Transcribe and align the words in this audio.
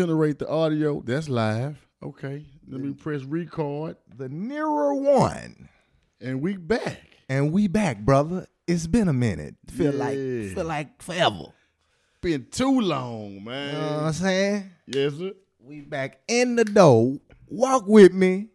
generate 0.00 0.38
the 0.38 0.48
audio. 0.48 1.02
That's 1.04 1.28
live. 1.28 1.76
Okay. 2.02 2.46
Let 2.66 2.80
me 2.80 2.94
press 2.94 3.22
record. 3.22 3.96
The 4.16 4.30
nearer 4.30 4.94
one. 4.94 5.68
And 6.22 6.40
we 6.40 6.56
back. 6.56 7.02
And 7.28 7.52
we 7.52 7.68
back, 7.68 7.98
brother. 7.98 8.46
It's 8.66 8.86
been 8.86 9.08
a 9.08 9.12
minute. 9.12 9.56
Feel 9.68 9.92
like 9.92 10.16
feel 10.16 10.64
like 10.64 11.02
forever. 11.02 11.46
Been 12.22 12.46
too 12.50 12.80
long, 12.80 13.44
man. 13.44 13.74
You 13.74 13.80
know 13.80 13.86
what 13.96 14.02
I'm 14.04 14.12
saying? 14.12 14.70
yes, 14.86 15.14
sir. 15.14 15.32
We 15.62 15.82
back 15.82 16.20
in 16.28 16.56
the 16.56 16.64
door. 16.64 17.18
Walk 17.48 17.86
with 17.86 18.14
me. 18.14 18.48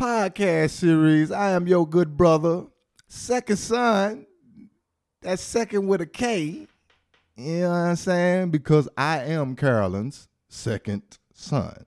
Podcast 0.00 0.70
series. 0.70 1.30
I 1.30 1.50
am 1.50 1.66
your 1.66 1.86
good 1.86 2.16
brother. 2.16 2.64
Sekond 3.08 3.58
Sun. 3.58 4.26
That's 5.20 5.42
second 5.42 5.86
with 5.86 6.00
a 6.00 6.06
K. 6.06 6.66
You 7.36 7.60
know 7.60 7.68
what 7.70 7.76
I'm 7.76 7.96
saying? 7.96 8.50
Because 8.50 8.88
I 8.96 9.18
am 9.24 9.56
Carolyn's 9.56 10.28
second 10.48 11.02
son. 11.32 11.84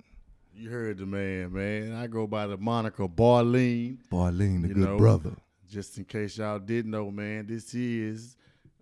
You 0.54 0.70
heard 0.70 0.98
the 0.98 1.06
man, 1.06 1.54
man. 1.54 1.94
I 1.96 2.08
go 2.08 2.28
by 2.28 2.48
the 2.48 2.58
moniker 2.58 3.08
Barrlean. 3.08 3.98
Barrlean, 4.12 4.62
the 4.64 4.68
You 4.70 4.74
good 4.74 4.78
know, 4.90 4.98
brother. 4.98 5.32
Just 5.70 5.98
in 5.98 6.06
case 6.06 6.38
y'all 6.38 6.60
didn't 6.60 6.92
know, 6.92 7.12
man, 7.12 7.46
this 7.48 7.74
is 7.74 8.36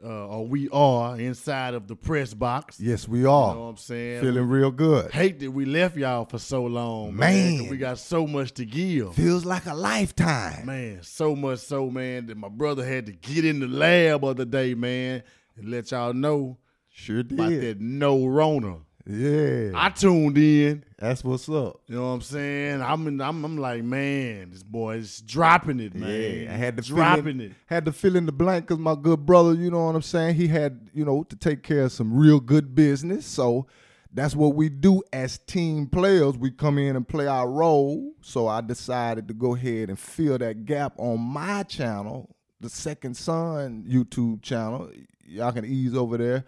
uh, 0.04 0.28
or 0.28 0.48
we 0.48 0.70
are 0.70 1.20
inside 1.20 1.74
of 1.74 1.88
the 1.88 1.96
press 1.96 2.34
box. 2.34 2.80
Yes, 2.80 3.08
we 3.08 3.20
You 3.20 3.24
know 3.26 3.32
are. 3.34 3.56
what 3.58 3.64
I'm 3.66 3.78
saying? 3.78 4.22
Feeling 4.22 4.48
real 4.48 4.72
good. 4.72 5.12
Hate 5.12 5.40
that 5.40 5.52
we 5.52 5.66
left 5.66 5.98
y'all 5.98 6.26
for 6.26 6.38
so 6.38 6.66
long, 6.66 7.16
man. 7.16 7.58
Man. 7.62 7.70
We 7.70 7.78
got 7.78 7.98
so 8.00 8.26
much 8.28 8.54
to 8.54 8.66
give. 8.66 9.16
Feels 9.16 9.44
like 9.46 9.66
a 9.66 9.74
lifetime. 9.74 10.66
Man, 10.68 11.00
so 11.02 11.36
much 11.36 11.60
so, 11.60 11.90
man, 11.90 12.28
that 12.28 12.38
my 12.38 12.48
brother 12.50 12.86
had 12.86 13.06
to 13.08 13.12
get 13.12 13.44
in 13.44 13.60
the 13.60 13.68
lab 13.68 14.24
other 14.24 14.46
day, 14.46 14.74
man, 14.76 15.24
and 15.56 15.70
let 15.70 15.92
y'all 15.92 16.14
know 16.14 16.58
Sure 16.90 17.20
about 17.20 17.50
did. 17.50 17.62
that 17.62 17.82
no 17.82 18.26
Rona. 18.28 18.78
Yeah. 19.10 19.72
I 19.74 19.90
tuned 19.90 20.38
in. 20.38 20.84
That's 21.00 21.24
what's 21.24 21.48
up. 21.48 21.82
You 21.88 21.96
know 21.96 22.08
what 22.08 22.14
I'm 22.16 22.22
saying? 22.22 22.82
I'm 22.82 23.08
in, 23.08 23.22
I'm, 23.22 23.46
I'm 23.46 23.58
like, 23.58 23.84
man, 23.84 24.52
this 24.52 24.64
boy 24.64 24.96
is 24.98 25.22
dropping 25.22 25.80
it, 25.80 25.96
man. 25.96 26.10
Yeah, 26.44 26.54
I 26.54 26.58
had 26.58 26.76
to 26.78 26.84
dropping 26.84 27.24
fill 27.24 27.32
in, 27.32 27.42
it. 27.42 27.52
Had 27.68 27.86
to 27.86 27.94
fill 27.94 28.16
in 28.18 28.26
the 28.26 28.32
blank 28.32 28.68
because 28.68 28.80
my 28.80 28.96
good 28.96 29.26
brother, 29.26 29.54
you 29.54 29.72
know 29.72 29.86
what 29.86 29.96
I'm 29.96 30.02
saying. 30.02 30.36
He 30.36 30.48
had, 30.48 30.90
you 30.94 31.06
know, 31.06 31.24
to 31.24 31.36
take 31.36 31.64
care 31.64 31.84
of 31.84 31.92
some 31.94 32.14
real 32.14 32.40
good 32.42 32.76
business. 32.76 33.26
So 33.26 33.68
that's 34.14 34.36
what 34.36 34.56
we 34.56 34.68
do 34.68 35.04
as 35.14 35.38
team 35.38 35.88
players. 35.88 36.38
We 36.38 36.52
come 36.52 36.78
in 36.78 36.96
and 36.98 37.08
play 37.08 37.28
our 37.28 37.50
role. 37.50 38.14
So 38.22 38.48
I 38.48 38.60
decided 38.60 39.28
to 39.30 39.34
go 39.34 39.56
ahead 39.56 39.90
and 39.90 39.98
fill 39.98 40.38
that 40.40 40.66
gap 40.66 40.94
on 40.98 41.22
my 41.22 41.64
channel, 41.64 42.36
the 42.60 42.68
Sekond 42.68 43.16
Sun 43.16 43.86
YouTube 43.88 44.42
channel. 44.42 44.90
Y'all 45.26 45.52
can 45.54 45.64
ease 45.64 45.96
over 45.96 46.18
there 46.18 46.46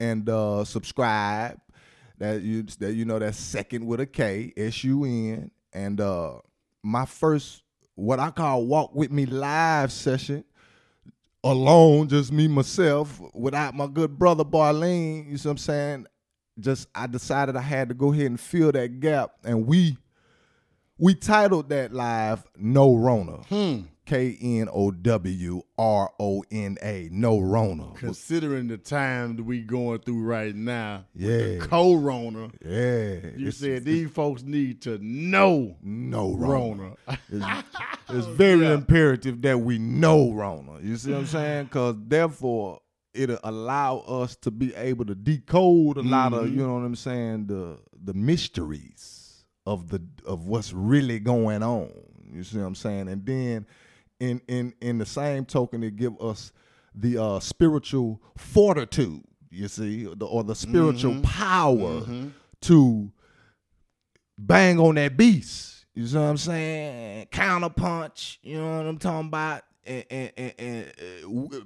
and 0.00 0.28
uh, 0.28 0.64
subscribe. 0.64 1.60
That 2.18 2.42
you 2.42 2.64
that 2.80 2.94
you 2.94 3.04
know 3.04 3.18
that's 3.18 3.38
second 3.38 3.86
with 3.86 4.00
a 4.00 4.06
K, 4.06 4.52
S 4.56 4.84
U 4.84 5.04
N. 5.04 5.50
And 5.72 6.00
uh 6.00 6.38
my 6.82 7.04
first 7.04 7.62
what 7.94 8.20
I 8.20 8.30
call 8.30 8.66
walk 8.66 8.94
with 8.94 9.10
me 9.10 9.26
live 9.26 9.90
session 9.92 10.44
alone, 11.44 12.08
just 12.08 12.32
me 12.32 12.48
myself, 12.48 13.20
without 13.34 13.74
my 13.74 13.86
good 13.86 14.18
brother 14.18 14.44
Barrlean, 14.44 15.30
you 15.30 15.36
see 15.36 15.48
what 15.48 15.52
I'm 15.52 15.58
saying? 15.58 16.06
Just 16.58 16.88
I 16.94 17.06
decided 17.06 17.56
I 17.56 17.60
had 17.60 17.88
to 17.88 17.94
go 17.94 18.12
ahead 18.12 18.26
and 18.26 18.40
fill 18.40 18.72
that 18.72 19.00
gap. 19.00 19.32
And 19.44 19.66
we 19.66 19.96
we 20.98 21.14
titled 21.14 21.68
that 21.68 21.92
live 21.92 22.44
No 22.56 22.96
Rona. 22.96 23.38
Hmm. 23.48 23.82
K 24.08 24.38
N 24.40 24.70
O 24.72 24.90
W 24.90 25.60
R 25.76 26.10
O 26.18 26.42
N 26.50 26.78
A. 26.82 27.10
No 27.12 27.38
Rona. 27.38 27.92
Considering 27.94 28.68
the 28.68 28.78
time 28.78 29.36
that 29.36 29.42
we 29.42 29.60
going 29.60 29.98
through 29.98 30.22
right 30.22 30.54
now, 30.54 31.04
Yeah. 31.14 31.58
co-Rona, 31.58 32.50
Yeah. 32.64 33.32
you 33.36 33.48
it's- 33.48 33.56
said 33.56 33.84
these 33.84 34.08
folks 34.10 34.42
need 34.42 34.80
to 34.82 34.98
know 35.02 35.76
no 35.82 36.34
Rona. 36.34 36.82
Rona. 36.82 36.96
It's, 37.28 37.44
it's 38.08 38.26
very 38.28 38.66
imperative 38.66 39.42
that 39.42 39.60
we 39.60 39.78
know 39.78 40.32
Rona. 40.32 40.80
You 40.80 40.96
see 40.96 41.12
what 41.12 41.18
I'm 41.20 41.26
saying? 41.26 41.64
Because 41.64 41.96
therefore, 42.06 42.80
it'll 43.12 43.38
allow 43.44 43.98
us 43.98 44.36
to 44.36 44.50
be 44.50 44.74
able 44.74 45.04
to 45.04 45.14
decode 45.14 45.98
a 45.98 46.02
lot 46.02 46.32
of, 46.32 46.46
you 46.46 46.52
mm-hmm. 46.52 46.60
know 46.60 46.74
what 46.74 46.84
I'm 46.84 46.96
saying, 46.96 47.48
the 47.48 47.78
the 48.02 48.14
mysteries 48.14 49.44
of 49.66 49.90
the 49.90 50.02
of 50.24 50.46
what's 50.46 50.72
really 50.72 51.18
going 51.18 51.62
on. 51.62 51.90
You 52.32 52.42
see 52.42 52.56
what 52.56 52.64
I'm 52.64 52.74
saying? 52.74 53.08
And 53.08 53.26
then 53.26 53.66
in 54.20 54.40
in 54.48 54.74
in 54.80 54.98
the 54.98 55.06
same 55.06 55.44
token, 55.44 55.82
it 55.82 55.96
give 55.96 56.20
us 56.20 56.52
the 56.94 57.18
uh, 57.22 57.40
spiritual 57.40 58.20
fortitude. 58.36 59.22
You 59.50 59.68
see, 59.68 60.04
the, 60.04 60.26
or 60.26 60.44
the 60.44 60.54
spiritual 60.54 61.20
power 61.22 62.02
to 62.62 63.10
bang 64.36 64.78
on 64.78 64.96
that 64.96 65.16
beast. 65.16 65.86
You 65.94 66.06
know 66.12 66.22
what 66.22 66.28
I'm 66.28 66.36
saying? 66.36 67.26
Counterpunch. 67.32 68.38
You 68.42 68.58
know 68.58 68.76
what 68.76 68.86
I'm 68.86 68.98
talking 68.98 69.28
about? 69.28 69.62
And, 69.84 70.04
and, 70.10 70.32
and, 70.36 70.52
and 70.58 70.92
uh, 71.24 71.58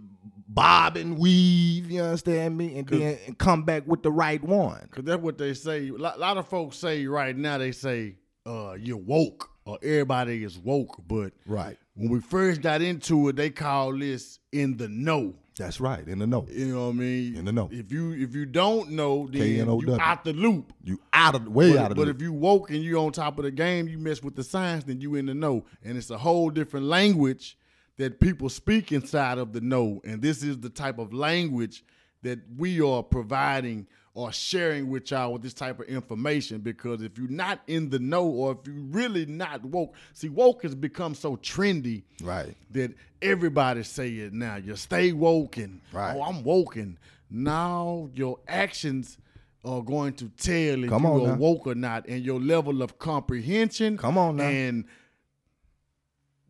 bob 0.48 0.96
and 0.96 1.18
weave. 1.18 1.90
You 1.90 2.02
understand 2.02 2.56
me? 2.56 2.78
And 2.78 2.86
then 2.86 3.18
and 3.26 3.36
come 3.36 3.64
back 3.64 3.86
with 3.86 4.02
the 4.02 4.12
right 4.12 4.42
one. 4.42 4.88
Cause 4.92 5.04
that's 5.04 5.20
what 5.20 5.38
they 5.38 5.54
say. 5.54 5.88
A 5.88 5.92
lot, 5.92 6.20
lot 6.20 6.38
of 6.38 6.46
folks 6.46 6.76
say 6.76 7.04
right 7.06 7.36
now. 7.36 7.58
They 7.58 7.72
say 7.72 8.14
uh, 8.46 8.74
you're 8.78 8.96
woke 8.96 9.50
or 9.64 9.78
everybody 9.82 10.44
is 10.44 10.58
woke. 10.58 11.02
But 11.06 11.32
Right. 11.46 11.76
When 11.94 12.10
we 12.10 12.20
first 12.20 12.62
got 12.62 12.82
into 12.82 13.28
it, 13.28 13.36
they 13.36 13.50
call 13.50 13.96
this 13.96 14.38
in 14.50 14.76
the 14.76 14.88
know. 14.88 15.34
That's 15.58 15.80
right. 15.80 16.06
In 16.08 16.18
the 16.18 16.26
know. 16.26 16.46
You 16.50 16.74
know 16.74 16.86
what 16.86 16.94
I 16.94 16.98
mean? 16.98 17.36
In 17.36 17.44
the 17.44 17.52
know. 17.52 17.68
If 17.70 17.92
you 17.92 18.12
if 18.12 18.34
you 18.34 18.46
don't 18.46 18.92
know, 18.92 19.28
then 19.30 19.42
you 19.42 19.56
K-N-O-W. 19.56 19.98
out 20.00 20.24
the 20.24 20.32
loop. 20.32 20.72
You 20.82 20.98
out 21.12 21.34
of 21.34 21.44
the 21.44 21.50
way 21.50 21.72
But, 21.72 21.78
out 21.78 21.90
of 21.92 21.98
loop. 21.98 22.06
but 22.06 22.16
if 22.16 22.22
you 22.22 22.32
woke 22.32 22.70
and 22.70 22.82
you 22.82 22.98
on 22.98 23.12
top 23.12 23.38
of 23.38 23.44
the 23.44 23.50
game, 23.50 23.86
you 23.86 23.98
mess 23.98 24.22
with 24.22 24.34
the 24.34 24.42
science, 24.42 24.84
then 24.84 25.00
you 25.02 25.14
in 25.16 25.26
the 25.26 25.34
know. 25.34 25.66
And 25.84 25.98
it's 25.98 26.08
a 26.08 26.16
whole 26.16 26.48
different 26.48 26.86
language 26.86 27.58
that 27.98 28.18
people 28.18 28.48
speak 28.48 28.92
inside 28.92 29.36
of 29.36 29.52
the 29.52 29.60
know. 29.60 30.00
And 30.04 30.22
this 30.22 30.42
is 30.42 30.58
the 30.60 30.70
type 30.70 30.98
of 30.98 31.12
language 31.12 31.84
that 32.22 32.38
we 32.56 32.80
are 32.80 33.02
providing 33.02 33.86
or 34.14 34.30
sharing 34.30 34.90
with 34.90 35.10
y'all 35.10 35.32
with 35.32 35.42
this 35.42 35.54
type 35.54 35.80
of 35.80 35.86
information. 35.86 36.60
Because 36.60 37.00
if 37.02 37.16
you're 37.16 37.28
not 37.28 37.60
in 37.66 37.88
the 37.88 37.98
know 37.98 38.26
or 38.26 38.52
if 38.52 38.58
you're 38.66 38.76
really 38.84 39.24
not 39.24 39.64
woke, 39.64 39.94
see, 40.12 40.28
woke 40.28 40.62
has 40.64 40.74
become 40.74 41.14
so 41.14 41.36
trendy 41.36 42.02
Right. 42.22 42.54
that 42.72 42.92
everybody 43.22 43.82
say 43.84 44.10
it 44.10 44.32
now. 44.34 44.56
You 44.56 44.76
stay 44.76 45.12
woke 45.12 45.56
and 45.56 45.80
Right. 45.92 46.14
oh, 46.16 46.22
I'm 46.22 46.42
woken. 46.44 46.98
Now 47.30 48.10
your 48.14 48.38
actions 48.46 49.16
are 49.64 49.80
going 49.80 50.12
to 50.14 50.28
tell 50.28 50.84
if 50.84 50.90
Come 50.90 51.04
you 51.04 51.24
are 51.26 51.36
woke 51.36 51.66
or 51.66 51.74
not, 51.74 52.06
and 52.06 52.22
your 52.24 52.40
level 52.40 52.82
of 52.82 52.98
comprehension. 52.98 53.96
Come 53.96 54.18
on 54.18 54.36
now. 54.36 54.44
and 54.44 54.84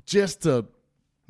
just 0.04 0.42
to 0.42 0.66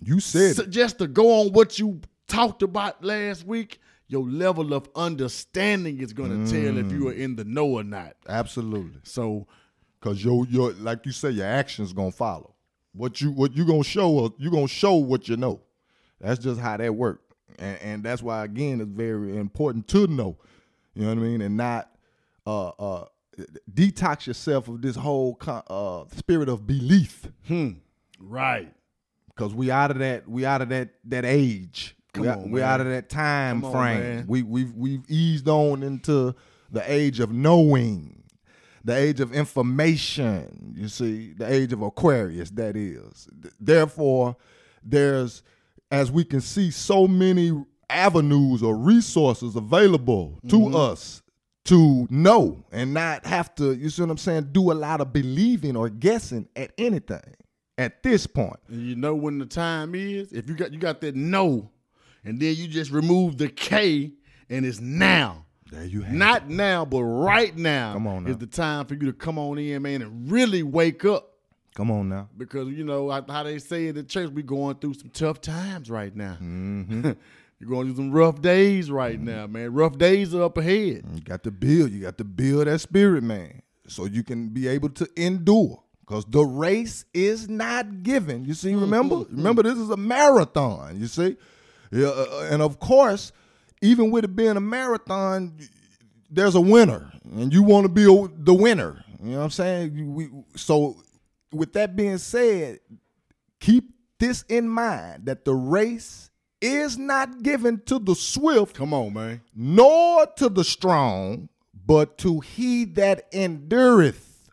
You 0.03 0.20
said 0.20 0.70
just 0.70 0.99
to 0.99 1.06
go 1.06 1.41
on 1.43 1.53
what 1.53 1.78
you 1.78 2.00
talked 2.26 2.62
about 2.62 3.04
last 3.04 3.47
week, 3.47 3.81
your 4.12 4.28
level 4.28 4.72
of 4.74 4.88
understanding 4.94 5.98
is 6.00 6.12
going 6.12 6.30
to 6.44 6.50
tell 6.52 6.76
if 6.78 6.86
Mm. 6.86 6.92
you 6.92 7.08
are 7.08 7.12
in 7.12 7.36
the 7.36 7.44
know 7.44 7.66
or 7.66 7.82
not. 7.84 8.14
Absolutely. 8.28 9.00
So 9.02 9.46
Cause 10.00 10.24
your 10.24 10.44
your 10.46 10.72
like 10.72 11.06
you 11.06 11.12
say, 11.12 11.30
your 11.30 11.46
actions 11.46 11.92
gonna 11.92 12.10
follow. 12.10 12.54
What 12.92 13.20
you 13.20 13.30
what 13.30 13.56
you 13.56 13.64
gonna 13.64 13.84
show 13.84 14.34
you 14.36 14.50
gonna 14.50 14.66
show 14.66 14.94
what 14.96 15.28
you 15.28 15.37
know. 15.37 15.60
That's 16.20 16.40
just 16.40 16.60
how 16.60 16.76
that 16.76 16.94
work. 16.96 17.20
And 17.58 17.78
and 17.81 18.02
that's 18.02 18.20
why 18.20 18.42
again 18.44 18.81
it's 18.81 18.90
very 18.90 19.37
important 19.37 19.87
to 19.88 20.08
know. 20.08 20.38
You 20.94 21.02
know 21.02 21.08
what 21.10 21.19
I 21.19 21.20
mean? 21.20 21.40
And 21.40 21.56
not 21.56 21.88
uh 22.46 22.70
uh 22.70 23.04
detox 23.72 24.26
yourself 24.26 24.66
of 24.66 24.82
this 24.82 24.96
whole 24.96 25.38
uh 25.46 26.04
spirit 26.16 26.48
of 26.48 26.66
belief. 26.66 27.28
right. 28.20 28.72
Cause 29.37 29.54
we 29.54 29.70
out 29.70 29.92
of 29.92 29.98
that 30.00 30.28
we 30.28 30.44
out 30.44 30.62
of 30.62 30.69
that 30.70 30.88
that 31.04 31.25
age. 31.25 31.94
Come 32.14 32.23
we 32.23 32.29
on, 32.29 32.50
we 32.50 32.61
man. 32.61 32.69
out 32.69 32.81
of 32.81 32.87
that 32.88 33.09
time 33.09 33.62
Come 33.62 33.73
frame. 33.73 34.00
man. 34.00 34.25
We 34.29 34.43
we've 34.43 34.75
we've 34.75 35.05
eased 35.11 35.49
on 35.49 35.82
into 35.82 36.35
the 36.70 36.82
age 36.91 37.20
of 37.20 37.32
knowing, 37.32 38.23
the 38.85 38.94
age 38.97 39.20
of 39.20 39.32
information. 39.32 40.75
You 40.76 40.88
see, 40.88 41.32
the 41.32 41.50
age 41.50 41.73
of 41.73 41.82
Aquarius. 41.82 42.50
That 42.50 42.76
is. 42.76 43.29
Therefore, 43.61 44.37
there's 44.82 45.43
as 45.91 46.11
we 46.11 46.25
can 46.25 46.41
see 46.41 46.70
so 46.70 47.06
many 47.06 47.53
avenues 47.91 48.62
or 48.62 48.75
resources 48.76 49.56
available 49.56 50.38
to 50.49 50.56
Mm-hmm. 50.56 50.76
us 50.76 51.23
to 51.67 52.06
know 52.11 52.64
and 52.73 52.93
not 52.93 53.25
have 53.26 53.55
to. 53.56 53.73
You 53.75 53.88
see 53.91 54.03
what 54.03 54.11
I'm 54.11 54.19
saying? 54.19 54.49
Do 54.53 54.73
a 54.73 54.75
lot 54.75 55.00
of 55.00 55.12
believing 55.12 55.76
or 55.76 55.88
guessing 55.88 56.49
at 56.56 56.73
anything 56.76 57.35
at 57.79 58.03
this 58.03 58.26
point. 58.26 58.59
You 58.69 58.97
know 58.97 59.14
when 59.14 59.38
the 59.38 59.47
time 59.47 59.94
is. 59.94 60.32
If 60.32 60.49
you 60.49 60.55
got 60.56 60.73
you 60.73 60.79
got 60.79 61.00
that 61.03 61.14
no, 61.14 61.70
and 62.24 62.40
then 62.40 62.54
you 62.54 62.69
just 62.69 62.90
remove 62.90 63.38
the 63.38 63.48
K, 63.48 64.12
and 64.48 64.64
it's 64.66 64.80
now. 64.80 65.46
There 65.70 65.84
you 65.84 66.02
have 66.02 66.14
Not 66.14 66.48
now, 66.50 66.84
but 66.84 67.02
right 67.02 67.56
now, 67.56 67.94
Come 67.94 68.06
on 68.06 68.24
now. 68.24 68.30
is 68.30 68.38
the 68.38 68.46
time 68.46 68.84
for 68.86 68.94
you 68.94 69.06
to 69.06 69.12
come 69.14 69.38
on 69.38 69.58
in, 69.58 69.80
man, 69.82 70.02
and 70.02 70.30
really 70.30 70.62
wake 70.62 71.04
up. 71.04 71.30
Come 71.74 71.90
on 71.90 72.10
now. 72.10 72.28
Because 72.36 72.69
you 72.69 72.84
know 72.84 73.10
how 73.10 73.42
they 73.42 73.58
say 73.58 73.88
in 73.88 73.94
the 73.94 74.02
church, 74.02 74.30
we 74.30 74.42
going 74.42 74.76
through 74.76 74.94
some 74.94 75.08
tough 75.08 75.40
times 75.40 75.88
right 75.88 76.14
now. 76.14 76.36
Mm-hmm. 76.40 77.12
you're 77.58 77.70
going 77.70 77.86
through 77.86 77.96
some 77.96 78.12
rough 78.12 78.42
days 78.42 78.90
right 78.90 79.18
now, 79.18 79.46
man. 79.46 79.72
Rough 79.72 79.96
days 79.96 80.34
are 80.34 80.42
up 80.42 80.58
ahead. 80.58 81.04
You 81.14 81.20
got 81.22 81.42
to 81.44 81.50
build. 81.50 81.90
You 81.90 82.00
got 82.00 82.18
to 82.18 82.25
build 82.25 82.66
that 82.66 82.80
spirit, 82.80 83.22
man, 83.22 83.62
so 83.86 84.04
you 84.04 84.22
can 84.22 84.48
be 84.50 84.68
able 84.68 84.90
to 84.90 85.08
endure. 85.16 85.82
Because 86.00 86.26
the 86.26 86.44
race 86.44 87.06
is 87.14 87.48
not 87.48 88.02
given. 88.02 88.44
You 88.44 88.52
see, 88.52 88.75
remember? 88.75 89.25
Remember, 89.30 89.62
this 89.62 89.78
is 89.78 89.88
a 89.88 89.96
marathon. 89.96 91.00
You 91.00 91.06
see, 91.06 91.36
yeah, 91.92 92.08
uh, 92.08 92.26
uh, 92.30 92.48
and 92.50 92.62
of 92.62 92.78
course, 92.80 93.32
even 93.82 94.10
with 94.10 94.24
it 94.24 94.34
being 94.34 94.56
a 94.56 94.60
marathon, 94.60 95.58
there's 96.30 96.54
a 96.54 96.60
winner, 96.60 97.12
and 97.32 97.52
you 97.52 97.62
want 97.62 97.84
to 97.84 97.88
be 97.90 98.04
a, 98.04 98.28
the 98.42 98.54
winner. 98.54 99.04
You 99.22 99.32
know 99.32 99.38
what 99.38 99.44
I'm 99.44 99.50
saying? 99.50 100.14
We, 100.14 100.30
so, 100.56 100.96
with 101.52 101.74
that 101.74 101.94
being 101.94 102.18
said, 102.18 102.80
keep 103.60 103.92
this 104.18 104.42
in 104.48 104.68
mind 104.68 105.26
that 105.26 105.44
the 105.44 105.54
race 105.54 106.30
is 106.60 106.96
not 106.96 107.42
given 107.42 107.82
to 107.86 107.98
the 107.98 108.14
swift 108.14 108.76
Come 108.76 108.94
on, 108.94 109.12
man. 109.12 109.40
nor 109.54 110.26
to 110.36 110.48
the 110.48 110.64
strong, 110.64 111.48
but 111.84 112.16
to 112.18 112.40
he 112.40 112.84
that 112.84 113.26
endureth 113.32 114.48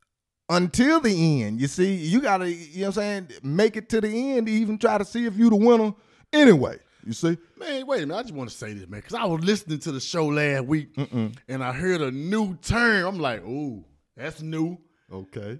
until 0.49 0.99
the 0.99 1.43
end. 1.43 1.61
You 1.61 1.67
see, 1.67 1.93
you 1.93 2.19
gotta, 2.19 2.51
you 2.51 2.81
know 2.81 2.87
what 2.87 2.97
I'm 2.97 3.27
saying, 3.27 3.29
make 3.43 3.77
it 3.77 3.89
to 3.89 4.01
the 4.01 4.09
end 4.09 4.47
to 4.47 4.53
even 4.53 4.77
try 4.77 4.97
to 4.97 5.05
see 5.05 5.25
if 5.25 5.37
you 5.37 5.49
the 5.49 5.55
winner 5.55 5.93
anyway. 6.33 6.79
You 7.09 7.13
see? 7.13 7.39
Man, 7.57 7.87
wait 7.87 8.03
a 8.03 8.05
minute. 8.05 8.19
I 8.19 8.21
just 8.21 8.35
want 8.35 8.51
to 8.51 8.55
say 8.55 8.71
this, 8.71 8.87
man, 8.87 8.99
because 8.99 9.15
I 9.15 9.25
was 9.25 9.43
listening 9.43 9.79
to 9.79 9.91
the 9.91 9.99
show 9.99 10.27
last 10.27 10.65
week 10.65 10.89
and 11.47 11.63
I 11.63 11.73
heard 11.73 12.01
a 12.01 12.11
new 12.11 12.55
term. 12.57 13.07
I'm 13.07 13.19
like, 13.19 13.41
ooh, 13.41 13.83
that's 14.15 14.43
new. 14.43 14.77
Okay. 15.11 15.57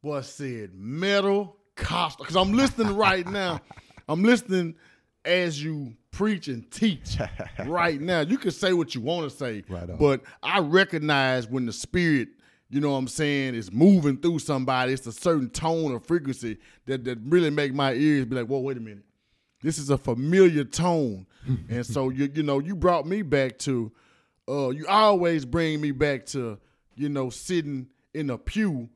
Boy 0.00 0.20
said 0.20 0.70
metal 0.74 1.56
cost 1.74 2.18
because 2.18 2.36
I'm 2.36 2.52
listening 2.52 2.94
right 2.94 3.26
now. 3.26 3.58
I'm 4.08 4.22
listening 4.22 4.76
as 5.24 5.60
you 5.60 5.96
preach 6.12 6.46
and 6.46 6.70
teach 6.70 7.18
right 7.66 8.00
now. 8.00 8.20
You 8.20 8.38
can 8.38 8.52
say 8.52 8.72
what 8.72 8.94
you 8.94 9.00
want 9.00 9.28
to 9.28 9.36
say, 9.36 9.64
Right 9.68 9.98
but 9.98 10.20
I 10.40 10.60
recognize 10.60 11.48
when 11.48 11.66
the 11.66 11.72
spirit, 11.72 12.28
you 12.70 12.80
know 12.80 12.92
what 12.92 12.98
I'm 12.98 13.08
saying, 13.08 13.56
is 13.56 13.72
moving 13.72 14.18
through 14.18 14.38
somebody. 14.38 14.92
It's 14.92 15.08
a 15.08 15.12
certain 15.12 15.50
tone 15.50 15.90
or 15.90 15.98
frequency 15.98 16.58
that, 16.86 17.02
that 17.06 17.18
really 17.24 17.50
make 17.50 17.74
my 17.74 17.92
ears 17.92 18.26
be 18.26 18.36
like, 18.36 18.46
whoa, 18.46 18.60
wait 18.60 18.76
a 18.76 18.80
minute. 18.80 19.02
This 19.62 19.78
is 19.78 19.90
a 19.90 19.98
familiar 19.98 20.64
tone. 20.64 21.26
and 21.68 21.84
so 21.84 22.10
you 22.10 22.30
you 22.34 22.42
know, 22.42 22.58
you 22.58 22.76
brought 22.76 23.06
me 23.06 23.22
back 23.22 23.58
to 23.60 23.92
uh 24.48 24.70
you 24.70 24.86
always 24.86 25.44
bring 25.44 25.80
me 25.80 25.90
back 25.90 26.26
to, 26.26 26.58
you 26.94 27.08
know, 27.08 27.30
sitting 27.30 27.88
in 28.14 28.30
a 28.30 28.38
pew, 28.38 28.88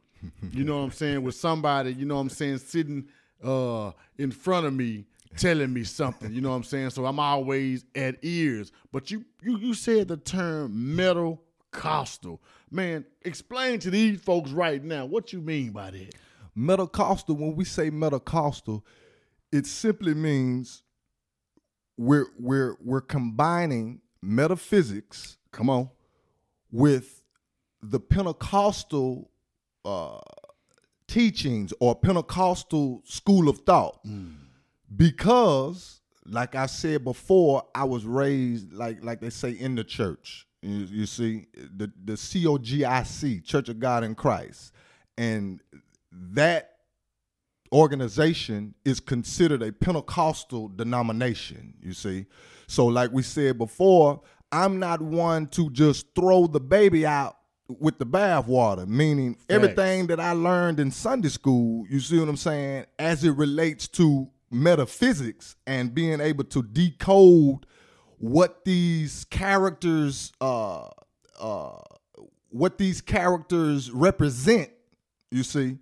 you 0.52 0.64
know 0.64 0.78
what 0.78 0.84
I'm 0.84 0.90
saying, 0.90 1.22
with 1.22 1.34
somebody, 1.34 1.92
you 1.94 2.04
know 2.04 2.16
what 2.16 2.22
I'm 2.22 2.30
saying, 2.30 2.58
sitting 2.58 3.06
uh 3.42 3.92
in 4.18 4.30
front 4.30 4.66
of 4.66 4.74
me 4.74 5.06
telling 5.36 5.72
me 5.72 5.84
something, 5.84 6.32
you 6.32 6.40
know 6.40 6.50
what 6.50 6.56
I'm 6.56 6.64
saying? 6.64 6.90
So 6.90 7.06
I'm 7.06 7.20
always 7.20 7.84
at 7.94 8.16
ears. 8.22 8.72
But 8.92 9.10
you 9.10 9.24
you 9.42 9.58
you 9.58 9.74
said 9.74 10.08
the 10.08 10.16
term 10.16 10.96
metal 10.96 11.42
costal. 11.70 12.42
Man, 12.70 13.04
explain 13.22 13.78
to 13.80 13.90
these 13.90 14.20
folks 14.20 14.50
right 14.50 14.82
now 14.82 15.04
what 15.04 15.32
you 15.32 15.40
mean 15.40 15.70
by 15.70 15.90
that. 15.90 16.14
Metal 16.54 16.88
Metacostal, 16.88 17.36
when 17.36 17.54
we 17.54 17.64
say 17.64 17.90
metal 17.90 18.18
metacostal, 18.20 18.82
it 19.52 19.66
simply 19.66 20.14
means 20.14 20.82
we're 21.96 22.26
we're 22.38 22.76
we're 22.82 23.00
combining 23.00 24.00
metaphysics 24.22 25.38
Come 25.52 25.70
on. 25.70 25.88
with 26.70 27.22
the 27.82 28.00
Pentecostal 28.00 29.30
uh, 29.84 30.18
teachings 31.06 31.72
or 31.80 31.94
Pentecostal 31.94 33.02
school 33.04 33.48
of 33.48 33.58
thought. 33.60 34.00
Because, 34.94 36.00
like 36.26 36.54
I 36.54 36.66
said 36.66 37.04
before, 37.04 37.62
I 37.74 37.84
was 37.84 38.04
raised 38.04 38.72
like 38.72 39.02
like 39.02 39.20
they 39.20 39.30
say 39.30 39.50
in 39.52 39.74
the 39.74 39.84
church. 39.84 40.46
You, 40.62 40.86
you 40.90 41.06
see, 41.06 41.46
the 41.54 41.92
the 42.04 42.14
COGIC, 42.14 43.44
Church 43.44 43.68
of 43.68 43.78
God 43.78 44.04
in 44.04 44.14
Christ, 44.14 44.72
and 45.16 45.60
that 46.12 46.75
organization 47.76 48.74
is 48.84 49.00
considered 49.00 49.62
a 49.62 49.72
Pentecostal 49.72 50.68
denomination, 50.68 51.74
you 51.82 51.92
see. 51.92 52.26
So, 52.66 52.86
like 52.86 53.12
we 53.12 53.22
said 53.22 53.58
before, 53.58 54.22
I'm 54.50 54.78
not 54.78 55.02
one 55.02 55.46
to 55.48 55.70
just 55.70 56.06
throw 56.14 56.46
the 56.46 56.60
baby 56.60 57.04
out 57.06 57.36
with 57.68 57.98
the 57.98 58.06
bathwater, 58.06 58.86
meaning 58.86 59.36
everything 59.48 60.06
that 60.06 60.20
I 60.20 60.32
learned 60.32 60.80
in 60.80 60.90
Sunday 60.90 61.28
school, 61.28 61.84
you 61.90 62.00
see 62.00 62.18
what 62.18 62.28
I'm 62.28 62.36
saying, 62.36 62.86
as 62.98 63.24
it 63.24 63.32
relates 63.32 63.88
to 63.88 64.28
metaphysics 64.50 65.56
and 65.66 65.94
being 65.94 66.20
able 66.20 66.44
to 66.44 66.62
decode 66.62 67.66
what 68.18 68.64
these 68.64 69.24
characters 69.24 70.32
uh 70.40 70.88
uh 71.38 71.80
what 72.50 72.78
these 72.78 73.00
characters 73.00 73.90
represent, 73.90 74.70
you 75.30 75.42
see. 75.42 75.76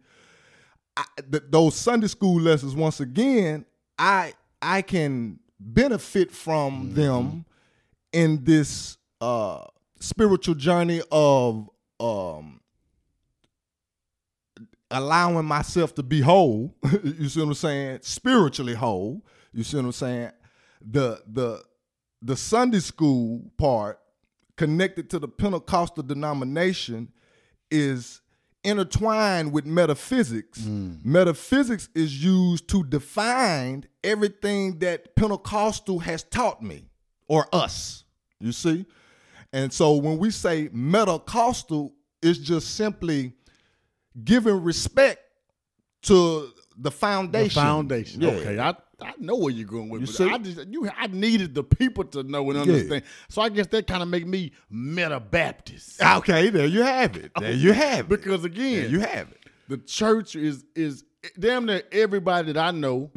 I, 0.97 1.05
th- 1.31 1.45
those 1.49 1.75
Sunday 1.75 2.07
school 2.07 2.41
lessons 2.41 2.75
once 2.75 3.01
again, 3.01 3.65
I 3.99 4.35
I 4.63 4.83
can 4.83 5.39
benefit 5.59 6.31
from 6.31 6.95
them 6.95 7.45
in 8.13 8.45
this 8.45 8.97
uh 9.21 9.65
spiritual 10.01 10.55
journey 10.55 11.03
of 11.11 11.69
um 12.01 12.61
allowing 14.91 15.47
myself 15.47 15.95
to 15.97 16.03
be 16.03 16.21
whole. 16.21 16.75
you 17.03 17.29
see 17.29 17.41
what 17.41 17.49
I'm 17.49 17.55
saying? 17.55 17.99
Spiritually 18.03 18.75
whole. 18.75 19.25
You 19.53 19.65
see 19.65 19.77
what 19.77 19.87
I'm 19.87 19.93
saying? 19.93 20.31
The 20.81 21.23
the 21.27 21.63
the 22.23 22.37
Sunday 22.37 22.81
school 22.81 23.51
part 23.59 23.99
connected 24.57 25.11
to 25.11 25.19
the 25.19 25.29
Pentecostal 25.29 26.03
denomination 26.03 27.11
is 27.71 28.21
intertwined 28.65 29.53
with 29.53 29.67
metaphysics. 29.67 30.61
Mm. 30.61 31.05
Metaphysics 31.05 31.89
is 31.95 32.25
used 32.25 32.69
to 32.69 32.83
define 32.85 33.85
everything 34.03 34.79
that 34.81 35.15
Pentecostal 35.15 36.01
has 36.01 36.23
taught 36.25 36.63
me 36.63 36.87
or 37.29 37.47
us. 37.53 38.05
You 38.41 38.53
see? 38.53 38.87
And 39.53 39.73
so 39.73 39.95
when 39.95 40.19
we 40.19 40.31
say 40.31 40.69
metacostal, 40.69 41.93
it's 42.23 42.39
just 42.39 42.75
simply 42.75 43.33
giving 44.25 44.63
respect 44.63 45.21
to 46.03 46.51
the 46.77 46.91
foundation. 46.91 47.63
The 47.63 47.69
foundation. 47.69 48.21
Yeah. 48.21 48.31
Okay, 48.31 48.59
I, 48.59 48.75
I 49.03 49.13
know 49.19 49.37
where 49.37 49.53
you're 49.53 49.67
going 49.67 49.89
with 49.89 50.01
You 50.03 50.07
see? 50.07 50.29
I 50.31 50.39
just 50.39 50.67
you 50.69 50.89
I 50.97 51.07
needed 51.09 51.55
the 51.55 51.65
people 51.65 52.05
to 52.05 52.23
know 52.23 52.49
and 52.51 52.59
understand. 52.61 53.03
So 53.29 53.43
I 53.43 53.49
guess 53.49 53.67
that 53.69 53.87
kind 53.87 54.03
of 54.03 54.09
make 54.09 54.27
me 54.27 54.53
Meta 54.71 55.21
Baptist. 55.21 56.01
Okay, 56.03 56.51
there 56.51 56.67
you 56.67 56.83
have 56.83 57.17
it. 57.17 57.33
There 57.39 57.53
you 57.53 57.73
have 57.73 58.01
it. 58.07 58.09
Because 58.09 58.43
There 58.43 58.51
again, 58.51 58.91
you 58.91 59.01
have 59.01 59.31
it. 59.31 59.47
the 59.69 59.79
church 59.79 60.37
is 60.37 60.65
is 60.75 61.05
damn 61.39 61.67
near 61.67 61.83
everybody 61.93 62.53
that 62.53 62.59
I 62.63 62.71
know 62.71 63.11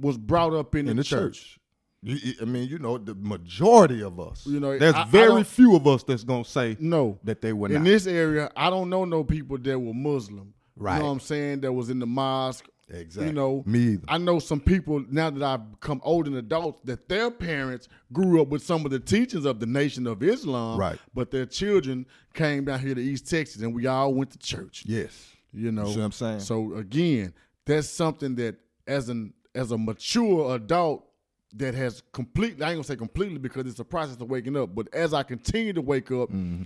was 0.00 0.18
brought 0.18 0.52
up 0.52 0.74
in, 0.74 0.86
Mm-hmm. 0.86 0.90
In 0.90 0.96
the, 0.96 1.02
the 1.02 1.04
church. 1.08 1.38
church. 1.40 1.58
You- 2.02 2.16
you- 2.22 2.34
I 2.42 2.44
mean, 2.44 2.68
you 2.68 2.78
know, 2.78 2.98
the 2.98 3.14
majority 3.14 4.02
of 4.02 4.20
us. 4.20 4.46
You 4.46 4.60
know, 4.60 4.78
there's 4.78 4.94
I- 4.94 5.02
I 5.02 5.04
very 5.06 5.28
don't- 5.28 5.46
few 5.46 5.74
of 5.74 5.86
us 5.86 6.02
that's 6.02 6.24
gonna 6.24 6.44
say 6.44 6.76
No. 6.78 7.18
that 7.24 7.40
they 7.40 7.52
were 7.52 7.68
not 7.68 7.76
in 7.76 7.84
not. 7.84 7.88
this 7.90 8.06
area, 8.06 8.50
I 8.56 8.70
don't 8.70 8.90
know 8.90 9.04
no 9.04 9.24
people 9.24 9.58
that 9.58 9.78
were 9.78 9.94
Muslim. 9.94 10.52
You 10.78 10.82
Right. 10.84 10.98
know 10.98 11.06
what 11.06 11.10
I'm 11.12 11.20
saying? 11.20 11.60
That 11.62 11.72
was 11.72 11.88
in 11.88 11.98
the 11.98 12.06
mosque. 12.06 12.68
Exactly. 12.88 13.26
You 13.28 13.32
know, 13.32 13.62
Me 13.66 13.78
either. 13.94 14.04
I 14.08 14.18
know 14.18 14.38
some 14.38 14.60
people 14.60 15.04
now 15.10 15.28
that 15.30 15.42
I've 15.42 15.72
become 15.72 16.00
old 16.04 16.26
and 16.28 16.36
adults 16.36 16.80
that 16.84 17.08
their 17.08 17.30
parents 17.32 17.88
grew 18.12 18.40
up 18.40 18.48
with 18.48 18.62
some 18.62 18.84
of 18.84 18.92
the 18.92 19.00
teachings 19.00 19.44
of 19.44 19.58
the 19.58 19.66
Nation 19.66 20.06
of 20.06 20.22
Islam. 20.22 20.78
Right. 20.78 20.98
But 21.12 21.30
their 21.32 21.46
children 21.46 22.06
came 22.34 22.64
down 22.64 22.78
here 22.80 22.94
to 22.94 23.00
East 23.02 23.28
Texas 23.28 23.62
and 23.62 23.74
we 23.74 23.86
all 23.86 24.14
went 24.14 24.30
to 24.30 24.38
church. 24.38 24.84
yes. 24.86 25.32
You 25.52 25.72
know. 25.72 25.84
what 25.84 25.96
I'm 25.98 26.12
saying? 26.12 26.40
So 26.40 26.74
again, 26.74 27.32
that's 27.64 27.88
something 27.88 28.34
that 28.36 28.56
as 28.86 29.08
an 29.08 29.32
as 29.54 29.72
a 29.72 29.78
mature 29.78 30.54
adult 30.54 31.06
that 31.54 31.74
has 31.74 32.02
completely 32.12 32.62
I 32.62 32.68
ain't 32.70 32.76
gonna 32.76 32.84
say 32.84 32.96
completely 32.96 33.38
because 33.38 33.66
it's 33.66 33.80
a 33.80 33.84
process 33.84 34.16
of 34.20 34.28
waking 34.28 34.56
up, 34.56 34.74
but 34.74 34.92
as 34.94 35.14
I 35.14 35.22
continue 35.22 35.72
to 35.72 35.80
wake 35.80 36.10
up, 36.12 36.30
Mm-hmm. 36.30 36.64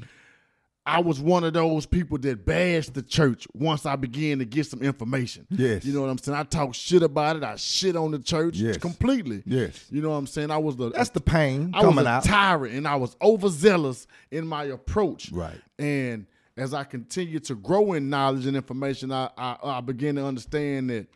I 0.86 1.00
was 1.00 1.20
one 1.20 1.44
of 1.44 1.52
those 1.52 1.84
people 1.84 2.16
that 2.18 2.46
bashed 2.46 2.94
the 2.94 3.02
church 3.02 3.46
once 3.52 3.84
I 3.84 3.96
began 3.96 4.38
to 4.38 4.44
get 4.44 4.66
some 4.66 4.80
information. 4.80 5.46
Yes. 5.50 5.84
You 5.84 5.92
know 5.92 6.00
what 6.00 6.08
I'm 6.10 6.18
saying? 6.18 6.38
I 6.38 6.42
talk 6.44 6.74
shit 6.74 7.02
about 7.02 7.36
it. 7.36 7.44
I 7.44 7.56
shit 7.56 7.96
on 7.96 8.10
the 8.10 8.18
church 8.18 8.56
Yes. 8.56 8.78
completely. 8.78 9.42
Yes. 9.44 9.86
You 9.90 10.00
know 10.00 10.10
what 10.10 10.16
I'm 10.16 10.26
saying? 10.26 10.50
I 10.50 10.56
was 10.56 10.76
the 10.76 10.90
That's 10.90 11.10
the 11.10 11.20
pain 11.20 11.72
I 11.74 11.78
was 11.78 11.94
coming 11.94 12.06
a 12.06 12.08
out. 12.08 12.24
tyrant 12.24 12.74
and 12.74 12.88
I 12.88 12.96
was 12.96 13.14
overzealous 13.20 14.06
in 14.30 14.46
my 14.46 14.64
approach. 14.64 15.30
Right. 15.30 15.60
And 15.78 16.26
as 16.56 16.72
I 16.74 16.84
continue 16.84 17.40
to 17.40 17.54
grow 17.54 17.92
in 17.92 18.08
knowledge 18.10 18.46
and 18.46 18.56
information, 18.56 19.12
I, 19.12 19.30
I 19.36 19.56
I 19.62 19.80
began 19.80 20.16
to 20.16 20.24
understand 20.24 20.90
that 20.90 21.06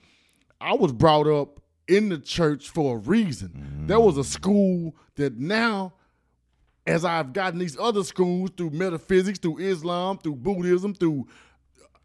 I 0.60 0.74
was 0.74 0.92
brought 0.92 1.26
up 1.26 1.60
in 1.88 2.08
the 2.08 2.18
church 2.18 2.70
for 2.70 2.96
a 2.96 2.98
reason. 2.98 3.84
There 3.86 3.98
mm. 3.98 4.04
was 4.04 4.16
a 4.16 4.24
school 4.24 4.94
that 5.16 5.36
now, 5.38 5.92
as 6.86 7.04
I've 7.04 7.32
gotten 7.32 7.58
these 7.58 7.78
other 7.78 8.04
schools 8.04 8.50
through 8.56 8.70
metaphysics, 8.70 9.38
through 9.38 9.58
Islam, 9.58 10.18
through 10.18 10.36
Buddhism, 10.36 10.94
through 10.94 11.26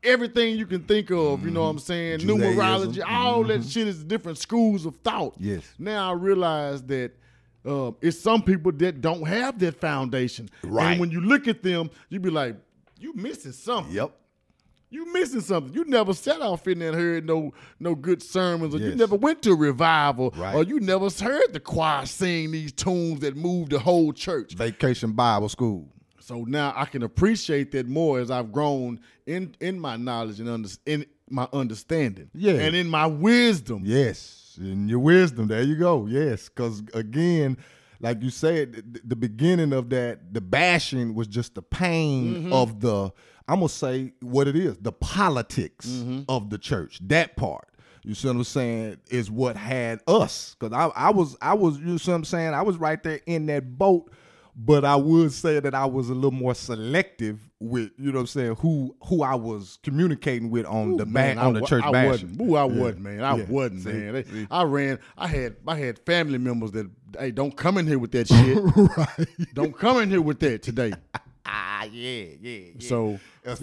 everything 0.04 0.58
you 0.58 0.66
can 0.66 0.84
think 0.84 1.12
of, 1.12 1.44
you 1.44 1.52
know 1.52 1.64
what 1.64 1.70
I'm 1.70 1.80
saying? 1.80 2.20
Judaism. 2.20 2.58
Numerology, 2.58 3.04
all 3.06 3.44
that 3.46 3.66
shit 3.66 3.88
is 3.88 4.04
different 4.04 4.38
schools 4.38 4.86
of 4.86 4.96
thought. 4.98 5.36
Yes. 5.38 5.64
Now 5.78 6.10
I 6.10 6.14
realize 6.14 6.82
that 6.84 7.12
uh, 7.66 7.92
it's 8.02 8.20
some 8.20 8.42
people 8.42 8.72
that 8.72 9.02
don't 9.02 9.28
have 9.28 9.60
that 9.60 9.80
foundation. 9.82 10.50
Right. 10.64 10.92
And 10.92 11.00
when 11.00 11.12
you 11.12 11.20
look 11.20 11.48
at 11.48 11.62
them, 11.62 11.90
you 12.08 12.20
be 12.20 12.30
like, 12.30 12.56
you 12.98 13.14
missing 13.16 13.52
something. 13.52 13.94
Yep. 13.94 14.16
You 14.92 15.12
missing 15.14 15.42
something. 15.42 15.74
You 15.74 15.86
never 15.86 16.14
sat 16.14 16.42
off 16.42 16.68
in 16.68 16.80
there 16.80 16.90
and 16.90 16.98
heard 16.98 17.26
no 17.28 17.54
no 17.80 17.94
good 17.94 18.24
sermons, 18.24 18.74
or 18.74 18.80
you 18.80 18.96
never 18.96 19.16
went 19.16 19.44
to 19.44 19.52
a 19.52 19.56
revival, 19.56 20.34
Right. 20.36 20.56
or 20.56 20.64
you 20.64 20.80
never 20.80 21.10
heard 21.10 21.54
the 21.54 21.60
choir 21.60 22.06
sing 22.08 22.52
these 22.52 22.72
tunes 22.72 23.20
that 23.20 23.36
moved 23.38 23.72
the 23.72 23.80
whole 23.80 24.14
church. 24.14 24.54
Vacation 24.54 25.12
Bible 25.12 25.50
School. 25.50 25.90
So 26.20 26.44
now 26.44 26.74
I 26.76 26.86
can 26.86 27.04
appreciate 27.04 27.72
that 27.72 27.88
more 27.88 28.20
as 28.20 28.32
I've 28.32 28.52
grown 28.52 29.00
in 29.28 29.56
in 29.60 29.80
my 29.80 29.96
knowledge 29.96 30.40
and 30.40 30.50
under, 30.50 30.70
in 30.86 31.06
my 31.30 31.48
understanding, 31.54 32.30
Yeah. 32.34 32.54
and 32.54 32.76
in 32.76 32.88
my 32.88 33.06
wisdom. 33.06 33.84
Yes, 33.86 34.58
in 34.60 34.88
your 34.90 35.00
wisdom. 35.00 35.48
There 35.48 35.62
you 35.62 35.76
go. 35.76 36.08
Yes, 36.08 36.50
because 36.50 36.82
again, 36.96 37.58
like 38.00 38.24
you 38.24 38.30
said, 38.32 38.74
the, 38.94 39.02
the 39.06 39.16
beginning 39.16 39.74
of 39.74 39.90
that, 39.92 40.34
the 40.34 40.42
bashing 40.42 41.14
was 41.14 41.28
just 41.28 41.54
the 41.56 41.62
pain 41.62 42.36
mm-hmm. 42.36 42.54
of 42.54 42.80
the. 42.80 43.12
I'm 43.50 43.56
gonna 43.56 43.70
say 43.70 44.14
what 44.22 44.48
it 44.48 44.56
is, 44.56 44.78
the 44.78 44.92
politics 44.92 45.88
mm-hmm. 45.88 46.22
of 46.30 46.52
the 46.52 46.60
church. 46.60 47.00
That 47.08 47.36
part. 47.36 47.68
You 48.04 48.14
see 48.14 48.28
what 48.28 48.36
I'm 48.38 48.44
saying? 48.44 48.98
Is 49.10 49.32
what 49.32 49.58
had 49.58 50.02
us. 50.08 50.56
Cause 50.60 50.72
I, 50.72 50.86
I 50.96 51.10
was, 51.10 51.36
I 51.42 51.56
was, 51.56 51.80
you 51.80 51.98
see 51.98 52.12
what 52.12 52.18
I'm 52.18 52.26
saying? 52.26 52.54
I 52.54 52.62
was 52.62 52.78
right 52.78 53.02
there 53.02 53.20
in 53.26 53.48
that 53.48 53.78
boat, 53.78 54.12
but 54.56 54.86
I 54.86 54.96
would 54.96 55.32
say 55.32 55.60
that 55.60 55.74
I 55.74 55.86
was 55.88 56.10
a 56.10 56.14
little 56.14 56.32
more 56.32 56.54
selective 56.54 57.40
with, 57.60 57.90
you 57.98 58.12
know 58.12 58.20
what 58.20 58.22
I'm 58.22 58.28
saying, 58.28 58.56
who 58.58 58.96
who 59.04 59.24
I 59.24 59.34
was 59.34 59.80
communicating 59.82 60.52
with 60.52 60.68
on 60.68 60.98
the 60.98 61.08
Man, 61.08 61.38
ba- 61.38 61.42
on 61.42 61.54
the 61.56 61.62
church 61.62 61.84
I 61.84 61.92
bashing. 61.92 62.38
wasn't. 62.38 62.42
Ooh, 62.42 62.56
I 62.56 62.64
wasn't, 62.66 63.00
man. 63.00 63.24
I 63.24 63.38
Yeah. 63.38 63.46
wasn't, 63.50 63.82
See, 63.82 63.92
man. 63.94 64.26
See. 64.26 64.48
I 64.52 64.64
ran. 64.64 65.00
I 65.18 65.28
had. 65.28 65.56
I 65.68 65.76
had 65.76 65.98
family 66.06 66.38
members 66.38 66.72
that. 66.74 66.88
Hey, 67.18 67.32
don't 67.32 67.58
come 67.58 67.80
in 67.80 67.88
here 67.88 67.98
with 67.98 68.12
that 68.12 68.28
shit. 68.28 68.58
right. 68.98 69.54
don't 69.56 69.76
come 69.76 69.98
in 70.04 70.12
here 70.12 70.22
with 70.22 70.40
that 70.42 70.62
today. 70.62 70.94
Ah, 71.46 71.86
yeah, 71.86 72.24
yeah, 72.42 72.60
yeah. 72.76 72.88
So 72.88 73.08
you 73.10 73.18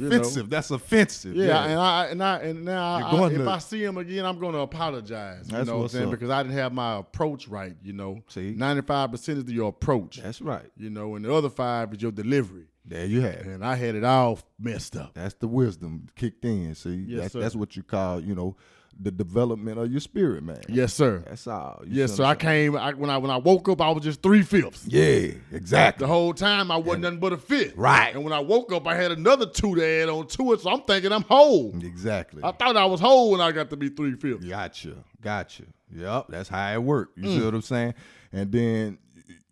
know. 0.08 0.16
offensive. 0.16 0.50
That's 0.50 0.70
offensive. 0.70 1.36
Yeah, 1.36 1.64
and 1.64 1.78
I 1.78 2.06
and 2.06 2.22
I 2.22 2.38
and 2.40 2.64
now 2.64 2.94
I, 2.96 3.26
if 3.28 3.36
to- 3.36 3.48
I 3.50 3.58
see 3.58 3.84
him 3.84 3.96
again, 3.98 4.24
I'm 4.24 4.38
going 4.38 4.54
to 4.54 4.60
apologize. 4.60 5.46
You 5.50 5.64
know 5.64 5.76
what 5.78 5.82
I'm 5.82 5.88
saying? 5.88 6.04
up. 6.06 6.10
Because 6.10 6.30
I 6.30 6.42
didn't 6.42 6.56
have 6.56 6.72
my 6.72 6.96
approach 6.98 7.48
right. 7.48 7.76
You 7.82 7.92
know, 7.92 8.22
See? 8.28 8.54
95 8.56 9.10
percent 9.12 9.38
is 9.46 9.52
your 9.52 9.68
approach. 9.68 10.20
that's 10.22 10.40
right. 10.40 10.70
You 10.76 10.90
know, 10.90 11.14
and 11.16 11.24
the 11.24 11.32
other 11.32 11.50
five 11.50 11.92
is 11.92 12.02
your 12.02 12.12
delivery. 12.12 12.66
There 12.88 13.04
you 13.04 13.20
have 13.20 13.34
it. 13.34 13.46
And 13.46 13.64
I 13.64 13.74
had 13.74 13.96
it 13.96 14.04
all 14.04 14.38
messed 14.60 14.96
up. 14.96 15.14
That's 15.14 15.34
the 15.34 15.48
wisdom 15.48 16.06
kicked 16.14 16.44
in. 16.44 16.74
See, 16.76 17.04
Yes, 17.08 17.32
that's 17.32 17.56
what 17.56 17.74
you 17.76 17.82
call, 17.82 18.20
you 18.20 18.34
know, 18.34 18.56
the 18.98 19.10
development 19.10 19.78
of 19.78 19.90
your 19.90 20.00
spirit, 20.00 20.42
man. 20.42 20.60
Yes, 20.68 20.94
sir. 20.94 21.22
That's 21.26 21.46
all. 21.46 21.82
You 21.86 22.00
Yes, 22.00 22.14
sir. 22.14 22.24
I 22.24 22.34
came 22.34 22.76
I, 22.76 22.92
when 22.94 23.10
I 23.10 23.18
when 23.18 23.30
I 23.30 23.36
woke 23.36 23.68
up. 23.68 23.80
I 23.80 23.90
was 23.90 24.02
just 24.02 24.22
three 24.22 24.42
fifths. 24.42 24.86
Yeah, 24.86 25.32
exactly. 25.52 26.04
The 26.04 26.08
whole 26.12 26.32
time 26.32 26.70
I 26.70 26.76
wasn't 26.78 27.02
nothing 27.02 27.18
but 27.20 27.32
a 27.32 27.36
fifth. 27.36 27.76
Right. 27.76 28.14
And 28.14 28.24
when 28.24 28.32
I 28.32 28.40
woke 28.40 28.72
up, 28.72 28.86
I 28.86 28.94
had 28.94 29.10
another 29.12 29.46
two 29.46 29.74
to 29.74 29.84
add 29.84 30.08
on 30.08 30.26
to 30.28 30.52
it. 30.54 30.60
So 30.60 30.70
I'm 30.70 30.80
thinking 30.82 31.12
I'm 31.12 31.22
whole. 31.22 31.74
Exactly. 31.82 32.42
I 32.42 32.52
thought 32.52 32.76
I 32.76 32.86
was 32.86 33.00
whole 33.00 33.32
when 33.32 33.40
I 33.40 33.52
got 33.52 33.68
to 33.70 33.76
be 33.76 33.88
three 33.90 34.14
fifths. 34.14 34.44
Gotcha. 34.46 34.94
Gotcha. 35.20 35.64
Yep. 35.94 36.26
That's 36.30 36.48
how 36.48 36.72
it 36.72 36.82
worked. 36.82 37.18
You 37.18 37.24
Mm. 37.24 37.38
see 37.38 37.44
what 37.44 37.54
I'm 37.54 37.62
saying? 37.62 37.94
And 38.32 38.50
then, 38.50 38.98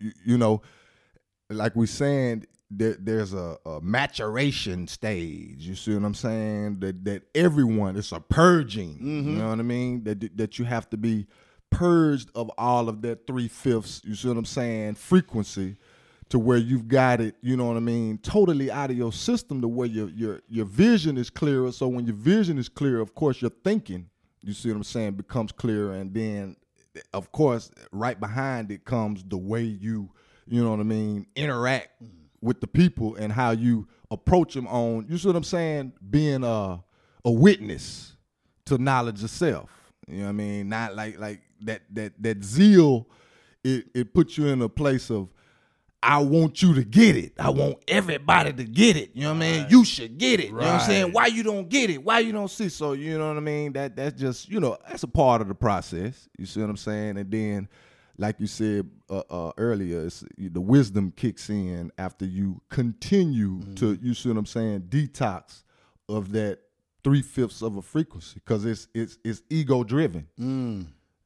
you, 0.01 0.13
you 0.25 0.39
know, 0.39 0.63
like 1.51 1.77
we 1.77 1.87
saying, 1.87 2.47
there, 2.79 2.97
there's 2.99 3.35
a, 3.35 3.57
a 3.65 3.81
maturation 3.81 4.87
stage. 4.87 5.67
You 5.67 5.75
see 5.75 5.95
what 5.95 6.05
I'm 6.05 6.15
saying? 6.15 6.81
That 6.81 7.05
that 7.05 7.23
everyone, 7.35 7.97
it's 7.97 8.13
a 8.13 8.21
purging. 8.21 8.95
Mm-hmm. 8.95 9.31
You 9.31 9.37
know 9.39 9.49
what 9.49 9.59
I 9.59 9.63
mean? 9.63 10.05
That 10.05 10.37
that 10.37 10.59
you 10.59 10.65
have 10.65 10.89
to 10.91 10.97
be 10.97 11.27
purged 11.71 12.31
of 12.35 12.51
all 12.57 12.89
of 12.89 13.03
that 13.03 13.27
three 13.27 13.49
fifths. 13.49 14.01
You 14.05 14.15
see 14.15 14.29
what 14.29 14.37
I'm 14.37 14.45
saying? 14.45 14.95
Frequency. 14.95 15.77
To 16.31 16.39
where 16.39 16.57
you've 16.57 16.89
got 16.89 17.21
it, 17.21 17.37
you 17.43 17.55
know 17.57 17.67
what 17.67 17.77
I 17.77 17.81
mean, 17.81 18.19
totally 18.19 18.71
out 18.71 18.91
of 18.91 18.97
your 18.97 19.13
system. 19.13 19.61
To 19.61 19.69
where 19.69 19.87
your 19.87 20.09
your 20.09 20.41
your 20.49 20.65
vision 20.65 21.19
is 21.19 21.29
clearer. 21.29 21.71
So 21.71 21.87
when 21.87 22.07
your 22.07 22.17
vision 22.17 22.59
is 22.59 22.69
clear, 22.69 22.99
of 22.99 23.15
course, 23.15 23.43
your 23.43 23.53
thinking 23.63 24.09
you 24.45 24.53
see 24.53 24.69
what 24.69 24.77
I'm 24.77 24.85
saying, 24.85 25.13
becomes 25.13 25.53
clearer. 25.53 25.95
And 25.95 26.13
then, 26.13 26.57
of 27.13 27.33
course, 27.33 27.71
right 27.93 28.19
behind 28.19 28.71
it 28.71 28.85
comes 28.85 29.25
the 29.25 29.39
way 29.39 29.63
you, 29.63 30.11
you 30.47 30.63
know 30.63 30.71
what 30.71 30.81
I 30.81 30.85
mean, 30.85 31.27
interact 31.35 32.03
with 32.45 32.61
the 32.61 32.67
people 32.67 33.17
and 33.17 33.33
how 33.33 33.51
you 33.51 33.89
approach 34.11 34.55
them 34.55 34.67
on, 34.69 35.07
you 35.09 35.17
see 35.17 35.29
what 35.29 35.37
I'm 35.37 35.43
saying, 35.43 35.93
being 36.11 36.45
a, 36.45 36.83
a 37.25 37.31
witness 37.31 38.17
to 38.67 38.79
knowledge 38.79 39.25
of 39.25 39.31
self. 39.31 39.71
You 40.07 40.19
know 40.19 40.23
what 40.25 40.29
I 40.29 40.33
mean? 40.33 40.69
Not 40.69 40.95
like 40.95 41.19
like 41.19 41.41
that 41.63 41.83
that 41.95 42.13
that 42.23 42.45
zeal, 42.45 43.09
it, 43.65 43.87
it 43.95 44.15
puts 44.15 44.37
you 44.37 44.49
in 44.49 44.61
a 44.61 44.69
place 44.69 45.11
of 45.11 45.31
I 46.03 46.19
want 46.19 46.61
you 46.61 46.75
to 46.75 46.85
get 46.85 47.17
it. 47.17 47.33
I 47.39 47.49
want 47.49 47.79
everybody 47.89 48.53
to 48.53 48.65
get 48.65 48.99
it. 48.99 49.13
You 49.15 49.23
know 49.23 49.31
what 49.31 49.37
I 49.37 49.39
mean? 49.39 49.67
You 49.71 49.87
should 49.87 50.19
get 50.19 50.39
it. 50.39 50.49
You 50.49 50.53
know 50.53 50.59
what 50.59 50.67
I'm 50.67 50.81
saying? 50.81 51.13
Why 51.13 51.27
you 51.27 51.43
don't 51.43 51.67
get 51.71 51.89
it? 51.89 52.05
Why 52.05 52.19
you 52.19 52.33
don't 52.33 52.51
see? 52.51 52.69
So 52.69 52.93
you 52.93 53.17
know 53.17 53.29
what 53.29 53.39
I 53.39 53.41
mean? 53.41 53.73
That 53.73 53.97
that's 53.97 54.21
just 54.21 54.51
you 54.51 54.61
know 54.61 54.77
that's 54.87 55.03
a 55.03 55.09
part 55.09 55.41
of 55.41 55.49
the 55.49 55.55
process. 55.55 56.29
You 56.37 56.45
see 56.45 56.61
what 56.61 56.69
I'm 56.69 56.77
saying? 56.77 57.17
And 57.17 57.31
then, 57.31 57.69
like 58.17 58.37
you 58.39 58.47
said 58.47 58.89
uh, 59.11 59.23
uh, 59.31 59.53
earlier, 59.59 60.07
it's, 60.07 60.25
the 60.39 60.61
wisdom 60.61 61.13
kicks 61.17 61.51
in 61.51 61.91
after 61.99 62.25
you 62.25 62.61
continue 62.71 63.61
to 63.77 63.99
you 64.01 64.15
see 64.15 64.29
what 64.29 64.39
I'm 64.39 64.47
saying? 64.47 64.83
Detox 64.89 65.63
of 66.09 66.33
that 66.33 66.61
three 67.03 67.23
fifths 67.23 67.63
of 67.63 67.77
a 67.77 67.83
frequency 67.83 68.35
because 68.37 68.65
it's 68.65 68.89
it's 68.95 69.19
it's 69.25 69.43
ego 69.51 69.85
driven. 69.85 70.27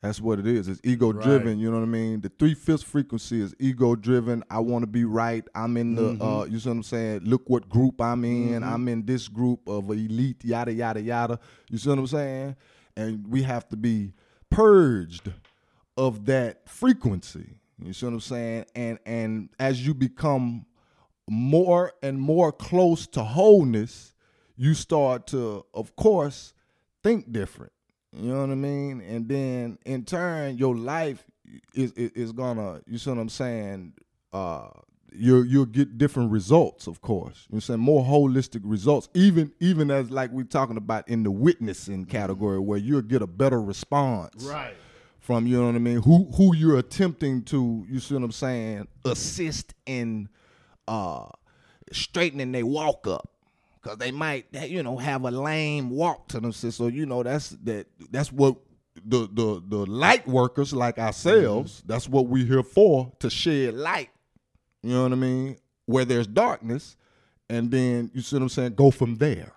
That's 0.01 0.21
what 0.21 0.39
it 0.39 0.47
is. 0.47 0.69
It's 0.69 0.81
ego 0.85 1.13
driven. 1.13 1.49
Right. 1.49 1.57
You 1.57 1.71
know 1.73 1.79
what 1.79 1.83
I 1.83 1.87
mean? 1.87 2.21
The 2.21 2.31
three 2.39 2.55
fifths 2.55 2.85
frequency 2.85 3.41
is 3.41 3.53
ego 3.59 3.97
driven. 3.97 4.45
I 4.49 4.61
want 4.61 4.85
to 4.85 4.87
be 4.87 5.05
right. 5.05 5.45
I'm 5.57 5.77
in 5.77 5.97
the. 5.97 6.25
Uh, 6.25 6.45
you 6.45 6.61
see 6.61 6.69
what 6.69 6.77
I'm 6.77 6.83
saying? 6.85 7.21
Look 7.25 7.51
what 7.51 7.69
group 7.69 8.01
I'm 8.01 8.25
in. 8.25 8.63
I'm 8.63 8.87
in 8.89 9.05
this 9.05 9.27
group 9.27 9.69
of 9.69 9.91
elite. 9.91 10.45
Yada 10.45 10.73
yada 10.73 11.01
yada. 11.01 11.41
You 11.69 11.79
see 11.79 11.89
what 11.89 11.99
I'm 11.99 12.07
saying? 12.07 12.57
And 12.97 13.27
we 13.27 13.43
have 13.43 13.69
to 13.71 13.77
be 13.77 14.13
purged 14.51 15.33
of 15.99 16.27
that 16.27 16.69
frequency. 16.69 17.59
You 17.85 17.93
see 17.93 18.07
what 18.07 18.13
I'm 18.13 18.21
saying? 18.21 18.67
And 18.75 18.99
and 19.05 19.49
as 19.59 19.85
you 19.85 19.93
become 19.93 20.65
more 21.29 21.93
and 22.03 22.19
more 22.19 22.53
close 22.53 23.07
to 23.09 23.23
wholeness, 23.23 24.15
you 24.57 24.75
start 24.75 25.27
to, 25.29 25.67
of 25.75 25.95
course, 25.97 26.55
think 27.03 27.31
different. 27.33 27.73
You 28.13 28.33
know 28.33 28.41
what 28.41 28.51
I 28.51 28.55
mean? 28.55 29.01
And 29.03 29.29
then 29.29 29.79
in 29.85 30.05
turn, 30.05 30.57
your 30.57 30.75
life 30.75 31.25
is 31.75 31.93
is, 31.93 32.13
is 32.13 32.33
gonna. 32.33 32.81
You 32.87 32.97
see 32.97 33.11
what 33.11 33.19
I'm 33.19 33.29
saying? 33.29 33.95
Uh, 34.33 34.69
you 35.13 35.43
you'll 35.43 35.67
get 35.67 35.99
different 35.99 36.31
results, 36.31 36.87
of 36.87 37.01
course. 37.01 37.47
You 37.49 37.55
know 37.55 37.57
what 37.57 37.57
I'm 37.57 37.61
saying 37.61 37.81
more 37.81 38.05
holistic 38.05 38.61
results, 38.63 39.09
even 39.15 39.53
even 39.59 39.91
as 39.91 40.11
like 40.11 40.31
we're 40.31 40.45
talking 40.45 40.77
about 40.77 41.09
in 41.09 41.25
the 41.25 41.31
witnessing 41.31 42.05
category, 42.05 42.59
where 42.61 42.79
you'll 42.79 43.03
get 43.03 43.21
a 43.21 43.27
better 43.27 43.61
response 43.61 44.45
Right. 44.45 44.75
From 45.29 45.47
you 45.47 45.59
know 45.59 45.67
what 45.67 45.75
I 45.75 45.79
mean, 45.79 46.01
who 46.01 46.25
who 46.37 46.57
you're 46.57 46.79
attempting 46.79 47.43
to, 47.43 47.85
you 47.87 48.01
see 48.01 48.15
what 48.15 48.23
I'm 48.23 48.33
saying, 48.33 48.89
assist 49.05 49.75
in 49.85 50.31
uh 50.89 51.27
straightening 51.93 52.53
their 52.53 52.65
walk 52.65 53.07
up. 53.07 53.29
Cause 53.83 53.99
they 53.99 54.11
might 54.11 54.47
you 54.55 54.83
know 54.83 54.97
have 54.97 55.25
a 55.25 55.31
lame 55.31 55.91
walk 55.91 56.29
to 56.29 56.41
them. 56.41 56.53
So 56.53 56.87
you 56.87 57.05
know 57.05 57.23
that's 57.23 57.51
that 57.65 57.89
that's 58.11 58.33
what 58.33 58.57
the 59.05 59.29
the 59.31 59.63
the 59.69 59.85
light 59.85 60.27
workers 60.27 60.73
like 60.73 60.99
ourselves, 60.99 61.83
that's 61.85 62.09
what 62.09 62.27
we're 62.27 62.47
here 62.47 62.63
for, 62.63 63.13
to 63.19 63.29
shed 63.29 63.75
light. 63.75 64.09
You 64.83 64.95
know 64.95 65.03
what 65.03 65.13
I 65.13 65.17
mean? 65.17 65.59
Where 65.85 66.07
there's 66.07 66.27
darkness, 66.27 66.97
and 67.51 67.71
then 67.71 68.11
you 68.15 68.23
see 68.23 68.37
what 68.37 68.45
I'm 68.45 68.49
saying, 68.49 68.77
go 68.77 68.91
from 68.91 69.17
there. 69.17 69.53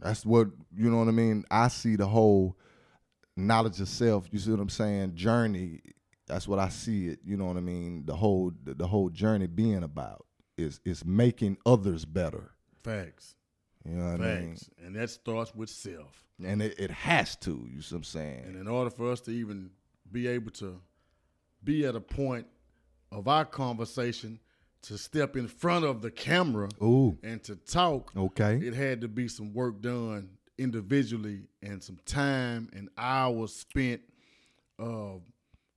That's 0.00 0.26
what 0.26 0.48
you 0.76 0.90
know 0.90 0.96
what 0.96 1.06
I 1.06 1.12
mean. 1.12 1.44
I 1.48 1.68
see 1.68 1.94
the 1.94 2.08
whole 2.08 2.56
knowledge 3.36 3.80
of 3.80 3.88
self. 3.88 4.26
You 4.30 4.38
see 4.38 4.50
what 4.50 4.60
I'm 4.60 4.68
saying? 4.68 5.14
Journey. 5.14 5.80
That's 6.26 6.46
what 6.48 6.58
I 6.58 6.68
see 6.68 7.08
it. 7.08 7.18
You 7.24 7.36
know 7.36 7.46
what 7.46 7.56
I 7.56 7.60
mean. 7.60 8.04
The 8.06 8.14
whole 8.16 8.52
the, 8.64 8.74
the 8.74 8.86
whole 8.86 9.08
journey 9.10 9.46
being 9.46 9.82
about 9.82 10.24
is 10.56 10.80
is 10.84 11.04
making 11.04 11.58
others 11.66 12.04
better. 12.04 12.52
Facts. 12.82 13.34
You 13.84 13.96
know 13.96 14.12
what 14.12 14.20
I 14.20 14.34
mean? 14.40 14.50
Facts. 14.50 14.70
And 14.84 14.96
that 14.96 15.10
starts 15.10 15.54
with 15.54 15.68
self. 15.68 16.24
And 16.44 16.62
it, 16.62 16.78
it 16.78 16.90
has 16.90 17.36
to. 17.36 17.68
You 17.72 17.82
see 17.82 17.94
what 17.94 17.98
I'm 17.98 18.04
saying? 18.04 18.44
And 18.46 18.56
in 18.56 18.68
order 18.68 18.90
for 18.90 19.10
us 19.10 19.20
to 19.22 19.30
even 19.30 19.70
be 20.10 20.26
able 20.28 20.50
to 20.52 20.80
be 21.64 21.84
at 21.86 21.94
a 21.96 22.00
point 22.00 22.46
of 23.10 23.28
our 23.28 23.44
conversation 23.44 24.38
to 24.82 24.98
step 24.98 25.36
in 25.36 25.46
front 25.46 25.84
of 25.84 26.02
the 26.02 26.10
camera 26.10 26.68
Ooh. 26.82 27.16
and 27.22 27.42
to 27.44 27.54
talk, 27.54 28.12
Okay. 28.16 28.56
it 28.56 28.74
had 28.74 29.00
to 29.02 29.08
be 29.08 29.28
some 29.28 29.52
work 29.52 29.80
done 29.80 30.30
individually 30.58 31.42
and 31.62 31.82
some 31.82 31.98
time 32.04 32.68
and 32.74 32.88
hours 32.96 33.54
spent, 33.54 34.00
uh, 34.78 35.14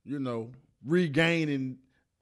you 0.04 0.18
know, 0.18 0.50
regaining 0.84 1.78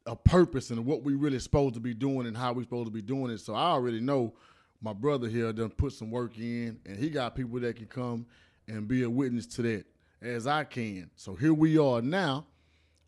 a 0.07 0.17
purpose 0.17 0.71
and 0.71 0.85
what 0.85 1.03
we 1.03 1.15
really 1.15 1.39
supposed 1.39 1.75
to 1.75 1.81
be 1.81 1.95
doing 1.95 2.27
and 2.27 2.37
how 2.37 2.53
we 2.53 2.63
supposed 2.63 2.87
to 2.87 2.93
be 2.93 3.03
doing 3.03 3.31
it. 3.31 3.39
So 3.39 3.55
I 3.55 3.67
already 3.67 4.01
know 4.01 4.35
my 4.81 4.93
brother 4.93 5.29
here 5.29 5.53
done 5.53 5.71
put 5.71 5.93
some 5.93 6.11
work 6.11 6.39
in, 6.39 6.79
and 6.85 6.99
he 6.99 7.09
got 7.09 7.35
people 7.35 7.59
that 7.61 7.77
can 7.77 7.87
come 7.87 8.27
and 8.69 8.87
be 8.87 9.03
a 9.03 9.11
witness 9.11 9.47
to 9.47 9.63
that 9.63 9.87
as 10.21 10.47
I 10.47 10.65
can. 10.65 11.11
So 11.17 11.35
here 11.35 11.55
we 11.55 11.79
are 11.79 12.03
now. 12.03 12.47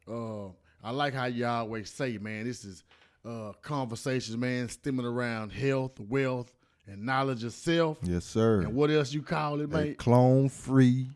Uh, 0.08 0.46
I 0.82 0.90
like 0.90 1.14
how 1.14 1.26
y'all 1.26 1.60
always 1.60 1.90
say, 1.90 2.16
man, 2.18 2.44
this 2.44 2.64
is 2.64 2.84
uh, 3.26 3.52
conversations, 3.60 4.36
man, 4.36 4.68
stemming 4.68 5.04
around 5.04 5.50
health, 5.50 5.98
wealth, 6.00 6.52
and 6.86 7.04
knowledge 7.04 7.44
of 7.44 7.52
self. 7.52 7.98
Yes, 8.02 8.24
sir. 8.24 8.60
And 8.62 8.74
what 8.74 8.90
else 8.90 9.12
you 9.12 9.22
call 9.22 9.60
it, 9.60 9.70
man? 9.70 9.94
Clone 9.96 10.48
free 10.48 11.08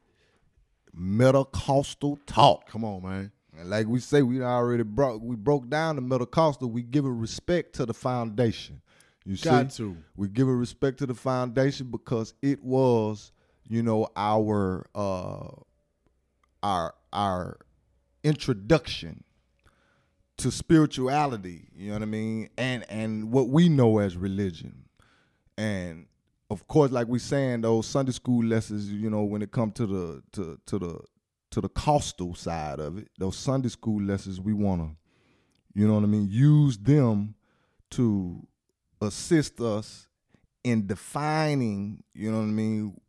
metacostal 0.96 2.18
talk. 2.26 2.68
Come 2.68 2.84
on, 2.84 3.02
man. 3.02 3.32
And 3.58 3.68
like 3.70 3.86
we 3.86 4.00
say, 4.00 4.22
we 4.22 4.42
already 4.42 4.82
broke 4.82 5.22
we 5.22 5.36
broke 5.36 5.68
down 5.68 5.96
the 5.96 6.02
metacostal. 6.02 6.70
We 6.70 6.82
give 6.82 7.04
giving 7.04 7.18
respect 7.18 7.74
to 7.76 7.86
the 7.86 7.94
foundation. 7.94 8.80
You 9.24 9.36
Got 9.36 9.72
see, 9.72 9.84
to. 9.84 9.96
we 10.16 10.28
giving 10.28 10.54
respect 10.56 10.98
to 10.98 11.06
the 11.06 11.14
foundation 11.14 11.90
because 11.90 12.32
it 12.40 12.62
was, 12.64 13.32
you 13.68 13.82
know, 13.82 14.08
our 14.16 14.86
uh 14.94 15.48
our 16.62 16.94
our 17.12 17.58
introduction 18.24 19.24
to 20.38 20.50
spirituality. 20.50 21.68
You 21.76 21.88
know 21.88 21.94
what 21.94 22.02
I 22.02 22.06
mean, 22.06 22.48
and 22.56 22.84
and 22.88 23.30
what 23.30 23.48
we 23.48 23.68
know 23.68 23.98
as 23.98 24.16
religion, 24.16 24.84
and 25.60 26.06
of 26.48 26.66
course, 26.66 26.90
like 26.90 27.06
we 27.06 27.18
saying 27.18 27.60
those 27.60 27.86
Sunday 27.86 28.12
school 28.12 28.44
lessons. 28.44 28.90
You 28.90 29.10
know, 29.10 29.24
when 29.24 29.42
it 29.42 29.52
come 29.52 29.70
to 29.72 29.86
the 29.86 30.22
to 30.32 30.58
to 30.66 30.78
the 30.78 31.00
to 31.50 31.60
the 31.60 31.68
costal 31.68 32.34
side 32.34 32.80
of 32.80 32.98
it, 32.98 33.08
those 33.18 33.36
Sunday 33.36 33.68
school 33.68 34.02
lessons, 34.02 34.40
we 34.40 34.54
want 34.54 34.80
to, 34.80 34.90
you 35.74 35.86
know 35.86 35.94
what 35.94 36.04
I 36.04 36.06
mean, 36.06 36.28
use 36.30 36.78
them 36.78 37.34
to 37.90 38.46
assist 39.02 39.60
us 39.60 40.06
in 40.64 40.86
defining, 40.86 42.04
you 42.14 42.30
know 42.30 42.38
what 42.38 42.44
I 42.44 42.46
mean, 42.46 43.00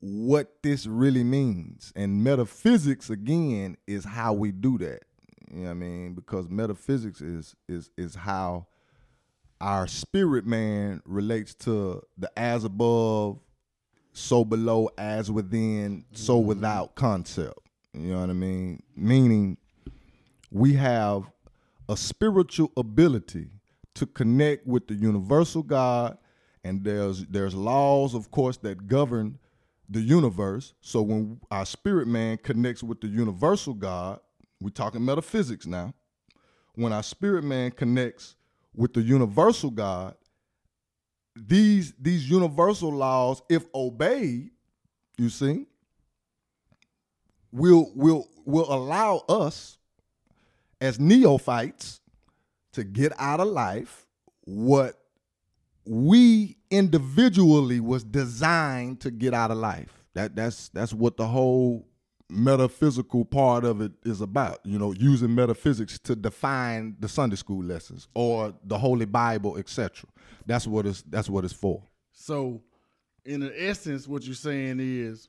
what 0.00 0.62
this 0.62 0.86
really 0.86 1.24
means. 1.24 1.92
And 1.96 2.22
metaphysics 2.22 3.10
again 3.10 3.78
is 3.86 4.04
how 4.04 4.32
we 4.34 4.52
do 4.52 4.78
that. 4.78 5.00
You 5.50 5.58
know 5.58 5.64
what 5.64 5.70
I 5.70 5.74
mean? 5.74 6.14
Because 6.14 6.48
metaphysics 6.48 7.20
is 7.20 7.56
is 7.68 7.90
is 7.96 8.14
how 8.14 8.66
our 9.60 9.86
spirit 9.86 10.46
man 10.46 11.02
relates 11.04 11.54
to 11.54 12.02
the 12.18 12.30
as 12.38 12.64
above, 12.64 13.38
so 14.12 14.44
below, 14.44 14.88
as 14.98 15.30
within, 15.30 16.04
so 16.12 16.38
mm-hmm. 16.38 16.48
without 16.48 16.94
concept. 16.94 17.58
You 17.92 18.12
know 18.12 18.20
what 18.20 18.30
I 18.30 18.34
mean? 18.34 18.82
Meaning 18.94 19.56
we 20.50 20.74
have 20.74 21.24
a 21.88 21.96
spiritual 21.96 22.72
ability 22.76 23.48
to 23.94 24.06
connect 24.06 24.66
with 24.66 24.86
the 24.86 24.94
universal 24.94 25.62
God, 25.62 26.18
and 26.64 26.84
there's 26.84 27.24
there's 27.26 27.54
laws, 27.54 28.14
of 28.14 28.30
course, 28.30 28.58
that 28.58 28.86
govern 28.86 29.38
the 29.88 30.00
universe. 30.00 30.74
So 30.80 31.02
when 31.02 31.40
our 31.50 31.64
spirit 31.64 32.06
man 32.08 32.38
connects 32.38 32.82
with 32.82 33.00
the 33.00 33.08
universal 33.08 33.72
God, 33.74 34.20
we're 34.60 34.70
talking 34.70 35.04
metaphysics 35.04 35.66
now. 35.66 35.94
When 36.74 36.92
our 36.92 37.02
spirit 37.02 37.44
man 37.44 37.70
connects 37.70 38.35
with 38.76 38.92
the 38.92 39.02
universal 39.02 39.70
God, 39.70 40.14
these 41.34 41.92
these 41.98 42.28
universal 42.28 42.92
laws, 42.92 43.42
if 43.48 43.64
obeyed, 43.74 44.50
you 45.18 45.28
see, 45.28 45.66
will 47.52 47.90
will 47.94 48.28
will 48.44 48.72
allow 48.72 49.24
us 49.28 49.78
as 50.80 51.00
neophytes 51.00 52.00
to 52.72 52.84
get 52.84 53.12
out 53.18 53.40
of 53.40 53.48
life 53.48 54.06
what 54.44 54.98
we 55.86 56.56
individually 56.70 57.80
was 57.80 58.04
designed 58.04 59.00
to 59.00 59.10
get 59.10 59.32
out 59.32 59.50
of 59.50 59.58
life. 59.58 60.04
That 60.14 60.36
that's 60.36 60.68
that's 60.70 60.92
what 60.92 61.16
the 61.16 61.26
whole 61.26 61.86
metaphysical 62.28 63.24
part 63.24 63.64
of 63.64 63.80
it 63.80 63.92
is 64.04 64.20
about. 64.20 64.60
You 64.64 64.78
know, 64.78 64.92
using 64.92 65.34
metaphysics 65.34 65.98
to 66.00 66.16
define 66.16 66.96
the 66.98 67.08
Sunday 67.08 67.36
school 67.36 67.64
lessons 67.64 68.08
or 68.14 68.54
the 68.64 68.78
Holy 68.78 69.06
Bible, 69.06 69.56
etc. 69.56 70.08
That's 70.46 70.66
what 70.66 70.86
it's 70.86 71.02
that's 71.02 71.28
what 71.28 71.44
it's 71.44 71.54
for. 71.54 71.82
So, 72.12 72.62
in 73.24 73.40
the 73.40 73.68
essence, 73.68 74.08
what 74.08 74.24
you're 74.24 74.34
saying 74.34 74.78
is 74.80 75.28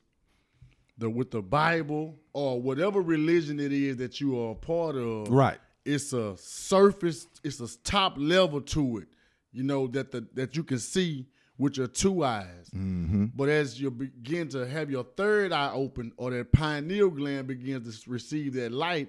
the 0.96 1.08
with 1.08 1.30
the 1.30 1.42
Bible 1.42 2.16
or 2.32 2.60
whatever 2.60 3.00
religion 3.00 3.60
it 3.60 3.72
is 3.72 3.96
that 3.98 4.20
you 4.20 4.40
are 4.40 4.52
a 4.52 4.54
part 4.54 4.96
of, 4.96 5.28
Right. 5.28 5.58
It's 5.84 6.12
a 6.12 6.36
surface, 6.36 7.26
it's 7.42 7.60
a 7.60 7.78
top 7.82 8.14
level 8.18 8.60
to 8.60 8.98
it, 8.98 9.08
you 9.52 9.62
know 9.62 9.86
that 9.88 10.10
the 10.10 10.26
that 10.34 10.56
you 10.56 10.64
can 10.64 10.78
see 10.78 11.26
with 11.58 11.76
your 11.76 11.88
two 11.88 12.24
eyes. 12.24 12.70
But 12.72 13.48
as 13.48 13.80
you 13.80 13.90
begin 13.90 14.48
to 14.50 14.66
have 14.66 14.90
your 14.90 15.04
third 15.04 15.52
eye 15.52 15.72
open, 15.72 16.12
or 16.16 16.30
that 16.30 16.52
pineal 16.52 17.10
gland 17.10 17.48
begins 17.48 18.02
to 18.04 18.10
receive 18.10 18.54
that 18.54 18.72
light, 18.72 19.08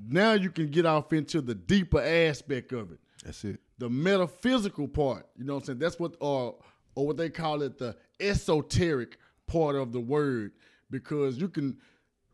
now 0.00 0.32
you 0.32 0.50
can 0.50 0.68
get 0.68 0.86
off 0.86 1.12
into 1.12 1.40
the 1.40 1.54
deeper 1.54 2.00
aspect 2.00 2.72
of 2.72 2.92
it 2.92 2.98
That's 3.24 3.44
it. 3.44 3.58
the 3.78 3.90
metaphysical 3.90 4.88
part. 4.88 5.26
You 5.36 5.44
know 5.44 5.54
what 5.54 5.60
I'm 5.60 5.66
saying? 5.66 5.78
That's 5.80 5.98
what 5.98 6.14
or 6.20 6.56
or 6.94 7.06
what 7.08 7.16
they 7.16 7.28
call 7.30 7.62
it 7.62 7.78
the 7.78 7.96
esoteric 8.20 9.18
part 9.46 9.76
of 9.76 9.92
the 9.92 10.00
word 10.00 10.52
because 10.90 11.38
you 11.38 11.48
can 11.48 11.78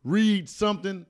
read 0.03 0.47
something 0.49 1.05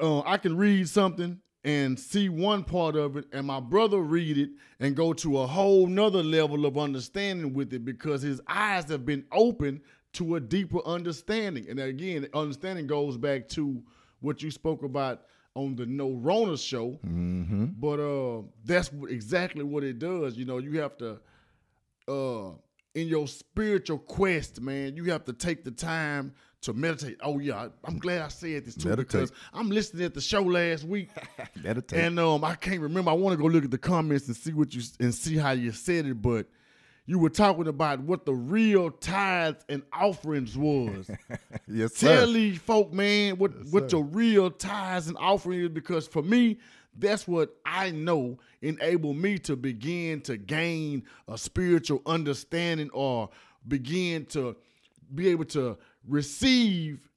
uh, 0.00 0.20
I 0.20 0.36
can 0.38 0.56
read 0.56 0.88
something 0.88 1.40
and 1.64 1.98
see 1.98 2.28
one 2.28 2.62
part 2.62 2.94
of 2.96 3.16
it 3.16 3.24
and 3.32 3.46
my 3.46 3.60
brother 3.60 3.98
read 3.98 4.38
it 4.38 4.50
and 4.80 4.94
go 4.94 5.12
to 5.12 5.38
a 5.38 5.46
whole 5.46 5.86
nother 5.86 6.22
level 6.22 6.64
of 6.66 6.78
understanding 6.78 7.52
with 7.52 7.72
it 7.74 7.84
because 7.84 8.22
his 8.22 8.40
eyes 8.46 8.88
have 8.88 9.04
been 9.04 9.24
open 9.32 9.80
to 10.12 10.36
a 10.36 10.40
deeper 10.40 10.80
understanding. 10.86 11.66
And 11.68 11.78
again 11.80 12.26
understanding 12.32 12.86
goes 12.86 13.16
back 13.16 13.48
to 13.50 13.82
what 14.20 14.42
you 14.42 14.50
spoke 14.50 14.82
about 14.84 15.22
on 15.54 15.74
the 15.74 15.84
no 15.86 16.12
rona 16.12 16.56
show. 16.56 16.98
But 17.80 18.00
uh 18.00 18.42
that's 18.64 18.90
exactly 19.08 19.64
what 19.64 19.82
it 19.82 19.98
does. 19.98 20.36
You 20.36 20.44
know 20.44 20.58
you 20.58 20.78
have 20.80 20.96
to 20.98 21.18
uh 22.06 22.50
in 22.94 23.06
your 23.08 23.28
spiritual 23.28 23.98
quest 23.98 24.60
man 24.60 24.96
you 24.96 25.04
have 25.04 25.24
to 25.24 25.32
take 25.32 25.62
the 25.64 25.70
time 25.70 26.32
to 26.60 26.72
meditate 26.72 27.16
oh 27.22 27.38
yeah 27.38 27.68
i'm 27.84 27.98
glad 27.98 28.20
i 28.22 28.28
said 28.28 28.64
this 28.64 28.74
too 28.74 28.88
Meditate. 28.88 29.08
because 29.08 29.32
i'm 29.52 29.70
listening 29.70 30.04
at 30.04 30.14
the 30.14 30.20
show 30.20 30.42
last 30.42 30.84
week 30.84 31.08
Meditate. 31.62 32.00
and 32.00 32.18
um 32.18 32.42
i 32.44 32.54
can't 32.54 32.80
remember 32.80 33.10
i 33.10 33.14
want 33.14 33.36
to 33.36 33.40
go 33.42 33.48
look 33.48 33.64
at 33.64 33.70
the 33.70 33.78
comments 33.78 34.26
and 34.26 34.36
see 34.36 34.52
what 34.52 34.74
you 34.74 34.82
and 35.00 35.14
see 35.14 35.36
how 35.36 35.52
you 35.52 35.70
said 35.70 36.06
it 36.06 36.20
but 36.20 36.46
you 37.06 37.18
were 37.18 37.30
talking 37.30 37.68
about 37.68 38.00
what 38.00 38.26
the 38.26 38.34
real 38.34 38.90
tithes 38.90 39.64
and 39.70 39.82
offerings 39.94 40.58
was 40.58 41.10
yes, 41.66 41.94
Tell 41.94 42.26
sir. 42.26 42.32
these 42.32 42.58
folk, 42.58 42.92
man, 42.92 43.38
what 43.38 43.52
what 43.70 43.90
your 43.90 44.04
real 44.04 44.50
tithes 44.50 45.08
and 45.08 45.16
offering 45.18 45.60
is, 45.62 45.68
because 45.70 46.06
for 46.06 46.22
me, 46.22 46.58
that's 46.98 47.26
what 47.26 47.56
I 47.64 47.92
know 47.92 48.38
enable 48.60 49.14
me 49.14 49.38
to 49.38 49.56
begin 49.56 50.20
to 50.22 50.36
gain 50.36 51.04
a 51.28 51.38
spiritual 51.38 52.02
understanding 52.04 52.90
or 52.92 53.30
begin 53.66 54.26
to 54.26 54.54
be 55.14 55.28
able 55.28 55.46
to 55.46 55.78
receive 56.08 57.08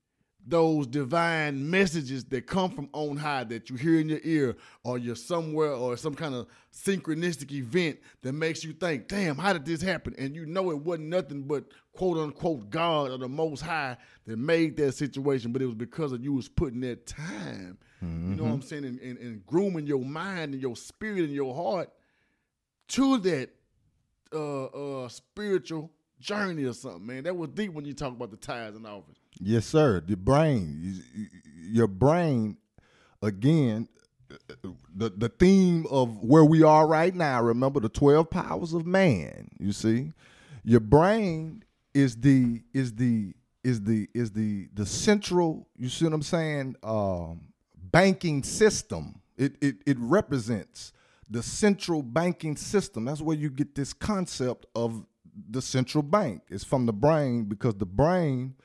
those 0.48 0.88
divine 0.88 1.70
messages 1.70 2.26
that 2.26 2.48
come 2.48 2.72
from 2.72 2.90
on 2.94 3.16
high 3.16 3.44
that 3.44 3.70
you 3.70 3.76
hear 3.76 4.00
in 4.00 4.10
your 4.10 4.20
ear 4.24 4.56
or 4.84 4.98
you're 4.98 5.16
somewhere 5.16 5.72
or 5.72 5.96
some 5.96 6.16
kind 6.16 6.34
of 6.34 6.48
synchronistic 6.74 7.52
event 7.52 8.00
that 8.24 8.34
makes 8.34 8.64
you 8.64 8.74
think, 8.74 9.08
damn, 9.08 9.38
how 9.38 9.54
did 9.54 9.66
this 9.66 9.84
happen? 9.84 10.16
And 10.18 10.36
you 10.36 10.48
know 10.48 10.72
it 10.72 10.80
wasn't 10.80 11.10
nothing 11.10 11.44
but 11.44 11.66
quote 11.94 12.18
unquote 12.18 12.72
God 12.72 13.12
or 13.12 13.20
the 13.20 13.30
most 13.30 13.62
high 13.62 13.98
that 14.26 14.38
made 14.38 14.78
that 14.78 14.94
situation, 14.94 15.52
but 15.52 15.62
it 15.62 15.68
was 15.68 15.76
because 15.76 16.12
of 16.12 16.24
you 16.24 16.34
was 16.34 16.50
putting 16.50 16.82
that 16.82 17.06
time. 17.06 17.78
You 18.02 18.08
know 18.36 18.44
what 18.46 18.52
I'm 18.54 18.62
saying? 18.64 18.86
And, 18.86 19.00
and, 19.00 19.20
and 19.20 19.46
grooming 19.46 19.86
your 19.86 20.04
mind 20.04 20.54
and 20.54 20.62
your 20.62 20.76
spirit 20.76 21.20
and 21.26 21.34
your 21.34 21.54
heart 21.54 21.92
to 22.90 23.20
that 23.20 23.50
uh 24.34 24.66
uh 24.66 25.08
spiritual 25.08 25.92
journey 26.22 26.64
or 26.64 26.74
something, 26.74 27.06
man. 27.06 27.24
That 27.24 27.36
was 27.36 27.50
deep 27.50 27.74
when 27.74 27.86
you 27.86 27.94
talk 27.94 28.14
about 28.14 28.32
the 28.32 28.38
tithes 28.38 28.76
and 28.78 28.86
offerings. 28.86 29.18
Yes, 29.40 29.66
sir. 29.66 30.02
The 30.06 30.16
brain, 30.16 30.78
You- 30.82 31.04
you- 31.16 31.28
your 31.74 31.88
brain, 31.88 32.58
again, 33.22 33.88
the 34.96 35.10
the 35.10 35.30
theme 35.30 35.86
of 35.90 36.24
where 36.24 36.46
we 36.46 36.64
are 36.64 36.88
right 36.88 37.14
now. 37.14 37.42
Remember 37.44 37.80
the 37.80 37.90
twelve 37.90 38.30
powers 38.30 38.74
of 38.74 38.86
man. 38.86 39.50
You 39.60 39.74
see, 39.74 40.12
your 40.64 40.80
brain 40.80 41.64
is 41.94 42.16
the 42.16 42.62
is 42.74 42.94
the 42.94 43.34
is 43.64 43.82
the 43.82 44.10
is 44.14 44.32
the 44.32 44.70
the 44.74 44.86
central. 44.86 45.68
You 45.78 45.90
see 45.90 46.06
what 46.06 46.14
I'm 46.14 46.22
saying? 46.22 46.76
Um, 46.84 47.42
banking 47.92 48.44
system. 48.44 49.22
It 49.38 49.56
it 49.62 49.78
it 49.86 49.98
represents 50.00 50.94
the 51.30 51.44
central 51.44 52.02
banking 52.02 52.56
system. 52.58 53.06
That's 53.06 53.22
where 53.22 53.38
you 53.38 53.50
get 53.50 53.76
this 53.76 53.92
concept 53.94 54.66
of 54.76 55.06
the 55.50 55.62
central 55.62 56.02
bank. 56.02 56.44
It's 56.50 56.64
from 56.64 56.86
the 56.86 56.94
brain 56.94 57.46
because 57.46 57.76
the 57.76 57.86
brain 57.86 58.56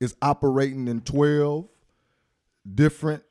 is 0.00 0.14
operating 0.22 0.88
in 0.88 1.00
12 1.00 1.68
different 2.74 3.22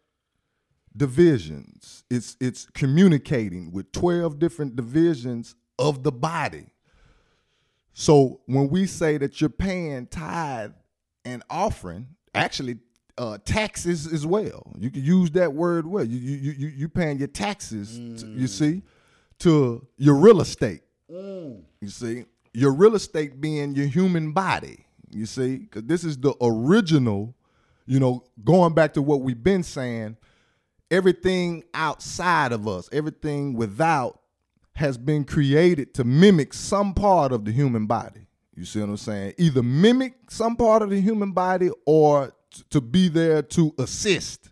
divisions. 0.95 2.03
It's 2.09 2.35
it's 2.39 2.65
communicating 2.73 3.71
with 3.71 3.91
12 3.91 4.39
different 4.39 4.75
divisions 4.75 5.55
of 5.77 6.03
the 6.03 6.11
body. 6.11 6.67
So 7.93 8.41
when 8.45 8.69
we 8.69 8.85
say 8.85 9.17
that 9.17 9.41
you're 9.41 9.49
paying 9.49 10.07
tithe 10.07 10.73
and 11.25 11.43
offering, 11.49 12.07
actually 12.33 12.77
uh, 13.17 13.37
taxes 13.43 14.11
as 14.11 14.25
well. 14.25 14.71
You 14.77 14.91
can 14.91 15.03
use 15.03 15.31
that 15.31 15.53
word 15.53 15.87
well. 15.87 16.03
You 16.03 16.19
you 16.19 16.51
you 16.51 16.67
you 16.67 16.89
paying 16.89 17.17
your 17.17 17.27
taxes. 17.27 17.99
Mm. 17.99 18.19
To, 18.19 18.27
you 18.27 18.47
see, 18.47 18.83
to 19.39 19.85
your 19.97 20.15
real 20.15 20.41
estate. 20.41 20.81
Mm. 21.11 21.63
You 21.81 21.89
see, 21.89 22.25
your 22.53 22.73
real 22.73 22.95
estate 22.95 23.39
being 23.39 23.75
your 23.75 23.87
human 23.87 24.31
body. 24.31 24.85
You 25.09 25.25
see, 25.25 25.57
because 25.57 25.83
this 25.83 26.03
is 26.03 26.17
the 26.17 26.35
original. 26.41 27.35
You 27.85 27.99
know, 27.99 28.23
going 28.43 28.73
back 28.73 28.93
to 28.95 29.01
what 29.01 29.21
we've 29.21 29.41
been 29.41 29.63
saying, 29.63 30.17
everything 30.91 31.63
outside 31.73 32.51
of 32.51 32.67
us, 32.67 32.89
everything 32.91 33.53
without, 33.53 34.19
has 34.73 34.97
been 34.97 35.23
created 35.23 35.93
to 35.95 36.03
mimic 36.03 36.53
some 36.53 36.93
part 36.93 37.31
of 37.31 37.45
the 37.45 37.51
human 37.51 37.85
body. 37.85 38.27
You 38.55 38.65
see 38.65 38.79
what 38.79 38.89
I'm 38.89 38.97
saying? 38.97 39.33
Either 39.37 39.63
mimic 39.63 40.29
some 40.29 40.55
part 40.55 40.81
of 40.81 40.89
the 40.89 40.99
human 40.99 41.31
body 41.31 41.69
or 41.85 42.33
t- 42.51 42.63
to 42.71 42.81
be 42.81 43.07
there 43.07 43.41
to 43.41 43.73
assist 43.77 44.49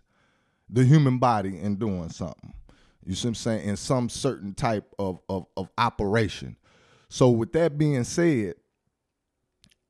the 0.70 0.84
human 0.84 1.18
body 1.18 1.58
in 1.60 1.76
doing 1.76 2.08
something. 2.08 2.54
You 3.04 3.14
see 3.14 3.28
what 3.28 3.30
I'm 3.30 3.34
saying? 3.36 3.68
In 3.68 3.76
some 3.76 4.08
certain 4.08 4.54
type 4.54 4.92
of, 4.98 5.20
of, 5.28 5.46
of 5.56 5.68
operation. 5.78 6.56
So, 7.08 7.30
with 7.30 7.52
that 7.52 7.78
being 7.78 8.04
said, 8.04 8.54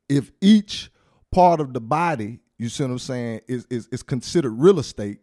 if 0.08 0.32
each 0.40 0.90
part 1.32 1.60
of 1.60 1.72
the 1.72 1.80
body, 1.80 2.40
you 2.58 2.68
see 2.68 2.84
what 2.84 2.90
I'm 2.90 2.98
saying, 2.98 3.40
is, 3.48 3.66
is, 3.70 3.88
is 3.88 4.02
considered 4.02 4.52
real 4.52 4.78
estate, 4.78 5.20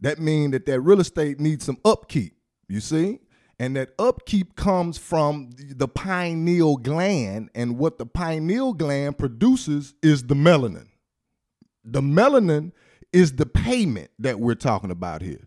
that 0.00 0.18
means 0.18 0.52
that 0.52 0.66
that 0.66 0.80
real 0.80 1.00
estate 1.00 1.40
needs 1.40 1.64
some 1.64 1.78
upkeep. 1.84 2.34
You 2.68 2.80
see? 2.80 3.20
And 3.58 3.76
that 3.76 3.90
upkeep 3.98 4.56
comes 4.56 4.96
from 4.96 5.50
the 5.58 5.88
pineal 5.88 6.76
gland, 6.76 7.50
and 7.54 7.76
what 7.76 7.98
the 7.98 8.06
pineal 8.06 8.72
gland 8.72 9.18
produces 9.18 9.94
is 10.02 10.22
the 10.22 10.34
melanin. 10.34 10.86
The 11.84 12.00
melanin 12.00 12.72
is 13.12 13.32
the 13.32 13.44
payment 13.44 14.10
that 14.18 14.40
we're 14.40 14.54
talking 14.54 14.90
about 14.90 15.20
here. 15.20 15.46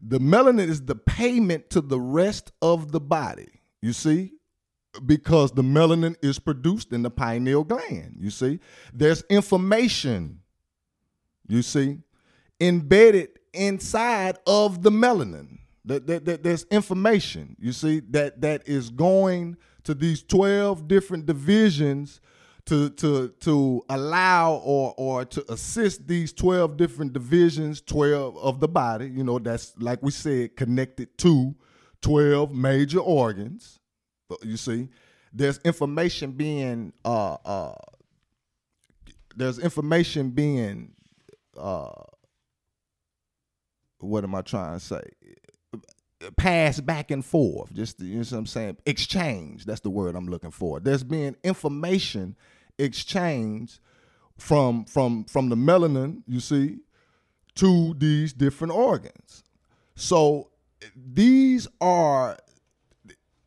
The 0.00 0.18
melanin 0.18 0.66
is 0.66 0.86
the 0.86 0.96
payment 0.96 1.70
to 1.70 1.80
the 1.80 2.00
rest 2.00 2.50
of 2.60 2.90
the 2.90 3.00
body. 3.00 3.60
You 3.80 3.92
see? 3.92 4.32
Because 5.06 5.52
the 5.52 5.62
melanin 5.62 6.16
is 6.22 6.38
produced 6.38 6.92
in 6.92 7.02
the 7.02 7.10
pineal 7.10 7.64
gland. 7.64 8.16
You 8.18 8.30
see? 8.30 8.60
There's 8.92 9.22
information, 9.30 10.40
you 11.48 11.62
see, 11.62 11.98
embedded 12.60 13.30
inside 13.52 14.38
of 14.46 14.82
the 14.82 14.90
melanin. 14.90 15.58
That, 15.84 16.06
that, 16.06 16.24
that 16.26 16.42
there's 16.44 16.64
information, 16.64 17.56
you 17.58 17.72
see, 17.72 18.00
that 18.10 18.40
that 18.42 18.68
is 18.68 18.88
going 18.88 19.56
to 19.82 19.94
these 19.94 20.22
12 20.22 20.86
different 20.86 21.26
divisions 21.26 22.20
to 22.66 22.90
to 22.90 23.28
to 23.40 23.82
allow 23.88 24.54
or 24.64 24.94
or 24.96 25.24
to 25.24 25.52
assist 25.52 26.06
these 26.06 26.32
12 26.32 26.76
different 26.76 27.12
divisions 27.12 27.80
12 27.80 28.36
of 28.38 28.60
the 28.60 28.68
body 28.68 29.08
you 29.08 29.24
know 29.24 29.38
that's 29.38 29.72
like 29.80 30.00
we 30.02 30.12
said 30.12 30.54
connected 30.56 31.16
to 31.18 31.54
12 32.02 32.54
major 32.54 33.00
organs 33.00 33.80
you 34.42 34.56
see 34.56 34.88
there's 35.32 35.58
information 35.58 36.32
being 36.32 36.92
uh 37.04 37.34
uh 37.44 37.74
there's 39.36 39.58
information 39.58 40.30
being 40.30 40.92
uh 41.56 41.90
what 43.98 44.24
am 44.24 44.34
i 44.34 44.40
trying 44.40 44.74
to 44.74 44.80
say 44.80 45.02
pass 46.30 46.80
back 46.80 47.10
and 47.10 47.24
forth. 47.24 47.72
Just 47.72 48.00
you 48.00 48.14
know 48.14 48.20
what 48.20 48.32
I'm 48.32 48.46
saying? 48.46 48.76
Exchange. 48.86 49.64
That's 49.64 49.80
the 49.80 49.90
word 49.90 50.14
I'm 50.14 50.26
looking 50.28 50.50
for. 50.50 50.80
There's 50.80 51.02
been 51.02 51.36
information 51.42 52.36
exchange 52.78 53.80
from 54.38 54.84
from 54.84 55.24
from 55.24 55.48
the 55.48 55.56
melanin, 55.56 56.22
you 56.26 56.40
see, 56.40 56.78
to 57.56 57.94
these 57.94 58.32
different 58.32 58.72
organs. 58.72 59.44
So 59.94 60.50
these 60.96 61.68
are 61.80 62.38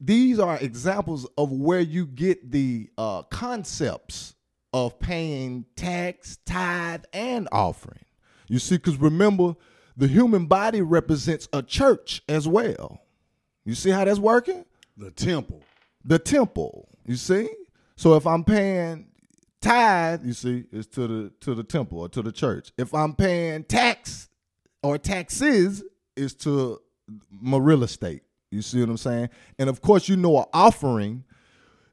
these 0.05 0.39
are 0.39 0.57
examples 0.57 1.27
of 1.37 1.51
where 1.51 1.79
you 1.79 2.05
get 2.05 2.51
the 2.51 2.89
uh, 2.97 3.23
concepts 3.23 4.35
of 4.71 4.99
paying 4.99 5.65
tax, 5.75 6.37
tithe, 6.45 7.05
and 7.11 7.47
offering. 7.51 8.05
You 8.47 8.59
see, 8.59 8.75
because 8.75 8.97
remember, 8.97 9.55
the 9.97 10.07
human 10.07 10.45
body 10.45 10.81
represents 10.81 11.47
a 11.53 11.63
church 11.63 12.21
as 12.29 12.47
well. 12.47 13.01
You 13.63 13.73
see 13.73 13.89
how 13.89 14.05
that's 14.05 14.19
working? 14.19 14.65
The 14.95 15.09
temple. 15.09 15.63
The 16.03 16.19
temple. 16.19 16.87
You 17.07 17.15
see? 17.15 17.49
So 17.95 18.13
if 18.15 18.27
I'm 18.27 18.43
paying 18.43 19.07
tithe, 19.61 20.23
you 20.23 20.33
see, 20.33 20.65
it's 20.71 20.87
to 20.95 21.07
the 21.07 21.29
to 21.41 21.55
the 21.55 21.63
temple 21.63 21.99
or 21.99 22.09
to 22.09 22.21
the 22.21 22.31
church. 22.31 22.71
If 22.77 22.93
I'm 22.93 23.15
paying 23.15 23.63
tax 23.63 24.29
or 24.83 24.99
taxes, 24.99 25.83
it's 26.15 26.33
to 26.43 26.79
my 27.31 27.57
real 27.57 27.83
estate. 27.83 28.21
You 28.51 28.61
see 28.61 28.79
what 28.79 28.89
I'm 28.89 28.97
saying? 28.97 29.29
And 29.59 29.69
of 29.69 29.81
course, 29.81 30.07
you 30.07 30.15
know, 30.15 30.39
an 30.39 30.45
offering. 30.53 31.23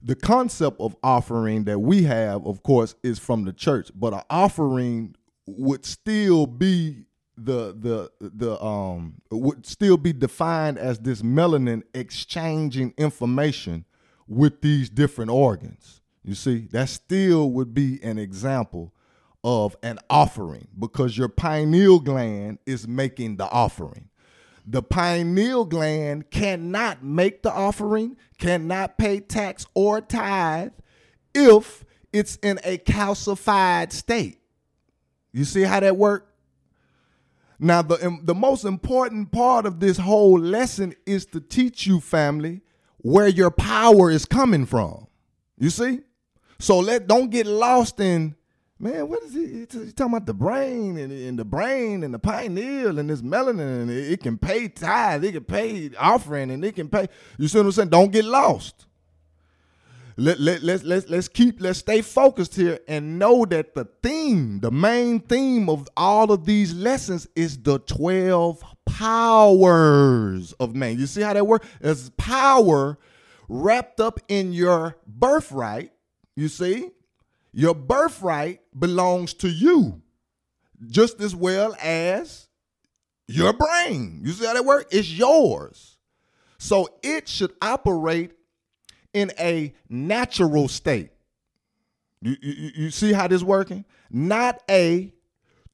The 0.05 0.17
concept 0.17 0.81
of 0.81 0.97
offering 1.05 1.63
that 1.65 1.79
we 1.79 2.03
have, 2.03 2.45
of 2.45 2.65
course, 2.65 2.97
is 3.05 3.21
from 3.21 3.45
the 3.45 3.53
church, 3.53 3.93
but 3.95 4.13
an 4.13 4.23
offering 4.29 5.15
would 5.47 5.85
still 5.85 6.47
be 6.47 7.05
the 7.37 7.75
the 7.79 8.11
the 8.21 8.63
um 8.63 9.15
would 9.31 9.65
still 9.65 9.97
be 9.97 10.13
defined 10.13 10.79
as 10.79 10.99
this 10.99 11.23
melanin 11.23 11.83
exchanging 11.95 12.93
information 12.99 13.85
with 14.29 14.61
these 14.61 14.91
different 14.91 15.31
organs. 15.31 16.01
You 16.25 16.35
see, 16.35 16.69
that 16.73 16.89
still 16.89 17.51
would 17.53 17.75
be 17.75 18.03
an 18.03 18.19
example 18.19 18.93
of 19.45 19.77
an 19.83 19.99
offering 20.09 20.69
because 20.79 21.19
your 21.19 21.29
pineal 21.29 21.99
gland 21.99 22.59
is 22.65 22.87
making 22.87 23.37
the 23.37 23.49
offering. 23.51 24.09
The 24.65 24.83
pineal 24.83 25.65
gland 25.65 26.31
cannot 26.31 27.03
make 27.03 27.43
the 27.43 27.53
offering, 27.53 28.17
cannot 28.39 28.97
pay 28.97 29.21
tax 29.21 29.67
or 29.75 30.01
tithe 30.01 30.73
if 31.35 31.85
it's 32.13 32.37
in 32.37 32.61
a 32.65 32.79
calcified 32.79 33.93
state. 33.93 34.39
You 35.33 35.45
see 35.45 35.63
how 35.63 35.81
that 35.81 35.97
works? 35.97 36.27
Now, 37.59 37.81
the, 37.83 38.19
the 38.23 38.35
most 38.35 38.65
important 38.65 39.31
part 39.31 39.67
of 39.67 39.79
this 39.79 39.97
whole 39.97 40.39
lesson 40.39 40.95
is 41.07 41.27
to 41.27 41.41
teach 41.41 41.87
you, 41.87 42.01
family, 42.01 42.61
where 42.99 43.29
your 43.29 43.51
power 43.51 44.11
is 44.11 44.25
coming 44.25 44.67
from. 44.67 45.07
You 45.59 45.71
see? 45.71 46.01
So 46.59 46.81
let 46.81 47.07
don't 47.07 47.31
get 47.31 47.47
lost 47.47 48.01
in, 48.01 48.35
man, 48.83 49.09
what 49.09 49.23
is 49.23 49.33
he? 49.33 49.67
Talking 49.67 50.15
about 50.15 50.27
the 50.27 50.35
brain 50.35 50.99
and, 50.99 51.13
and 51.13 51.39
the 51.39 51.45
brain 51.45 52.03
and 52.03 52.13
the 52.13 52.19
pineal 52.19 52.99
and 52.99 53.09
this 53.09 53.23
melanin 53.23 53.83
and 53.83 53.91
it, 53.91 54.13
it 54.13 54.23
can 54.23 54.37
pay 54.37 54.69
tithe, 54.69 55.25
it 55.25 55.33
can 55.33 55.45
pay 55.45 55.91
offering, 55.99 56.51
and 56.51 56.65
it 56.65 56.75
can 56.75 56.89
pay. 56.89 57.09
You 57.39 57.49
see 57.49 57.59
what 57.59 57.67
I'm 57.67 57.73
saying? 57.73 57.89
Don't 57.89 58.13
get 58.13 58.25
lost 58.25 58.87
let, 60.17 60.41
let, 60.41 60.63
let's, 60.63 60.85
let's, 60.85 61.09
let's 61.09 61.29
keep, 61.29 61.61
let's 61.61 61.79
stay 61.79 62.03
focused 62.03 62.55
here 62.55 62.81
and 62.87 63.19
know 63.19 63.45
that 63.47 63.75
the 63.75 63.87
theme, 64.03 64.61
the 64.61 64.71
main 64.71 65.21
theme 65.21 65.69
of 65.69 65.89
all 65.97 66.33
of 66.33 66.45
these 66.45 66.75
lessons 66.75 67.27
is 67.35 67.59
the 67.59 67.79
12 67.81 68.63
powers 68.87 70.53
of 70.55 70.75
man. 70.75 70.99
You 70.99 71.07
see 71.07 71.23
how 71.23 71.33
that 71.33 71.47
works? 71.47 71.67
It's 71.81 72.11
power 72.17 72.99
wrapped 73.49 74.01
up 74.01 74.21
in 74.29 74.53
your 74.53 74.97
birthright. 75.07 75.93
You 76.37 76.49
see? 76.49 76.91
Your 77.53 77.75
birthright 77.75 78.61
belongs 78.79 79.35
to 79.35 79.49
you 79.49 80.03
just 80.89 81.21
as 81.21 81.35
well 81.37 81.77
as 81.81 82.49
your 83.29 83.53
brain. 83.53 84.21
You 84.25 84.33
see 84.33 84.47
how 84.47 84.55
that 84.55 84.65
works? 84.65 84.95
It's 84.97 85.11
yours. 85.11 85.99
So 86.59 86.89
it 87.03 87.29
should 87.29 87.53
operate 87.61 88.33
in 89.13 89.33
a 89.39 89.75
natural 89.89 90.69
state. 90.69 91.11
You, 92.21 92.37
you, 92.41 92.71
you 92.75 92.91
see 92.91 93.13
how 93.13 93.29
this 93.29 93.43
working? 93.43 93.85
Not 94.11 94.63
a 94.71 95.13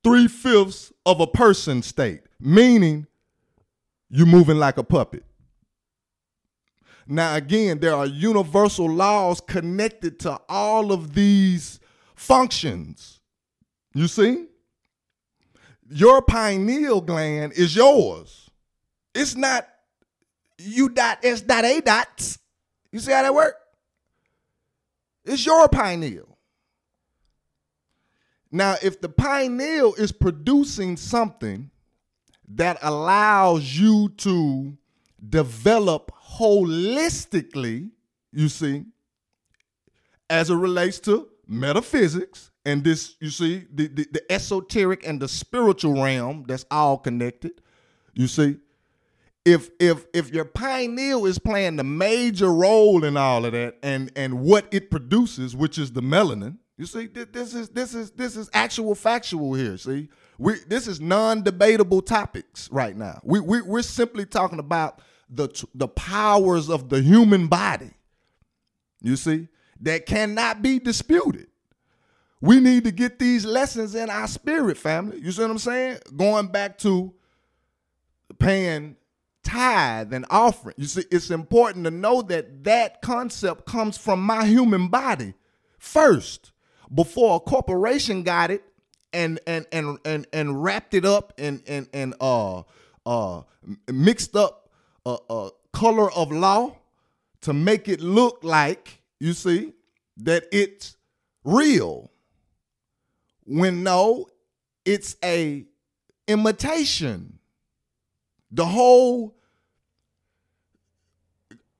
three 0.03 0.29
fifths 0.29 0.93
of 1.05 1.21
a 1.21 1.27
person 1.27 1.83
state, 1.83 2.23
meaning 2.41 3.07
you're 4.11 4.27
moving 4.27 4.57
like 4.57 4.79
a 4.79 4.83
puppet. 4.83 5.25
Now, 7.11 7.37
again, 7.37 7.79
there 7.79 7.95
are 7.95 8.05
universal 8.05 8.87
laws 8.87 9.41
connected 9.41 10.21
to 10.21 10.39
all 10.47 10.93
of 10.93 11.15
these 11.15 11.81
functions. 12.15 13.21
You 13.95 14.09
see? 14.09 14.45
Your 15.91 16.21
pineal 16.21 17.01
gland 17.01 17.55
is 17.55 17.75
yours. 17.75 18.51
It's 19.15 19.35
not 19.35 19.67
you 20.59 20.91
dot, 20.91 21.21
S 21.23 21.41
dot 21.41 21.65
a 21.65 21.81
dots. 21.81 22.39
You 22.93 22.99
see 22.99 23.13
how 23.13 23.23
that 23.23 23.35
work? 23.35 23.55
It's 25.25 25.47
your 25.47 25.67
pineal. 25.69 26.37
Now, 28.53 28.77
if 28.83 29.01
the 29.01 29.09
pineal 29.09 29.95
is 29.95 30.13
producing 30.13 30.99
something 30.99 31.71
that 32.49 32.79
allows 32.83 33.79
you 33.79 34.11
to 34.19 34.77
develop 35.27 36.13
holistically, 36.39 37.91
you 38.33 38.49
see, 38.49 38.85
as 40.31 40.51
it 40.51 40.57
relates 40.57 40.99
to 41.01 41.29
metaphysics 41.47 42.51
and 42.67 42.85
this 42.85 43.17
you 43.21 43.31
see 43.31 43.65
the, 43.73 43.89
the, 43.89 44.07
the 44.13 44.33
esoteric 44.33 45.07
and 45.07 45.19
the 45.19 45.29
spiritual 45.29 46.03
realm 46.03 46.45
that's 46.47 46.67
all 46.71 46.99
connected 46.99 47.53
you 48.19 48.27
see. 48.27 48.57
If 49.45 49.71
if 49.81 50.05
if 50.13 50.31
your 50.35 50.45
pineal 50.45 51.25
is 51.25 51.39
playing 51.39 51.77
the 51.77 51.85
major 51.85 52.53
role 52.53 53.05
in 53.05 53.17
all 53.17 53.47
of 53.47 53.53
that 53.53 53.77
and 53.83 54.13
and 54.15 54.41
what 54.41 54.67
it 54.73 54.91
produces 54.91 55.57
which 55.57 55.79
is 55.79 55.93
the 55.93 56.03
melanin 56.03 56.59
you 56.77 56.85
see 56.85 57.07
this 57.07 57.55
is 57.55 57.71
this 57.71 57.95
is 57.95 58.11
this 58.11 58.37
is 58.37 58.51
actual 58.53 58.95
factual 58.95 59.55
here 59.55 59.79
see. 59.79 60.11
We 60.37 60.57
this 60.67 60.87
is 60.87 61.01
non-debatable 61.01 62.03
topics 62.03 62.71
right 62.71 62.97
now. 62.97 63.21
We, 63.25 63.41
we 63.41 63.63
we're 63.63 63.83
simply 63.83 64.27
talking 64.27 64.59
about 64.59 65.01
the 65.31 65.49
the 65.75 65.89
powers 65.89 66.69
of 66.69 66.89
the 66.89 67.01
human 67.03 67.47
body 67.47 67.91
you 69.03 69.17
see 69.17 69.49
that 69.81 70.07
cannot 70.07 70.63
be 70.63 70.79
disputed 70.79 71.49
we 72.41 72.61
need 72.61 72.85
to 72.85 72.93
get 72.93 73.19
these 73.19 73.45
lessons 73.45 73.95
in 73.95 74.11
our 74.11 74.29
spirit, 74.29 74.79
family. 74.79 75.21
You 75.21 75.33
see 75.33 75.43
what 75.43 75.51
I'm 75.51 75.59
saying? 75.59 75.99
Going 76.17 76.49
back 76.49 76.79
to 76.79 77.13
paying 78.39 78.97
tithe 79.43 80.13
and 80.13 80.25
offering. 80.31 80.75
You 80.79 80.87
see, 80.87 81.05
it's 81.11 81.31
important 81.31 81.85
to 81.85 81.91
know 81.91 82.23
that 82.23 82.65
that 82.65 83.03
concept 83.03 83.67
comes 83.67 83.97
from 83.97 84.23
my 84.23 84.45
human 84.45 84.89
body 84.89 85.35
first 85.79 86.53
before 86.95 87.37
a 87.37 87.41
corporation 87.41 88.23
got 88.23 88.51
it 88.51 88.63
and 89.13 89.41
and 89.47 89.67
and 89.73 89.99
and, 90.05 90.27
and 90.33 90.63
wrapped 90.63 90.95
it 90.95 91.05
up 91.05 91.33
and 91.39 91.63
and 91.67 91.89
and 91.93 92.15
uh 92.21 92.63
uh 93.07 93.43
mixed 93.91 94.37
up 94.37 94.68
a, 95.09 95.17
a 95.33 95.51
color 95.73 96.11
of 96.13 96.33
law 96.33 96.77
to 97.43 97.53
make 97.53 97.89
it 97.89 98.01
look 98.01 98.41
like 98.43 99.03
you 99.21 99.33
see 99.33 99.73
that 100.19 100.45
it's 100.53 100.97
real 101.45 102.11
when 103.45 103.83
no 103.83 104.27
it's 104.85 105.17
a 105.25 105.65
imitation. 106.27 107.39
The 108.51 108.67
whole 108.67 109.37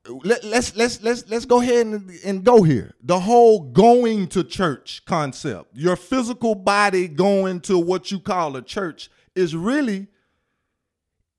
let, 0.07 0.45
let's 0.45 0.75
let's 0.77 1.03
let's 1.03 1.29
let's 1.29 1.45
go 1.45 1.61
ahead 1.61 1.87
and, 1.87 2.11
and 2.25 2.45
go 2.45 2.63
here. 2.63 2.95
The 3.03 3.21
whole 3.21 3.61
going 3.61 4.29
to 4.29 4.45
church 4.45 5.03
concept. 5.05 5.75
Your 5.75 5.97
physical 5.97 6.55
body 6.55 7.09
going 7.09 7.61
to 7.63 7.79
what 7.79 8.11
you 8.11 8.21
call 8.21 8.57
a 8.57 8.63
church 8.63 9.11
is 9.35 9.55
really 9.55 10.07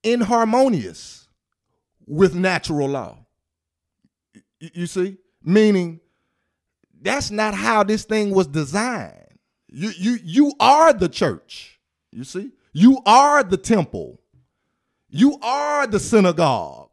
inharmonious 0.03 1.28
with 2.09 2.35
natural 2.35 2.89
law 2.89 3.17
you 4.59 4.85
see 4.85 5.15
meaning 5.43 6.01
that's 7.01 7.31
not 7.31 7.53
how 7.53 7.83
this 7.83 8.03
thing 8.03 8.31
was 8.31 8.47
designed 8.47 9.29
you 9.71 9.91
you 9.97 10.17
you 10.23 10.53
are 10.59 10.93
the 10.93 11.09
church. 11.09 11.79
You 12.11 12.23
see? 12.23 12.51
You 12.73 13.01
are 13.05 13.43
the 13.43 13.57
temple. 13.57 14.19
You 15.09 15.37
are 15.41 15.87
the 15.87 15.99
synagogue. 15.99 16.89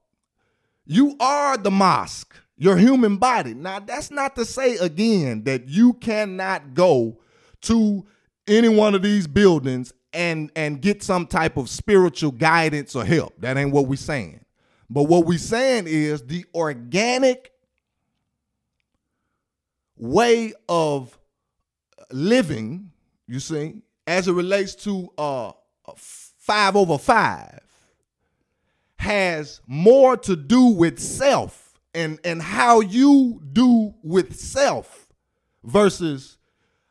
You 0.85 1.16
are 1.20 1.57
the 1.57 1.70
mosque. 1.70 2.35
Your 2.59 2.76
human 2.76 3.16
body. 3.16 3.55
Now 3.55 3.81
that's 3.81 4.11
not 4.11 4.37
to 4.37 4.44
say 4.44 4.76
again 4.76 5.44
that 5.44 5.68
you 5.68 5.94
cannot 5.94 6.74
go 6.74 7.20
to 7.62 8.07
any 8.46 8.68
one 8.68 8.94
of 8.94 9.02
these 9.02 9.26
buildings 9.26 9.92
and 10.12 10.50
and 10.55 10.81
get 10.81 11.02
some 11.02 11.26
type 11.26 11.57
of 11.57 11.68
spiritual 11.68 12.31
guidance 12.33 12.94
or 12.94 13.05
help. 13.05 13.35
That 13.40 13.57
ain't 13.57 13.72
what 13.72 13.87
we're 13.87 13.96
saying. 13.96 14.40
But 14.88 15.05
what 15.05 15.27
we're 15.27 15.38
saying 15.38 15.87
is 15.87 16.22
the 16.22 16.44
organic 16.55 17.53
way 19.96 20.53
of 20.68 21.18
living, 22.11 22.90
you 23.27 23.40
see, 23.40 23.83
as 24.07 24.29
it 24.29 24.33
relates 24.33 24.75
to 24.77 25.11
uh, 25.18 25.53
five 25.96 26.77
over 26.77 26.99
five, 26.99 27.61
has 28.96 29.61
more 29.66 30.16
to 30.16 30.37
do 30.37 30.66
with 30.66 30.99
self 30.99 31.79
and, 31.94 32.18
and 32.25 32.42
how 32.42 32.81
you 32.81 33.40
do 33.53 33.94
with 34.03 34.37
self 34.37 35.09
versus 35.64 36.38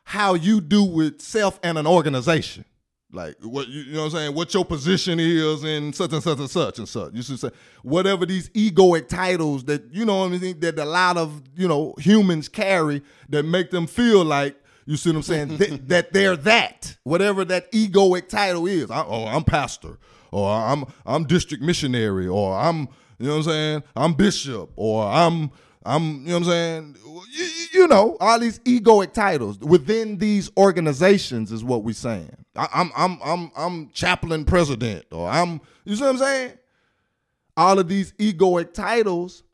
how 0.04 0.34
you 0.34 0.60
do 0.60 0.84
with 0.84 1.20
self 1.20 1.58
and 1.62 1.78
an 1.78 1.86
organization. 1.86 2.64
Like 3.12 3.36
what 3.40 3.68
you, 3.68 3.92
know 3.92 4.00
what 4.00 4.04
I'm 4.06 4.10
saying? 4.10 4.34
What 4.34 4.52
your 4.52 4.64
position 4.64 5.20
is 5.20 5.62
in 5.62 5.92
such 5.92 6.12
and 6.12 6.22
such 6.22 6.38
and 6.38 6.50
such 6.50 6.78
and 6.78 6.88
such. 6.88 7.14
You 7.14 7.22
should 7.22 7.38
say 7.38 7.50
whatever 7.82 8.26
these 8.26 8.48
egoic 8.50 9.08
titles 9.08 9.64
that 9.64 9.84
you 9.92 10.04
know 10.04 10.20
what 10.20 10.32
I 10.32 10.38
mean 10.38 10.60
that 10.60 10.78
a 10.78 10.84
lot 10.84 11.16
of 11.16 11.42
you 11.56 11.68
know 11.68 11.94
humans 11.98 12.48
carry 12.48 13.02
that 13.28 13.44
make 13.44 13.70
them 13.70 13.86
feel 13.86 14.24
like 14.24 14.56
you 14.86 14.96
see 14.96 15.10
what 15.10 15.16
I'm 15.16 15.22
saying? 15.22 15.48
that, 15.56 15.88
that, 15.88 16.12
they're 16.12 16.36
that, 16.36 16.96
whatever 17.02 17.44
that 17.44 17.70
egoic 17.72 18.28
title 18.28 18.66
is. 18.66 18.90
I, 18.90 19.04
oh, 19.04 19.26
I'm 19.26 19.44
pastor, 19.44 19.98
or 20.30 20.50
I'm 20.50 20.84
I'm 21.04 21.24
district 21.24 21.62
missionary, 21.62 22.26
or 22.26 22.56
I'm 22.56 22.88
you 23.18 23.26
know 23.28 23.30
what 23.30 23.36
I'm 23.36 23.42
saying? 23.44 23.82
I'm 23.94 24.12
bishop, 24.14 24.70
or 24.76 25.04
I'm 25.04 25.50
I'm 25.86 26.20
you 26.20 26.26
know 26.26 26.32
what 26.32 26.36
I'm 26.38 26.44
saying? 26.44 26.96
You, 27.32 27.48
you 27.72 27.86
know 27.86 28.16
all 28.20 28.38
these 28.38 28.58
egoic 28.60 29.12
titles 29.12 29.58
within 29.58 30.18
these 30.18 30.50
organizations 30.56 31.52
is 31.52 31.62
what 31.62 31.84
we're 31.84 31.94
saying. 31.94 32.36
I, 32.56 32.68
I'm 32.74 32.92
I'm 32.96 33.18
I'm 33.24 33.50
I'm 33.56 33.90
chaplain 33.90 34.44
president, 34.44 35.06
or 35.12 35.28
I'm 35.28 35.60
you 35.84 35.96
see 35.96 36.02
what 36.02 36.10
I'm 36.10 36.18
saying? 36.18 36.52
All 37.56 37.78
of 37.78 37.88
these 37.88 38.12
egoic 38.14 38.74
titles 38.74 39.44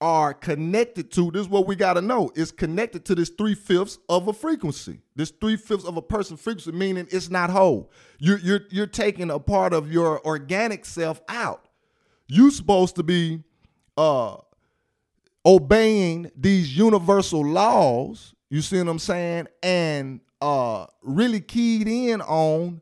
are 0.00 0.34
connected 0.34 1.12
to 1.12 1.30
this 1.30 1.42
is 1.42 1.48
what 1.48 1.64
we 1.66 1.76
got 1.76 1.94
to 1.94 2.00
know 2.00 2.28
is 2.34 2.50
connected 2.50 3.04
to 3.04 3.14
this 3.14 3.28
three-fifths 3.28 3.98
of 4.08 4.26
a 4.26 4.32
frequency 4.32 4.98
this 5.14 5.30
three-fifths 5.30 5.84
of 5.84 5.96
a 5.96 6.02
person 6.02 6.36
frequency 6.36 6.72
meaning 6.72 7.06
it's 7.12 7.30
not 7.30 7.50
whole 7.50 7.88
you're, 8.18 8.38
you're, 8.38 8.62
you're 8.70 8.86
taking 8.88 9.30
a 9.30 9.38
part 9.38 9.72
of 9.72 9.92
your 9.92 10.20
organic 10.26 10.84
self 10.84 11.20
out 11.28 11.68
you're 12.26 12.50
supposed 12.50 12.96
to 12.96 13.04
be 13.04 13.44
uh, 13.96 14.36
obeying 15.44 16.30
these 16.36 16.76
universal 16.76 17.44
laws 17.44 18.34
you 18.50 18.60
see 18.60 18.78
what 18.78 18.88
i'm 18.88 18.98
saying 18.98 19.46
and 19.62 20.20
uh, 20.40 20.86
really 21.02 21.40
keyed 21.40 21.86
in 21.86 22.20
on 22.22 22.80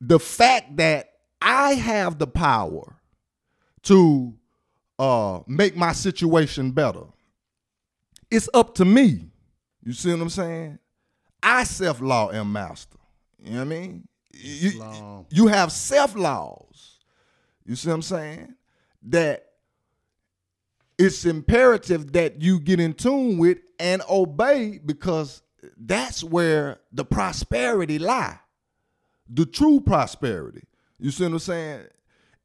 the 0.00 0.18
fact 0.18 0.76
that 0.76 1.12
i 1.40 1.72
have 1.72 2.18
the 2.18 2.26
power 2.26 3.00
to 3.82 4.34
uh, 5.00 5.40
make 5.46 5.76
my 5.76 5.92
situation 5.92 6.70
better. 6.72 7.04
It's 8.30 8.50
up 8.52 8.74
to 8.76 8.84
me. 8.84 9.30
You 9.82 9.94
see 9.94 10.12
what 10.12 10.20
I'm 10.20 10.28
saying? 10.28 10.78
I 11.42 11.64
self 11.64 12.02
law 12.02 12.30
am 12.30 12.52
master. 12.52 12.98
You 13.42 13.52
know 13.52 13.56
what 13.56 13.62
I 13.62 13.64
mean? 13.64 14.08
You, 14.32 15.24
you 15.30 15.46
have 15.46 15.72
self 15.72 16.14
laws. 16.14 16.98
You 17.64 17.76
see 17.76 17.88
what 17.88 17.94
I'm 17.94 18.02
saying? 18.02 18.54
That 19.08 19.46
it's 21.00 21.24
imperative 21.24 22.12
that 22.12 22.40
you 22.40 22.60
get 22.60 22.78
in 22.78 22.94
tune 22.94 23.38
with 23.38 23.58
and 23.78 24.02
obey 24.08 24.78
because 24.84 25.42
that's 25.76 26.22
where 26.22 26.78
the 26.92 27.04
prosperity 27.04 27.98
lie. 27.98 28.38
The 29.28 29.46
true 29.46 29.80
prosperity. 29.80 30.62
You 30.98 31.10
see 31.10 31.24
what 31.24 31.32
I'm 31.32 31.38
saying? 31.38 31.86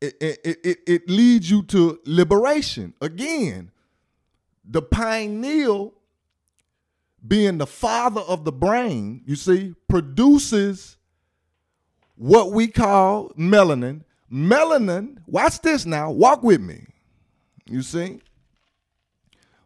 it, 0.02 0.40
it, 0.44 0.60
it, 0.64 0.78
it 0.88 1.10
leads 1.10 1.50
you 1.50 1.64
to 1.64 2.00
liberation. 2.06 2.94
Again, 3.02 3.72
the 4.64 4.82
pineal, 4.82 5.94
being 7.26 7.58
the 7.58 7.68
father 7.68 8.22
of 8.22 8.46
the 8.46 8.52
brain, 8.52 9.22
you 9.26 9.36
see, 9.36 9.76
produces 9.88 10.98
what 12.16 12.52
we 12.52 12.68
call 12.68 13.30
melanin. 13.38 14.02
Melanin, 14.32 15.18
watch 15.28 15.62
this 15.62 15.86
now, 15.86 16.12
walk 16.12 16.44
with 16.44 16.62
me. 16.62 16.86
You 17.68 17.82
see, 17.82 18.22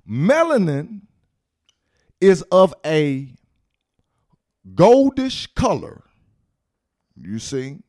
melanin 0.10 1.02
is 2.20 2.42
of 2.52 2.74
a 2.86 3.34
goldish 4.74 5.54
color. 5.56 6.04
You 7.16 7.40
see, 7.40 7.80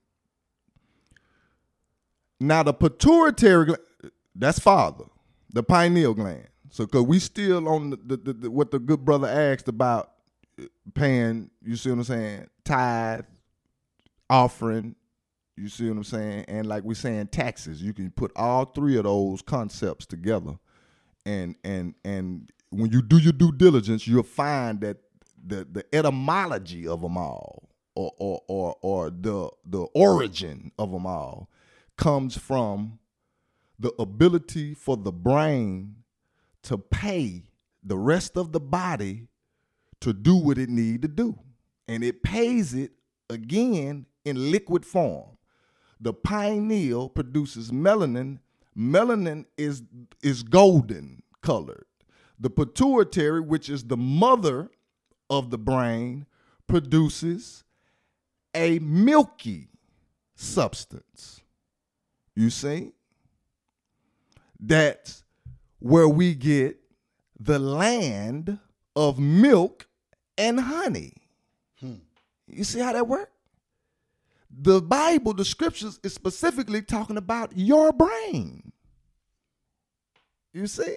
now 2.38 2.62
the 2.62 2.72
pituitary 2.72 3.66
gland, 3.66 3.80
that's 4.34 4.58
father, 4.58 5.04
the 5.52 5.62
pineal 5.62 6.14
gland. 6.14 6.48
So 6.70 6.86
cause 6.86 7.02
we 7.02 7.18
still 7.18 7.68
on 7.68 7.90
the, 7.90 7.96
the, 7.96 8.32
the, 8.32 8.50
what 8.50 8.70
the 8.70 8.78
good 8.78 9.04
brother 9.04 9.28
asked 9.28 9.68
about 9.68 10.12
uh, 10.60 10.64
paying, 10.94 11.50
you 11.62 11.76
see 11.76 11.90
what 11.90 11.98
I'm 11.98 12.04
saying, 12.04 12.46
tithe, 12.64 13.24
offering, 14.28 14.94
you 15.56 15.68
see 15.68 15.88
what 15.88 15.96
I'm 15.96 16.04
saying? 16.04 16.44
And 16.48 16.66
like 16.66 16.84
we're 16.84 16.94
saying 16.94 17.28
taxes, 17.28 17.82
you 17.82 17.92
can 17.92 18.10
put 18.10 18.32
all 18.36 18.64
three 18.64 18.96
of 18.96 19.04
those 19.04 19.42
concepts 19.42 20.06
together. 20.06 20.58
And 21.26 21.56
and 21.64 21.94
and 22.04 22.50
when 22.70 22.90
you 22.92 23.02
do 23.02 23.18
your 23.18 23.32
due 23.32 23.52
diligence, 23.52 24.06
you'll 24.06 24.22
find 24.22 24.80
that 24.80 24.98
the 25.44 25.66
the 25.70 25.84
etymology 25.94 26.86
of 26.86 27.02
them 27.02 27.16
all 27.16 27.68
or 27.94 28.12
or 28.18 28.42
or, 28.48 28.76
or 28.80 29.10
the 29.10 29.50
the 29.64 29.82
origin 29.94 30.72
of 30.78 30.90
them 30.92 31.06
all 31.06 31.50
comes 31.96 32.36
from 32.36 32.98
the 33.78 33.92
ability 33.98 34.74
for 34.74 34.96
the 34.96 35.12
brain 35.12 35.96
to 36.62 36.76
pay 36.78 37.44
the 37.82 37.96
rest 37.96 38.36
of 38.36 38.52
the 38.52 38.60
body 38.60 39.28
to 40.00 40.12
do 40.12 40.36
what 40.36 40.58
it 40.58 40.68
need 40.68 41.02
to 41.02 41.08
do. 41.08 41.38
And 41.88 42.04
it 42.04 42.22
pays 42.22 42.74
it 42.74 42.92
again 43.28 44.06
in 44.24 44.50
liquid 44.50 44.84
form. 44.84 45.36
The 46.00 46.12
pineal 46.12 47.08
produces 47.08 47.70
melanin. 47.70 48.38
Melanin 48.76 49.46
is, 49.56 49.82
is 50.22 50.42
golden 50.42 51.22
colored. 51.42 51.86
The 52.38 52.50
pituitary, 52.50 53.40
which 53.40 53.68
is 53.68 53.84
the 53.84 53.96
mother 53.96 54.70
of 55.28 55.50
the 55.50 55.58
brain, 55.58 56.26
produces 56.66 57.64
a 58.54 58.78
milky 58.78 59.68
substance. 60.34 61.42
You 62.34 62.50
see? 62.50 62.92
That's 64.58 65.24
where 65.78 66.08
we 66.08 66.34
get 66.34 66.78
the 67.38 67.58
land 67.58 68.58
of 68.94 69.18
milk 69.18 69.88
and 70.36 70.60
honey. 70.60 71.14
Hmm. 71.80 71.94
You 72.46 72.64
see 72.64 72.80
how 72.80 72.92
that 72.92 73.06
works? 73.06 73.30
The 74.50 74.82
Bible, 74.82 75.32
the 75.32 75.44
scriptures, 75.44 76.00
is 76.02 76.12
specifically 76.12 76.82
talking 76.82 77.16
about 77.16 77.56
your 77.56 77.92
brain. 77.92 78.72
You 80.52 80.66
see? 80.66 80.96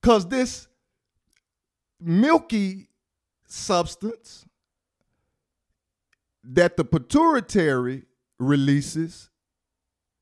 Because 0.00 0.28
this 0.28 0.68
milky 2.00 2.88
substance 3.46 4.44
that 6.44 6.76
the 6.76 6.84
pituitary 6.84 8.02
releases, 8.38 9.30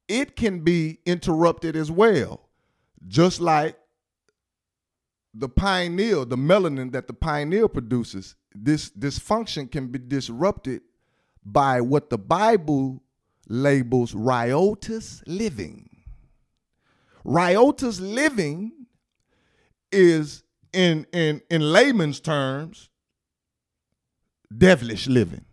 it 0.07 0.37
can 0.37 0.61
be 0.61 0.99
interrupted 1.07 1.77
as 1.77 1.90
well. 1.90 2.49
Just 3.09 3.40
like 3.40 3.77
the 5.33 5.49
pineal, 5.49 6.27
the 6.27 6.37
melanin 6.37 6.92
that 6.92 7.07
the 7.07 7.14
pineal 7.14 7.68
produces, 7.68 8.35
this, 8.55 8.90
this 8.90 9.18
function 9.18 9.66
can 9.66 9.87
be 9.87 9.99
disrupted 9.99 10.83
by 11.44 11.81
what 11.81 12.11
the 12.11 12.18
Bible 12.18 13.03
labels 13.48 14.14
riotous 14.14 15.22
living. 15.26 15.88
Riotous 17.24 18.00
living 18.00 18.72
is 19.92 20.42
in 20.72 21.07
in 21.12 21.42
in 21.50 21.61
layman's 21.61 22.20
terms 22.20 22.88
devilish 24.57 25.07
living. 25.07 25.44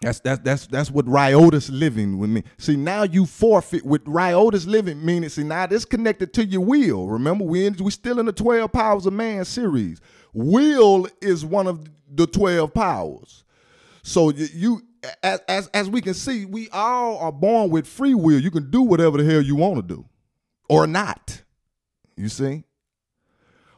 That's 0.00 0.20
that's 0.20 0.40
that's 0.42 0.66
that's 0.66 0.90
what 0.90 1.06
riotous 1.06 1.68
living 1.68 2.18
would 2.18 2.30
mean. 2.30 2.44
See, 2.58 2.76
now 2.76 3.02
you 3.02 3.26
forfeit 3.26 3.84
with 3.84 4.02
riotous 4.06 4.66
living, 4.66 5.04
meaning 5.04 5.28
see 5.28 5.42
now 5.42 5.66
this 5.66 5.84
connected 5.84 6.32
to 6.34 6.44
your 6.44 6.62
will. 6.62 7.06
Remember, 7.06 7.44
we 7.44 7.66
in, 7.66 7.74
we 7.74 7.90
still 7.90 8.18
in 8.18 8.26
the 8.26 8.32
twelve 8.32 8.72
powers 8.72 9.04
of 9.04 9.12
man 9.12 9.44
series. 9.44 10.00
Will 10.32 11.06
is 11.20 11.44
one 11.44 11.66
of 11.66 11.84
the 12.14 12.26
twelve 12.26 12.72
powers. 12.72 13.44
So 14.02 14.30
you, 14.30 14.82
as, 15.22 15.40
as 15.48 15.66
as 15.68 15.90
we 15.90 16.00
can 16.00 16.14
see, 16.14 16.44
we 16.44 16.68
all 16.70 17.18
are 17.18 17.32
born 17.32 17.70
with 17.70 17.86
free 17.86 18.14
will. 18.14 18.40
You 18.40 18.50
can 18.50 18.70
do 18.70 18.82
whatever 18.82 19.18
the 19.18 19.30
hell 19.30 19.42
you 19.42 19.56
want 19.56 19.76
to 19.76 19.82
do, 19.82 20.04
or 20.68 20.86
not. 20.86 21.42
You 22.16 22.28
see, 22.28 22.64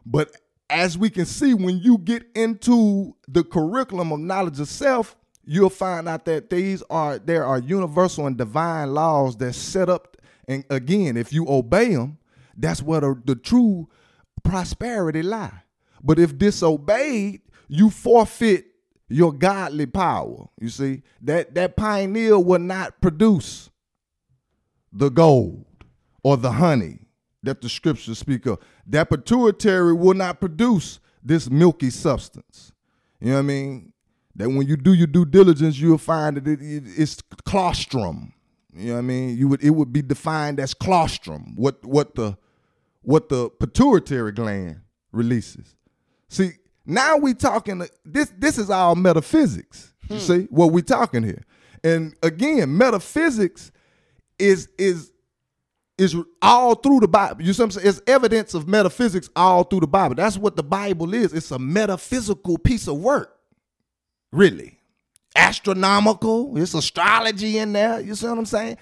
but 0.04 0.30
as 0.68 0.96
we 0.96 1.10
can 1.10 1.26
see, 1.26 1.54
when 1.54 1.78
you 1.78 1.98
get 1.98 2.24
into 2.34 3.14
the 3.28 3.44
curriculum 3.44 4.12
of 4.12 4.20
knowledge 4.20 4.58
of 4.58 4.68
self 4.68 5.16
you'll 5.44 5.70
find 5.70 6.08
out 6.08 6.24
that 6.24 6.50
these 6.50 6.82
are 6.90 7.18
there 7.18 7.44
are 7.44 7.58
universal 7.58 8.26
and 8.26 8.36
divine 8.36 8.92
laws 8.94 9.36
that 9.36 9.52
set 9.52 9.88
up 9.88 10.16
and 10.48 10.64
again 10.70 11.16
if 11.16 11.32
you 11.32 11.46
obey 11.48 11.94
them 11.94 12.18
that's 12.56 12.82
where 12.82 13.00
the, 13.00 13.20
the 13.24 13.34
true 13.34 13.88
prosperity 14.44 15.22
lie 15.22 15.62
but 16.02 16.18
if 16.18 16.36
disobeyed 16.38 17.40
you 17.68 17.90
forfeit 17.90 18.66
your 19.12 19.32
godly 19.32 19.86
power 19.86 20.48
you 20.60 20.68
see 20.68 21.02
that 21.20 21.54
that 21.54 21.76
pineal 21.76 22.42
will 22.42 22.58
not 22.58 23.00
produce 23.00 23.70
the 24.92 25.08
gold 25.08 25.64
or 26.22 26.36
the 26.36 26.52
honey 26.52 26.98
that 27.42 27.60
the 27.60 27.68
scriptures 27.68 28.18
speak 28.18 28.46
of 28.46 28.58
that 28.86 29.08
pituitary 29.08 29.92
will 29.92 30.14
not 30.14 30.40
produce 30.40 31.00
this 31.22 31.50
milky 31.50 31.90
substance 31.90 32.72
you 33.20 33.28
know 33.28 33.34
what 33.34 33.40
i 33.40 33.42
mean 33.42 33.92
that 34.34 34.48
when 34.48 34.66
you 34.66 34.76
do 34.76 34.92
your 34.92 35.06
due 35.06 35.24
diligence, 35.24 35.78
you'll 35.78 35.98
find 35.98 36.36
that 36.36 36.48
it, 36.48 36.62
it, 36.62 36.84
it's 36.96 37.16
claustrum. 37.46 38.32
You 38.74 38.88
know 38.88 38.92
what 38.94 38.98
I 38.98 39.02
mean? 39.02 39.36
You 39.36 39.48
would 39.48 39.62
it 39.62 39.70
would 39.70 39.92
be 39.92 40.02
defined 40.02 40.58
as 40.58 40.72
claustrum. 40.72 41.56
What 41.56 41.84
what 41.84 42.14
the 42.14 42.38
what 43.02 43.28
the 43.28 43.50
pituitary 43.50 44.32
gland 44.32 44.80
releases. 45.12 45.74
See, 46.28 46.52
now 46.84 47.16
we 47.16 47.34
talking 47.34 47.86
this 48.04 48.32
this 48.38 48.58
is 48.58 48.70
all 48.70 48.94
metaphysics. 48.94 49.92
You 50.08 50.16
hmm. 50.16 50.22
see 50.22 50.42
what 50.50 50.72
we 50.72 50.82
talking 50.82 51.22
here. 51.22 51.44
And 51.84 52.14
again, 52.22 52.76
metaphysics 52.76 53.72
is 54.38 54.68
is 54.78 55.12
is 55.98 56.16
all 56.40 56.74
through 56.74 57.00
the 57.00 57.08
Bible. 57.08 57.42
You 57.42 57.52
see 57.52 57.62
what 57.62 57.66
I'm 57.66 57.70
saying? 57.72 57.88
It's 57.88 58.02
evidence 58.06 58.54
of 58.54 58.66
metaphysics 58.66 59.30
all 59.36 59.64
through 59.64 59.80
the 59.80 59.86
Bible. 59.86 60.14
That's 60.14 60.38
what 60.38 60.56
the 60.56 60.62
Bible 60.62 61.14
is. 61.14 61.32
It's 61.32 61.50
a 61.50 61.58
metaphysical 61.58 62.58
piece 62.58 62.88
of 62.88 62.96
work 62.96 63.38
really. 64.32 64.78
Astronomical, 65.36 66.58
it's 66.58 66.74
astrology 66.74 67.58
in 67.58 67.72
there. 67.72 68.00
You 68.00 68.14
see 68.14 68.26
what 68.26 68.38
I'm 68.38 68.46
saying? 68.46 68.76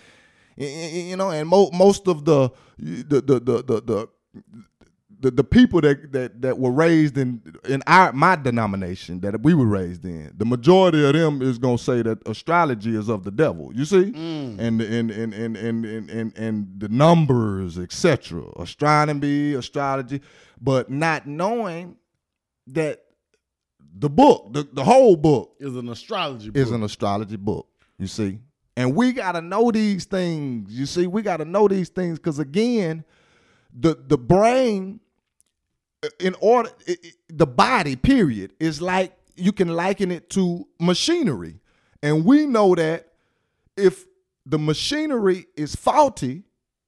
You 0.57 1.17
know, 1.17 1.31
and 1.31 1.49
mo- 1.49 1.71
most 1.73 2.09
of 2.09 2.25
the 2.25 2.51
the 2.79 3.21
the 3.21 3.41
the 3.41 3.63
the, 3.63 3.81
the, 3.81 4.09
the 5.21 5.31
the 5.31 5.45
people 5.45 5.81
that, 5.83 6.13
that 6.13 6.41
that 6.43 6.59
were 6.59 6.71
raised 6.71 7.19
in 7.19 7.43
in 7.69 7.83
our 7.87 8.13
my 8.13 8.37
denomination 8.37 9.21
that 9.21 9.41
we 9.43 9.55
were 9.55 9.67
raised 9.67 10.05
in, 10.05 10.33
the 10.37 10.47
majority 10.47 11.05
of 11.05 11.13
them 11.13 11.43
is 11.43 11.59
gonna 11.59 11.79
say 11.79 12.03
that 12.03 12.27
astrology 12.27 12.97
is 12.97 13.09
of 13.09 13.25
the 13.25 13.31
devil. 13.31 13.71
You 13.75 13.85
see, 13.85 14.13
mm. 14.13 14.59
and, 14.59 14.81
and, 14.81 15.11
and 15.11 15.35
and 15.35 15.57
and 15.57 15.85
and 15.85 16.11
and 16.11 16.39
and 16.39 16.69
the 16.79 16.89
numbers, 16.89 17.79
etc. 17.79 18.43
Astronomy, 18.59 19.55
astrology, 19.55 20.21
but 20.61 20.91
not 20.91 21.27
knowing 21.27 21.97
that 22.69 23.05
the 23.93 24.11
book, 24.11 24.53
the, 24.53 24.67
the 24.73 24.85
whole 24.85 25.17
book 25.17 25.55
is 25.61 25.77
an 25.77 25.89
astrology 25.89 26.51
book. 26.51 26.57
Is 26.57 26.71
an 26.71 26.83
astrology 26.83 27.37
book. 27.37 27.69
You 27.99 28.07
see? 28.07 28.39
And 28.77 28.95
we 28.97 29.13
gotta 29.13 29.43
know 29.43 29.71
these 29.71 30.07
things. 30.07 30.73
You 30.73 30.87
see, 30.87 31.07
we 31.07 31.23
gotta 31.23 31.45
know 31.45 31.69
these 31.69 31.91
things 31.91 32.19
because 32.19 32.39
again, 32.39 33.05
the 33.79 33.95
the 34.07 34.17
brain, 34.17 35.01
in 36.19 36.35
order, 36.41 36.71
it, 36.87 37.05
it, 37.05 37.15
the 37.29 37.47
body, 37.47 37.97
period, 37.97 38.53
is 38.59 38.81
like 38.81 39.13
you 39.37 39.53
can 39.53 39.69
liken 39.69 40.11
it 40.11 40.31
to 40.31 40.67
machinery, 40.79 41.61
and 42.03 42.25
we 42.25 42.47
know 42.47 42.75
that 42.75 43.09
if 43.77 44.07
the 44.47 44.59
machinery 44.59 45.47
is 45.57 45.75
faulty, 45.75 46.45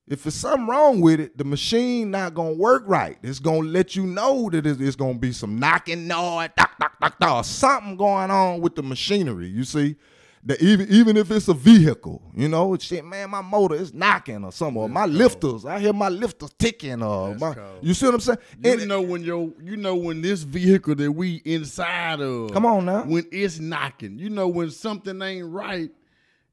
if 0.08 0.24
there's 0.24 0.34
something 0.34 0.66
wrong 0.66 1.00
with 1.00 1.20
it, 1.20 1.38
the 1.38 1.44
machine 1.44 2.10
not 2.10 2.34
gonna 2.34 2.54
work 2.54 2.82
right. 2.86 3.18
It's 3.22 3.38
gonna 3.38 3.68
let 3.68 3.94
you 3.94 4.06
know 4.06 4.50
that 4.50 4.66
it's, 4.66 4.96
gonna 4.96 5.14
be 5.14 5.32
some 5.32 5.58
knocking 5.58 6.06
noise, 6.06 6.50
dock, 6.56 6.78
dock, 6.78 6.98
dock, 7.00 7.18
dock, 7.18 7.44
something 7.44 7.96
going 7.96 8.30
on 8.30 8.60
with 8.60 8.74
the 8.74 8.82
machinery. 8.82 9.48
You 9.48 9.64
see, 9.64 9.96
that 10.44 10.60
even 10.60 10.88
even 10.90 11.16
if 11.16 11.30
it's 11.30 11.48
a 11.48 11.54
vehicle, 11.54 12.20
you 12.34 12.48
know, 12.48 12.76
shit, 12.76 13.04
man, 13.04 13.30
my 13.30 13.42
motor 13.42 13.76
is 13.76 13.94
knocking 13.94 14.44
or 14.44 14.50
something. 14.50 14.82
Or 14.82 14.88
my 14.88 15.02
cold. 15.02 15.14
lifters, 15.14 15.64
I 15.64 15.78
hear 15.78 15.92
my 15.92 16.08
lifters 16.08 16.50
ticking. 16.58 17.02
Or 17.02 17.34
my, 17.36 17.54
you 17.80 17.94
see 17.94 18.06
what 18.06 18.14
I'm 18.16 18.20
saying? 18.20 18.38
You 18.62 18.72
and, 18.72 18.88
know 18.88 19.00
when 19.00 19.22
your, 19.22 19.52
you 19.62 19.76
know 19.76 19.94
when 19.94 20.20
this 20.20 20.42
vehicle 20.42 20.96
that 20.96 21.12
we 21.12 21.42
inside 21.44 22.20
of, 22.20 22.52
come 22.52 22.66
on 22.66 22.84
now, 22.86 23.04
when 23.04 23.24
it's 23.30 23.60
knocking, 23.60 24.18
you 24.18 24.30
know 24.30 24.48
when 24.48 24.70
something 24.70 25.20
ain't 25.22 25.46
right, 25.46 25.90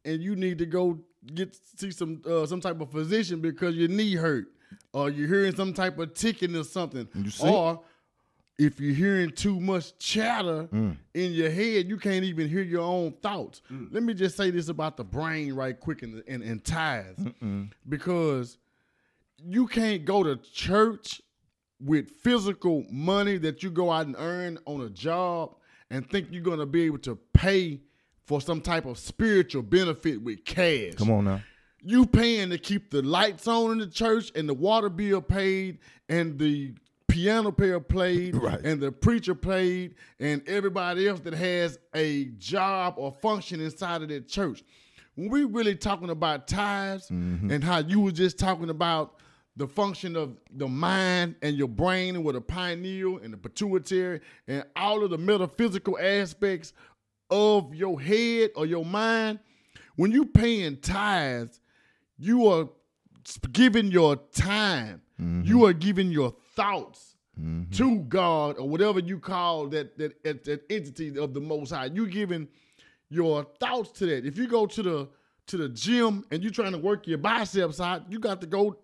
and 0.06 0.22
you 0.22 0.36
need 0.36 0.60
to 0.60 0.66
go 0.68 1.00
get 1.34 1.58
see 1.78 1.92
some 1.92 2.22
uh, 2.30 2.46
some 2.46 2.62
type 2.62 2.80
of 2.82 2.92
physician 2.92 3.42
because 3.42 3.76
your 3.76 3.88
knee 3.88 4.14
hurt, 4.14 4.46
or 4.94 5.10
you're 5.10 5.28
hearing 5.28 5.56
some 5.56 5.74
type 5.74 5.98
of 5.98 6.14
ticking 6.14 6.56
or 6.56 6.64
something, 6.64 7.08
or 7.42 7.82
if 8.60 8.80
you're 8.80 8.94
hearing 8.94 9.32
too 9.32 9.60
much 9.60 9.98
chatter 9.98 10.68
mm. 10.72 10.96
in 11.14 11.32
your 11.32 11.50
head, 11.50 11.88
you 11.88 11.98
can't 11.98 12.26
even 12.26 12.50
hear 12.50 12.62
your 12.62 12.82
own 12.82 13.14
thoughts. 13.14 13.62
Mm. 13.72 13.88
Let 13.92 14.04
me 14.04 14.14
just 14.14 14.36
say 14.36 14.52
this 14.52 14.68
about 14.68 14.98
the 14.98 15.04
brain 15.04 15.54
right 15.54 15.80
quick 15.80 16.04
and 16.04 16.22
and, 16.28 16.44
and 16.44 16.64
tithes, 16.64 17.18
Mm-mm. 17.18 17.72
because 17.88 18.58
you 19.42 19.66
can't 19.66 20.04
go 20.04 20.24
to 20.24 20.36
church 20.36 21.22
with 21.80 22.12
physical 22.12 22.86
money 22.92 23.38
that 23.38 23.64
you 23.64 23.72
go 23.72 23.90
out 23.90 24.06
and 24.06 24.16
earn 24.20 24.60
on 24.66 24.82
a 24.82 24.90
job 24.90 25.56
and 25.90 26.08
think 26.10 26.28
you're 26.30 26.44
gonna 26.44 26.66
be 26.66 26.84
able 26.84 27.00
to 27.00 27.16
pay 27.34 27.80
for 28.26 28.42
some 28.42 28.60
type 28.60 28.86
of 28.86 28.98
spiritual 29.00 29.64
benefit 29.64 30.22
with 30.22 30.44
cash. 30.44 30.96
Come 30.96 31.12
on 31.12 31.24
now. 31.24 31.42
You 31.82 32.06
paying 32.06 32.50
to 32.50 32.58
keep 32.58 32.92
the 32.92 33.02
lights 33.02 33.48
on 33.48 33.72
in 33.72 33.78
the 33.78 33.88
church 33.88 34.34
and 34.36 34.50
the 34.50 34.54
water 34.54 34.90
bill 34.90 35.22
paid 35.22 35.80
and 36.10 36.38
the 36.38 36.74
piano 37.10 37.52
player 37.52 37.80
played 37.80 38.36
right. 38.36 38.62
and 38.64 38.80
the 38.80 38.92
preacher 38.92 39.36
played 39.36 39.96
and 40.20 40.48
everybody 40.48 41.08
else 41.08 41.20
that 41.22 41.34
has 41.34 41.80
a 41.94 42.26
job 42.38 42.94
or 42.98 43.12
function 43.12 43.60
inside 43.60 44.02
of 44.02 44.10
that 44.10 44.28
church. 44.28 44.64
When 45.16 45.30
we 45.30 45.44
really 45.44 45.76
talking 45.76 46.10
about 46.10 46.48
tithes 46.48 47.10
mm-hmm. 47.10 47.52
and 47.52 47.64
how 47.64 47.80
you 47.80 48.00
were 48.00 48.12
just 48.12 48.40
talking 48.40 48.70
about 48.70 49.16
the 49.58 49.68
function 49.68 50.16
of 50.16 50.38
the 50.56 50.68
mind 50.68 51.36
and 51.42 51.58
your 51.58 51.68
brain 51.68 52.16
and 52.16 52.24
with 52.24 52.36
the 52.36 52.42
pineal 52.42 53.18
and 53.18 53.34
the 53.34 53.38
pituitary 53.38 54.22
and 54.48 54.64
all 54.76 55.04
of 55.04 55.10
the 55.10 55.18
metaphysical 55.18 55.98
aspects 56.00 56.72
of 57.30 57.76
your 57.76 58.00
head 58.00 58.52
or 58.56 58.66
your 58.66 58.86
mind, 58.86 59.40
when 59.98 60.12
you 60.12 60.26
paying 60.26 60.78
tithes, 60.78 61.60
you 62.18 62.48
are 62.48 62.70
giving 63.52 63.92
your 63.92 64.16
time, 64.34 65.02
Mm-hmm. 65.22 65.42
you 65.44 65.66
are 65.66 65.74
giving 65.74 66.14
your 66.14 66.34
thoughts 66.60 67.16
mm-hmm. 67.40 67.72
to 67.72 68.00
God 68.02 68.58
or 68.58 68.68
whatever 68.68 69.00
you 69.00 69.18
call 69.18 69.68
that, 69.68 69.98
that 69.98 70.22
that 70.24 70.44
that 70.44 70.62
entity 70.70 71.18
of 71.18 71.34
the 71.34 71.40
Most 71.40 71.72
High. 71.72 71.86
You're 71.86 72.08
giving 72.08 72.48
your 73.10 73.46
thoughts 73.60 73.92
to 74.00 74.06
that. 74.08 74.26
If 74.26 74.38
you 74.38 74.48
go 74.48 74.66
to 74.66 74.84
the 74.84 75.10
to 75.48 75.58
the 75.58 75.70
gym 75.70 76.26
and 76.32 76.44
you're 76.44 76.52
trying 76.52 76.74
to 76.74 76.78
work 76.78 77.08
your 77.08 77.18
biceps 77.18 77.80
out, 77.80 78.12
you 78.12 78.20
got 78.20 78.42
to 78.42 78.48
go. 78.48 78.78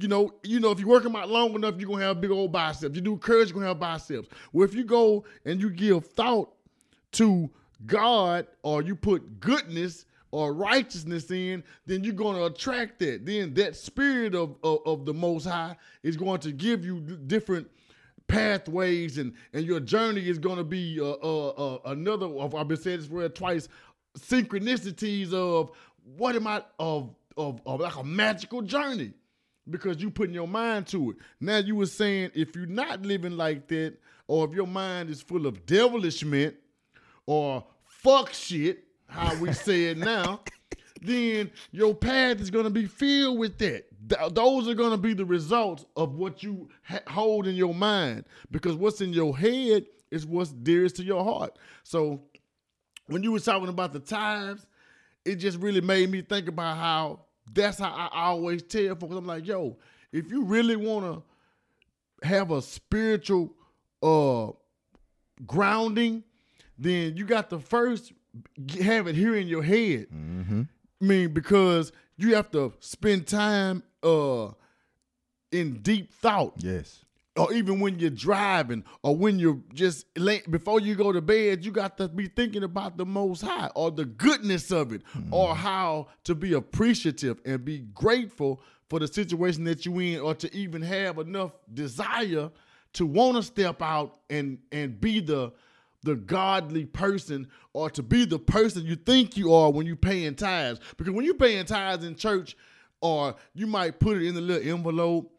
You 0.00 0.06
know, 0.06 0.32
you 0.44 0.60
know, 0.60 0.70
if 0.70 0.78
you 0.78 0.86
work 0.86 1.02
them 1.02 1.16
out 1.16 1.28
long 1.28 1.54
enough, 1.54 1.74
you're 1.76 1.90
gonna 1.90 2.04
have 2.04 2.20
big 2.20 2.30
old 2.30 2.52
biceps. 2.52 2.94
You 2.94 3.02
do 3.02 3.16
curls, 3.16 3.48
you're 3.48 3.54
gonna 3.54 3.66
have 3.66 3.80
biceps. 3.80 4.28
Well, 4.52 4.64
if 4.64 4.72
you 4.72 4.84
go 4.84 5.24
and 5.44 5.60
you 5.60 5.70
give 5.70 6.06
thought 6.06 6.54
to 7.12 7.50
God 7.84 8.46
or 8.62 8.80
you 8.80 8.94
put 8.94 9.40
goodness 9.40 10.06
or 10.30 10.52
righteousness 10.52 11.30
in, 11.30 11.64
then 11.86 12.04
you're 12.04 12.12
going 12.12 12.36
to 12.36 12.44
attract 12.44 12.98
that. 13.00 13.24
Then 13.24 13.54
that 13.54 13.76
spirit 13.76 14.34
of, 14.34 14.56
of, 14.62 14.80
of 14.84 15.06
the 15.06 15.14
Most 15.14 15.46
High 15.46 15.76
is 16.02 16.16
going 16.16 16.40
to 16.40 16.52
give 16.52 16.84
you 16.84 17.00
different 17.00 17.68
pathways 18.26 19.18
and, 19.18 19.32
and 19.52 19.64
your 19.64 19.80
journey 19.80 20.28
is 20.28 20.38
going 20.38 20.58
to 20.58 20.64
be 20.64 21.00
uh, 21.00 21.04
uh, 21.04 21.48
uh, 21.48 21.78
another, 21.86 22.26
of 22.26 22.54
I've 22.54 22.68
been 22.68 22.76
saying 22.76 23.00
this 23.00 23.08
word 23.08 23.34
twice, 23.34 23.68
synchronicities 24.18 25.32
of 25.32 25.70
what 26.16 26.36
am 26.36 26.46
I, 26.46 26.62
of, 26.78 27.14
of, 27.36 27.60
of 27.64 27.80
like 27.80 27.96
a 27.96 28.04
magical 28.04 28.62
journey 28.62 29.12
because 29.70 30.00
you 30.00 30.10
putting 30.10 30.34
your 30.34 30.48
mind 30.48 30.86
to 30.88 31.10
it. 31.10 31.16
Now 31.40 31.58
you 31.58 31.76
were 31.76 31.86
saying 31.86 32.32
if 32.34 32.54
you're 32.54 32.66
not 32.66 33.02
living 33.02 33.36
like 33.36 33.68
that, 33.68 33.96
or 34.26 34.46
if 34.46 34.54
your 34.54 34.66
mind 34.66 35.08
is 35.08 35.22
full 35.22 35.46
of 35.46 35.64
devilishment 35.64 36.54
or 37.26 37.64
fuck 37.86 38.32
shit, 38.32 38.84
how 39.08 39.34
we 39.36 39.52
say 39.52 39.86
it 39.86 39.98
now, 39.98 40.40
then 41.02 41.50
your 41.72 41.94
path 41.94 42.40
is 42.40 42.50
gonna 42.50 42.70
be 42.70 42.86
filled 42.86 43.38
with 43.38 43.58
that. 43.58 43.86
Th- 44.08 44.32
those 44.32 44.68
are 44.68 44.74
gonna 44.74 44.98
be 44.98 45.14
the 45.14 45.24
results 45.24 45.84
of 45.96 46.14
what 46.14 46.42
you 46.42 46.68
ha- 46.82 47.00
hold 47.06 47.46
in 47.46 47.54
your 47.54 47.74
mind, 47.74 48.24
because 48.50 48.74
what's 48.74 49.00
in 49.00 49.12
your 49.12 49.36
head 49.36 49.86
is 50.10 50.26
what's 50.26 50.50
dearest 50.50 50.96
to 50.96 51.04
your 51.04 51.22
heart. 51.24 51.58
So 51.82 52.22
when 53.06 53.22
you 53.22 53.32
were 53.32 53.40
talking 53.40 53.68
about 53.68 53.92
the 53.92 54.00
tithes, 54.00 54.66
it 55.24 55.36
just 55.36 55.58
really 55.58 55.80
made 55.80 56.10
me 56.10 56.22
think 56.22 56.48
about 56.48 56.76
how 56.76 57.20
that's 57.52 57.78
how 57.78 57.90
I 57.90 58.26
always 58.26 58.62
tell 58.62 58.94
folks. 58.94 59.14
I'm 59.14 59.26
like, 59.26 59.46
yo, 59.46 59.76
if 60.12 60.30
you 60.30 60.44
really 60.44 60.76
want 60.76 61.22
to 62.22 62.26
have 62.26 62.50
a 62.50 62.60
spiritual 62.60 63.52
uh 64.02 64.48
grounding, 65.46 66.24
then 66.78 67.16
you 67.16 67.24
got 67.24 67.50
to 67.50 67.58
first 67.58 68.12
have 68.80 69.06
it 69.06 69.14
here 69.14 69.36
in 69.36 69.46
your 69.48 69.62
head. 69.62 70.06
I 70.12 71.04
mean, 71.04 71.32
because 71.32 71.92
you 72.16 72.34
have 72.34 72.50
to 72.52 72.72
spend 72.80 73.26
time 73.26 73.82
uh 74.02 74.48
in 75.50 75.74
deep 75.82 76.12
thought 76.12 76.54
Yes. 76.58 77.04
or 77.36 77.52
even 77.52 77.80
when 77.80 77.98
you're 77.98 78.10
driving 78.10 78.84
or 79.02 79.16
when 79.16 79.38
you're 79.38 79.58
just 79.72 80.06
lay, 80.16 80.42
before 80.50 80.80
you 80.80 80.94
go 80.94 81.10
to 81.12 81.20
bed, 81.22 81.64
you 81.64 81.70
got 81.70 81.96
to 81.98 82.08
be 82.08 82.26
thinking 82.26 82.64
about 82.64 82.96
the 82.98 83.06
Most 83.06 83.42
High 83.42 83.70
or 83.74 83.90
the 83.90 84.04
goodness 84.04 84.70
of 84.70 84.92
it 84.92 85.02
or 85.30 85.54
how 85.54 86.08
to 86.24 86.34
be 86.34 86.52
appreciative 86.52 87.40
and 87.46 87.64
be 87.64 87.78
grateful 87.94 88.60
for 88.90 88.98
the 88.98 89.06
situation 89.08 89.64
that 89.64 89.86
you 89.86 89.98
in 90.00 90.20
or 90.20 90.34
to 90.34 90.54
even 90.54 90.82
have 90.82 91.18
enough 91.18 91.52
desire 91.72 92.50
to 92.94 93.06
want 93.06 93.36
to 93.36 93.42
step 93.42 93.80
out 93.82 94.18
and 94.30 94.58
and 94.72 95.00
be 95.00 95.20
the 95.20 95.52
the 96.04 96.14
godly 96.14 96.86
person 96.86 97.48
or 97.72 97.90
to 97.90 98.02
be 98.02 98.24
the 98.24 98.38
person 98.38 98.84
you 98.84 98.96
think 98.96 99.36
you 99.36 99.52
are 99.52 99.70
when 99.70 99.86
you're 99.86 99.96
paying 99.96 100.34
tithes 100.34 100.80
because 100.96 101.12
when 101.12 101.24
you're 101.24 101.34
paying 101.34 101.64
tithes 101.64 102.04
in 102.04 102.14
church 102.14 102.56
or 103.00 103.34
you 103.54 103.66
might 103.66 103.98
put 103.98 104.16
it 104.16 104.26
in 104.26 104.34
the 104.34 104.40
little 104.40 104.68
envelope 104.68 105.32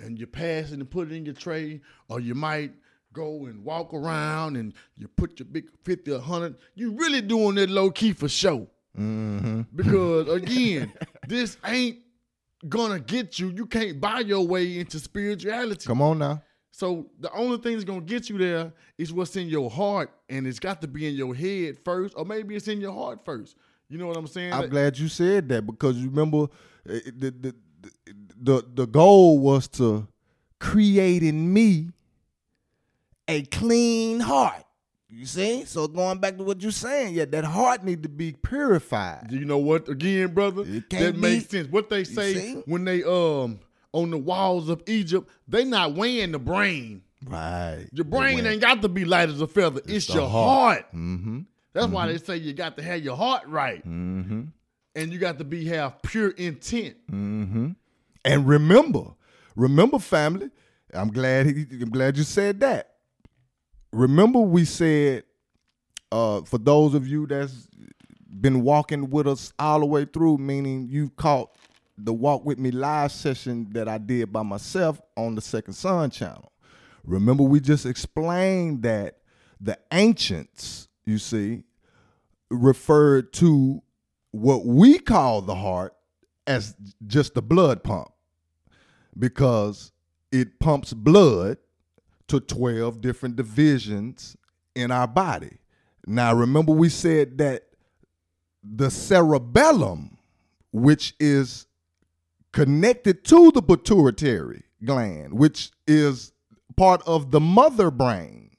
and 0.00 0.18
you 0.18 0.26
pass 0.26 0.70
it 0.70 0.74
and 0.74 0.90
put 0.90 1.10
it 1.10 1.14
in 1.14 1.24
your 1.24 1.34
tray, 1.34 1.80
or 2.08 2.20
you 2.20 2.34
might 2.34 2.72
go 3.12 3.46
and 3.46 3.64
walk 3.64 3.92
around 3.92 4.56
and 4.56 4.74
you 4.96 5.08
put 5.08 5.38
your 5.38 5.46
big 5.46 5.68
50 5.84 6.12
or 6.12 6.18
100. 6.18 6.56
You 6.74 6.92
really 6.92 7.20
doing 7.20 7.56
that 7.56 7.70
low 7.70 7.90
key 7.90 8.12
for 8.12 8.28
show. 8.28 8.68
Mm-hmm. 8.96 9.62
Because 9.74 10.28
again, 10.42 10.92
this 11.26 11.56
ain't 11.64 11.98
gonna 12.68 13.00
get 13.00 13.38
you. 13.38 13.48
You 13.48 13.66
can't 13.66 14.00
buy 14.00 14.20
your 14.20 14.46
way 14.46 14.78
into 14.78 14.98
spirituality. 14.98 15.86
Come 15.86 16.02
on 16.02 16.18
now. 16.18 16.42
So 16.78 17.10
the 17.18 17.32
only 17.32 17.58
thing 17.58 17.72
that's 17.72 17.82
gonna 17.82 18.02
get 18.02 18.30
you 18.30 18.38
there 18.38 18.72
is 18.98 19.12
what's 19.12 19.34
in 19.34 19.48
your 19.48 19.68
heart, 19.68 20.12
and 20.28 20.46
it's 20.46 20.60
got 20.60 20.80
to 20.82 20.86
be 20.86 21.08
in 21.08 21.16
your 21.16 21.34
head 21.34 21.76
first, 21.84 22.14
or 22.16 22.24
maybe 22.24 22.54
it's 22.54 22.68
in 22.68 22.80
your 22.80 22.92
heart 22.92 23.24
first. 23.24 23.56
You 23.88 23.98
know 23.98 24.06
what 24.06 24.16
I'm 24.16 24.28
saying? 24.28 24.52
I'm 24.52 24.68
glad 24.68 24.96
you 24.96 25.08
said 25.08 25.48
that 25.48 25.66
because 25.66 25.96
you 25.96 26.08
remember 26.08 26.44
uh, 26.88 26.98
the 27.16 27.32
the 27.32 27.54
the, 28.40 28.64
the 28.72 28.86
goal 28.86 29.40
was 29.40 29.66
to 29.70 30.06
create 30.60 31.24
in 31.24 31.52
me 31.52 31.88
a 33.26 33.42
clean 33.42 34.20
heart. 34.20 34.62
You 35.08 35.26
see? 35.26 35.64
So 35.64 35.88
going 35.88 36.18
back 36.18 36.36
to 36.36 36.44
what 36.44 36.62
you're 36.62 36.70
saying, 36.70 37.14
yeah, 37.14 37.24
that 37.24 37.42
heart 37.42 37.82
need 37.82 38.04
to 38.04 38.08
be 38.08 38.34
purified. 38.34 39.26
Do 39.30 39.36
you 39.36 39.46
know 39.46 39.58
what? 39.58 39.88
Again, 39.88 40.32
brother, 40.32 40.62
It 40.64 40.88
can't 40.88 41.16
that 41.16 41.16
makes 41.16 41.48
sense. 41.48 41.66
What 41.68 41.90
they 41.90 42.04
say 42.04 42.52
when 42.66 42.84
they 42.84 43.02
um 43.02 43.58
on 43.92 44.10
the 44.10 44.18
walls 44.18 44.68
of 44.68 44.82
Egypt, 44.86 45.28
they 45.46 45.64
not 45.64 45.94
weighing 45.94 46.32
the 46.32 46.38
brain. 46.38 47.02
Right. 47.24 47.86
Your 47.92 48.04
brain 48.04 48.46
ain't 48.46 48.60
got 48.60 48.82
to 48.82 48.88
be 48.88 49.04
light 49.04 49.28
as 49.28 49.40
a 49.40 49.46
feather. 49.46 49.80
It's, 49.86 50.06
the 50.06 50.14
your 50.14 50.28
heart. 50.28 50.48
heart. 50.82 50.94
Mm-hmm. 50.94 51.40
That's 51.72 51.86
why 51.88 52.06
they 52.06 52.18
say 52.18 52.36
you 52.36 52.52
got 52.52 52.76
to 52.76 52.82
have 52.82 53.00
your 53.02 53.16
heart 53.16 53.46
right, 53.46 53.86
Mm-hmm. 53.86 54.42
and 54.94 55.12
you 55.12 55.18
got 55.18 55.38
to 55.38 55.44
be 55.44 55.66
have 55.66 56.00
pure 56.02 56.30
intent. 56.30 56.96
Mm-hmm. 57.10 57.70
And 58.24 58.48
remember, 58.48 59.04
remember, 59.56 59.98
family. 59.98 60.50
I'm 60.94 61.10
glad. 61.12 61.46
He, 61.46 61.66
I'm 61.82 61.90
glad 61.90 62.16
you 62.16 62.22
said 62.24 62.60
that. 62.60 62.94
Remember, 63.92 64.40
we 64.40 64.64
said 64.64 65.24
uh, 66.12 66.42
for 66.42 66.58
those 66.58 66.94
of 66.94 67.06
you 67.06 67.26
that's 67.26 67.68
been 68.40 68.62
walking 68.62 69.10
with 69.10 69.26
us 69.26 69.52
all 69.58 69.80
the 69.80 69.86
way 69.86 70.04
through, 70.04 70.38
meaning 70.38 70.86
you've 70.90 71.16
caught 71.16 71.50
the 71.98 72.12
Walk 72.12 72.44
With 72.44 72.58
Me 72.58 72.70
live 72.70 73.12
session 73.12 73.66
that 73.72 73.88
I 73.88 73.98
did 73.98 74.32
by 74.32 74.42
myself 74.42 75.00
on 75.16 75.34
the 75.34 75.40
Sekond 75.40 75.74
Sun 75.74 76.10
channel. 76.10 76.52
Remember, 77.04 77.42
we 77.42 77.60
just 77.60 77.86
explained 77.86 78.82
that 78.82 79.18
the 79.60 79.78
ancients, 79.92 80.88
you 81.04 81.18
see, 81.18 81.64
referred 82.50 83.32
to 83.34 83.82
what 84.30 84.64
we 84.64 84.98
call 84.98 85.42
the 85.42 85.54
heart 85.54 85.94
as 86.46 86.74
just 87.06 87.34
the 87.34 87.42
blood 87.42 87.82
pump 87.82 88.08
because 89.18 89.92
it 90.30 90.58
pumps 90.60 90.92
blood 90.92 91.58
to 92.28 92.40
12 92.40 93.00
different 93.00 93.36
divisions 93.36 94.36
in 94.74 94.90
our 94.90 95.06
body. 95.06 95.58
Now, 96.06 96.34
remember, 96.34 96.72
we 96.72 96.88
said 96.88 97.38
that 97.38 97.64
the 98.62 98.90
cerebellum, 98.90 100.18
which 100.72 101.14
is 101.18 101.66
connected 102.58 103.24
to 103.24 103.52
the 103.52 103.62
pituitary 103.62 104.64
gland, 104.84 105.32
which 105.32 105.70
is 105.86 106.32
part 106.76 107.00
of 107.06 107.30
the 107.30 107.38
mother 107.38 107.88
brain, 107.88 108.50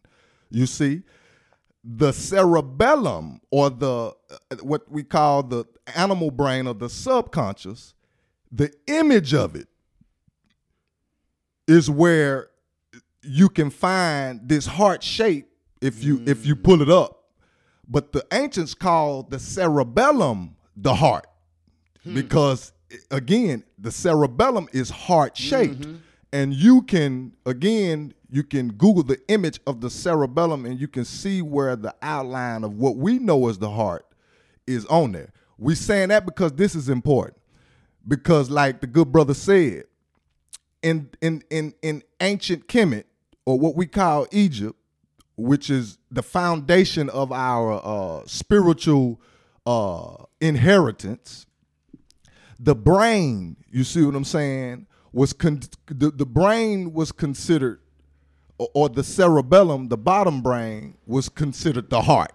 you 0.49 0.65
see, 0.65 1.01
the 1.83 2.13
cerebellum 2.13 3.41
or 3.51 3.69
the 3.69 4.13
uh, 4.29 4.55
what 4.61 4.89
we 4.89 5.03
call 5.03 5.43
the 5.43 5.65
animal 5.95 6.31
brain 6.31 6.65
or 6.65 6.73
the 6.73 6.89
subconscious, 6.89 7.93
the 8.49 8.71
image 8.87 9.33
of 9.33 9.55
it 9.55 9.67
is 11.67 11.89
where 11.89 12.49
you 13.21 13.49
can 13.49 13.69
find 13.69 14.47
this 14.47 14.65
heart 14.65 15.03
shape 15.03 15.49
if 15.81 16.01
you 16.03 16.23
if 16.25 16.45
you 16.45 16.55
pull 16.55 16.81
it 16.81 16.89
up. 16.89 17.23
But 17.85 18.13
the 18.13 18.25
ancients 18.31 18.73
called 18.73 19.29
the 19.29 19.39
cerebellum 19.39 20.55
the 20.77 20.95
heart 20.95 21.27
because 22.13 22.71
again, 23.11 23.63
the 23.77 23.91
cerebellum 23.91 24.67
is 24.71 24.89
heart 24.89 25.37
shaped. 25.37 25.87
And 26.31 26.53
you 26.53 26.83
can 26.83 27.33
again, 27.45 28.13
you 28.29 28.43
can 28.43 28.69
Google 28.73 29.03
the 29.03 29.19
image 29.29 29.59
of 29.65 29.81
the 29.81 29.89
cerebellum 29.89 30.65
and 30.65 30.79
you 30.79 30.87
can 30.87 31.05
see 31.05 31.41
where 31.41 31.75
the 31.75 31.95
outline 32.01 32.63
of 32.63 32.75
what 32.75 32.97
we 32.97 33.17
know 33.17 33.47
as 33.49 33.57
the 33.57 33.69
heart 33.71 34.05
is 34.67 34.85
on 34.85 35.11
there. 35.11 35.31
We 35.57 35.75
saying 35.75 36.09
that 36.09 36.25
because 36.25 36.53
this 36.53 36.75
is 36.75 36.87
important. 36.89 37.37
Because 38.07 38.49
like 38.49 38.79
the 38.81 38.87
good 38.87 39.11
brother 39.11 39.33
said, 39.33 39.85
in 40.81 41.09
in 41.21 41.43
in 41.49 41.73
in 41.81 42.03
ancient 42.21 42.67
Kemet, 42.67 43.03
or 43.45 43.59
what 43.59 43.75
we 43.75 43.85
call 43.85 44.27
Egypt, 44.31 44.75
which 45.35 45.69
is 45.69 45.97
the 46.11 46.23
foundation 46.23 47.09
of 47.09 47.31
our 47.31 47.81
uh, 47.83 48.23
spiritual 48.25 49.19
uh, 49.65 50.23
inheritance, 50.39 51.45
the 52.60 52.76
brain, 52.76 53.55
you 53.72 53.84
see 53.84 54.03
what 54.03 54.16
I'm 54.16 54.26
saying, 54.26 54.86
was 55.12 55.34
con- 55.34 55.62
the, 55.88 56.12
the 56.12 56.26
brain 56.26 56.93
was 56.93 57.12
considered 57.12 57.80
or, 58.57 58.70
or 58.74 58.89
the 58.89 59.03
cerebellum, 59.03 59.88
the 59.88 59.97
bottom 59.97 60.41
brain 60.41 60.95
was 61.07 61.30
considered 61.30 61.89
the 61.89 62.01
heart. 62.01 62.34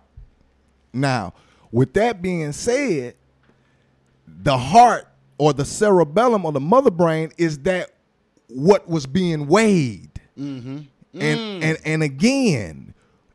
Now, 0.92 1.34
with 1.70 1.92
that 1.94 2.22
being 2.22 2.52
said, 2.52 3.14
the 4.26 4.56
heart 4.56 5.06
or 5.38 5.52
the 5.52 5.64
cerebellum 5.64 6.44
or 6.44 6.52
the 6.52 6.60
mother 6.60 6.90
brain 6.90 7.30
is 7.36 7.58
that 7.60 7.90
what 8.48 8.88
was 8.88 9.06
being 9.06 9.46
weighed. 9.46 10.20
Mm-hmm. 10.38 10.78
And, 11.14 11.38
mm. 11.38 11.62
and 11.62 11.78
and 11.84 12.02
again, 12.02 12.94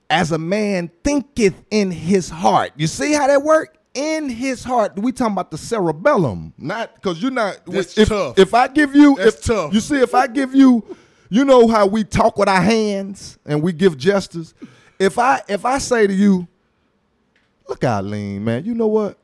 as 0.10 0.32
a 0.32 0.38
man 0.38 0.90
thinketh 1.04 1.54
in 1.72 1.92
his 1.92 2.30
heart. 2.30 2.74
You 2.76 2.88
see 2.88 3.14
how 3.14 3.28
that 3.28 3.44
work? 3.44 3.78
In 4.00 4.30
his 4.30 4.64
heart, 4.64 4.98
we 4.98 5.12
talking 5.12 5.34
about 5.34 5.52
the 5.52 5.58
cerebellum, 5.58 6.54
not 6.58 6.96
because 6.96 7.22
you're 7.22 7.32
not. 7.32 7.60
That's 7.66 7.98
if, 7.98 8.08
tough. 8.08 8.40
If 8.40 8.54
I 8.54 8.70
give 8.70 8.96
you, 8.96 9.16
That's 9.18 9.36
if, 9.36 9.44
tough. 9.44 9.74
You 9.74 9.82
see, 9.82 10.00
if 10.00 10.16
I 10.16 10.28
give 10.28 10.56
you, 10.56 10.96
you 11.28 11.44
know 11.44 11.68
how 11.68 11.86
we 11.86 12.06
talk 12.06 12.38
with 12.38 12.48
our 12.48 12.62
hands 12.62 13.38
and 13.46 13.62
we 13.62 13.74
give 13.74 13.98
gestures. 13.98 14.54
If 14.98 15.20
I 15.20 15.42
if 15.50 15.66
I 15.66 15.80
say 15.80 16.08
to 16.08 16.14
you, 16.14 16.48
look 17.68 17.84
out, 17.84 18.06
lean 18.06 18.46
man. 18.46 18.64
You 18.64 18.74
know 18.74 18.88
what? 18.88 19.18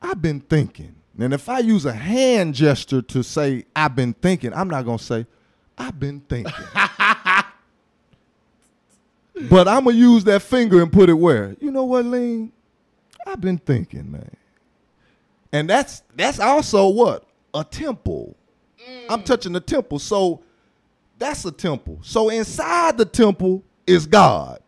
I've 0.00 0.22
been 0.22 0.40
thinking. 0.40 0.94
And 1.18 1.34
if 1.34 1.46
I 1.50 1.58
use 1.58 1.84
a 1.84 1.92
hand 1.92 2.54
gesture 2.54 3.02
to 3.02 3.22
say 3.22 3.66
I've 3.76 3.94
been 3.94 4.14
thinking, 4.14 4.54
I'm 4.54 4.70
not 4.70 4.86
gonna 4.86 4.98
say 4.98 5.26
I've 5.76 6.00
been 6.00 6.20
thinking. 6.20 6.54
but 9.50 9.68
I'm 9.68 9.84
gonna 9.84 9.92
use 9.92 10.24
that 10.24 10.40
finger 10.40 10.80
and 10.80 10.90
put 10.90 11.10
it 11.10 11.14
where? 11.14 11.54
You 11.60 11.70
know 11.70 11.84
what, 11.84 12.06
lean? 12.06 12.50
I've 13.26 13.40
been 13.40 13.58
thinking, 13.58 14.10
man. 14.10 14.36
And 15.52 15.68
that's 15.68 16.02
that's 16.16 16.40
also 16.40 16.88
what? 16.88 17.26
A 17.54 17.64
temple. 17.64 18.36
I'm 19.08 19.20
mm. 19.20 19.24
touching 19.24 19.52
the 19.52 19.60
temple. 19.60 19.98
So 19.98 20.42
that's 21.18 21.44
a 21.44 21.52
temple. 21.52 21.98
So 22.02 22.30
inside 22.30 22.98
the 22.98 23.04
temple 23.04 23.62
is 23.86 24.06
God. 24.06 24.60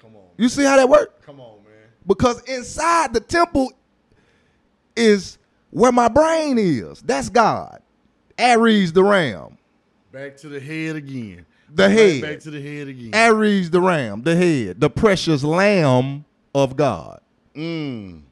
Come 0.00 0.16
on. 0.16 0.22
You 0.36 0.48
see 0.48 0.64
how 0.64 0.76
that 0.76 0.88
works? 0.88 1.24
Come 1.24 1.40
on, 1.40 1.62
man. 1.62 1.88
Because 2.06 2.42
inside 2.44 3.12
the 3.12 3.20
temple 3.20 3.72
is 4.96 5.38
where 5.70 5.92
my 5.92 6.08
brain 6.08 6.58
is. 6.58 7.00
That's 7.02 7.28
God. 7.28 7.82
Aries 8.38 8.92
the 8.92 9.04
ram. 9.04 9.58
Back 10.12 10.36
to 10.38 10.48
the 10.48 10.58
head 10.58 10.96
again. 10.96 11.46
The 11.72 11.84
Right 11.84 11.92
head. 11.92 12.22
Back 12.22 12.40
to 12.40 12.50
the 12.50 12.60
head 12.60 12.88
again. 12.88 13.10
Aries 13.12 13.70
the 13.70 13.80
ram, 13.80 14.22
the 14.22 14.34
head, 14.34 14.80
the 14.80 14.90
precious 14.90 15.44
lamb 15.44 16.24
of 16.54 16.76
God. 16.76 17.20
Mm. 17.54 18.22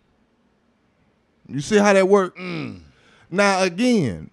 You 1.49 1.61
see 1.61 1.79
how 1.79 1.93
that 1.93 2.07
works? 2.07 2.41
Now 3.31 3.63
again, 3.63 4.31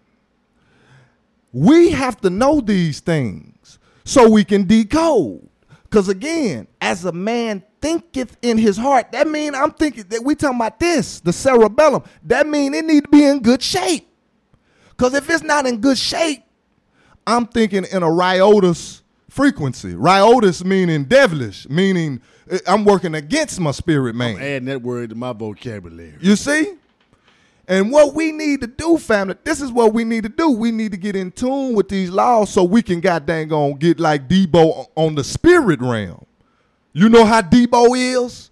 we 1.52 1.92
have 1.92 2.20
to 2.22 2.30
know 2.30 2.60
these 2.62 3.00
things 3.00 3.80
so 4.04 4.30
we 4.30 4.44
can 4.44 4.68
decode. 4.68 5.48
Because 5.84 6.10
again, 6.10 6.68
as 6.82 7.06
a 7.06 7.12
man 7.12 7.64
thinketh 7.80 8.38
in 8.42 8.58
his 8.58 8.76
heart, 8.76 9.12
that 9.14 9.28
mean 9.28 9.56
I'm 9.56 9.72
thinking 9.72 10.06
that 10.10 10.24
we 10.24 10.36
talking 10.36 10.58
about 10.58 10.80
this, 10.80 11.22
the 11.22 11.32
cerebellum. 11.32 12.04
That 12.24 12.48
mean 12.48 12.74
it 12.74 12.84
need 12.84 13.06
to 13.06 13.10
be 13.10 13.24
in 13.24 13.42
good 13.42 13.64
shape. 13.64 14.08
Because 14.90 15.14
if 15.14 15.30
it's 15.30 15.44
not 15.44 15.66
in 15.66 15.80
good 15.80 15.98
shape, 15.98 16.44
I'm 17.26 17.46
thinking 17.46 17.86
in 17.92 18.04
a 18.04 18.12
riotous 18.12 19.04
frequency. 19.30 19.96
Riotous 19.96 20.64
meaning 20.64 21.06
devilish, 21.06 21.68
meaning 21.70 22.22
Uh, 22.50 22.60
I'm 22.68 22.86
working 22.86 23.16
against 23.16 23.60
my 23.60 23.72
spirit 23.72 24.16
man. 24.16 24.36
I'm 24.36 24.42
Adding 24.42 24.66
that 24.66 24.82
word 24.82 25.10
to 25.10 25.16
my 25.16 25.34
vocabulary. 25.34 26.16
You 26.20 26.36
see? 26.36 26.74
And 27.68 27.92
what 27.92 28.14
we 28.14 28.32
need 28.32 28.62
to 28.62 28.68
do, 28.68 28.98
family, 28.98 29.36
this 29.44 29.60
is 29.60 29.72
what 29.72 29.94
we 29.94 30.04
need 30.04 30.24
to 30.24 30.30
do. 30.30 30.52
We 30.52 30.72
need 30.72 30.92
to 30.92 30.98
get 30.98 31.16
in 31.16 31.32
tune 31.32 31.74
with 31.74 31.90
these 31.90 32.12
laws 32.12 32.52
so 32.52 32.64
we 32.64 32.84
can 32.84 33.00
goddamn 33.00 33.52
on 33.52 33.78
get 33.78 34.00
like 34.00 34.28
Debo 34.28 34.88
on 34.96 35.16
the 35.16 35.24
spirit 35.24 35.82
realm. 35.82 36.26
You 36.94 37.10
know 37.10 37.26
how 37.26 37.42
Debo 37.42 37.98
is? 37.98 38.52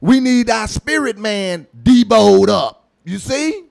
We 0.00 0.20
need 0.20 0.48
our 0.48 0.66
spirit 0.66 1.18
man 1.18 1.66
Deboed 1.82 2.48
up. 2.48 2.88
You 3.04 3.18
see? 3.18 3.64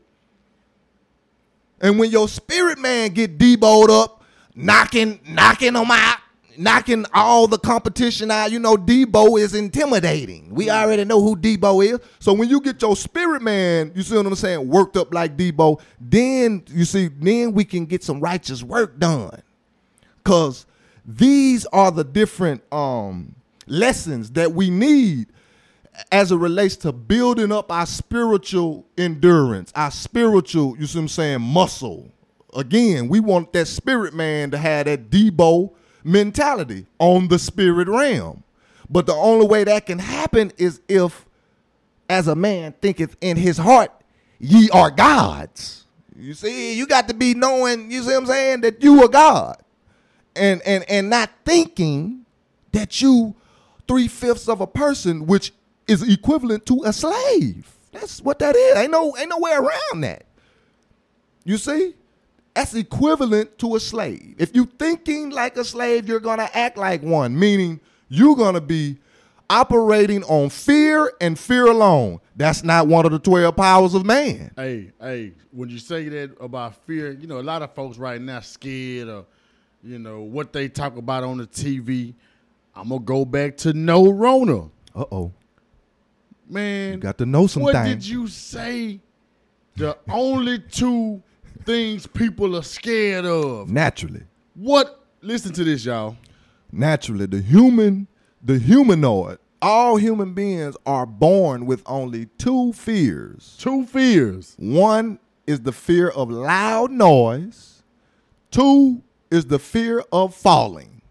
And 1.82 1.97
when 1.97 2.12
your 2.12 2.28
spirit 2.28 2.78
man 2.78 3.12
get 3.12 3.38
Deboed 3.38 3.89
up, 3.89 4.24
knocking, 4.55 5.20
knocking 5.28 5.74
them 5.74 5.89
out, 5.89 6.20
knocking 6.58 7.05
all 7.14 7.47
the 7.47 7.58
competition 7.58 8.32
out, 8.32 8.51
you 8.51 8.60
know, 8.60 8.76
Debo 8.76 9.39
is 9.39 9.53
intimidating. 9.53 10.53
We 10.53 10.70
already 10.70 11.05
know 11.05 11.22
who 11.22 11.36
Debo 11.36 11.86
is. 11.86 11.99
So 12.20 12.34
when 12.34 12.49
you 12.49 12.62
get 12.62 12.82
your 12.82 12.95
spirit 12.95 13.41
man, 13.41 13.91
you 13.95 14.03
see 14.03 14.16
what 14.16 14.26
I'm 14.26 14.36
saying, 14.36 14.68
worked 14.68 14.97
up 14.97 15.14
like 15.14 15.38
Debo, 15.38 15.80
then 15.99 16.64
you 16.68 16.86
see, 16.86 17.08
then 17.08 17.53
we 17.53 17.66
can 17.66 17.86
get 17.86 18.03
some 18.03 18.20
righteous 18.20 18.64
work 18.64 18.99
done. 18.99 19.41
Cause 20.24 20.66
these 21.05 21.66
are 21.68 21.89
the 21.91 22.03
different 22.03 22.62
um 22.74 23.34
lessons 23.66 24.32
that 24.32 24.51
we 24.51 24.70
need 24.70 25.28
as 26.12 26.32
it 26.32 26.36
relates 26.36 26.76
to 26.78 26.91
building 26.91 27.51
up 27.51 27.72
our 27.72 27.86
spiritual 27.86 28.86
endurance, 28.97 29.72
our 29.76 29.91
spiritual, 29.91 30.78
you 30.78 30.86
see 30.86 30.97
what 30.99 31.03
I'm 31.03 31.08
saying, 31.08 31.41
muscle. 31.41 32.12
Again, 32.55 33.08
we 33.08 33.20
want 33.20 33.53
that 33.53 33.68
spirit 33.68 34.14
man 34.14 34.51
to 34.51 34.58
have 34.58 34.86
that 34.86 35.10
Debo 35.10 35.74
mentality 36.08 36.86
on 36.99 37.28
the 37.28 37.38
spirit 37.38 37.88
realm. 37.88 38.43
But 38.89 39.05
the 39.05 39.14
only 39.14 39.45
way 39.45 39.64
that 39.66 39.86
can 39.86 39.99
happen 39.99 40.51
is 40.58 40.82
if, 40.88 41.26
as 42.10 42.28
a 42.28 42.36
man 42.36 42.74
thinketh 42.82 43.18
in 43.20 43.38
his 43.38 43.58
heart, 43.58 43.91
ye 44.39 44.70
are 44.70 44.89
gods. 44.89 45.86
You 46.16 46.34
see, 46.34 46.74
you 46.74 46.88
got 46.88 47.08
to 47.10 47.14
be 47.14 47.34
knowing, 47.34 47.91
you 47.91 48.01
see 48.01 48.08
what 48.08 48.18
I'm 48.18 48.26
saying, 48.26 48.62
that 48.62 48.82
you 48.82 49.03
are 49.03 49.08
God. 49.08 49.58
And 50.36 50.62
and 50.62 50.84
and 50.88 51.10
not 51.10 51.32
thinking 51.45 52.26
that 52.72 53.01
you 53.01 53.36
three 53.88 54.08
fifths 54.08 54.47
of 54.47 54.62
a 54.62 54.68
person, 54.68 55.26
which 55.26 55.51
is 55.88 56.08
equivalent 56.08 56.66
to 56.68 56.84
a 56.86 56.93
slave. 56.93 57.68
That's 57.91 58.22
what 58.22 58.38
that 58.39 58.55
is. 58.55 58.78
Ain't 58.78 58.91
no 58.91 59.18
ain't 59.18 59.30
no 59.30 59.39
way 59.39 59.53
around 59.53 60.01
that. 60.01 60.26
You 61.43 61.58
see? 61.58 61.95
That's 62.58 62.74
equivalent 62.74 63.60
to 63.60 63.76
a 63.76 63.80
slave. 63.80 64.34
If 64.39 64.55
you're 64.55 64.66
thinking 64.66 65.30
like 65.30 65.58
a 65.58 65.64
slave, 65.64 66.08
you're 66.08 66.20
gonna 66.20 66.49
act 66.55 66.76
like 66.76 67.03
one, 67.03 67.38
meaning 67.38 67.80
you're 68.10 68.36
gonna 68.36 68.62
be 68.62 68.97
operating 69.47 70.24
on 70.24 70.49
fear 70.49 71.14
and 71.22 71.38
fear 71.38 71.68
alone. 71.68 72.20
That's 72.36 72.64
not 72.64 72.88
one 72.88 73.05
of 73.05 73.12
the 73.12 73.20
12 73.20 73.55
powers 73.55 73.93
of 73.93 74.08
man. 74.08 74.53
Hey, 74.55 74.91
hey, 74.99 75.34
when 75.51 75.70
you 75.70 75.78
say 75.78 76.10
that 76.10 76.32
about 76.41 76.84
fear, 76.88 77.12
you 77.12 77.28
know, 77.28 77.39
a 77.39 77.43
lot 77.43 77.62
of 77.62 77.76
folks 77.76 77.99
right 77.99 78.20
now 78.20 78.39
scared 78.39 79.08
of, 79.08 79.28
you 79.84 79.99
know, 79.99 80.22
what 80.22 80.51
they 80.51 80.68
talk 80.68 80.97
about 80.97 81.24
on 81.24 81.38
the 81.38 81.45
TV. 81.45 82.16
I'm 82.76 82.89
gonna 82.89 83.01
go 83.01 83.24
back 83.24 83.55
to 83.58 83.74
no 83.74 84.12
Rona. 84.12 84.64
Uh-oh. 84.95 85.32
Man, 86.49 86.93
You 86.93 86.97
got 86.97 87.20
to 87.20 87.28
know 87.28 87.45
some 87.45 87.62
what 87.62 87.74
things. 87.76 87.89
did 87.89 88.08
you 88.08 88.28
say? 88.28 88.99
The 89.76 89.95
only 90.10 90.58
two 90.58 91.22
things 91.68 92.07
people 92.07 92.55
are 92.55 92.63
scared 92.63 93.26
of. 93.26 93.70
Naturally. 93.70 94.24
What? 94.55 95.03
Listen 95.22 95.51
to 95.53 95.63
this, 95.63 95.84
y'all. 95.86 96.15
naturally 96.72 97.26
the 97.26 97.41
human 97.41 98.07
the 98.43 98.57
humanoid 98.59 99.38
all 99.61 99.97
human 99.97 100.34
beings 100.34 100.76
are 100.86 101.05
born 101.05 101.65
with 101.65 101.82
only 101.86 102.26
two 102.38 102.72
fears 102.74 103.55
Two 103.59 103.86
fears. 103.86 104.55
one 104.59 105.18
is 105.47 105.61
the 105.61 105.72
fear 105.72 106.09
of 106.09 106.30
loud 106.30 106.91
noise 106.91 107.84
two 108.51 109.01
is 109.32 109.45
the 109.45 109.59
fear 109.59 110.03
of 110.11 110.36
falling 110.36 111.01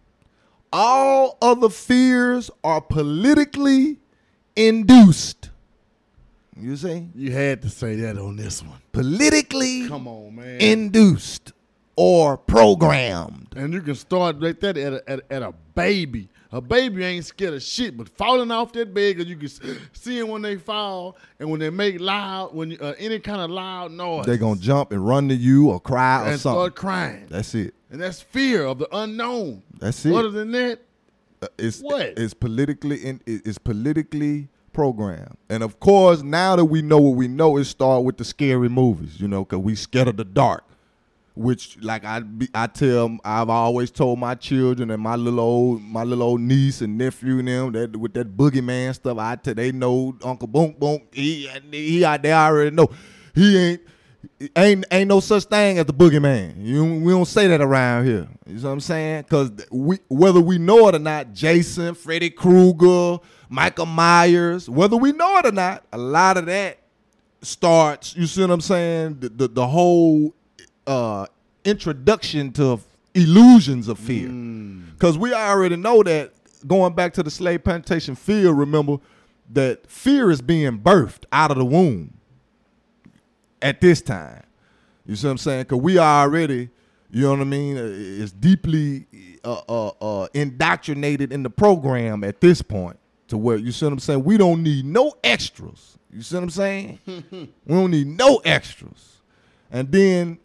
all 0.73 1.37
other 1.43 1.69
fears 1.71 2.51
are 2.63 2.81
politically 2.81 3.99
induced 4.55 5.51
you 6.59 6.77
see 6.77 7.09
You 7.15 7.33
had 7.33 7.63
to 7.63 7.71
say 7.71 7.97
that 7.97 8.19
on 8.19 8.37
this 8.37 8.63
one. 8.63 8.81
politically 8.93 9.89
Come 9.89 10.09
on, 10.09 10.37
man. 10.37 10.61
induced 10.61 11.53
or 11.97 12.37
programmed 12.37 13.55
and 13.57 13.73
you 13.73 13.81
can 13.81 13.95
start 13.95 14.37
right 14.41 14.59
that 14.61 14.77
at 14.77 14.93
a, 14.93 15.11
at, 15.11 15.21
at 15.31 15.43
a 15.43 15.53
baby. 15.75 16.29
A 16.53 16.61
baby 16.61 17.05
ain't 17.05 17.25
scared 17.25 17.55
of 17.55 17.63
shit, 17.63 17.97
but 17.97 18.09
falling 18.09 18.51
off 18.51 18.73
that 18.75 18.95
bed 18.95 19.17
because 19.17 19.29
you 19.29 19.37
can 19.37 19.49
see 19.93 20.19
them 20.21 20.29
when 20.29 20.43
they 20.43 20.57
fall 20.57 21.17
and 21.41 21.51
when 21.51 21.59
they 21.61 21.71
make 21.71 22.01
loud, 22.01 22.55
when 22.55 22.77
uh, 22.81 22.95
any 22.99 23.19
kind 23.19 23.41
of 23.41 23.51
loud 23.51 23.91
noise, 23.93 24.25
they're 24.27 24.37
gonna 24.37 24.61
jump 24.61 24.93
and 24.93 25.07
run 25.07 25.29
to 25.29 25.35
you 25.35 25.71
or 25.71 25.81
cry 25.81 26.23
or 26.23 26.31
and 26.33 26.41
something 26.41 26.61
start 26.61 26.77
crying. 26.77 27.27
that's 27.29 27.55
it 27.55 27.75
And 27.91 28.01
that's 28.01 28.21
fear 28.23 28.65
of 28.65 28.79
the 28.79 28.89
unknown. 28.97 29.63
That's 29.79 30.07
it. 30.07 30.15
Other 30.15 30.31
than 30.31 30.53
that, 30.53 30.81
Uh, 31.43 31.49
it's 31.59 31.81
What? 31.81 32.15
it's 32.17 32.33
politically 32.35 33.05
in, 33.05 33.21
it's 33.27 33.59
politically 33.59 34.49
programmed, 34.77 35.39
and 35.49 35.63
of 35.63 35.81
course, 35.81 36.23
now 36.23 36.55
that 36.55 36.67
we 36.67 36.83
know 36.83 36.99
what 36.99 37.17
we 37.17 37.29
know, 37.29 37.57
it 37.57 37.65
start 37.65 38.05
with 38.05 38.19
the 38.19 38.25
scary 38.25 38.69
movies, 38.69 39.19
you 39.19 39.27
know, 39.27 39.43
because 39.43 39.61
we 39.61 39.75
scared 39.75 40.07
of 40.07 40.19
the 40.19 40.25
dark. 40.25 40.65
Which, 41.35 41.79
like 41.83 42.05
I, 42.05 42.21
be, 42.21 42.49
I 42.55 42.67
tell, 42.67 43.19
I've 43.25 43.49
always 43.51 43.91
told 43.91 44.19
my 44.19 44.35
children 44.35 44.91
and 44.91 45.03
my 45.03 45.17
little 45.17 45.41
old, 45.41 45.83
my 45.83 46.03
little 46.03 46.25
old 46.25 46.41
niece 46.43 46.83
and 46.83 46.97
nephew 46.97 47.39
and 47.39 47.49
them 47.49 47.73
that 47.73 47.97
with 47.97 48.13
that 48.15 48.37
boogeyman 48.37 48.95
stuff, 48.95 49.19
I 49.19 49.37
tell 49.37 49.55
they 49.55 49.73
know 49.73 50.17
Uncle 50.23 50.49
Boom 50.49 50.75
Boom, 50.79 51.01
he, 51.11 51.49
he 51.71 52.05
out 52.05 52.23
there 52.23 52.35
already 52.35 52.75
know, 52.77 52.91
he 53.35 53.57
ain't, 53.57 53.81
ain't 54.57 54.85
ain't 54.91 55.09
no 55.09 55.21
such 55.21 55.45
thing 55.45 55.79
as 55.79 55.87
the 55.87 55.95
boogeyman. 55.95 56.55
You, 56.59 56.85
we 57.01 57.13
don't 57.13 57.25
say 57.25 57.47
that 57.49 57.63
around 57.63 58.07
here. 58.07 58.29
You 58.47 58.55
know 58.57 58.63
what 58.63 58.73
I'm 58.73 58.81
saying? 58.81 59.23
Because 59.23 59.51
we 59.71 59.99
whether 60.09 60.41
we 60.41 60.59
know 60.59 60.89
it 60.89 60.95
or 60.95 60.99
not, 60.99 61.33
Jason, 61.33 61.95
Freddy 61.95 62.31
Krueger, 62.31 63.19
Michael 63.49 63.87
Myers, 63.87 64.69
whether 64.69 64.97
we 64.97 65.13
know 65.13 65.39
it 65.39 65.47
or 65.47 65.53
not, 65.53 65.85
a 65.93 65.99
lot 65.99 66.37
of 66.37 66.47
that 66.47 66.79
starts. 67.43 68.17
You 68.17 68.27
see 68.27 68.41
what 68.41 68.51
I'm 68.51 68.61
saying? 68.61 69.19
The 69.21 69.29
the, 69.29 69.49
the 69.49 69.67
whole 69.67 70.35
uh, 70.87 71.27
introduction 71.65 72.53
to 72.53 72.81
illusions 73.15 73.89
of 73.89 73.99
fear. 73.99 74.29
Because 74.29 75.19
we 75.19 75.33
already 75.33 75.77
know 75.77 76.03
that 76.03 76.33
going 76.67 76.95
back 76.95 77.13
to 77.15 77.23
the 77.23 77.31
slave 77.31 77.65
plantation 77.65 78.15
field. 78.15 78.59
Remember 78.59 78.99
that 79.53 79.89
fear 79.91 80.31
is 80.31 80.43
being 80.43 80.79
birthed 80.79 81.25
out 81.33 81.51
of 81.51 81.57
the 81.57 81.65
womb 81.65 82.15
at 83.63 83.81
this 83.81 84.03
time. 84.03 84.43
You 85.07 85.17
see 85.17 85.27
what 85.27 85.33
I'm 85.33 85.39
saying? 85.39 85.63
Because 85.63 85.81
we 85.81 85.99
are 85.99 86.23
already, 86.25 86.69
you 87.11 87.23
know 87.23 87.31
what 87.31 87.41
I 87.41 87.45
mean, 87.45 87.77
is 87.77 88.33
deeply 88.33 89.07
uh, 89.45 89.61
uh, 89.69 89.91
uh, 90.01 90.29
indoctrinated 90.35 91.33
in 91.33 91.43
the 91.43 91.51
program 91.51 92.25
at 92.25 92.41
this 92.41 92.61
point 92.61 92.99
to 93.29 93.37
where, 93.37 93.57
you 93.57 93.73
see 93.73 93.87
what 93.87 93.93
I'm 93.93 93.99
saying? 93.99 94.25
We 94.25 94.37
don't 94.37 94.63
need 94.63 94.85
no 94.85 95.15
extras. 95.23 95.99
You 96.13 96.23
see 96.23 96.37
what 96.37 96.45
I'm 96.45 96.51
saying? 96.51 96.99
we 97.07 97.49
don't 97.69 97.91
need 97.91 98.07
no 98.07 98.37
extras. 98.39 99.19
And 99.71 99.91
then, 99.91 100.39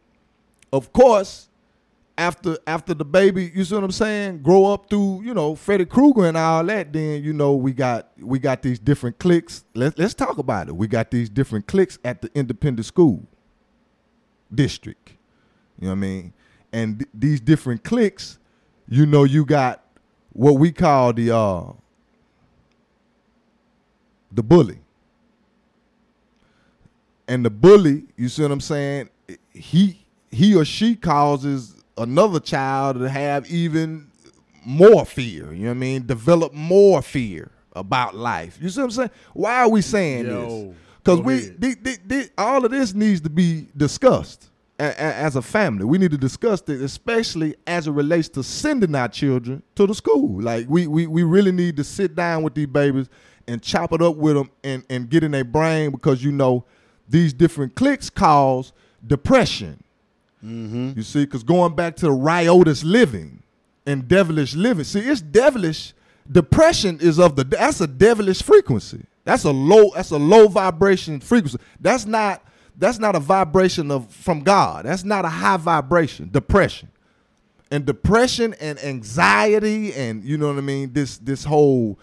of 0.74 0.92
course, 0.92 1.50
after 2.18 2.58
after 2.68 2.94
the 2.94 3.06
baby, 3.06 3.52
you 3.54 3.64
see 3.64 3.76
what 3.76 3.84
I'm 3.84 3.92
saying, 3.92 4.44
grow 4.44 4.66
up 4.66 4.90
through, 4.90 5.22
you 5.24 5.34
know, 5.34 5.56
Freddy 5.56 5.86
Krueger 5.86 6.26
and 6.26 6.38
all 6.38 6.64
that, 6.66 6.94
then 6.94 7.24
you 7.24 7.34
know 7.34 7.56
we 7.56 7.74
got 7.74 8.12
we 8.20 8.38
got 8.40 8.62
these 8.62 8.80
different 8.80 9.18
cliques. 9.20 9.64
Let's 9.74 9.98
let's 9.98 10.14
talk 10.14 10.38
about 10.38 10.68
it. 10.68 10.76
We 10.76 10.88
got 10.88 11.12
these 11.12 11.30
different 11.30 11.68
cliques 11.68 11.98
at 12.04 12.22
the 12.22 12.30
independent 12.36 12.86
school 12.86 13.26
district. 14.54 15.14
You 15.80 15.88
know 15.88 15.92
what 15.92 15.98
I 15.98 16.00
mean? 16.00 16.34
And 16.72 17.00
th- 17.00 17.10
these 17.14 17.42
different 17.42 17.84
cliques, 17.84 18.38
you 18.88 19.06
know, 19.06 19.24
you 19.24 19.46
got 19.46 19.84
what 20.34 20.54
we 20.54 20.72
call 20.72 21.14
the 21.14 21.36
uh 21.36 21.64
the 24.32 24.44
bully. 24.44 24.80
And 27.28 27.46
the 27.46 27.50
bully, 27.50 28.04
you 28.18 28.30
see 28.30 28.42
what 28.42 28.52
I'm 28.52 28.62
saying? 28.62 29.10
He 29.52 30.06
he 30.32 30.56
or 30.56 30.66
she 30.66 30.96
causes 30.96 31.76
another 31.98 32.40
child 32.40 33.00
to 33.00 33.10
have 33.10 33.50
even 33.50 34.10
more 34.66 35.06
fear. 35.06 35.54
You 35.54 35.64
know 35.64 35.70
what 35.70 35.72
I 35.72 35.80
mean? 35.80 36.06
Develop 36.06 36.54
more 36.54 37.02
fear 37.02 37.52
about 37.74 38.16
life. 38.16 38.58
You 38.62 38.70
see 38.70 38.80
what 38.80 38.86
I'm 38.86 38.92
saying? 38.92 39.12
Why 39.34 39.62
are 39.62 39.70
we 39.70 39.82
saying 39.82 40.26
Yo, 40.26 40.42
this? 40.42 40.76
Because 41.04 41.22
we 41.22 42.30
all 42.38 42.64
of 42.66 42.72
this 42.72 42.94
needs 42.94 43.22
to 43.22 43.30
be 43.30 43.68
discussed 43.76 44.50
a- 44.80 44.84
a- 44.84 45.16
as 45.16 45.36
a 45.36 45.42
family. 45.42 45.86
We 45.86 45.98
need 45.98 46.12
to 46.12 46.18
discuss 46.18 46.62
it, 46.68 46.82
especially 46.82 47.56
as 47.66 47.88
it 47.88 47.92
relates 47.92 48.30
to 48.30 48.44
sending 48.44 48.94
our 48.94 49.08
children 49.08 49.64
to 49.76 49.88
the 49.88 49.96
school. 49.96 50.42
Like 50.42 50.68
we 50.70 50.88
we 50.88 51.08
we 51.08 51.24
really 51.24 51.52
need 51.52 51.78
to 51.78 51.84
sit 51.84 52.16
down 52.16 52.44
with 52.44 52.56
these 52.56 52.68
babies 52.68 53.10
and 53.52 53.62
chop 53.62 53.92
it 53.94 54.02
up 54.02 54.16
with 54.16 54.36
them 54.36 54.50
and 54.64 54.84
and 54.90 55.10
get 55.10 55.24
in 55.24 55.32
their 55.32 55.44
brain 55.44 55.92
because 55.92 56.24
you 56.24 56.32
know 56.32 56.64
these 57.08 57.34
different 57.34 57.76
cliques 57.76 58.10
cause 58.10 58.72
depression. 59.06 59.84
Mm-hmm. 60.44 60.94
You 60.96 61.04
see, 61.04 61.26
because 61.26 61.44
going 61.44 61.76
back 61.76 61.96
to 61.98 62.06
the 62.06 62.12
riotous 62.12 62.84
living 62.84 63.44
and 63.86 64.08
devilish 64.08 64.56
living, 64.56 64.86
see, 64.86 65.02
it's 65.02 65.22
devilish. 65.22 65.94
Depression 66.32 67.00
is 67.02 67.20
of 67.20 67.36
the 67.36 67.44
that's 67.44 67.82
a 67.82 67.88
devilish 67.88 68.42
frequency. 68.42 69.06
That's 69.24 69.44
a 69.44 69.52
low 69.52 69.92
that's 69.94 70.12
a 70.12 70.18
low 70.18 70.48
vibration 70.48 71.20
frequency. 71.20 71.58
That's 71.80 72.06
not 72.06 72.44
that's 72.78 73.00
not 73.00 73.16
a 73.16 73.20
vibration 73.20 73.92
of 73.92 74.10
from 74.12 74.42
God. 74.42 74.86
That's 74.86 75.04
not 75.04 75.26
a 75.26 75.30
high 75.30 75.58
vibration. 75.58 76.30
Depression 76.32 76.90
and 77.70 77.86
depression 77.86 78.54
and 78.60 78.78
anxiety 78.80 79.94
and 79.94 80.24
you 80.24 80.38
know 80.38 80.48
what 80.48 80.58
I 80.58 80.62
mean. 80.62 80.94
This 80.94 81.18
this 81.18 81.44
whole 81.44 82.00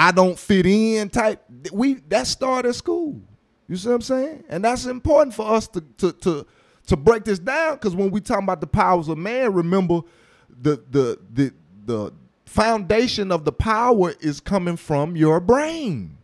I 0.00 0.12
don't 0.12 0.38
fit 0.38 0.64
in 0.64 1.10
type. 1.10 1.44
We 1.70 1.94
that 2.08 2.26
started 2.26 2.70
at 2.70 2.74
school. 2.74 3.20
You 3.68 3.76
see 3.76 3.88
what 3.90 3.96
I'm 3.96 4.00
saying? 4.00 4.44
And 4.48 4.64
that's 4.64 4.86
important 4.86 5.34
for 5.34 5.46
us 5.46 5.68
to 5.68 5.82
to 5.98 6.12
to 6.12 6.46
to 6.86 6.96
break 6.96 7.24
this 7.24 7.38
down 7.38 7.74
because 7.74 7.94
when 7.94 8.10
we 8.10 8.22
talk 8.22 8.42
about 8.42 8.62
the 8.62 8.66
powers 8.66 9.08
of 9.08 9.18
man, 9.18 9.52
remember 9.52 10.00
the 10.48 10.82
the 10.90 11.18
the 11.34 11.54
the 11.84 12.12
foundation 12.46 13.30
of 13.30 13.44
the 13.44 13.52
power 13.52 14.14
is 14.20 14.40
coming 14.40 14.78
from 14.78 15.16
your 15.16 15.38
brain. 15.38 16.16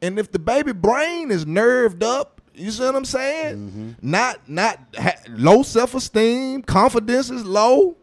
And 0.00 0.16
if 0.16 0.30
the 0.30 0.38
baby 0.38 0.72
brain 0.72 1.32
is 1.32 1.44
nerved 1.44 2.04
up, 2.04 2.40
you 2.54 2.70
see 2.70 2.84
what 2.84 2.94
I'm 2.94 3.04
saying? 3.04 3.56
Mm-hmm. 3.56 3.90
Not 4.00 4.48
not 4.48 4.78
ha- 4.96 5.20
low 5.28 5.64
self 5.64 5.96
esteem, 5.96 6.62
confidence 6.62 7.30
is 7.30 7.44
low. 7.44 7.96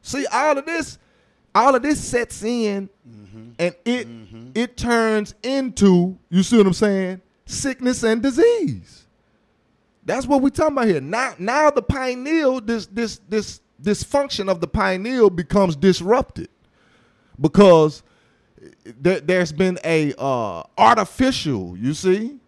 See 0.00 0.24
all 0.32 0.56
of 0.56 0.64
this, 0.64 0.96
all 1.54 1.74
of 1.74 1.82
this 1.82 2.02
sets 2.02 2.42
in, 2.42 2.88
mm-hmm. 3.06 3.21
And 3.58 3.74
it 3.84 4.08
it 4.54 4.76
turns 4.76 5.34
into 5.42 6.18
you 6.30 6.42
see 6.42 6.58
what 6.58 6.66
I'm 6.66 6.72
saying? 6.72 7.20
Sickness 7.46 8.02
and 8.02 8.22
disease. 8.22 9.06
That's 10.04 10.26
what 10.26 10.42
we're 10.42 10.50
talking 10.50 10.76
about 10.76 10.88
here. 10.88 11.00
Now, 11.00 11.34
now 11.38 11.70
the 11.70 11.82
pineal, 11.82 12.60
this 12.60 12.86
this 12.86 13.20
this 13.28 13.60
dysfunction 13.82 14.48
of 14.48 14.60
the 14.60 14.66
pineal 14.66 15.30
becomes 15.30 15.76
disrupted 15.76 16.48
because 17.40 18.02
there, 18.84 19.20
there's 19.20 19.52
been 19.52 19.78
a 19.84 20.14
uh, 20.18 20.62
artificial, 20.78 21.76
you 21.76 21.94
see, 21.94 22.38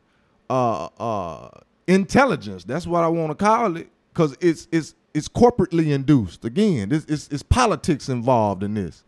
uh, 0.51 0.87
uh, 0.99 1.49
intelligence. 1.87 2.65
That's 2.65 2.87
what 2.87 3.05
I 3.05 3.09
want 3.09 3.37
to 3.37 3.45
call 3.45 3.77
it 3.77 3.89
because 4.13 4.37
it's 4.41 4.69
it's 4.73 4.95
it's 5.13 5.29
corporately 5.29 5.93
induced. 5.93 6.45
Again, 6.45 6.91
it's, 6.91 7.05
it's, 7.07 7.29
it's 7.29 7.43
politics 7.43 8.09
involved 8.09 8.65
in 8.65 8.75
this. 8.75 9.05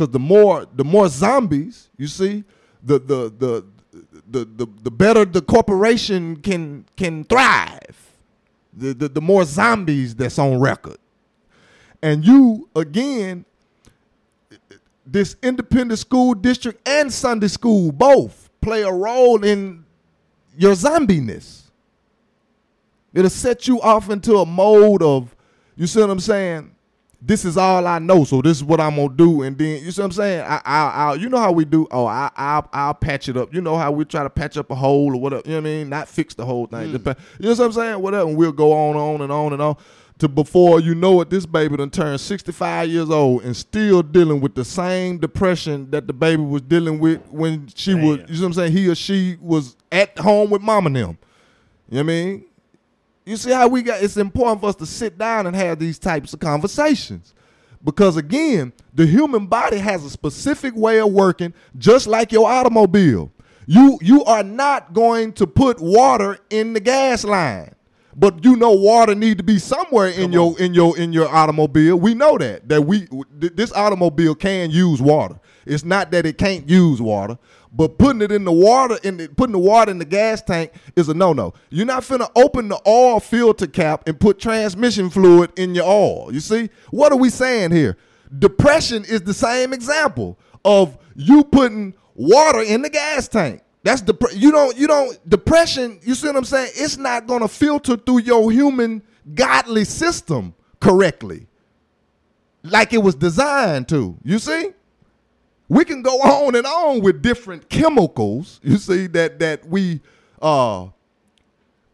Because 0.00 0.12
the 0.12 0.18
more 0.18 0.66
the 0.74 0.82
more 0.84 1.10
zombies, 1.10 1.90
you 1.98 2.06
see, 2.06 2.42
the 2.82 2.98
the 2.98 3.30
the 3.38 3.64
the 4.30 4.46
the, 4.46 4.66
the 4.82 4.90
better 4.90 5.26
the 5.26 5.42
corporation 5.42 6.36
can 6.36 6.86
can 6.96 7.22
thrive. 7.24 8.16
The, 8.72 8.94
the 8.94 9.10
the 9.10 9.20
more 9.20 9.44
zombies 9.44 10.14
that's 10.14 10.38
on 10.38 10.58
record. 10.58 10.96
And 12.00 12.24
you 12.24 12.70
again 12.74 13.44
this 15.04 15.36
independent 15.42 15.98
school 15.98 16.32
district 16.32 16.88
and 16.88 17.12
Sunday 17.12 17.48
school 17.48 17.92
both 17.92 18.48
play 18.62 18.80
a 18.80 18.90
role 18.90 19.44
in 19.44 19.84
your 20.56 20.72
zombiness. 20.72 21.64
It'll 23.12 23.28
set 23.28 23.68
you 23.68 23.82
off 23.82 24.08
into 24.08 24.38
a 24.38 24.46
mode 24.46 25.02
of, 25.02 25.36
you 25.76 25.86
see 25.86 26.00
what 26.00 26.08
I'm 26.08 26.20
saying? 26.20 26.74
This 27.22 27.44
is 27.44 27.58
all 27.58 27.86
I 27.86 27.98
know, 27.98 28.24
so 28.24 28.40
this 28.40 28.56
is 28.56 28.64
what 28.64 28.80
I'm 28.80 28.96
gonna 28.96 29.14
do, 29.14 29.42
and 29.42 29.56
then 29.56 29.84
you 29.84 29.90
see 29.90 30.00
what 30.00 30.06
I'm 30.06 30.12
saying? 30.12 30.40
I, 30.40 30.60
I, 30.64 30.80
I 30.88 31.14
you 31.14 31.28
know 31.28 31.38
how 31.38 31.52
we 31.52 31.66
do? 31.66 31.86
Oh, 31.90 32.06
I, 32.06 32.30
I, 32.34 32.62
I'll 32.72 32.94
patch 32.94 33.28
it 33.28 33.36
up. 33.36 33.52
You 33.52 33.60
know 33.60 33.76
how 33.76 33.92
we 33.92 34.06
try 34.06 34.22
to 34.22 34.30
patch 34.30 34.56
up 34.56 34.70
a 34.70 34.74
hole 34.74 35.14
or 35.14 35.20
whatever. 35.20 35.42
You 35.44 35.52
know 35.52 35.60
what 35.60 35.68
I 35.68 35.70
mean? 35.70 35.88
Not 35.90 36.08
fix 36.08 36.32
the 36.32 36.46
whole 36.46 36.66
thing. 36.66 36.92
Mm. 36.92 37.04
Pa- 37.04 37.14
you 37.38 37.44
know 37.44 37.50
what 37.50 37.60
I'm 37.60 37.72
saying? 37.72 38.00
Whatever, 38.00 38.28
and 38.28 38.38
we'll 38.38 38.52
go 38.52 38.72
on, 38.72 38.96
and 38.96 38.98
on 38.98 39.20
and 39.20 39.32
on 39.32 39.52
and 39.52 39.60
on 39.60 39.76
to 40.20 40.28
before 40.28 40.80
you 40.80 40.94
know 40.94 41.20
it, 41.22 41.30
this 41.30 41.46
baby 41.46 41.76
done 41.76 41.90
turned 41.90 42.20
65 42.20 42.88
years 42.88 43.10
old 43.10 43.42
and 43.42 43.56
still 43.56 44.02
dealing 44.02 44.40
with 44.40 44.54
the 44.54 44.64
same 44.64 45.18
depression 45.18 45.90
that 45.90 46.06
the 46.06 46.12
baby 46.12 46.42
was 46.42 46.62
dealing 46.62 46.98
with 46.98 47.26
when 47.28 47.68
she 47.74 47.94
was, 47.94 48.18
you 48.18 48.34
know 48.34 48.40
what 48.40 48.46
I'm 48.46 48.52
saying? 48.52 48.72
He 48.72 48.88
or 48.88 48.94
she 48.94 49.38
was 49.40 49.76
at 49.90 50.16
home 50.18 50.50
with 50.50 50.62
mom 50.62 50.86
and 50.86 50.96
them. 50.96 51.18
You 51.88 51.96
know 51.96 51.98
what 51.98 52.00
I 52.00 52.02
mean? 52.02 52.44
You 53.30 53.36
see 53.36 53.52
how 53.52 53.68
we 53.68 53.82
got 53.82 54.02
it's 54.02 54.16
important 54.16 54.60
for 54.60 54.70
us 54.70 54.74
to 54.76 54.86
sit 54.86 55.16
down 55.16 55.46
and 55.46 55.54
have 55.54 55.78
these 55.78 56.00
types 56.00 56.34
of 56.34 56.40
conversations. 56.40 57.32
Because 57.84 58.16
again, 58.16 58.72
the 58.92 59.06
human 59.06 59.46
body 59.46 59.78
has 59.78 60.04
a 60.04 60.10
specific 60.10 60.74
way 60.74 60.98
of 60.98 61.12
working, 61.12 61.54
just 61.78 62.08
like 62.08 62.32
your 62.32 62.50
automobile. 62.50 63.30
You 63.66 64.00
you 64.02 64.24
are 64.24 64.42
not 64.42 64.94
going 64.94 65.32
to 65.34 65.46
put 65.46 65.78
water 65.78 66.38
in 66.50 66.72
the 66.72 66.80
gas 66.80 67.22
line. 67.22 67.72
But 68.16 68.44
you 68.44 68.56
know 68.56 68.72
water 68.72 69.14
need 69.14 69.38
to 69.38 69.44
be 69.44 69.60
somewhere 69.60 70.08
in 70.08 70.32
your 70.32 70.58
in 70.58 70.74
your 70.74 70.98
in 70.98 71.12
your 71.12 71.28
automobile. 71.28 72.00
We 72.00 72.14
know 72.14 72.36
that 72.36 72.68
that 72.68 72.82
we 72.82 73.06
th- 73.40 73.52
this 73.54 73.72
automobile 73.72 74.34
can 74.34 74.72
use 74.72 75.00
water. 75.00 75.38
It's 75.66 75.84
not 75.84 76.10
that 76.10 76.26
it 76.26 76.36
can't 76.36 76.68
use 76.68 77.00
water, 77.00 77.38
but 77.72 77.98
putting 77.98 78.22
it 78.22 78.32
in 78.32 78.44
the 78.44 78.52
water 78.52 78.98
in 79.02 79.16
the, 79.16 79.28
putting 79.28 79.52
the 79.52 79.58
water 79.58 79.90
in 79.90 79.98
the 79.98 80.04
gas 80.04 80.42
tank 80.42 80.72
is 80.96 81.08
a 81.08 81.14
no-no. 81.14 81.54
You're 81.70 81.86
not 81.86 82.02
finna 82.02 82.30
open 82.34 82.68
the 82.68 82.80
oil 82.86 83.20
filter 83.20 83.66
cap 83.66 84.08
and 84.08 84.18
put 84.18 84.38
transmission 84.38 85.10
fluid 85.10 85.52
in 85.56 85.74
your 85.74 85.86
oil. 85.86 86.32
You 86.32 86.40
see? 86.40 86.70
What 86.90 87.12
are 87.12 87.18
we 87.18 87.30
saying 87.30 87.70
here? 87.70 87.96
Depression 88.38 89.04
is 89.04 89.22
the 89.22 89.34
same 89.34 89.72
example 89.72 90.38
of 90.64 90.98
you 91.14 91.44
putting 91.44 91.94
water 92.14 92.60
in 92.60 92.82
the 92.82 92.90
gas 92.90 93.28
tank. 93.28 93.62
That's 93.82 94.02
the 94.02 94.14
you 94.36 94.50
don't 94.52 94.76
you 94.76 94.86
don't 94.86 95.28
depression. 95.28 96.00
You 96.02 96.14
see 96.14 96.26
what 96.26 96.36
I'm 96.36 96.44
saying? 96.44 96.72
It's 96.74 96.96
not 96.96 97.26
gonna 97.26 97.48
filter 97.48 97.96
through 97.96 98.20
your 98.20 98.50
human 98.50 99.02
godly 99.34 99.84
system 99.84 100.54
correctly, 100.80 101.46
like 102.62 102.92
it 102.92 102.98
was 103.02 103.14
designed 103.14 103.88
to. 103.88 104.18
You 104.22 104.38
see? 104.38 104.70
We 105.70 105.86
can 105.86 106.02
go 106.02 106.20
on 106.20 106.54
and 106.54 106.66
on 106.66 107.00
with 107.00 107.22
different 107.22 107.70
chemicals 107.70 108.60
you 108.62 108.76
see 108.76 109.06
that 109.06 109.38
that 109.38 109.66
we 109.66 110.00
uh 110.42 110.86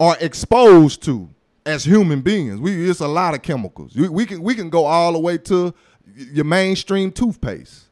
are 0.00 0.16
exposed 0.20 1.02
to 1.04 1.28
as 1.64 1.84
human 1.84 2.20
beings. 2.20 2.60
We 2.60 2.88
it's 2.88 3.00
a 3.00 3.08
lot 3.08 3.34
of 3.34 3.42
chemicals. 3.42 3.94
We, 3.94 4.08
we 4.08 4.26
can 4.26 4.42
we 4.42 4.54
can 4.54 4.70
go 4.70 4.84
all 4.84 5.12
the 5.12 5.18
way 5.18 5.38
to 5.38 5.74
your 6.14 6.44
mainstream 6.44 7.10
toothpaste. 7.10 7.84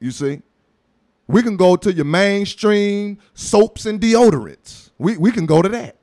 You 0.00 0.10
see, 0.10 0.42
we 1.26 1.42
can 1.42 1.56
go 1.56 1.76
to 1.76 1.92
your 1.92 2.04
mainstream 2.04 3.18
soaps 3.34 3.86
and 3.86 4.00
deodorants. 4.00 4.90
We 4.98 5.16
we 5.16 5.32
can 5.32 5.46
go 5.46 5.62
to 5.62 5.68
that, 5.70 5.96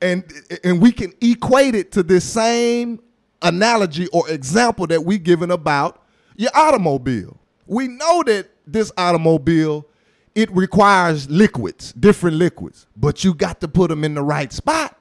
and 0.00 0.24
and 0.62 0.80
we 0.80 0.92
can 0.92 1.12
equate 1.20 1.74
it 1.74 1.92
to 1.92 2.02
this 2.02 2.24
same 2.24 3.00
analogy 3.42 4.06
or 4.08 4.28
example 4.28 4.86
that 4.88 5.04
we 5.04 5.18
given 5.18 5.50
about 5.50 6.02
your 6.36 6.50
automobile. 6.54 7.38
We 7.66 7.88
know 7.88 8.22
that 8.24 8.48
this 8.66 8.92
automobile 8.96 9.86
it 10.34 10.52
requires 10.52 11.30
liquids, 11.30 11.94
different 11.94 12.36
liquids, 12.36 12.86
but 12.94 13.24
you 13.24 13.32
got 13.32 13.60
to 13.62 13.68
put 13.68 13.88
them 13.88 14.04
in 14.04 14.14
the 14.14 14.22
right 14.22 14.52
spot, 14.52 14.98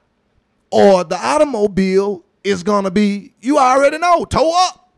or 0.72 1.04
the 1.04 1.18
automobile 1.18 2.24
is 2.44 2.64
gonna 2.64 2.92
be 2.92 3.34
you 3.42 3.58
already 3.58 3.98
know, 3.98 4.24
tow 4.26 4.54
up. 4.68 4.94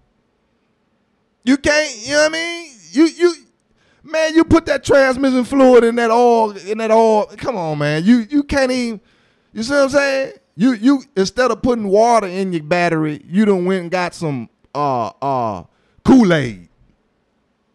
You 1.44 1.58
can't, 1.58 1.96
you 2.06 2.14
know 2.14 2.22
what 2.24 2.30
I 2.30 2.34
mean? 2.34 2.72
You 2.92 3.06
you 3.06 3.36
man, 4.04 4.36
you 4.36 4.44
put 4.44 4.66
that 4.68 4.84
transmission 4.84 5.44
fluid 5.44 5.84
in 5.84 5.96
that 5.96 6.12
oil, 6.12 6.52
in 6.52 6.78
that 6.78 6.92
oil. 6.92 7.26
Come 7.38 7.58
on, 7.58 7.80
man. 7.80 8.04
You 8.04 8.18
you 8.30 8.44
can't 8.44 8.72
even 8.72 9.02
you 9.54 9.64
see 9.64 9.74
what 9.74 9.84
I'm 9.84 9.90
saying? 9.90 10.34
You 10.56 10.74
you 10.74 11.04
instead 11.16 11.50
of 11.50 11.62
putting 11.62 11.88
water 11.88 12.28
in 12.28 12.54
your 12.54 12.64
battery, 12.64 13.24
you 13.28 13.46
done 13.46 13.66
went 13.66 13.82
and 13.82 13.92
got 13.92 14.14
some 14.14 14.50
uh 14.76 15.08
uh 15.22 15.64
Kool-Aid. 16.08 16.70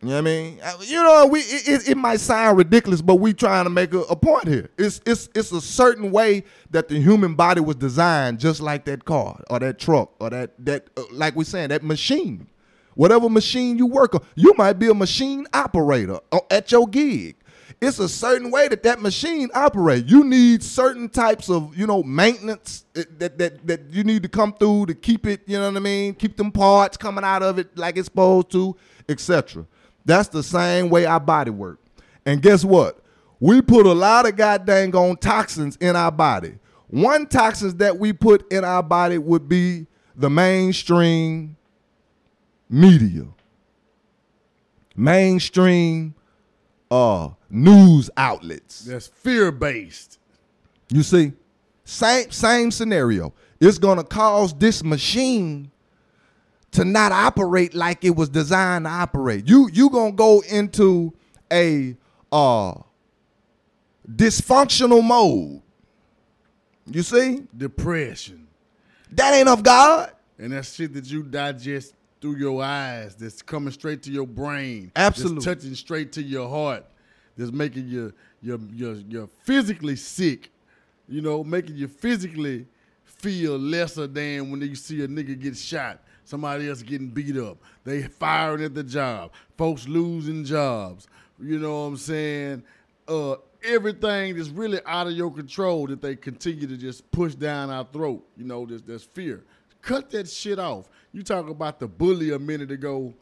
You 0.01 0.09
know 0.09 0.15
what 0.15 0.19
I 0.19 0.21
mean? 0.23 0.61
You 0.81 1.03
know, 1.03 1.27
we 1.27 1.41
it, 1.41 1.69
it, 1.69 1.89
it 1.91 1.97
might 1.97 2.19
sound 2.19 2.57
ridiculous, 2.57 3.03
but 3.03 3.17
we 3.17 3.35
trying 3.35 3.65
to 3.65 3.71
make 3.71 3.93
a, 3.93 4.01
a 4.01 4.17
point 4.17 4.49
here. 4.49 4.71
It's 4.79 5.01
it's 5.07 5.29
it's 5.35 5.53
a 5.53 5.61
certain 5.61 6.11
way 6.11 6.43
that 6.71 6.89
the 6.89 6.99
human 6.99 7.35
body 7.35 7.61
was 7.61 7.77
designed, 7.77 8.41
just 8.41 8.61
like 8.61 8.85
that 8.87 9.05
car 9.05 9.41
or 9.49 9.61
that 9.61 9.79
truck 9.79 10.13
or 10.19 10.31
that 10.31 10.55
that 10.65 10.89
uh, 10.97 11.03
like 11.13 11.37
we 11.37 11.45
saying 11.45 11.69
that 11.69 11.85
machine, 11.85 12.49
whatever 12.95 13.29
machine 13.29 13.77
you 13.79 13.87
work 13.87 14.15
on. 14.15 14.23
You 14.35 14.55
might 14.57 14.79
be 14.79 14.89
a 14.89 14.95
machine 14.95 15.47
operator 15.53 16.19
uh, 16.33 16.41
at 16.51 16.73
your 16.73 16.89
gig. 16.89 17.37
It's 17.83 17.99
a 17.99 18.09
certain 18.09 18.53
way 18.53 18.69
that 18.69 18.85
that 18.85 19.01
machine 19.01 19.51
operates. 19.55 20.09
You 20.09 20.23
need 20.23 20.63
certain 20.63 21.09
types 21.09 21.51
of 21.51 21.77
you 21.77 21.85
know 21.85 22.05
maintenance 22.05 22.85
that 22.95 23.37
that 23.39 23.67
that 23.67 23.81
you 23.91 24.05
need 24.05 24.23
to 24.23 24.29
come 24.29 24.53
through 24.53 24.87
to 24.87 24.95
keep 24.95 25.27
it. 25.27 25.41
You 25.47 25.59
know 25.59 25.67
what 25.67 25.77
I 25.77 25.81
mean? 25.81 26.15
Keep 26.15 26.37
them 26.37 26.53
parts 26.53 26.97
coming 26.97 27.25
out 27.25 27.43
of 27.43 27.59
it 27.59 27.77
like 27.77 27.97
it's 27.97 28.07
supposed 28.07 28.53
to, 28.53 28.77
etc. 29.09 29.67
That's 30.05 30.29
the 30.29 30.45
same 30.45 30.91
way 30.91 31.07
our 31.07 31.19
body 31.19 31.51
work. 31.51 31.81
And 32.25 32.41
guess 32.41 32.65
what? 32.65 33.03
We 33.41 33.61
put 33.61 33.85
a 33.85 33.93
lot 33.93 34.29
of 34.29 34.37
goddamn 34.37 34.95
on 34.95 35.17
toxins 35.17 35.75
in 35.79 35.97
our 35.97 36.13
body. 36.13 36.61
One 36.87 37.27
toxins 37.27 37.75
that 37.77 37.99
we 37.99 38.13
put 38.13 38.51
in 38.53 38.65
our 38.65 38.85
body 38.85 39.19
would 39.19 39.49
be 39.49 39.89
the 40.15 40.31
mainstream 40.31 41.57
media, 42.71 43.27
mainstream 44.95 46.15
uh, 46.93 47.31
news 47.53 48.11
outlets. 48.17 48.81
That's 48.81 49.07
fear 49.07 49.53
based. 49.53 50.19
You 50.91 51.03
see, 51.03 51.33
same 51.85 52.31
same 52.31 52.71
scenario. 52.71 53.33
It's 53.61 53.79
gonna 53.79 54.03
cause 54.03 54.55
this 54.55 54.83
machine 54.83 55.71
to 56.73 56.85
not 56.85 57.13
operate 57.13 57.75
like 57.75 58.05
it 58.05 58.17
was 58.17 58.29
designed 58.29 58.87
to 58.87 58.91
operate. 58.91 59.47
You 59.47 59.69
you 59.73 59.91
gonna 59.91 60.13
go 60.13 60.41
into 60.51 61.13
a 61.53 61.97
uh 62.33 62.75
dysfunctional 64.11 65.05
mode. 65.05 65.63
You 66.87 67.03
see, 67.03 67.45
Depression. 67.57 68.49
that 69.13 69.35
ain't 69.35 69.49
of 69.49 69.63
God. 69.63 70.13
And 70.39 70.53
that 70.53 70.67
shit 70.67 70.93
that 70.95 71.05
you 71.05 71.23
digest 71.23 71.95
through 72.21 72.37
your 72.37 72.63
eyes, 72.63 73.15
that's 73.15 73.43
coming 73.43 73.73
straight 73.73 74.03
to 74.05 74.11
your 74.11 74.27
brain. 74.27 74.91
Absolutely. 74.97 75.45
Touching 75.45 75.75
straight 75.75 76.13
to 76.13 76.23
your 76.23 76.49
heart. 76.49 76.85
That's 77.37 77.53
making 77.53 77.89
you 77.89 78.13
you 78.43 78.69
you 78.73 79.05
you're 79.09 79.29
physically 79.43 79.97
sick. 79.97 80.51
You 81.09 81.21
know, 81.21 81.43
making 81.45 81.77
you 81.77 81.89
physically 81.89 82.67
feel 83.05 83.59
lesser 83.59 84.07
than 84.07 84.51
when 84.51 84.61
you 84.61 84.75
see 84.75 85.03
a 85.03 85.09
nigga 85.09 85.41
get 85.41 85.57
shot. 85.57 86.01
Somebody 86.25 86.69
else 86.69 86.83
getting 86.83 87.09
beat 87.09 87.37
up. 87.37 87.59
They 87.85 88.03
firing 88.03 88.65
at 88.65 88.75
the 88.75 88.85
job. 88.85 89.33
Folks 89.57 89.89
losing 89.89 90.45
jobs. 90.45 91.09
You 91.41 91.59
know 91.59 91.83
what 91.83 91.89
I'm 91.89 91.97
saying? 91.97 92.63
Uh, 93.09 93.37
everything 93.65 94.37
that's 94.37 94.49
really 94.49 94.81
out 94.87 95.07
of 95.07 95.13
your 95.13 95.33
control 95.33 95.87
that 95.89 96.01
they 96.01 96.17
continue 96.17 96.67
to 96.67 96.77
just 96.77 97.11
push 97.11 97.35
down 97.35 97.71
our 97.71 97.85
throat. 97.93 98.25
You 98.37 98.45
know, 98.45 98.67
there's, 98.67 98.83
there's 98.83 99.05
fear. 99.05 99.43
Cut 99.81 100.11
that 100.11 100.29
shit 100.29 100.59
off. 100.59 100.89
You 101.13 101.23
talk 101.23 101.49
about 101.49 101.81
the 101.81 101.89
bully 101.89 102.33
a 102.33 102.39
minute 102.39 102.71
ago, 102.71 103.13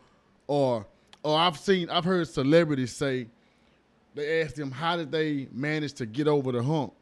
or 0.46 0.86
or 1.22 1.38
I've 1.38 1.58
seen 1.58 1.88
I've 1.90 2.04
heard 2.04 2.28
celebrities 2.28 2.92
say 2.92 3.26
they 4.14 4.42
ask 4.42 4.54
them 4.54 4.70
how 4.70 4.96
did 4.96 5.10
they 5.12 5.48
manage 5.52 5.92
to 5.94 6.06
get 6.06 6.26
over 6.28 6.52
the 6.52 6.62
hump, 6.62 6.92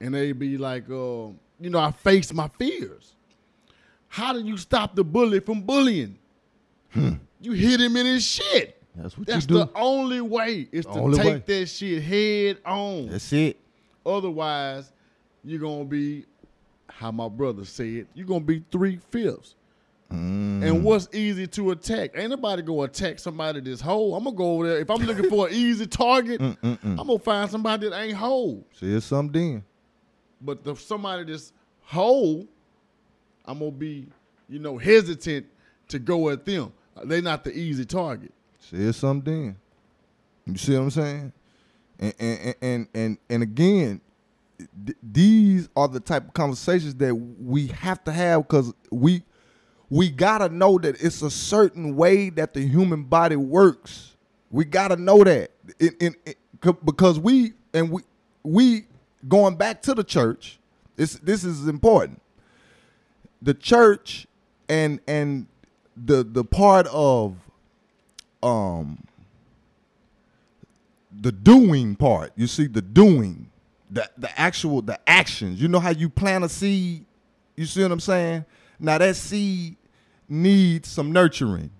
and 0.00 0.14
they 0.14 0.32
be 0.32 0.56
like, 0.58 0.84
uh, 0.90 1.28
you 1.60 1.70
know, 1.70 1.78
I 1.78 1.90
faced 1.92 2.34
my 2.34 2.48
fears. 2.58 3.14
How 4.08 4.32
do 4.32 4.40
you 4.40 4.56
stop 4.56 4.94
the 4.94 5.04
bully 5.04 5.40
from 5.40 5.62
bullying? 5.62 6.18
You 6.94 7.52
hit 7.52 7.80
him 7.80 7.96
in 7.96 8.06
his 8.06 8.24
shit. 8.24 8.80
That's 8.94 9.16
what 9.16 9.26
That's 9.26 9.44
you 9.44 9.48
do. 9.48 9.54
the 9.58 9.70
only 9.74 10.20
way 10.20 10.68
is 10.70 10.84
to 10.84 11.12
take 11.16 11.24
way. 11.24 11.42
that 11.46 11.66
shit 11.66 12.02
head 12.02 12.58
on. 12.66 13.08
That's 13.08 13.32
it. 13.32 13.58
Otherwise, 14.04 14.92
you're 15.42 15.60
gonna 15.60 15.84
be, 15.84 16.26
how 16.88 17.10
my 17.10 17.28
brother 17.28 17.64
said, 17.64 18.06
you're 18.14 18.26
gonna 18.26 18.40
be 18.40 18.62
three 18.70 19.00
fifths. 19.10 19.54
Mm. 20.12 20.62
And 20.62 20.84
what's 20.84 21.08
easy 21.14 21.46
to 21.46 21.70
attack? 21.70 22.10
Ain't 22.14 22.30
nobody 22.30 22.62
gonna 22.62 22.82
attack 22.82 23.18
somebody 23.18 23.60
that's 23.60 23.80
whole. 23.80 24.14
I'm 24.14 24.24
gonna 24.24 24.36
go 24.36 24.52
over 24.52 24.68
there. 24.68 24.78
If 24.78 24.90
I'm 24.90 25.02
looking 25.02 25.30
for 25.30 25.48
an 25.48 25.54
easy 25.56 25.86
target, 25.86 26.40
mm, 26.40 26.56
mm, 26.58 26.78
mm. 26.78 27.00
I'm 27.00 27.06
gonna 27.06 27.18
find 27.18 27.50
somebody 27.50 27.88
that 27.88 27.98
ain't 27.98 28.16
whole. 28.16 28.66
See, 28.78 28.92
it's 28.92 29.06
something 29.06 29.32
then. 29.32 29.64
But 30.40 30.64
the 30.64 30.76
somebody 30.76 31.24
that's 31.24 31.52
whole, 31.82 32.46
I'm 33.44 33.58
gonna 33.58 33.70
be, 33.70 34.06
you 34.48 34.58
know, 34.58 34.76
hesitant 34.76 35.46
to 35.88 35.98
go 35.98 36.28
at 36.28 36.44
them. 36.44 36.72
They're 37.04 37.22
not 37.22 37.44
the 37.44 37.56
easy 37.56 37.86
target. 37.86 38.32
See, 38.60 38.76
it's 38.76 38.98
something 38.98 39.32
then. 39.32 39.56
You 40.46 40.58
see 40.58 40.74
what 40.74 40.82
I'm 40.82 40.90
saying? 40.90 41.32
And 41.98 42.14
and 42.18 42.54
and 42.60 42.88
and, 42.94 43.18
and 43.30 43.42
again, 43.42 44.00
th- 44.84 44.98
these 45.02 45.68
are 45.74 45.88
the 45.88 46.00
type 46.00 46.28
of 46.28 46.34
conversations 46.34 46.94
that 46.96 47.14
we 47.14 47.68
have 47.68 48.04
to 48.04 48.12
have 48.12 48.42
because 48.42 48.72
we 48.90 49.22
we 49.92 50.08
gotta 50.08 50.48
know 50.48 50.78
that 50.78 51.02
it's 51.02 51.20
a 51.20 51.30
certain 51.30 51.96
way 51.96 52.30
that 52.30 52.54
the 52.54 52.62
human 52.62 53.02
body 53.02 53.36
works. 53.36 54.16
We 54.50 54.64
gotta 54.64 54.96
know 54.96 55.22
that, 55.22 55.50
because 56.82 57.20
we 57.20 57.52
and 57.74 57.90
we 57.90 58.00
we 58.42 58.86
going 59.28 59.56
back 59.56 59.82
to 59.82 59.94
the 59.94 60.02
church. 60.02 60.58
This 60.96 61.16
this 61.16 61.44
is 61.44 61.68
important. 61.68 62.22
The 63.42 63.52
church 63.52 64.26
and 64.66 64.98
and 65.06 65.46
the 65.94 66.24
the 66.24 66.42
part 66.42 66.86
of 66.86 67.36
um 68.42 68.96
the 71.20 71.32
doing 71.32 71.96
part. 71.96 72.32
You 72.34 72.46
see 72.46 72.66
the 72.66 72.80
doing, 72.80 73.50
the 73.90 74.08
the 74.16 74.40
actual 74.40 74.80
the 74.80 74.98
actions. 75.06 75.60
You 75.60 75.68
know 75.68 75.80
how 75.80 75.90
you 75.90 76.08
plant 76.08 76.44
a 76.44 76.48
seed. 76.48 77.04
You 77.58 77.66
see 77.66 77.82
what 77.82 77.92
I'm 77.92 78.00
saying? 78.00 78.46
Now 78.80 78.96
that 78.96 79.16
seed 79.16 79.76
needs 80.32 80.88
some 80.88 81.12
nurturing. 81.12 81.70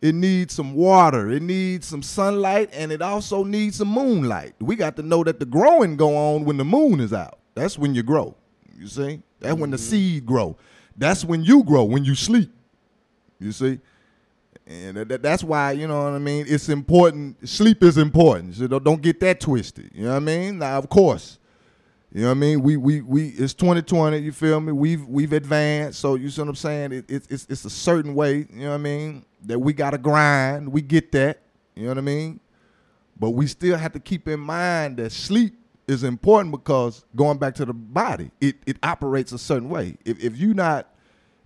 It 0.00 0.14
needs 0.14 0.54
some 0.54 0.74
water. 0.74 1.30
It 1.30 1.42
needs 1.42 1.86
some 1.86 2.02
sunlight, 2.02 2.70
and 2.72 2.92
it 2.92 3.02
also 3.02 3.44
needs 3.44 3.76
some 3.76 3.88
moonlight. 3.88 4.54
We 4.60 4.76
got 4.76 4.96
to 4.96 5.02
know 5.02 5.24
that 5.24 5.40
the 5.40 5.46
growing 5.46 5.96
go 5.96 6.16
on 6.16 6.44
when 6.44 6.56
the 6.56 6.64
moon 6.64 7.00
is 7.00 7.12
out. 7.12 7.38
That's 7.54 7.78
when 7.78 7.94
you 7.94 8.02
grow. 8.02 8.36
You 8.76 8.86
see? 8.86 9.22
That's 9.40 9.56
when 9.56 9.70
the 9.70 9.76
mm-hmm. 9.76 9.84
seed 9.84 10.26
grow. 10.26 10.56
That's 10.96 11.24
when 11.24 11.44
you 11.44 11.64
grow. 11.64 11.84
When 11.84 12.04
you 12.04 12.14
sleep. 12.14 12.52
You 13.40 13.52
see? 13.52 13.80
And 14.66 14.96
that, 14.96 15.08
that- 15.08 15.22
that's 15.22 15.42
why, 15.42 15.72
you 15.72 15.88
know 15.88 16.04
what 16.04 16.12
I 16.12 16.18
mean? 16.18 16.46
It's 16.48 16.68
important. 16.68 17.48
Sleep 17.48 17.82
is 17.82 17.98
important. 17.98 18.54
So 18.54 18.66
don't, 18.66 18.84
don't 18.84 19.02
get 19.02 19.18
that 19.20 19.40
twisted. 19.40 19.90
You 19.94 20.04
know 20.04 20.10
what 20.10 20.16
I 20.16 20.20
mean? 20.20 20.58
Now, 20.58 20.78
of 20.78 20.88
course. 20.88 21.38
You 22.12 22.22
know 22.22 22.28
what 22.28 22.36
I 22.36 22.40
mean? 22.40 22.62
We 22.62 22.76
we 22.76 23.02
we 23.02 23.28
it's 23.28 23.52
2020, 23.54 24.18
you 24.18 24.32
feel 24.32 24.60
me? 24.60 24.72
We've 24.72 25.06
we've 25.06 25.32
advanced. 25.32 26.00
So 26.00 26.14
you 26.14 26.30
see 26.30 26.40
what 26.40 26.48
I'm 26.48 26.54
saying? 26.54 26.92
It, 26.92 27.10
it, 27.10 27.26
it's 27.28 27.46
it's 27.50 27.64
a 27.66 27.70
certain 27.70 28.14
way, 28.14 28.46
you 28.50 28.62
know 28.62 28.70
what 28.70 28.74
I 28.74 28.78
mean, 28.78 29.24
that 29.44 29.58
we 29.58 29.74
gotta 29.74 29.98
grind. 29.98 30.72
We 30.72 30.80
get 30.80 31.12
that. 31.12 31.40
You 31.74 31.84
know 31.84 31.90
what 31.90 31.98
I 31.98 32.02
mean? 32.02 32.40
But 33.20 33.30
we 33.30 33.46
still 33.46 33.76
have 33.76 33.92
to 33.92 34.00
keep 34.00 34.26
in 34.26 34.40
mind 34.40 34.96
that 34.98 35.12
sleep 35.12 35.54
is 35.86 36.02
important 36.02 36.52
because 36.52 37.04
going 37.14 37.38
back 37.38 37.54
to 37.56 37.64
the 37.64 37.72
body, 37.74 38.30
it, 38.40 38.56
it 38.66 38.76
operates 38.82 39.32
a 39.32 39.38
certain 39.38 39.68
way. 39.68 39.96
If 40.04 40.22
if 40.22 40.38
you 40.38 40.54
not 40.54 40.88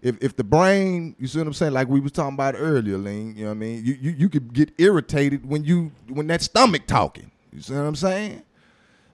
if 0.03 0.17
if 0.21 0.37
the 0.37 0.45
brain, 0.45 1.17
you 1.19 1.27
see 1.27 1.39
what 1.39 1.47
I'm 1.47 1.53
saying, 1.55 1.73
like 1.73 1.89
we 1.89 2.01
was 2.01 2.13
talking 2.13 2.35
about 2.35 2.55
earlier, 2.57 2.99
Lean, 2.99 3.37
you 3.37 3.45
know 3.45 3.51
what 3.51 3.57
I 3.57 3.59
mean? 3.59 3.85
You 3.85 3.95
you, 4.01 4.11
you 4.13 4.29
could 4.29 4.53
get 4.53 4.73
irritated 4.79 5.45
when 5.49 5.65
you 5.65 5.93
when 6.09 6.27
that 6.29 6.43
stomach 6.43 6.87
talking. 6.87 7.31
You 7.53 7.61
see 7.63 7.75
what 7.75 7.81
I'm 7.81 7.97
saying? 7.97 8.43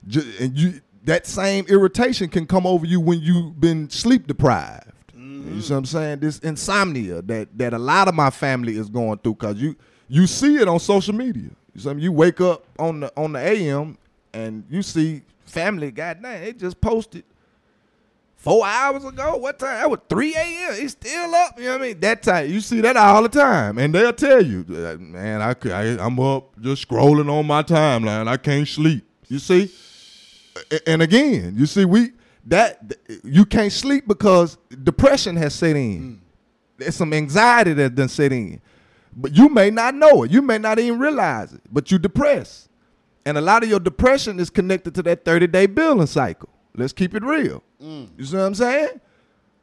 Ju- 0.07 0.33
and 0.39 0.57
you 0.57 0.81
that 1.03 1.25
same 1.25 1.65
irritation 1.67 2.29
can 2.29 2.45
come 2.45 2.65
over 2.65 2.85
you 2.85 2.99
when 2.99 3.19
you've 3.21 3.59
been 3.59 3.89
sleep 3.89 4.27
deprived. 4.27 4.91
You 5.15 5.61
see 5.61 5.73
what 5.73 5.79
I'm 5.79 5.85
saying? 5.85 6.19
This 6.19 6.39
insomnia 6.39 7.21
that 7.23 7.57
that 7.57 7.73
a 7.73 7.79
lot 7.79 8.07
of 8.07 8.13
my 8.13 8.29
family 8.29 8.77
is 8.77 8.89
going 8.89 9.17
through 9.19 9.35
because 9.35 9.57
you 9.57 9.75
you 10.07 10.27
see 10.27 10.57
it 10.57 10.67
on 10.67 10.79
social 10.79 11.13
media. 11.13 11.49
You, 11.73 11.81
see, 11.81 11.91
you 11.93 12.11
wake 12.11 12.41
up 12.41 12.65
on 12.77 13.01
the 13.01 13.13
on 13.17 13.33
the 13.33 13.39
AM 13.39 13.97
and 14.33 14.63
you 14.69 14.81
see 14.81 15.21
family, 15.45 15.91
goddamn, 15.91 16.41
they 16.41 16.53
just 16.53 16.79
posted 16.79 17.23
four 18.35 18.65
hours 18.65 19.03
ago. 19.03 19.37
What 19.37 19.59
time? 19.59 19.77
That 19.77 19.89
was 19.89 19.99
3 20.09 20.35
a.m. 20.35 20.73
It's 20.73 20.93
still 20.93 21.35
up. 21.35 21.57
You 21.57 21.65
know 21.65 21.71
what 21.73 21.81
I 21.81 21.87
mean? 21.87 21.99
That 21.99 22.23
time. 22.23 22.49
You 22.49 22.61
see 22.61 22.81
that 22.81 22.95
all 22.97 23.21
the 23.23 23.29
time. 23.29 23.77
And 23.77 23.93
they'll 23.93 24.13
tell 24.13 24.43
you, 24.43 24.65
uh, 24.69 24.97
man, 24.97 25.41
I, 25.41 25.55
I, 25.69 26.05
I'm 26.05 26.19
up 26.19 26.59
just 26.61 26.87
scrolling 26.87 27.29
on 27.29 27.45
my 27.45 27.63
timeline. 27.63 28.27
I 28.27 28.37
can't 28.37 28.67
sleep. 28.67 29.05
You 29.27 29.39
see? 29.39 29.71
And 30.85 31.01
again, 31.01 31.53
you 31.57 31.65
see, 31.65 31.85
we 31.85 32.11
that 32.45 32.93
you 33.23 33.45
can't 33.45 33.71
sleep 33.71 34.07
because 34.07 34.57
depression 34.83 35.35
has 35.35 35.53
set 35.53 35.75
in. 35.75 36.01
Mm. 36.01 36.19
There's 36.77 36.95
some 36.95 37.13
anxiety 37.13 37.73
that 37.73 37.95
done 37.95 38.07
set 38.07 38.31
in. 38.31 38.61
But 39.15 39.35
you 39.35 39.49
may 39.49 39.69
not 39.69 39.95
know 39.95 40.23
it. 40.23 40.31
You 40.31 40.41
may 40.41 40.57
not 40.57 40.79
even 40.79 40.99
realize 40.99 41.53
it. 41.53 41.61
But 41.71 41.91
you're 41.91 41.99
depressed. 41.99 42.69
And 43.25 43.37
a 43.37 43.41
lot 43.41 43.63
of 43.63 43.69
your 43.69 43.79
depression 43.79 44.39
is 44.39 44.49
connected 44.49 44.95
to 44.95 45.03
that 45.03 45.25
30-day 45.25 45.67
billing 45.67 46.07
cycle. 46.07 46.49
Let's 46.75 46.93
keep 46.93 47.13
it 47.13 47.23
real. 47.23 47.61
Mm. 47.83 48.09
You 48.17 48.25
see 48.25 48.37
what 48.37 48.43
I'm 48.43 48.55
saying? 48.55 49.01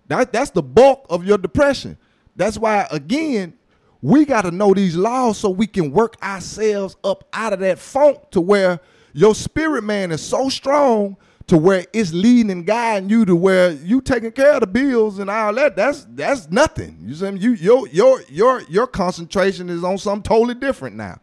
That, 0.08 0.32
that's 0.32 0.50
the 0.50 0.62
bulk 0.62 1.06
of 1.08 1.24
your 1.24 1.38
depression. 1.38 1.96
That's 2.36 2.58
why, 2.58 2.86
again, 2.90 3.54
we 4.02 4.24
got 4.24 4.42
to 4.42 4.50
know 4.50 4.74
these 4.74 4.94
laws 4.94 5.38
so 5.38 5.48
we 5.48 5.66
can 5.66 5.90
work 5.90 6.16
ourselves 6.22 6.96
up 7.02 7.24
out 7.32 7.52
of 7.52 7.60
that 7.60 7.78
funk 7.78 8.30
to 8.32 8.40
where 8.40 8.78
your 9.16 9.34
spirit 9.34 9.82
man 9.82 10.12
is 10.12 10.20
so 10.20 10.50
strong 10.50 11.16
to 11.46 11.56
where 11.56 11.86
it's 11.94 12.12
leading 12.12 12.50
and 12.50 12.66
guiding 12.66 13.08
you 13.08 13.24
to 13.24 13.34
where 13.34 13.70
you 13.70 14.02
taking 14.02 14.30
care 14.30 14.52
of 14.52 14.60
the 14.60 14.66
bills 14.66 15.18
and 15.18 15.30
all 15.30 15.54
that. 15.54 15.74
That's 15.74 16.06
that's 16.10 16.50
nothing. 16.50 16.98
You 17.02 17.14
see, 17.14 17.30
you 17.38 17.52
your 17.54 17.88
your 17.88 18.22
your 18.28 18.62
your 18.68 18.86
concentration 18.86 19.70
is 19.70 19.82
on 19.82 19.96
something 19.96 20.22
totally 20.22 20.54
different 20.54 20.96
now. 20.96 21.18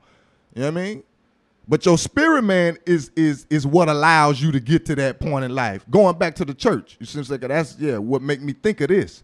You 0.56 0.62
know 0.62 0.72
what 0.72 0.80
I 0.80 0.84
mean? 0.84 1.04
But 1.68 1.86
your 1.86 2.00
spirit 2.00 2.42
man 2.42 2.80
is 2.88 3.12
is 3.16 3.46
is 3.52 3.68
what 3.68 3.90
allows 3.90 4.42
you 4.42 4.52
to 4.54 4.60
get 4.60 4.88
to 4.88 4.96
that 4.96 5.20
point 5.20 5.46
in 5.46 5.54
life. 5.54 5.86
Going 5.92 6.18
back 6.18 6.34
to 6.36 6.46
the 6.46 6.56
church, 6.56 6.98
you 7.00 7.06
seems 7.06 7.30
like 7.30 7.42
that's 7.42 7.78
yeah 7.78 8.00
what 8.00 8.24
make 8.24 8.42
me 8.42 8.54
think 8.54 8.82
of 8.82 8.88
this. 8.88 9.22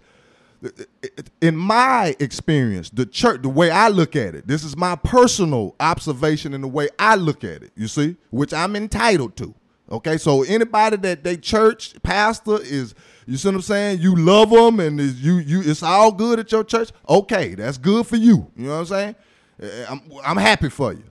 In 1.42 1.56
my 1.56 2.16
experience, 2.20 2.90
the 2.90 3.06
church, 3.06 3.42
the 3.42 3.50
way 3.50 3.72
I 3.72 3.88
look 3.88 4.16
at 4.16 4.36
it, 4.36 4.48
this 4.48 4.64
is 4.64 4.76
my 4.76 4.96
personal 4.96 5.76
observation 5.80 6.54
and 6.54 6.64
the 6.64 6.68
way 6.68 6.90
I 7.00 7.16
look 7.16 7.44
at 7.44 7.64
it. 7.64 7.72
You 7.76 7.88
see, 7.88 8.18
which 8.30 8.54
I'm 8.54 8.76
entitled 8.76 9.38
to. 9.38 9.56
Okay, 9.92 10.18
so 10.18 10.44
anybody 10.44 10.98
that 10.98 11.24
they 11.24 11.36
church 11.36 11.96
pastor 12.04 12.62
is, 12.62 12.94
you 13.26 13.38
see 13.38 13.48
what 13.48 13.56
I'm 13.56 13.62
saying? 13.62 14.02
You 14.02 14.16
love 14.16 14.52
them 14.52 14.80
and 14.80 15.00
you 15.00 15.38
you 15.38 15.62
it's 15.62 15.82
all 15.82 16.12
good 16.12 16.40
at 16.40 16.52
your 16.52 16.64
church. 16.64 16.92
Okay, 17.08 17.56
that's 17.56 17.78
good 17.78 18.06
for 18.06 18.16
you. 18.16 18.52
You 18.56 18.68
know 18.68 18.74
what 18.74 18.80
I'm 18.80 18.86
saying? 18.86 19.16
Eh, 19.62 19.86
I'm 19.90 20.02
I'm 20.24 20.38
happy 20.38 20.70
for 20.70 20.94
you. 20.94 21.04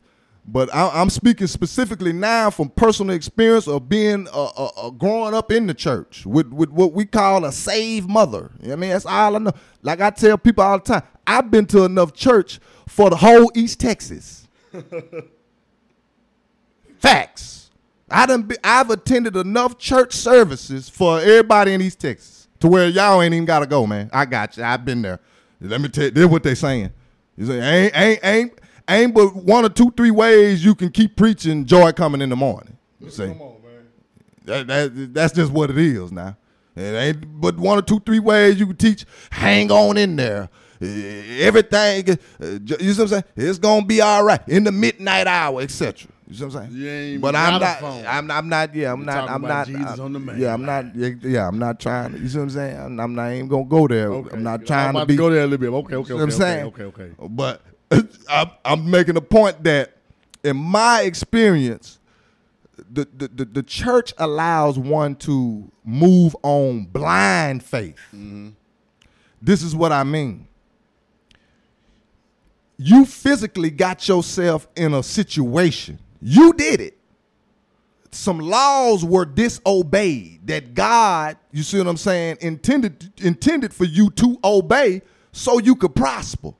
But 0.50 0.74
I, 0.74 1.02
am 1.02 1.10
speaking 1.10 1.46
specifically 1.46 2.14
now 2.14 2.48
from 2.48 2.70
personal 2.70 3.14
experience 3.14 3.68
of 3.68 3.86
being 3.86 4.26
a 4.32 4.90
growing 4.96 5.34
up 5.34 5.52
in 5.52 5.66
the 5.66 5.74
church 5.74 6.24
with, 6.24 6.50
with 6.50 6.70
what 6.70 6.94
we 6.94 7.04
call 7.04 7.44
a 7.44 7.52
saved 7.52 8.08
mother. 8.08 8.50
You 8.62 8.68
know 8.68 8.72
I 8.72 8.76
mean? 8.76 8.90
That's 8.90 9.04
all 9.04 9.36
I 9.36 9.38
know. 9.38 9.52
Like 9.82 10.00
I 10.00 10.08
tell 10.08 10.38
people 10.38 10.64
all 10.64 10.78
the 10.78 10.84
time, 10.84 11.02
I've 11.26 11.50
been 11.50 11.66
to 11.66 11.84
enough 11.84 12.14
church 12.14 12.60
for 12.88 13.10
the 13.10 13.16
whole 13.16 13.52
East 13.54 13.78
Texas. 13.78 14.48
Facts. 16.98 17.70
I 18.10 18.24
done 18.24 18.44
be, 18.44 18.56
I've 18.64 18.88
attended 18.88 19.36
enough 19.36 19.76
church 19.76 20.14
services 20.14 20.88
for 20.88 21.20
everybody 21.20 21.74
in 21.74 21.82
East 21.82 22.00
Texas 22.00 22.48
to 22.60 22.68
where 22.68 22.88
y'all 22.88 23.20
ain't 23.20 23.34
even 23.34 23.44
got 23.44 23.58
to 23.58 23.66
go, 23.66 23.86
man. 23.86 24.08
I 24.14 24.24
got 24.24 24.56
you. 24.56 24.64
I've 24.64 24.86
been 24.86 25.02
there. 25.02 25.20
Let 25.60 25.82
me 25.82 25.90
tell 25.90 26.04
you, 26.04 26.10
this 26.10 26.26
what 26.26 26.42
they 26.42 26.54
saying. 26.54 26.90
You 27.36 27.44
say, 27.44 27.60
ain't, 27.60 27.94
ain't, 27.94 28.20
ain't, 28.24 28.52
ain't 28.88 29.14
but 29.14 29.34
one 29.34 29.64
or 29.64 29.68
two, 29.68 29.90
three 29.96 30.10
ways 30.10 30.64
you 30.64 30.74
can 30.74 30.90
keep 30.90 31.16
preaching 31.16 31.64
joy 31.64 31.92
coming 31.92 32.20
in 32.20 32.30
the 32.30 32.36
morning. 32.36 32.76
You 33.00 33.10
see? 33.10 33.26
Come 33.26 33.42
on, 33.42 33.56
man. 33.62 33.86
That, 34.44 34.66
that, 34.66 35.14
that's 35.14 35.34
just 35.34 35.52
what 35.52 35.70
it 35.70 35.78
is 35.78 36.10
now. 36.12 36.36
It 36.76 36.94
ain't 36.94 37.40
but 37.40 37.58
one 37.58 37.78
or 37.78 37.82
two, 37.82 38.00
three 38.00 38.20
ways 38.20 38.58
you 38.60 38.66
can 38.66 38.76
teach. 38.76 39.04
Hang 39.30 39.70
on 39.70 39.96
in 39.96 40.16
there. 40.16 40.48
Everything, 40.80 42.08
uh, 42.10 42.16
you 42.40 42.76
see 42.78 42.86
what 42.86 42.98
I'm 43.00 43.08
saying? 43.08 43.24
It's 43.34 43.58
gonna 43.58 43.84
be 43.84 44.00
all 44.00 44.22
right 44.22 44.40
in 44.48 44.62
the 44.62 44.70
midnight 44.70 45.26
hour, 45.26 45.60
etc. 45.60 46.08
You 46.28 46.34
see 46.34 46.44
what 46.44 46.54
I'm 46.54 46.70
saying? 46.72 47.20
But 47.20 47.34
I'm 47.34 47.60
not, 47.60 47.82
I'm, 47.82 48.30
I'm 48.30 48.48
not. 48.48 48.74
Yeah, 48.74 48.92
I'm 48.92 48.98
You're 48.98 49.06
not. 49.06 49.28
I'm 49.28 49.42
not. 49.42 49.66
Jesus 49.66 49.98
on. 49.98 50.38
Yeah, 50.38 50.54
I'm 50.54 50.64
not. 50.64 50.94
Yeah, 50.94 51.48
I'm 51.48 51.58
not 51.58 51.80
trying. 51.80 52.12
To, 52.12 52.18
you 52.20 52.28
see 52.28 52.38
what 52.38 52.44
I'm 52.44 52.50
saying? 52.50 52.78
I'm, 52.78 53.00
I'm 53.00 53.14
not 53.14 53.32
even 53.32 53.48
gonna 53.48 53.64
go 53.64 53.88
there. 53.88 54.12
Okay. 54.12 54.36
I'm 54.36 54.42
not 54.44 54.64
trying 54.66 54.94
I'm 54.94 55.00
to 55.02 55.06
be. 55.06 55.16
go 55.16 55.30
there 55.30 55.40
a 55.40 55.46
little 55.46 55.58
bit. 55.58 55.70
Okay, 55.70 55.78
okay, 55.78 55.90
You 55.94 55.96
know 55.96 56.00
okay, 56.02 56.14
what 56.14 56.22
I'm 56.22 56.30
saying? 56.30 56.64
okay, 56.66 56.82
okay, 56.84 57.02
okay. 57.04 57.28
But 57.28 57.62
I'm, 58.28 58.50
I'm 58.64 58.90
making 58.90 59.16
a 59.16 59.20
point 59.20 59.64
that 59.64 59.96
in 60.44 60.56
my 60.56 61.02
experience, 61.02 61.98
the, 62.90 63.08
the, 63.16 63.28
the, 63.28 63.44
the 63.44 63.62
church 63.62 64.14
allows 64.18 64.78
one 64.78 65.16
to 65.16 65.70
move 65.84 66.36
on 66.42 66.84
blind 66.84 67.62
faith. 67.62 67.96
Mm-hmm. 68.14 68.50
This 69.40 69.62
is 69.62 69.74
what 69.74 69.92
I 69.92 70.04
mean. 70.04 70.46
You 72.76 73.04
physically 73.04 73.70
got 73.70 74.06
yourself 74.06 74.68
in 74.76 74.94
a 74.94 75.02
situation. 75.02 75.98
You 76.20 76.52
did 76.52 76.80
it. 76.80 76.96
Some 78.10 78.38
laws 78.38 79.04
were 79.04 79.24
disobeyed 79.24 80.46
that 80.46 80.74
God, 80.74 81.36
you 81.52 81.62
see 81.62 81.78
what 81.78 81.88
I'm 81.88 81.96
saying, 81.96 82.38
intended 82.40 83.12
intended 83.18 83.74
for 83.74 83.84
you 83.84 84.10
to 84.10 84.38
obey 84.42 85.02
so 85.32 85.58
you 85.58 85.76
could 85.76 85.94
prosper. 85.94 86.52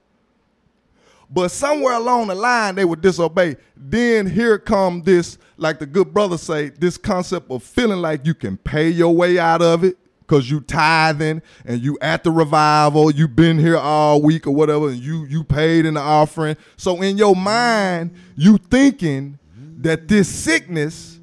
But 1.31 1.51
somewhere 1.51 1.95
along 1.95 2.29
the 2.29 2.35
line, 2.35 2.75
they 2.75 2.85
would 2.85 3.03
disobey. 3.03 3.57
Then 3.77 4.27
here 4.27 4.59
come 4.59 5.03
this, 5.03 5.39
like 5.57 5.79
the 5.79 5.87
good 5.87 6.13
brother 6.13 6.39
say, 6.39 6.71
this 6.71 6.97
concept 6.97 7.51
of 7.51 7.63
feeling 7.63 8.01
like 8.01 8.25
you 8.25 8.35
can 8.35 8.57
pay 8.57 8.89
your 8.89 9.15
way 9.15 9.39
out 9.39 9.61
of 9.61 9.85
it 9.85 9.99
because 10.21 10.51
you 10.51 10.61
tithing 10.61 11.43
and 11.65 11.81
you 11.81 11.99
at 12.01 12.23
the 12.23 12.31
revival, 12.31 13.11
you 13.11 13.27
been 13.27 13.59
here 13.59 13.79
all 13.79 14.21
week 14.23 14.47
or 14.47 14.53
whatever, 14.53 14.89
and 14.89 14.99
you 14.99 15.25
you 15.27 15.43
paid 15.43 15.87
in 15.87 15.95
the 15.95 16.01
offering. 16.01 16.57
So 16.77 17.01
in 17.03 17.17
your 17.17 17.35
mind, 17.35 18.15
you 18.37 18.59
thinking 18.59 19.39
that 19.79 20.09
this 20.09 20.29
sickness 20.29 21.19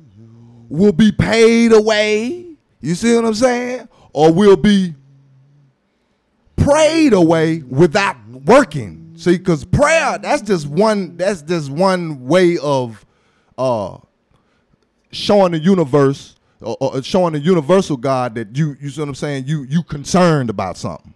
will 0.70 0.92
be 0.92 1.12
paid 1.12 1.72
away. 1.72 2.46
You 2.82 2.96
see 2.96 3.16
what 3.16 3.26
I'm 3.26 3.34
saying? 3.34 3.90
Or 4.14 4.32
will 4.32 4.58
be 4.58 4.96
prayed 6.56 7.14
away 7.14 7.60
without 7.64 8.18
working. 8.30 9.05
See, 9.16 9.38
because 9.38 9.64
prayer, 9.66 10.18
that's 10.18 10.42
just 10.42 10.68
one, 10.68 11.18
that's 11.18 11.42
just 11.42 11.70
one 11.70 12.26
way 12.26 12.58
of 12.58 13.06
uh 13.58 13.98
showing 15.12 15.54
the 15.54 15.60
universe 15.60 16.36
or, 16.62 16.76
or 16.80 17.02
showing 17.04 17.34
the 17.34 17.40
universal 17.40 17.96
God 17.98 18.36
that 18.36 18.56
you, 18.58 18.76
you 18.82 18.90
see 18.90 19.02
what 19.02 19.10
I'm 19.10 19.16
saying, 19.16 19.46
you 19.48 19.64
you 19.64 19.84
concerned 19.84 20.50
about 20.50 20.78
something. 20.78 21.14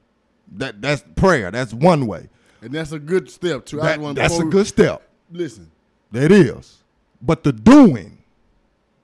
That 0.53 0.81
that's 0.81 1.03
prayer. 1.15 1.51
That's 1.51 1.73
one 1.73 2.07
way. 2.07 2.29
And 2.61 2.71
that's 2.73 2.91
a 2.91 2.99
good 2.99 3.29
step 3.29 3.65
too. 3.65 3.77
That- 3.77 4.15
that's 4.15 4.39
a 4.39 4.43
good 4.45 4.67
step. 4.67 5.01
Listen, 5.31 5.69
That 6.11 6.31
is. 6.31 6.77
But 7.21 7.43
the 7.43 7.51
doing, 7.51 8.17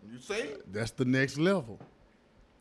you 0.09 0.19
see, 0.19 0.43
that's 0.71 0.91
the 0.91 1.05
next 1.05 1.37
level. 1.37 1.79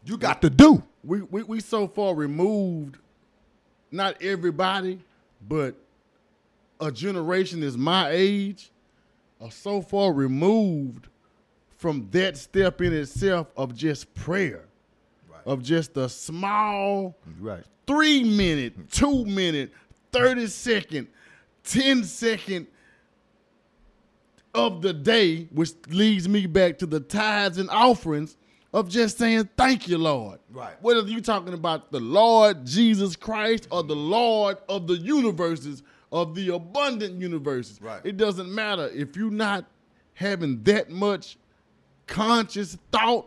you 0.04 0.16
got 0.18 0.42
to 0.42 0.50
do. 0.50 0.82
We 1.04 1.22
we 1.22 1.42
we 1.44 1.60
so 1.60 1.86
far 1.86 2.14
removed. 2.14 2.96
Not 3.90 4.20
everybody, 4.20 4.98
but 5.48 5.76
a 6.84 6.92
generation 6.92 7.62
is 7.62 7.76
my 7.76 8.10
age, 8.10 8.70
are 9.40 9.50
so 9.50 9.80
far 9.80 10.12
removed 10.12 11.08
from 11.76 12.08
that 12.12 12.36
step 12.36 12.80
in 12.80 12.92
itself 12.92 13.48
of 13.56 13.74
just 13.74 14.12
prayer, 14.14 14.66
of 15.44 15.62
just 15.62 15.96
a 15.96 16.08
small 16.08 17.16
Right. 17.40 17.64
three 17.86 18.24
minute, 18.24 18.90
two 18.90 19.24
minute, 19.26 19.72
30 20.12 20.46
second, 20.46 21.08
10 21.64 22.04
second 22.04 22.66
of 24.54 24.82
the 24.82 24.92
day, 24.92 25.44
which 25.52 25.70
leads 25.88 26.28
me 26.28 26.46
back 26.46 26.78
to 26.78 26.86
the 26.86 27.00
tithes 27.00 27.58
and 27.58 27.68
offerings 27.70 28.36
of 28.72 28.88
just 28.88 29.18
saying, 29.18 29.48
Thank 29.56 29.88
you, 29.88 29.98
Lord. 29.98 30.38
Right. 30.50 30.74
Whether 30.80 31.02
you're 31.08 31.20
talking 31.20 31.54
about 31.54 31.90
the 31.90 32.00
Lord 32.00 32.64
Jesus 32.64 33.16
Christ 33.16 33.66
or 33.70 33.82
the 33.82 33.96
Lord 33.96 34.58
of 34.68 34.86
the 34.86 34.94
universes, 34.94 35.82
of 36.14 36.34
the 36.36 36.54
abundant 36.54 37.20
universes. 37.20 37.82
Right. 37.82 38.00
It 38.04 38.16
doesn't 38.16 38.48
matter 38.54 38.88
if 38.94 39.16
you're 39.16 39.30
not 39.32 39.64
having 40.14 40.62
that 40.62 40.88
much 40.88 41.36
conscious 42.06 42.78
thought 42.92 43.26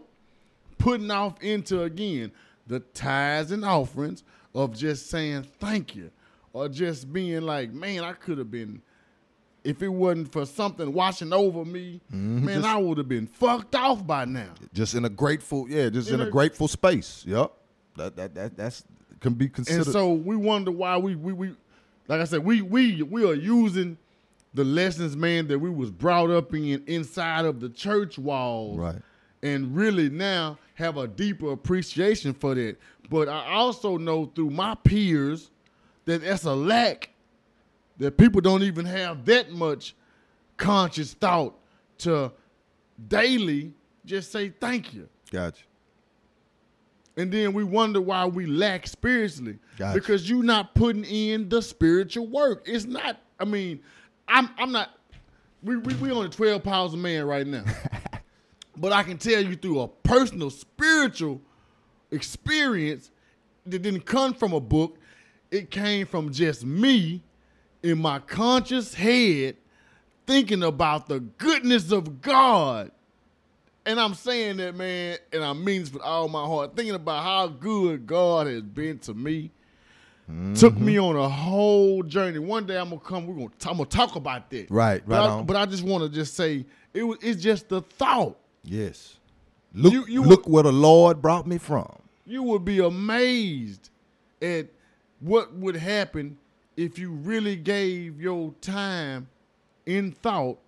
putting 0.78 1.12
off 1.12 1.42
into 1.44 1.82
again 1.84 2.32
the 2.68 2.80
tithes 2.80 3.52
and 3.52 3.66
offerings 3.66 4.24
of 4.56 4.76
just 4.76 5.10
saying 5.10 5.44
thank 5.60 5.96
you 5.96 6.12
or 6.54 6.70
just 6.70 7.12
being 7.12 7.42
like, 7.42 7.72
man, 7.74 8.04
I 8.04 8.14
could 8.14 8.38
have 8.38 8.50
been 8.52 8.82
if 9.64 9.82
it 9.84 9.90
wasn't 9.90 10.32
for 10.32 10.46
something 10.46 10.94
washing 10.94 11.34
over 11.34 11.66
me, 11.66 12.00
Mm-hmm. 12.14 12.46
man, 12.46 12.64
I 12.64 12.78
would 12.78 12.98
have 13.00 13.10
been 13.10 13.28
fucked 13.28 13.76
off 13.76 14.08
by 14.08 14.24
now. 14.24 14.52
Just 14.74 14.94
in 14.96 15.04
a 15.04 15.10
grateful, 15.10 15.68
yeah, 15.70 15.90
just 15.90 16.08
in, 16.08 16.16
In 16.16 16.22
a, 16.22 16.28
a- 16.28 16.32
grateful 16.32 16.70
space. 16.70 17.26
Yep. 17.28 17.52
That 17.98 18.16
that 18.16 18.36
that 18.36 18.56
that's 18.56 18.86
can 19.20 19.34
be 19.34 19.50
considered. 19.50 19.88
And 19.88 19.92
so 19.92 20.14
we 20.14 20.38
wonder 20.38 20.72
why 20.72 20.96
we 20.98 21.16
we, 21.16 21.34
we 21.34 21.56
like 22.08 22.22
I 22.22 22.24
said, 22.26 22.44
we 22.44 22.62
we 22.62 23.02
we 23.04 23.28
are 23.30 23.34
using 23.34 23.98
the 24.54 24.64
lessons, 24.64 25.16
man, 25.16 25.48
that 25.48 25.60
we 25.60 25.70
was 25.70 25.92
brought 25.92 26.32
up 26.32 26.54
in 26.54 26.84
inside 26.88 27.46
of 27.46 27.60
the 27.60 27.70
church 27.70 28.18
walls. 28.18 28.78
Right. 28.78 29.02
And 29.44 29.76
really 29.76 30.10
now 30.10 30.58
have 30.74 30.98
a 30.98 31.08
deeper 31.08 31.52
appreciation 31.52 32.34
for 32.34 32.56
that. 32.56 32.78
But 33.10 33.30
I 33.30 33.54
also 33.54 33.98
know 33.98 34.26
through 34.26 34.50
my 34.50 34.74
peers 34.76 35.52
that 36.06 36.22
that's 36.22 36.44
a 36.44 36.56
lack 36.56 37.12
that 37.98 38.18
people 38.18 38.42
don't 38.42 38.64
even 38.64 38.86
have 38.86 39.26
that 39.26 39.52
much 39.52 39.96
conscious 40.58 41.14
thought 41.14 41.56
to 42.00 42.32
daily 43.08 43.74
just 44.06 44.32
say 44.32 44.50
thank 44.50 44.94
you. 44.94 45.08
gotcha. 45.32 45.64
And 47.18 47.32
then 47.32 47.52
we 47.54 47.64
wonder 47.64 48.00
why 48.00 48.26
we 48.26 48.46
lack 48.46 48.86
spiritually. 48.88 49.58
Gotcha. 49.78 50.00
Because 50.00 50.30
you're 50.30 50.44
not 50.44 50.76
putting 50.76 51.04
in 51.04 51.50
the 51.50 51.62
spiritual 51.62 52.28
work. 52.28 52.64
It's 52.66 52.86
not, 52.86 53.20
I 53.40 53.46
mean, 53.46 53.82
I'm 54.28 54.50
I'm 54.58 54.72
not 54.72 54.92
we 55.64 55.78
we, 55.78 55.94
we 55.96 56.12
on 56.12 56.24
the 56.24 56.30
12 56.30 56.64
powers 56.64 56.94
of 56.94 57.00
man 57.00 57.26
right 57.26 57.46
now. 57.46 57.64
but 58.78 58.94
I 58.94 59.04
can 59.04 59.18
tell 59.18 59.44
you 59.44 59.56
through 59.56 59.82
a 59.82 59.88
personal 59.88 60.50
spiritual 60.50 61.42
experience 62.12 63.12
that 63.66 63.82
didn't 63.82 64.06
come 64.06 64.34
from 64.34 64.54
a 64.54 64.60
book. 64.60 64.98
It 65.50 65.72
came 65.72 66.06
from 66.06 66.32
just 66.32 66.66
me 66.66 67.24
in 67.82 68.00
my 68.00 68.20
conscious 68.20 68.94
head 68.94 69.56
thinking 70.26 70.62
about 70.62 71.08
the 71.08 71.22
goodness 71.22 71.92
of 71.92 72.22
God. 72.22 72.92
And 73.88 74.02
I'm 74.02 74.16
saying 74.16 74.58
that, 74.58 74.76
man, 74.76 75.18
and 75.32 75.46
I 75.46 75.54
mean 75.54 75.80
this 75.80 75.94
with 75.94 76.02
all 76.02 76.28
my 76.28 76.46
heart, 76.46 76.76
thinking 76.76 76.94
about 76.94 77.24
how 77.24 77.48
good 77.48 78.06
God 78.06 78.46
has 78.48 78.62
been 78.62 79.00
to 79.00 79.14
me. 79.14 79.50
Took 80.56 80.78
me 80.78 80.96
mm-hmm. 80.96 81.06
on 81.06 81.16
a 81.16 81.30
whole 81.30 82.04
journey. 82.04 82.38
One 82.38 82.66
day 82.66 82.78
I'm 82.78 82.90
gonna 82.90 83.00
come. 83.00 83.26
We're 83.26 83.36
gonna. 83.36 83.50
I'm 83.66 83.78
gonna 83.78 83.86
talk 83.86 84.18
about 84.18 84.50
that. 84.50 84.70
Right, 84.70 85.02
But 85.08 85.16
right 85.20 85.26
I, 85.26 85.30
on. 85.30 85.46
but 85.46 85.56
I 85.56 85.66
just 85.66 85.84
want 85.84 86.04
to 86.04 86.10
just 86.10 86.34
say 86.34 86.66
it 86.94 87.04
was. 87.04 87.18
It's 87.22 87.42
just 87.42 87.70
the 87.70 87.80
thought. 87.80 88.38
Yes. 88.66 89.16
Look 89.74 89.94
You- 89.94 90.06
you 90.06 90.22
look 90.22 90.46
where 90.46 90.64
the 90.64 90.74
Lord 90.74 91.22
brought 91.22 91.48
me 91.48 91.58
from. 91.58 91.90
You 92.26 92.44
would 92.44 92.66
be 92.66 92.80
amazed 92.80 93.90
at 94.42 94.68
what 95.22 95.54
would 95.54 95.78
happen 95.78 96.38
if 96.76 97.00
you 97.00 97.12
really 97.12 97.56
gave 97.56 98.20
your 98.20 98.54
time 98.60 99.30
in 99.86 100.12
thought 100.12 100.60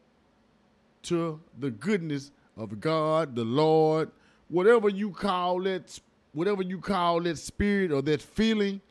to 1.03 1.41
the 1.59 1.70
goodness 1.70 2.32
of 2.60 2.80
God, 2.80 3.36
the 3.36 3.45
Lord, 3.45 4.12
whatever 4.49 4.89
you 4.89 5.12
call 5.12 5.66
it, 5.66 5.99
whatever 6.34 6.62
you 6.62 6.80
call 6.80 7.22
that 7.22 7.38
spirit 7.38 7.91
or 7.91 8.01
that 8.03 8.22
feeling. 8.22 8.82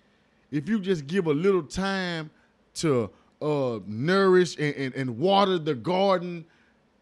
If 0.51 0.69
you 0.69 0.81
just 0.81 1.07
give 1.07 1.27
a 1.27 1.33
little 1.33 1.63
time 1.63 2.31
to 2.77 3.11
uh, 3.43 3.81
nourish 3.87 4.57
and, 4.59 4.75
and, 4.75 4.95
and 4.95 5.19
water 5.19 5.59
the 5.59 5.75
garden 5.75 6.47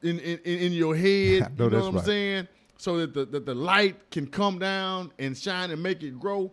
in, 0.02 0.18
in, 0.18 0.38
in 0.40 0.72
your 0.72 0.96
head, 0.96 1.56
know 1.58 1.66
you 1.66 1.70
know 1.70 1.78
what 1.78 1.88
I'm 1.88 1.96
right. 1.96 2.04
saying? 2.04 2.48
So 2.78 2.98
that 2.98 3.14
the, 3.14 3.24
that 3.26 3.46
the 3.46 3.54
light 3.54 4.10
can 4.10 4.26
come 4.26 4.58
down 4.58 5.12
and 5.18 5.36
shine 5.36 5.70
and 5.70 5.82
make 5.82 6.02
it 6.02 6.18
grow, 6.18 6.52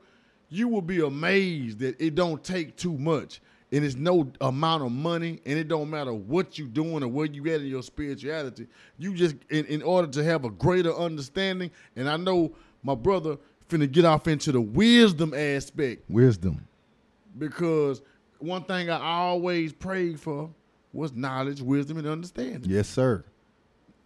you 0.49 0.67
will 0.67 0.81
be 0.81 1.01
amazed 1.01 1.79
that 1.79 1.99
it 1.99 2.15
don't 2.15 2.43
take 2.43 2.77
too 2.77 2.97
much. 2.97 3.41
And 3.73 3.83
it's 3.83 3.95
no 3.95 4.31
amount 4.39 4.83
of 4.83 4.91
money, 4.91 5.41
and 5.47 5.57
it 5.57 5.67
don't 5.67 5.89
matter 5.89 6.13
what 6.13 6.59
you're 6.59 6.67
doing 6.67 7.03
or 7.03 7.07
where 7.07 7.25
you 7.25 7.43
at 7.51 7.59
in 7.61 7.67
your 7.67 7.81
spirituality. 7.81 8.67
You 8.99 9.15
just 9.15 9.35
in, 9.49 9.65
in 9.65 9.81
order 9.81 10.07
to 10.11 10.23
have 10.23 10.45
a 10.45 10.49
greater 10.51 10.93
understanding, 10.95 11.71
and 11.95 12.07
I 12.07 12.15
know 12.17 12.53
my 12.83 12.93
brother 12.93 13.37
finna 13.67 13.91
get 13.91 14.05
off 14.05 14.27
into 14.27 14.51
the 14.51 14.61
wisdom 14.61 15.33
aspect 15.33 16.03
Wisdom. 16.07 16.67
because 17.37 18.01
one 18.37 18.63
thing 18.65 18.89
I 18.91 18.99
always 19.01 19.73
prayed 19.73 20.19
for 20.19 20.51
was 20.91 21.11
knowledge, 21.13 21.59
wisdom, 21.61 21.97
and 21.97 22.07
understanding 22.07 22.69
Yes, 22.69 22.87
sir. 22.87 23.23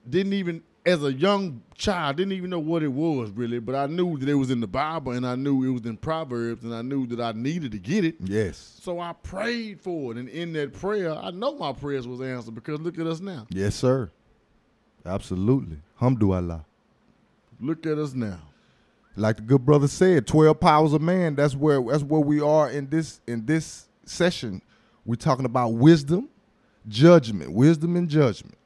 didn't 0.10 0.34
even 0.34 0.64
as 0.88 1.04
a 1.04 1.12
young 1.14 1.62
child 1.76 2.16
didn't 2.18 2.32
even 2.34 2.50
know 2.50 2.60
what 2.60 2.82
it 2.82 2.88
was 2.88 3.30
really 3.32 3.60
but 3.60 3.76
i 3.76 3.86
knew 3.86 4.18
that 4.18 4.28
it 4.30 4.34
was 4.36 4.50
in 4.50 4.60
the 4.60 4.68
bible 4.68 5.12
and 5.12 5.28
i 5.28 5.36
knew 5.36 5.64
it 5.64 5.70
was 5.70 5.86
in 5.86 5.96
proverbs 5.98 6.64
and 6.64 6.74
i 6.74 6.82
knew 6.82 7.06
that 7.06 7.20
i 7.22 7.32
needed 7.34 7.72
to 7.72 7.78
get 7.78 8.04
it 8.06 8.16
Yes. 8.24 8.80
so 8.82 9.00
i 9.00 9.14
prayed 9.14 9.80
for 9.82 10.12
it 10.14 10.18
and 10.18 10.30
in 10.30 10.54
that 10.54 10.74
prayer 10.74 11.12
i 11.14 11.30
know 11.30 11.56
my 11.58 11.74
prayers 11.74 12.08
was 12.08 12.22
answered 12.22 12.56
because 12.56 12.80
look 12.80 12.98
at 12.98 13.06
us 13.06 13.20
now 13.20 13.46
Yes, 13.50 13.76
sir. 13.76 14.10
Absolutely. 15.06 15.78
Hamdulillah. 16.02 16.66
look 17.62 17.86
at 17.86 17.98
us 17.98 18.14
now 18.14 18.40
Like 19.16 19.38
the 19.38 19.42
good 19.44 19.66
brother 19.66 19.88
said, 19.88 20.28
twelve 20.28 20.60
powers 20.60 20.94
of 20.94 21.02
man. 21.02 21.36
That's 21.36 21.56
where 21.56 21.82
that's 21.82 22.04
where 22.04 22.22
we 22.22 22.40
are 22.42 22.70
in 22.70 22.88
this 22.90 23.20
in 23.28 23.46
this 23.46 23.88
session. 24.06 24.62
We're 25.06 25.16
talking 25.16 25.46
about 25.46 25.70
wisdom, 25.70 26.30
judgment, 26.88 27.52
wisdom 27.52 27.96
and 27.96 28.10
judgment. 28.10 28.57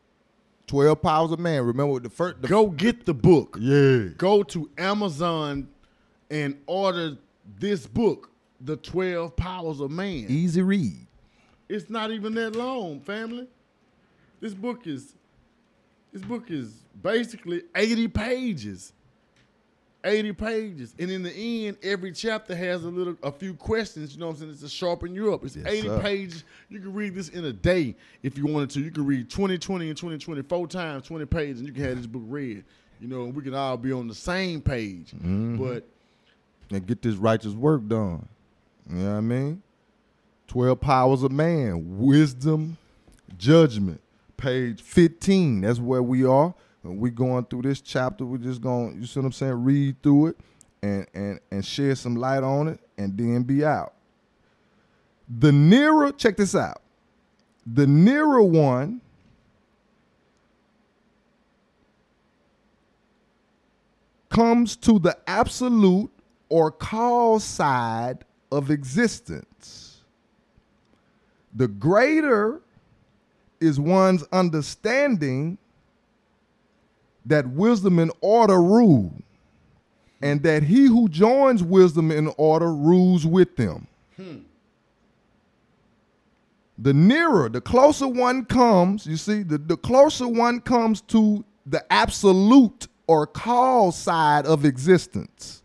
Twelve 0.72 1.02
powers 1.02 1.34
of 1.34 1.40
man. 1.40 1.66
Remember 1.66 2.00
the 2.00 2.10
first. 2.10 2.42
The 2.42 2.48
go 2.48 2.68
get 2.68 3.06
the 3.06 3.14
book 3.14 3.58
yeah. 3.60 4.06
go 4.16 4.42
to 4.42 4.70
amazon 4.78 5.68
and 6.30 6.58
order 6.66 7.18
this 7.60 7.86
book 7.86 8.32
the 8.62 8.78
12 8.78 9.36
powers 9.36 9.82
of 9.82 9.92
man 9.92 10.28
Easy 10.30 10.62
read. 10.62 11.08
It's 11.68 11.90
not 11.90 12.12
even 12.12 12.34
that 12.36 12.56
long, 12.56 13.02
family. 13.02 13.48
This 14.40 14.54
book 14.54 14.88
is 14.88 15.14
this 16.14 16.22
book 16.22 16.50
is 16.50 16.72
basically 17.02 17.64
80 17.76 18.08
pages. 18.08 18.94
80 20.04 20.34
pages. 20.34 20.96
And 21.00 21.12
in 21.12 21.24
the 21.24 21.68
end, 21.68 21.78
every 21.84 22.12
chapter 22.12 22.56
has 22.56 22.84
a 22.84 22.90
little 22.90 23.16
a 23.24 23.32
few 23.32 23.54
questions, 23.54 24.14
you 24.14 24.20
know 24.20 24.28
what 24.28 24.34
I'm 24.34 24.40
saying? 24.40 24.52
It's 24.52 24.62
to 24.62 24.70
sharpen 24.70 25.14
you 25.14 25.34
up. 25.34 25.44
It's 25.44 25.56
Yes, 25.56 25.66
80 25.68 25.88
sir. 25.88 26.00
pages. 26.02 26.44
You 26.70 26.80
can 26.80 26.94
read 26.94 27.16
this 27.16 27.30
in 27.30 27.46
a 27.46 27.54
day 27.54 27.96
if 28.24 28.38
you 28.38 28.46
wanted 28.48 28.72
to. 28.72 28.82
You 28.82 28.92
can 28.92 29.06
read 29.06 29.30
20, 29.30 29.58
20, 29.58 29.90
and 29.90 29.98
20, 29.98 30.18
20, 30.18 30.42
four 30.44 30.68
times, 30.68 31.06
20 31.08 31.26
pages, 31.26 31.60
and 31.60 31.68
you 31.68 31.74
can 31.74 31.84
have 31.84 31.98
this 31.98 32.08
book 32.08 32.24
read. 32.26 32.64
You 33.00 33.08
know, 33.08 33.24
and 33.24 33.36
we 33.36 33.42
can 33.42 33.56
all 33.56 33.78
be 33.78 33.92
on 33.92 34.08
the 34.08 34.16
same 34.16 34.62
page. 34.62 35.12
Mm-hmm. 35.12 35.58
But 35.58 35.88
and 36.72 36.86
get 36.86 37.02
this 37.02 37.16
righteous 37.16 37.54
work 37.54 37.88
done. 37.88 38.28
You 38.90 38.98
know 38.98 39.12
what 39.12 39.18
I 39.18 39.22
mean? 39.22 39.62
12 40.48 40.80
powers 40.82 41.24
of 41.24 41.32
man, 41.32 42.00
wisdom, 42.00 42.78
judgment. 43.38 44.02
Page 44.38 44.82
15. 44.82 45.62
That's 45.62 45.80
where 45.80 46.02
we 46.02 46.26
are. 46.26 46.54
And 46.84 47.00
we 47.00 47.12
going 47.12 47.46
through 47.46 47.64
this 47.64 47.82
chapter. 47.82 48.26
We're 48.26 48.38
just 48.38 48.62
going, 48.62 49.00
you 49.00 49.06
see 49.06 49.20
what 49.20 49.28
I'm 49.28 49.32
saying? 49.32 49.64
Read 49.64 50.02
through 50.02 50.28
it 50.28 50.38
and 50.82 51.06
and 51.14 51.40
and 51.52 51.66
shed 51.66 51.98
some 51.98 52.16
light 52.16 52.44
on 52.44 52.68
it 52.68 52.80
and 52.98 53.18
then 53.18 53.44
be 53.44 53.64
out. 53.64 53.94
The 55.40 55.52
nearer, 55.52 56.12
check 56.12 56.38
this 56.38 56.56
out. 56.56 56.82
The 57.66 57.88
nearer 57.88 58.44
one 58.44 59.02
comes 64.30 64.76
to 64.78 64.98
the 64.98 65.18
absolute 65.28 66.10
or 66.50 66.72
cause 66.72 67.44
side 67.44 68.26
of 68.52 68.72
existence. 68.72 70.02
The 71.54 71.68
greater 71.68 72.62
is 73.60 73.80
one's 73.80 74.24
understanding 74.32 75.58
that 77.26 77.48
wisdom 77.48 78.00
and 78.00 78.12
order 78.22 78.62
rule, 78.62 79.14
and 80.22 80.44
that 80.44 80.64
he 80.64 80.86
who 80.86 81.08
joins 81.10 81.64
wisdom 81.64 82.12
and 82.12 82.34
order 82.38 82.74
rules 82.74 83.26
with 83.26 83.56
them. 83.56 83.88
Hmm. 84.16 84.38
The 86.78 86.94
nearer, 86.94 87.48
the 87.48 87.62
closer 87.62 88.08
one 88.08 88.46
comes, 88.46 89.06
you 89.06 89.18
see, 89.18 89.44
the, 89.44 89.60
the 89.60 89.78
closer 89.78 90.28
one 90.28 90.62
comes 90.62 91.02
to 91.02 91.46
the 91.66 91.86
absolute 91.94 92.88
or 93.06 93.28
cause 93.28 93.98
side 93.98 94.46
of 94.46 94.66
existence, 94.66 95.62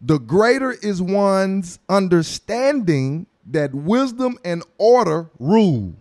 the 0.00 0.18
greater 0.18 0.72
is 0.72 1.00
one's 1.00 1.78
understanding 1.88 3.26
that 3.46 3.74
wisdom 3.74 4.38
and 4.44 4.64
order 4.78 5.30
rule. 5.38 5.94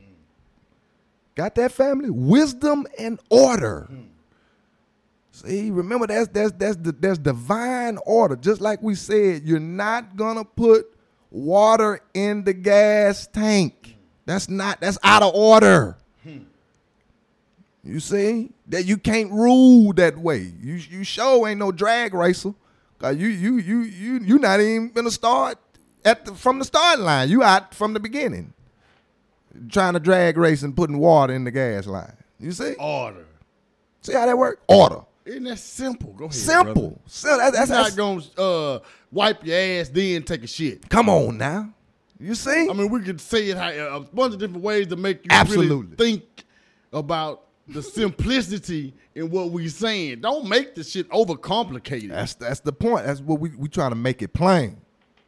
Got 1.36 1.56
that 1.56 1.72
family? 1.72 2.10
Wisdom 2.10 2.88
and 2.98 3.20
order. 3.30 3.88
Hmm. 3.90 4.02
See, 5.36 5.70
remember 5.70 6.08
that's 6.08 6.30
that's 6.30 6.54
that's 6.54 6.78
the 6.78 6.94
that's 6.94 7.18
divine 7.18 7.98
order. 8.06 8.38
Just 8.38 8.62
like 8.62 8.82
we 8.82 8.96
said, 8.96 9.44
you're 9.44 9.60
not 9.60 10.16
gonna 10.16 10.46
put 10.46 10.86
water 11.30 12.00
in 12.14 12.46
the 12.46 12.54
gas 12.54 13.28
tank. 13.28 13.98
That's 14.26 14.48
not 14.48 14.80
that's 14.80 14.98
out 15.04 15.24
of 15.24 15.36
order. 15.36 15.98
You 17.84 18.00
see 18.00 18.50
that 18.68 18.86
you 18.86 18.98
can't 18.98 19.30
rule 19.30 19.92
that 19.94 20.18
way. 20.18 20.54
You 20.62 20.76
you 20.76 21.04
sure 21.04 21.50
ain't 21.50 21.60
no 21.60 21.74
drag 21.74 22.14
racer. 22.14 22.54
Cause 22.98 23.18
you 23.18 23.28
you 23.28 23.58
you 23.58 23.82
you 23.82 24.20
you 24.20 24.40
not 24.40 24.62
even 24.62 24.90
gonna 24.92 25.12
start 25.12 25.58
at 26.06 26.24
the, 26.24 26.34
from 26.34 26.60
the 26.60 26.66
start 26.66 27.00
line. 27.00 27.28
You 27.28 27.44
out 27.44 27.76
from 27.76 27.92
the 27.92 28.00
beginning. 28.00 28.54
trying 29.70 29.96
to 29.96 30.00
drag 30.00 30.38
race 30.38 30.64
and 30.64 30.74
putting 30.74 30.98
water 30.98 31.34
in 31.34 31.44
the 31.44 31.52
gas 31.52 31.88
line. 31.88 32.16
You 32.40 32.54
see? 32.54 32.74
Order. 32.80 33.26
See 34.02 34.14
how 34.14 34.26
that 34.26 34.38
work? 34.38 34.62
Order. 34.70 35.02
Isn't 35.26 35.44
that 35.46 35.60
simple? 35.60 36.14
Go 36.14 36.26
ahead. 36.26 36.36
Simple. 36.36 36.74
brother. 36.74 36.96
So 37.08 37.38
that- 37.38 37.54
that's, 37.54 37.70
You're 37.70 37.78
that's, 37.78 37.98
not 37.98 38.26
gonna 38.38 38.50
uh, 38.76 38.80
wipe 39.12 39.46
your 39.46 39.58
ass 39.58 39.90
then 39.90 40.24
take 40.24 40.44
a 40.44 40.48
shit. 40.48 40.88
come 40.90 41.10
on 41.10 41.38
now. 41.38 41.74
You 42.20 42.36
see? 42.36 42.70
I 42.70 42.74
mean, 42.74 42.90
we 42.90 43.02
could 43.02 43.20
say 43.20 43.50
it 43.50 43.58
how, 43.58 43.70
a 43.70 44.00
bunch 44.00 44.34
of 44.36 44.40
different 44.40 44.64
ways 44.64 44.88
to 44.88 44.96
make 44.96 45.18
you 45.26 45.30
Absolutely. 45.32 45.76
really 45.76 45.96
think 45.98 46.46
about 46.94 47.42
the 47.68 47.82
simplicity 47.84 48.94
in 49.16 49.30
what 49.30 49.50
we 49.52 49.68
saying. 49.68 50.22
Don't 50.22 50.48
make 50.48 50.76
the 50.76 50.84
shit 50.84 51.10
overcomplicated. 51.10 52.10
That's 52.10 52.36
that's 52.36 52.60
the 52.62 52.72
point. 52.72 53.06
That's 53.06 53.20
what 53.20 53.40
we 53.40 53.50
we 53.50 53.68
trying 53.68 53.90
to 53.92 53.96
make 53.96 54.22
it 54.22 54.34
plain. 54.34 54.78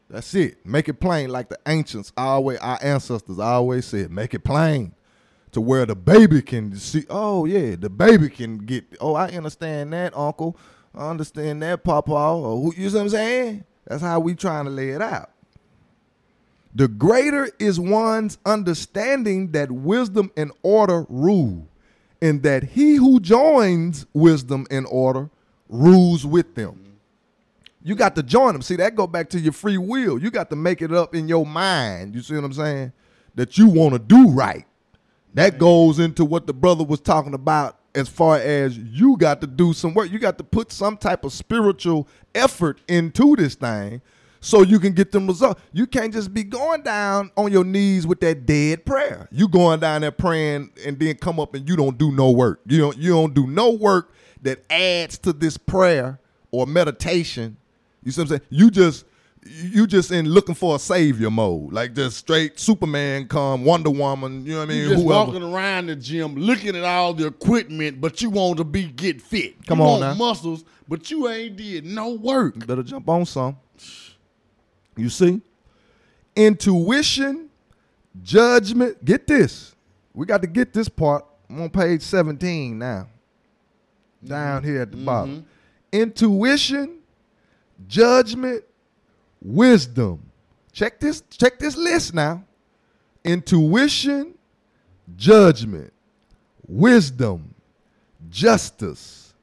That's 0.10 0.34
it. 0.36 0.66
Make 0.66 0.88
it 0.88 1.02
plain, 1.02 1.30
like 1.30 1.50
the 1.50 1.60
ancients 1.68 2.14
always, 2.16 2.60
our 2.60 2.80
ancestors 2.82 3.40
always 3.40 3.86
said, 3.86 4.10
make 4.10 4.34
it 4.34 4.40
plain, 4.46 4.94
to 5.52 5.62
where 5.62 5.86
the 5.86 5.96
baby 5.96 6.42
can 6.42 6.76
see. 6.76 7.06
Oh 7.10 7.46
yeah, 7.46 7.76
the 7.76 7.90
baby 7.90 8.30
can 8.30 8.60
get. 8.60 8.86
Oh, 9.00 9.16
I 9.16 9.30
understand 9.30 9.94
that, 9.94 10.16
Uncle. 10.16 10.58
I 10.94 11.10
understand 11.10 11.62
that, 11.64 11.84
Papa. 11.84 12.12
Or 12.12 12.74
you 12.74 12.90
see 12.90 12.96
what 12.96 13.04
I'm 13.04 13.10
saying? 13.10 13.64
That's 13.86 14.02
how 14.02 14.20
we 14.20 14.36
trying 14.36 14.66
to 14.66 14.72
lay 14.72 14.90
it 14.90 15.02
out. 15.02 15.32
The 16.76 16.88
greater 16.88 17.50
is 17.58 17.80
one's 17.80 18.38
understanding 18.46 19.52
that 19.52 19.72
wisdom 19.72 20.32
and 20.38 20.52
order 20.62 21.06
rule, 21.10 21.68
and 22.22 22.44
that 22.44 22.64
he 22.64 22.96
who 22.96 23.20
joins 23.20 24.06
wisdom 24.14 24.68
and 24.70 24.86
order 24.90 25.30
rules 25.70 26.26
with 26.26 26.56
them. 26.56 26.84
You 27.84 27.96
got 27.96 28.16
to 28.16 28.24
join 28.24 28.54
them. 28.54 28.62
See, 28.62 28.76
that 28.76 28.96
go 28.96 29.08
back 29.08 29.30
to 29.30 29.40
your 29.40 29.54
free 29.54 29.78
will. 29.78 30.22
You 30.22 30.30
got 30.30 30.50
to 30.50 30.56
make 30.56 30.82
it 30.82 30.92
up 30.92 31.16
in 31.16 31.28
your 31.28 31.46
mind. 31.46 32.16
You 32.16 32.22
see 32.22 32.36
what 32.36 32.44
I'm 32.44 32.54
saying? 32.54 32.92
That 33.36 33.58
you 33.58 33.70
want 33.70 33.94
to 33.94 34.00
do 34.00 34.30
right. 34.30 34.66
That 35.38 35.60
goes 35.60 36.00
into 36.00 36.26
what 36.26 36.48
the 36.48 36.54
brother 36.54 36.84
was 36.84 37.00
talking 37.00 37.36
about 37.36 37.78
as 37.94 38.10
far 38.10 38.38
as 38.38 38.76
you 38.76 39.16
got 39.18 39.40
to 39.42 39.46
do 39.46 39.72
some 39.72 39.94
work. 39.94 40.10
You 40.10 40.18
got 40.18 40.40
to 40.40 40.44
put 40.44 40.72
some 40.72 40.98
type 40.98 41.24
of 41.24 41.32
spiritual 41.32 42.08
effort 42.34 42.82
into 42.88 43.36
this 43.36 43.54
thing 43.54 44.02
so 44.40 44.64
you 44.64 44.80
can 44.80 44.94
get 44.94 45.12
them 45.12 45.28
results. 45.28 45.62
You 45.74 45.86
can't 45.86 46.12
just 46.12 46.34
be 46.34 46.44
going 46.44 46.82
down 46.82 47.30
on 47.38 47.52
your 47.52 47.64
knees 47.64 48.08
with 48.08 48.20
that 48.22 48.48
dead 48.48 48.84
prayer. 48.84 49.30
You 49.32 49.48
going 49.48 49.80
down 49.80 50.02
there 50.02 50.10
praying 50.10 50.72
and 50.84 50.98
then 50.98 51.18
come 51.18 51.40
up 51.40 51.54
and 51.54 51.70
you 51.70 51.76
don't 51.76 52.00
do 52.00 52.12
no 52.12 52.32
work. 52.32 52.62
You 52.66 52.80
don't 52.80 52.98
you 52.98 53.12
don't 53.12 53.36
do 53.36 53.46
no 53.46 53.70
work 53.70 54.16
that 54.42 54.64
adds 54.72 55.20
to 55.20 55.34
this 55.34 55.56
prayer 55.56 56.20
or 56.50 56.66
meditation. 56.66 57.58
You 58.04 58.12
see 58.12 58.22
what 58.22 58.32
I'm 58.32 58.38
saying? 58.40 58.42
You 58.50 58.72
just 58.72 59.06
you 59.50 59.88
just 59.88 60.12
in 60.12 60.28
looking 60.28 60.56
for 60.56 60.76
a 60.76 60.80
savior 60.80 61.30
mode, 61.30 61.74
like 61.74 61.94
just 61.94 62.18
straight 62.18 62.60
Superman 62.60 63.28
come, 63.28 63.64
Wonder 63.64 63.90
Woman. 63.90 64.46
You 64.46 64.54
know 64.54 64.60
what 64.60 64.66
I 64.66 64.68
mean? 64.68 64.78
You 64.84 64.90
just 64.90 65.04
Whoever. 65.04 65.32
walking 65.32 65.44
around 65.44 65.88
the 65.88 65.96
gym, 65.96 66.36
looking 66.36 66.76
at 66.76 66.84
all 66.84 67.14
the 67.14 67.28
equipment, 67.28 68.02
but 68.02 68.22
you 68.22 68.30
want 68.30 68.58
to 68.58 68.64
be 68.64 68.86
get 68.86 69.22
fit. 69.22 69.66
Come 69.66 69.80
you 69.80 69.86
on 69.86 69.90
want 69.90 70.02
now. 70.02 70.14
muscles, 70.14 70.64
but 70.88 71.10
you 71.12 71.28
ain't 71.28 71.56
did 71.56 71.86
no 71.86 72.14
work. 72.14 72.66
Better 72.66 72.84
jump 72.84 73.08
on 73.10 73.26
some. 73.26 73.58
You 74.96 75.10
see? 75.10 75.42
Intuition, 76.36 77.50
judgment. 78.22 79.04
Get 79.04 79.28
this. 79.28 79.76
We 80.14 80.26
got 80.26 80.42
to 80.42 80.48
get 80.48 80.74
this 80.74 80.90
part. 80.90 81.26
I'm 81.50 81.62
on 81.62 81.70
page 81.70 82.02
17 82.02 82.78
now. 82.78 83.08
Down 84.24 84.64
here 84.64 84.82
at 84.82 84.92
the 84.92 84.98
mm-hmm. 84.98 85.06
bottom. 85.06 85.46
Intuition, 85.92 86.98
judgment, 87.88 88.64
wisdom. 89.48 90.30
Check 90.74 91.00
this, 91.00 91.24
check 91.32 91.58
this 91.58 91.76
list 91.78 92.14
now. 92.14 92.44
Intuition, 93.24 94.36
judgment, 95.16 95.92
wisdom, 96.68 97.56
justice, 98.30 99.34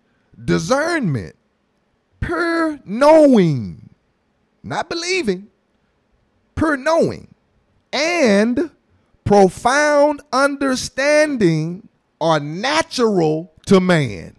discernment, 0.43 1.35
pure 2.21 2.79
knowing, 2.85 3.91
not 4.63 4.89
believing, 4.89 5.49
pure 6.55 6.77
knowing, 6.77 7.35
and 7.93 8.71
profound 9.25 10.21
understanding 10.33 11.89
are 12.21 12.41
natural 12.41 13.53
to 13.67 13.81
man. 13.81 14.37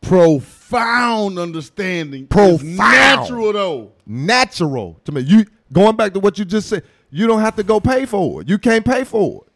Profound 0.00 1.38
understanding. 1.38 2.22
is 2.22 2.28
Profound. 2.28 2.76
natural 2.76 3.52
though. 3.52 3.93
Natural 4.06 5.00
to 5.04 5.12
me. 5.12 5.22
You 5.22 5.46
going 5.72 5.96
back 5.96 6.12
to 6.14 6.20
what 6.20 6.38
you 6.38 6.44
just 6.44 6.68
said. 6.68 6.84
You 7.10 7.26
don't 7.26 7.40
have 7.40 7.56
to 7.56 7.62
go 7.62 7.80
pay 7.80 8.06
for 8.06 8.42
it. 8.42 8.48
You 8.48 8.58
can't 8.58 8.84
pay 8.84 9.04
for 9.04 9.44
it. 9.44 9.52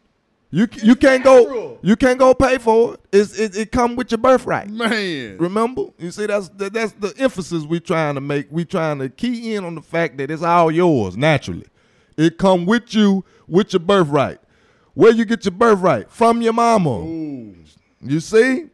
You 0.51 0.67
you 0.81 0.95
can't 0.95 1.23
go. 1.23 1.77
You 1.83 1.95
can't 1.95 2.17
go 2.17 2.33
pay 2.33 2.57
for 2.57 2.95
it. 2.95 3.01
It's, 3.11 3.37
it 3.37 3.55
it 3.55 3.71
come 3.71 3.95
with 3.95 4.09
your 4.09 4.17
birthright. 4.17 4.67
Man. 4.69 5.37
Remember? 5.37 5.85
You 5.99 6.09
see, 6.09 6.25
that's 6.25 6.49
that, 6.49 6.73
that's 6.73 6.93
the 6.93 7.13
emphasis 7.19 7.65
we 7.65 7.79
trying 7.79 8.15
to 8.15 8.21
make. 8.21 8.47
We 8.49 8.65
trying 8.65 8.97
to 8.99 9.09
key 9.09 9.53
in 9.53 9.63
on 9.63 9.75
the 9.75 9.81
fact 9.81 10.17
that 10.17 10.31
it's 10.31 10.41
all 10.41 10.71
yours 10.71 11.15
naturally. 11.15 11.67
It 12.17 12.39
come 12.39 12.65
with 12.65 12.95
you 12.95 13.23
with 13.47 13.73
your 13.73 13.79
birthright. 13.79 14.39
Where 14.95 15.11
you 15.13 15.23
get 15.23 15.45
your 15.45 15.51
birthright 15.51 16.09
from 16.09 16.41
your 16.41 16.53
mama. 16.53 16.99
Ooh. 17.01 17.55
You 18.01 18.19
see? 18.19 18.65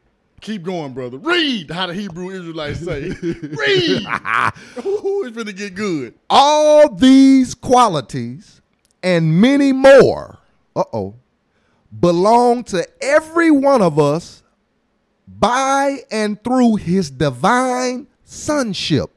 Keep 0.46 0.62
going, 0.62 0.94
brother. 0.94 1.18
Read 1.18 1.72
how 1.72 1.88
the 1.88 1.96
Hebrew 1.96 2.30
Israelites 2.30 2.80
say. 2.80 3.10
Read. 3.10 4.06
Ooh, 4.86 5.24
it's 5.26 5.36
finna 5.36 5.58
get 5.58 5.74
good. 5.74 6.14
All 6.30 6.88
these 6.94 7.56
qualities 7.56 8.62
and 9.02 9.42
many 9.42 9.72
more, 9.72 10.38
uh 10.76 10.84
oh, 10.94 11.16
belong 12.00 12.64
to 12.66 12.88
every 13.02 13.50
one 13.50 13.82
of 13.82 13.98
us 13.98 14.44
by 15.28 16.02
and 16.12 16.42
through 16.44 16.76
his 16.76 17.10
divine 17.10 18.06
sonship. 18.24 19.10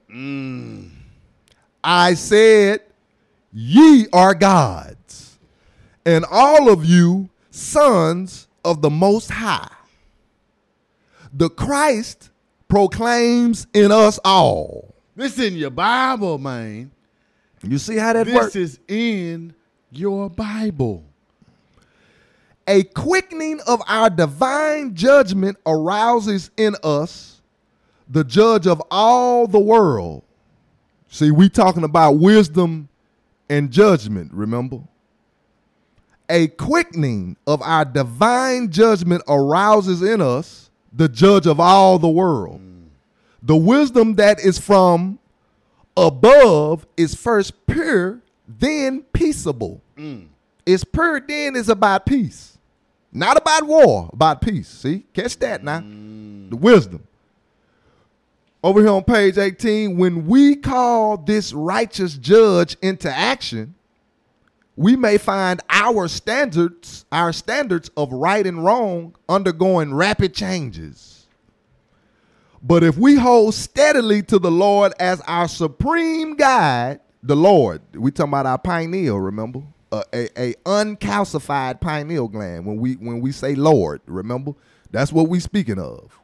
I 1.84 2.14
said, 2.14 2.80
Ye 3.52 4.06
are 4.14 4.32
gods, 4.32 5.38
and 6.06 6.24
all 6.30 6.70
of 6.70 6.86
you 6.86 7.28
sons 7.50 8.48
of 8.64 8.80
the 8.80 8.88
Most 8.88 9.30
High. 9.30 9.68
The 11.38 11.48
Christ 11.48 12.30
proclaims 12.66 13.68
in 13.72 13.92
us 13.92 14.18
all. 14.24 14.92
This 15.14 15.38
in 15.38 15.54
your 15.54 15.70
Bible, 15.70 16.36
man. 16.36 16.90
You 17.62 17.78
see 17.78 17.96
how 17.96 18.12
that 18.12 18.26
This 18.26 18.34
works? 18.34 18.56
is 18.56 18.80
in 18.88 19.54
your 19.92 20.28
Bible. 20.28 21.04
A 22.66 22.82
quickening 22.82 23.60
of 23.68 23.80
our 23.86 24.10
divine 24.10 24.96
judgment 24.96 25.56
arouses 25.64 26.50
in 26.56 26.74
us 26.82 27.40
the 28.08 28.24
judge 28.24 28.66
of 28.66 28.82
all 28.90 29.46
the 29.46 29.60
world. 29.60 30.24
See, 31.08 31.30
we 31.30 31.48
talking 31.48 31.84
about 31.84 32.18
wisdom 32.18 32.88
and 33.48 33.70
judgment, 33.70 34.32
remember? 34.34 34.80
A 36.28 36.48
quickening 36.48 37.36
of 37.46 37.62
our 37.62 37.84
divine 37.84 38.72
judgment 38.72 39.22
arouses 39.28 40.02
in 40.02 40.20
us 40.20 40.67
the 40.98 41.08
judge 41.08 41.46
of 41.46 41.58
all 41.60 41.98
the 41.98 42.08
world. 42.08 42.60
The 43.42 43.56
wisdom 43.56 44.16
that 44.16 44.40
is 44.40 44.58
from 44.58 45.20
above 45.96 46.86
is 46.96 47.14
first 47.14 47.66
pure, 47.66 48.20
then 48.46 49.02
peaceable. 49.12 49.80
It's 50.66 50.84
pure, 50.84 51.20
then 51.20 51.56
is 51.56 51.68
about 51.68 52.04
peace. 52.04 52.58
Not 53.12 53.36
about 53.38 53.62
war, 53.62 54.10
about 54.12 54.42
peace. 54.42 54.68
See? 54.68 55.04
Catch 55.14 55.38
that 55.38 55.62
now. 55.62 55.80
The 55.80 56.56
wisdom. 56.56 57.04
Over 58.62 58.80
here 58.80 58.90
on 58.90 59.04
page 59.04 59.38
18, 59.38 59.96
when 59.96 60.26
we 60.26 60.56
call 60.56 61.16
this 61.16 61.52
righteous 61.52 62.18
judge 62.18 62.76
into 62.82 63.08
action, 63.08 63.76
we 64.78 64.94
may 64.94 65.18
find 65.18 65.60
our 65.70 66.06
standards, 66.06 67.04
our 67.10 67.32
standards 67.32 67.90
of 67.96 68.12
right 68.12 68.46
and 68.46 68.64
wrong 68.64 69.12
undergoing 69.28 69.92
rapid 69.92 70.32
changes. 70.32 71.26
But 72.62 72.84
if 72.84 72.96
we 72.96 73.16
hold 73.16 73.54
steadily 73.54 74.22
to 74.22 74.38
the 74.38 74.52
Lord 74.52 74.92
as 75.00 75.20
our 75.22 75.48
supreme 75.48 76.36
guide, 76.36 77.00
the 77.24 77.34
Lord, 77.34 77.82
we 77.92 78.12
talking 78.12 78.30
about 78.30 78.46
our 78.46 78.58
pineal, 78.58 79.18
remember? 79.18 79.62
Uh, 79.90 80.04
a, 80.14 80.54
uncalcified 80.64 81.80
pineal 81.80 82.28
gland. 82.28 82.64
When 82.64 82.76
we 82.76 82.94
when 82.94 83.20
we 83.20 83.32
say 83.32 83.56
Lord, 83.56 84.00
remember? 84.06 84.52
That's 84.92 85.12
what 85.12 85.28
we 85.28 85.40
speaking 85.40 85.80
of. 85.80 86.16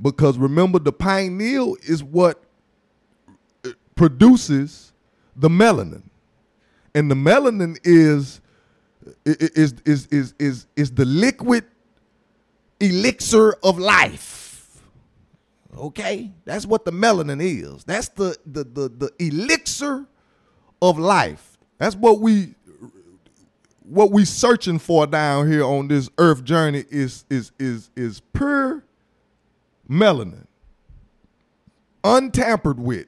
Because 0.00 0.38
remember, 0.38 0.78
the 0.78 0.92
pineal 0.92 1.76
is 1.82 2.02
what 2.02 2.42
produces 3.96 4.94
the 5.36 5.50
melanin 5.50 6.04
and 6.94 7.10
the 7.10 7.14
melanin 7.14 7.78
is 7.84 8.40
is 9.24 9.74
is 9.84 10.06
is 10.06 10.34
is 10.38 10.66
is 10.76 10.90
the 10.92 11.04
liquid 11.04 11.64
elixir 12.80 13.54
of 13.62 13.78
life. 13.78 14.82
Okay, 15.76 16.30
that's 16.44 16.66
what 16.66 16.84
the 16.84 16.92
melanin 16.92 17.40
is. 17.40 17.84
That's 17.84 18.08
the 18.08 18.36
the 18.44 18.64
the, 18.64 18.88
the 18.88 19.10
elixir 19.18 20.06
of 20.80 20.98
life. 20.98 21.58
That's 21.78 21.96
what 21.96 22.20
we 22.20 22.54
what 23.84 24.10
we 24.10 24.24
searching 24.24 24.78
for 24.78 25.06
down 25.06 25.50
here 25.50 25.64
on 25.64 25.88
this 25.88 26.10
earth 26.18 26.44
journey 26.44 26.84
is 26.90 27.24
is 27.30 27.52
is 27.58 27.90
is 27.96 28.20
pure 28.32 28.84
melanin, 29.88 30.46
untampered 32.04 32.78
with. 32.78 33.06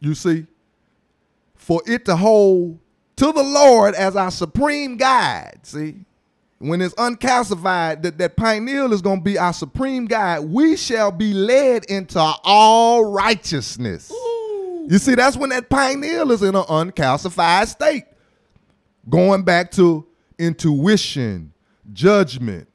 You 0.00 0.14
see, 0.14 0.46
for 1.66 1.82
it 1.84 2.04
to 2.04 2.14
hold 2.14 2.78
to 3.16 3.32
the 3.32 3.42
Lord 3.42 3.96
as 3.96 4.14
our 4.14 4.30
supreme 4.30 4.96
guide. 4.96 5.58
See, 5.64 5.96
when 6.58 6.80
it's 6.80 6.94
uncalcified, 6.96 8.04
that, 8.04 8.18
that 8.18 8.36
pineal 8.36 8.92
is 8.92 9.02
going 9.02 9.18
to 9.18 9.24
be 9.24 9.36
our 9.36 9.52
supreme 9.52 10.04
guide. 10.04 10.44
We 10.44 10.76
shall 10.76 11.10
be 11.10 11.32
led 11.32 11.84
into 11.86 12.20
all 12.20 13.06
righteousness. 13.06 14.12
You 14.12 14.98
see, 14.98 15.16
that's 15.16 15.36
when 15.36 15.50
that 15.50 15.68
pineal 15.68 16.30
is 16.30 16.44
in 16.44 16.54
an 16.54 16.64
uncalcified 16.68 17.66
state. 17.66 18.04
Going 19.08 19.42
back 19.42 19.72
to 19.72 20.06
intuition, 20.38 21.52
judgment, 21.92 22.68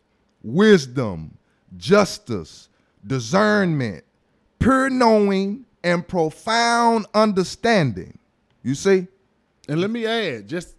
wisdom, 0.43 1.37
justice, 1.77 2.67
discernment, 3.07 4.03
pure 4.59 4.89
knowing, 4.89 5.63
and 5.81 6.05
profound 6.05 7.05
understanding. 7.13 8.17
You 8.63 8.75
see? 8.75 9.07
And 9.67 9.79
let 9.81 9.89
me 9.89 10.05
add, 10.05 10.47
just 10.47 10.75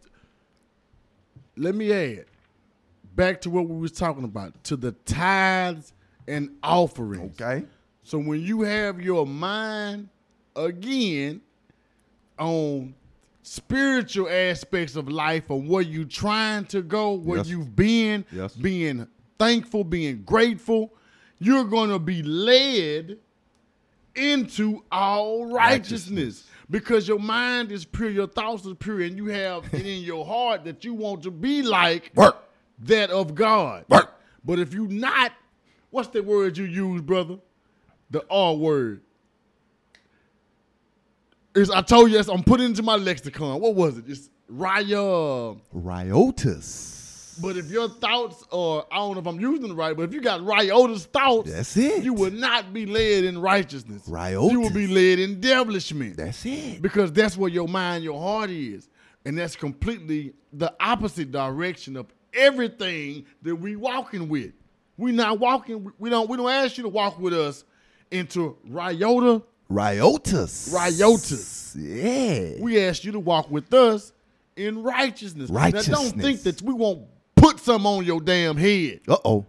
let 1.57 1.75
me 1.75 1.93
add, 1.93 2.27
back 3.15 3.41
to 3.43 3.51
what 3.51 3.69
we 3.69 3.77
was 3.77 3.93
talking 3.93 4.25
about, 4.25 4.63
to 4.65 4.77
the 4.77 4.93
tithes 5.05 5.93
and 6.27 6.51
offerings. 6.63 7.41
Okay. 7.41 7.65
So 8.03 8.19
when 8.19 8.41
you 8.41 8.63
have 8.63 9.01
your 9.01 9.27
mind 9.27 10.09
again 10.57 11.41
on 12.39 12.95
spiritual 13.43 14.29
aspects 14.29 14.97
of 14.97 15.09
life 15.09 15.51
and 15.51 15.69
where 15.69 15.83
you 15.83 16.05
trying 16.05 16.65
to 16.67 16.83
go, 16.83 17.13
where 17.15 17.39
Yes. 17.39 17.49
you've 17.49 17.75
been, 17.77 18.25
Yes. 18.33 18.55
being 18.55 19.07
thankful, 19.39 19.85
being 19.85 20.23
grateful, 20.23 20.93
you're 21.39 21.65
going 21.65 21.91
to 21.91 21.99
be 21.99 22.23
led 22.23 23.19
into 24.15 24.85
all 24.93 25.47
righteousness. 25.47 26.45
Because 26.73 27.07
your 27.07 27.19
mind 27.19 27.71
is 27.71 27.85
pure, 27.85 28.09
your 28.09 28.27
thoughts 28.27 28.67
are 28.67 28.75
pure, 28.75 29.03
and 29.03 29.15
you 29.15 29.27
have 29.27 29.73
it 29.75 29.87
in 29.87 30.03
your 30.03 30.25
heart 30.25 30.65
that 30.65 30.83
you 30.87 30.95
want 30.95 31.23
to 31.25 31.31
be 31.31 31.63
like 31.63 32.11
Work. 32.15 32.43
that 32.81 33.11
of 33.11 33.35
God. 33.35 33.85
Work. 33.91 34.19
But 34.43 34.59
if 34.59 34.73
you 34.73 34.89
not, 34.89 35.33
what's 35.91 36.09
the 36.09 36.23
word 36.23 36.57
you 36.57 36.65
use, 36.65 37.03
brother? 37.03 37.37
The 38.11 38.25
R 38.31 38.55
word. 38.55 39.03
Is 41.55 41.71
I 41.71 41.83
told 41.83 42.11
you, 42.11 42.19
I'm 42.19 42.43
putting 42.43 42.65
it 42.65 42.71
into 42.71 42.83
my 42.83 42.97
lexicon. 42.97 43.61
What 43.61 43.75
was 43.75 43.99
it? 43.99 44.05
It's 44.09 44.31
raya. 44.51 45.61
Riotas. 45.77 46.92
But 47.41 47.57
if 47.57 47.71
your 47.71 47.89
thoughts 47.89 48.45
are, 48.53 48.85
I 48.91 48.97
don't 48.97 49.15
know 49.15 49.21
if 49.21 49.27
I'm 49.27 49.41
using 49.41 49.71
it 49.71 49.75
right, 49.75 49.97
but 49.97 50.03
if 50.03 50.13
you 50.13 50.21
got 50.21 50.45
riotous 50.45 51.07
thoughts, 51.07 51.51
That's 51.51 51.77
it. 51.77 52.05
you 52.05 52.13
will 52.13 52.31
not 52.31 52.73
be 52.73 52.87
led 52.87 53.25
in 53.25 53.41
righteousness. 53.41 54.07
Riotas. 54.09 54.51
You 54.51 54.61
will 54.61 54.73
be 54.73 54.87
led 54.87 55.19
in 55.19 55.41
devilishment. 55.41 56.17
That's 56.17 56.45
it. 56.45 56.83
Because 56.83 57.13
that's 57.13 57.37
where 57.37 57.51
your 57.51 57.69
mind, 57.69 58.05
your 58.05 58.21
heart 58.21 58.51
is. 58.51 58.89
And 59.25 59.39
that's 59.39 59.57
completely 59.57 60.35
the 60.53 60.75
opposite 60.81 61.31
direction 61.31 61.97
of 61.97 62.07
everything 62.35 63.25
that 63.43 63.57
we 63.57 63.77
walking 63.77 64.29
with. 64.29 64.53
We 64.97 65.13
not 65.13 65.39
walking, 65.39 65.91
we 65.99 66.11
don't 66.11 66.29
we 66.29 66.37
don't 66.37 66.51
ask 66.51 66.77
you 66.77 66.83
to 66.83 66.89
walk 66.89 67.19
with 67.19 67.33
us 67.33 67.65
into 68.11 68.57
riota. 68.69 69.43
Riotas. 69.71 70.73
Riotas. 70.73 71.75
Yeah. 71.79 72.63
We 72.63 72.85
ask 72.85 73.05
you 73.05 73.13
to 73.13 73.21
walk 73.21 73.51
with 73.51 73.73
us 73.73 74.13
in 74.57 74.83
righteousness. 74.83 75.51
Righteousness. 75.51 75.89
Now 75.89 76.03
don't 76.03 76.21
think 76.21 76.43
that 76.43 76.61
we 76.63 76.75
won't 76.75 77.07
put 77.43 77.59
some 77.61 77.87
on 77.87 78.05
your 78.05 78.21
damn 78.21 78.57
head. 78.57 79.01
Uh 79.09 79.17
oh. 79.25 79.47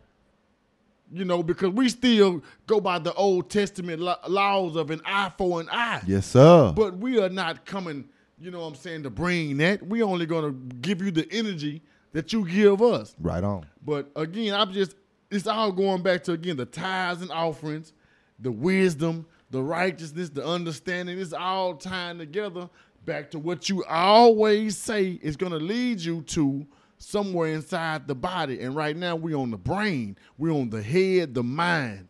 You 1.11 1.25
know, 1.25 1.43
because 1.43 1.69
we 1.69 1.89
still 1.89 2.43
go 2.65 2.81
by 2.81 2.97
the 2.97 3.13
Old 3.13 3.49
Testament 3.49 3.99
lo- 4.01 4.15
laws 4.27 4.75
of 4.75 4.89
an 4.89 4.99
eye 5.05 5.31
for 5.37 5.61
an 5.61 5.69
eye. 5.71 6.01
Yes, 6.07 6.25
sir. 6.25 6.73
But 6.75 6.97
we 6.97 7.19
are 7.21 7.29
not 7.29 7.65
coming, 7.65 8.09
you 8.39 8.49
know 8.49 8.61
what 8.61 8.67
I'm 8.67 8.75
saying, 8.75 9.03
to 9.03 9.11
bring 9.11 9.57
that. 9.57 9.85
We 9.85 10.01
only 10.01 10.25
going 10.25 10.45
to 10.45 10.75
give 10.77 11.03
you 11.03 11.11
the 11.11 11.27
energy 11.31 11.83
that 12.13 12.33
you 12.33 12.47
give 12.47 12.81
us. 12.81 13.15
right 13.19 13.43
on. 13.43 13.65
But 13.85 14.09
again, 14.15 14.55
I'm 14.55 14.71
just, 14.73 14.95
it's 15.29 15.45
all 15.45 15.71
going 15.71 16.01
back 16.01 16.23
to, 16.23 16.31
again, 16.31 16.57
the 16.57 16.65
tithes 16.65 17.21
and 17.21 17.31
offerings, 17.31 17.93
the 18.39 18.51
wisdom, 18.51 19.27
the 19.51 19.61
righteousness, 19.61 20.29
the 20.29 20.43
understanding. 20.45 21.19
It's 21.19 21.33
all 21.33 21.75
tying 21.75 22.17
together 22.17 22.69
back 23.05 23.29
to 23.31 23.39
what 23.39 23.69
you 23.69 23.83
always 23.85 24.77
say 24.77 25.19
is 25.21 25.35
going 25.37 25.51
to 25.51 25.59
lead 25.59 25.99
you 25.99 26.21
to 26.21 26.65
somewhere 27.03 27.49
inside 27.53 28.07
the 28.07 28.15
body. 28.15 28.61
And 28.61 28.75
right 28.75 28.95
now, 28.95 29.15
we're 29.15 29.37
on 29.37 29.51
the 29.51 29.57
brain, 29.57 30.17
we're 30.37 30.53
on 30.53 30.69
the 30.69 30.81
head, 30.81 31.33
the 31.33 31.43
mind. 31.43 32.09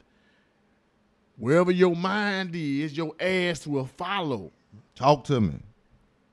Wherever 1.38 1.72
your 1.72 1.96
mind 1.96 2.56
is, 2.56 2.96
your 2.96 3.14
ass 3.20 3.66
will 3.66 3.86
follow. 3.86 4.52
Talk 4.96 5.24
to 5.26 5.42
me. 5.42 5.60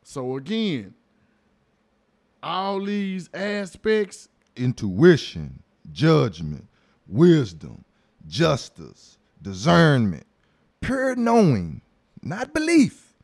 So 0.03 0.37
again, 0.37 0.95
all 2.43 2.85
these 2.85 3.31
aspects, 3.33 4.29
Intuition, 4.57 5.63
judgment, 5.93 6.67
wisdom, 7.09 7.85
justice, 8.27 9.17
discernment, 9.41 10.27
pure 10.81 11.17
knowing, 11.17 11.81
not 12.23 12.53
belief, 12.53 13.15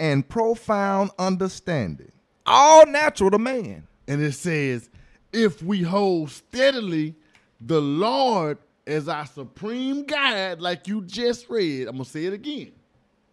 and 0.00 0.28
profound 0.28 1.10
understanding. 1.18 2.10
All 2.46 2.86
natural 2.86 3.30
to 3.30 3.38
man. 3.38 3.86
And 4.12 4.22
it 4.22 4.32
says, 4.32 4.90
if 5.32 5.62
we 5.62 5.82
hold 5.82 6.30
steadily 6.30 7.14
the 7.60 7.80
Lord 7.80 8.58
as 8.86 9.08
our 9.08 9.26
supreme 9.26 10.04
guide, 10.04 10.60
like 10.60 10.86
you 10.88 11.00
just 11.02 11.48
read, 11.48 11.88
I'm 11.88 11.94
gonna 11.94 12.04
say 12.04 12.24
it 12.26 12.32
again, 12.32 12.72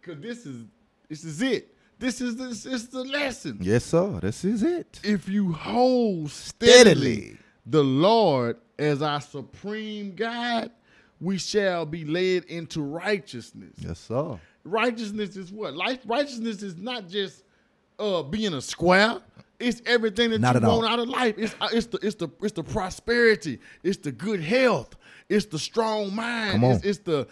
because 0.00 0.20
this 0.22 0.46
is 0.46 0.64
this 1.08 1.24
is 1.24 1.42
it. 1.42 1.74
This 1.98 2.20
is 2.22 2.36
this 2.36 2.64
is 2.64 2.88
the 2.88 3.04
lesson. 3.04 3.58
Yes, 3.60 3.84
sir. 3.84 4.20
This 4.20 4.44
is 4.44 4.62
it. 4.62 5.00
If 5.04 5.28
you 5.28 5.52
hold 5.52 6.30
steadily, 6.30 6.80
Steadily. 6.80 7.38
the 7.66 7.84
Lord 7.84 8.56
as 8.78 9.02
our 9.02 9.20
supreme 9.20 10.14
guide, 10.14 10.70
we 11.20 11.36
shall 11.36 11.84
be 11.84 12.04
led 12.06 12.44
into 12.44 12.80
righteousness. 12.80 13.74
Yes, 13.78 13.98
sir. 13.98 14.38
righteousness 14.64 15.36
is 15.36 15.52
what? 15.52 15.74
Life 15.74 15.98
righteousness 16.06 16.62
is 16.62 16.76
not 16.78 17.06
just 17.08 17.42
uh 17.98 18.22
being 18.22 18.54
a 18.54 18.62
square. 18.62 19.18
It's 19.60 19.82
everything 19.86 20.30
that 20.30 20.40
Not 20.40 20.54
you 20.54 20.62
at 20.62 20.64
all. 20.64 20.86
out 20.86 20.98
of 20.98 21.08
life. 21.08 21.34
It's 21.38 21.54
uh, 21.60 21.68
it's 21.72 21.86
the 21.86 21.98
it's 22.02 22.16
the 22.16 22.28
it's 22.42 22.52
the 22.52 22.64
prosperity. 22.64 23.60
It's 23.82 23.98
the 23.98 24.10
good 24.12 24.40
health. 24.40 24.96
It's 25.28 25.46
the 25.46 25.58
strong 25.58 26.14
mind. 26.14 26.64
It's, 26.64 26.84
it's 26.84 26.98
the 27.00 27.28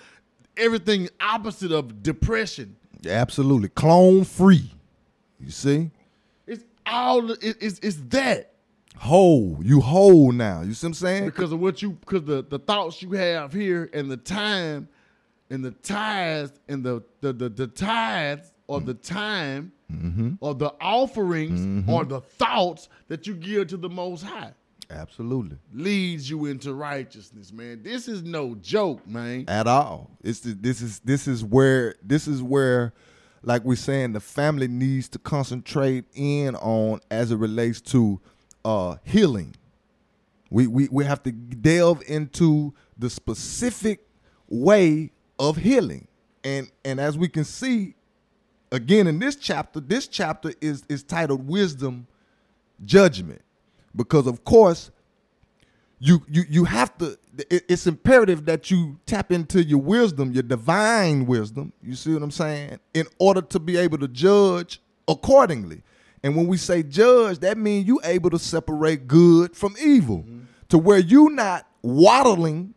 everything 0.57 1.09
opposite 1.21 1.73
of 1.73 2.03
depression. 2.03 2.77
Absolutely. 3.07 3.69
Clone 3.71 4.25
free. 4.25 4.71
You 5.41 5.51
see? 5.51 5.91
It's 6.47 6.65
all 6.87 7.31
it, 7.31 7.43
it's 7.61 7.79
it's 7.81 7.97
that 8.09 8.53
Whole. 8.99 9.59
You 9.63 9.81
whole 9.81 10.33
now. 10.33 10.63
You 10.63 10.75
see 10.75 10.87
what 10.87 10.91
I'm 10.91 10.95
saying? 10.95 11.25
because 11.27 11.53
of 11.53 11.61
what 11.61 11.81
you 11.83 11.93
because 11.93 12.25
the 12.25 12.43
the 12.43 12.59
thoughts 12.59 13.01
you 13.01 13.13
have 13.13 13.53
here 13.53 13.89
and 13.93 14.11
the 14.11 14.17
time 14.17 14.89
and 15.51 15.65
the 15.65 15.71
tithes 15.71 16.53
and 16.69 16.83
the 16.83 17.03
the 17.21 17.33
the, 17.33 17.49
the 17.49 17.67
tithes 17.69 18.53
or 18.69 18.81
the 18.81 18.95
mm-hmm. 18.95 19.15
time 19.15 19.73
mm-hmm. 19.93 20.35
or 20.41 20.55
the 20.55 20.73
offerings 20.81 21.61
mm-hmm. 21.61 21.91
or 21.91 22.05
the 22.05 22.21
thoughts 22.21 22.89
that 23.09 23.27
you 23.27 23.35
give 23.35 23.67
to 23.67 23.77
the 23.77 23.89
most 23.89 24.23
high 24.23 24.53
Absolutely. 24.91 25.59
leads 25.73 26.31
you 26.31 26.47
into 26.47 26.73
righteousness 26.73 27.53
man 27.53 27.83
this 27.83 28.07
is 28.07 28.23
no 28.23 28.55
joke 28.55 29.07
man 29.07 29.45
at 29.49 29.67
all. 29.67 30.11
It's 30.23 30.41
the, 30.41 30.53
this 30.53 30.81
is 30.81 31.01
this 31.01 31.27
is 31.27 31.45
where 31.45 31.95
this 32.03 32.29
is 32.29 32.43
where, 32.43 32.93
like 33.43 33.65
we're 33.65 33.77
saying, 33.77 34.13
the 34.13 34.21
family 34.21 34.69
needs 34.69 35.09
to 35.11 35.19
concentrate 35.19 36.05
in 36.15 36.55
on 36.57 37.01
as 37.11 37.31
it 37.31 37.37
relates 37.37 37.81
to 37.83 38.21
uh, 38.65 38.97
healing. 39.05 39.55
We, 40.51 40.67
we 40.67 40.89
we 40.91 41.05
have 41.05 41.23
to 41.25 41.33
delve 41.33 42.03
into 42.07 42.75
the 42.97 43.11
specific 43.11 44.07
way 44.49 45.13
of 45.39 45.57
healing, 45.57 46.09
and 46.45 46.71
and 46.85 47.01
as 47.01 47.19
we 47.19 47.29
can 47.29 47.45
see, 47.45 47.95
again 48.73 49.07
in 49.07 49.19
this 49.19 49.37
chapter, 49.37 49.81
this 49.81 50.07
chapter 50.07 50.53
is 50.61 50.85
is 50.89 51.03
titled 51.03 51.47
Wisdom, 51.47 52.07
Judgment, 52.85 53.43
because 53.95 54.27
of 54.27 54.45
course 54.45 54.91
you 55.99 56.23
you 56.29 56.45
you 56.49 56.65
have 56.65 56.97
to 56.99 57.19
it- 57.51 57.65
it's 57.69 57.87
imperative 57.87 58.45
that 58.47 58.71
you 58.71 58.99
tap 59.07 59.33
into 59.33 59.63
your 59.65 59.81
wisdom 59.81 60.31
your 60.31 60.45
divine 60.45 61.27
wisdom 61.27 61.73
you 61.83 61.97
see 61.97 62.13
what 62.13 62.23
i'm 62.23 62.31
saying 62.31 62.79
in 62.95 63.05
order 63.19 63.41
to 63.41 63.59
be 63.59 63.77
able 63.77 63.99
to 63.99 64.07
judge 64.07 64.81
accordingly. 65.09 65.83
And 66.23 66.37
when 66.37 66.47
we 66.47 66.57
say 66.57 66.83
judge 66.83 67.39
that 67.41 67.57
means 67.59 67.87
you 67.87 68.01
able 68.05 68.31
to 68.31 68.39
separate 68.39 69.09
good 69.09 69.57
from 69.57 69.75
evil 69.83 70.19
mm-hmm. 70.19 70.41
to 70.69 70.79
where 70.79 70.99
you 70.99 71.31
not 71.31 71.67
waddling 71.83 72.75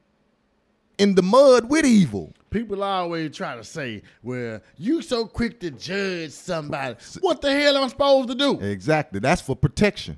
in 0.98 1.16
the 1.16 1.22
mud 1.22 1.70
with 1.70 1.86
evil. 1.86 2.34
People 2.52 2.84
always 2.84 3.36
try 3.36 3.56
to 3.56 3.64
say, 3.64 4.04
"Well, 4.22 4.60
you 4.78 5.02
so 5.02 5.26
quick 5.26 5.62
to 5.62 5.72
judge 5.72 6.32
somebody. 6.32 6.96
What 7.22 7.42
the 7.42 7.52
hell 7.52 7.78
am 7.78 7.86
I 7.86 7.88
supposed 7.88 8.28
to 8.28 8.36
do?" 8.36 8.60
Exactly. 8.60 9.22
That's 9.22 9.42
for 9.42 9.56
protection. 9.56 10.18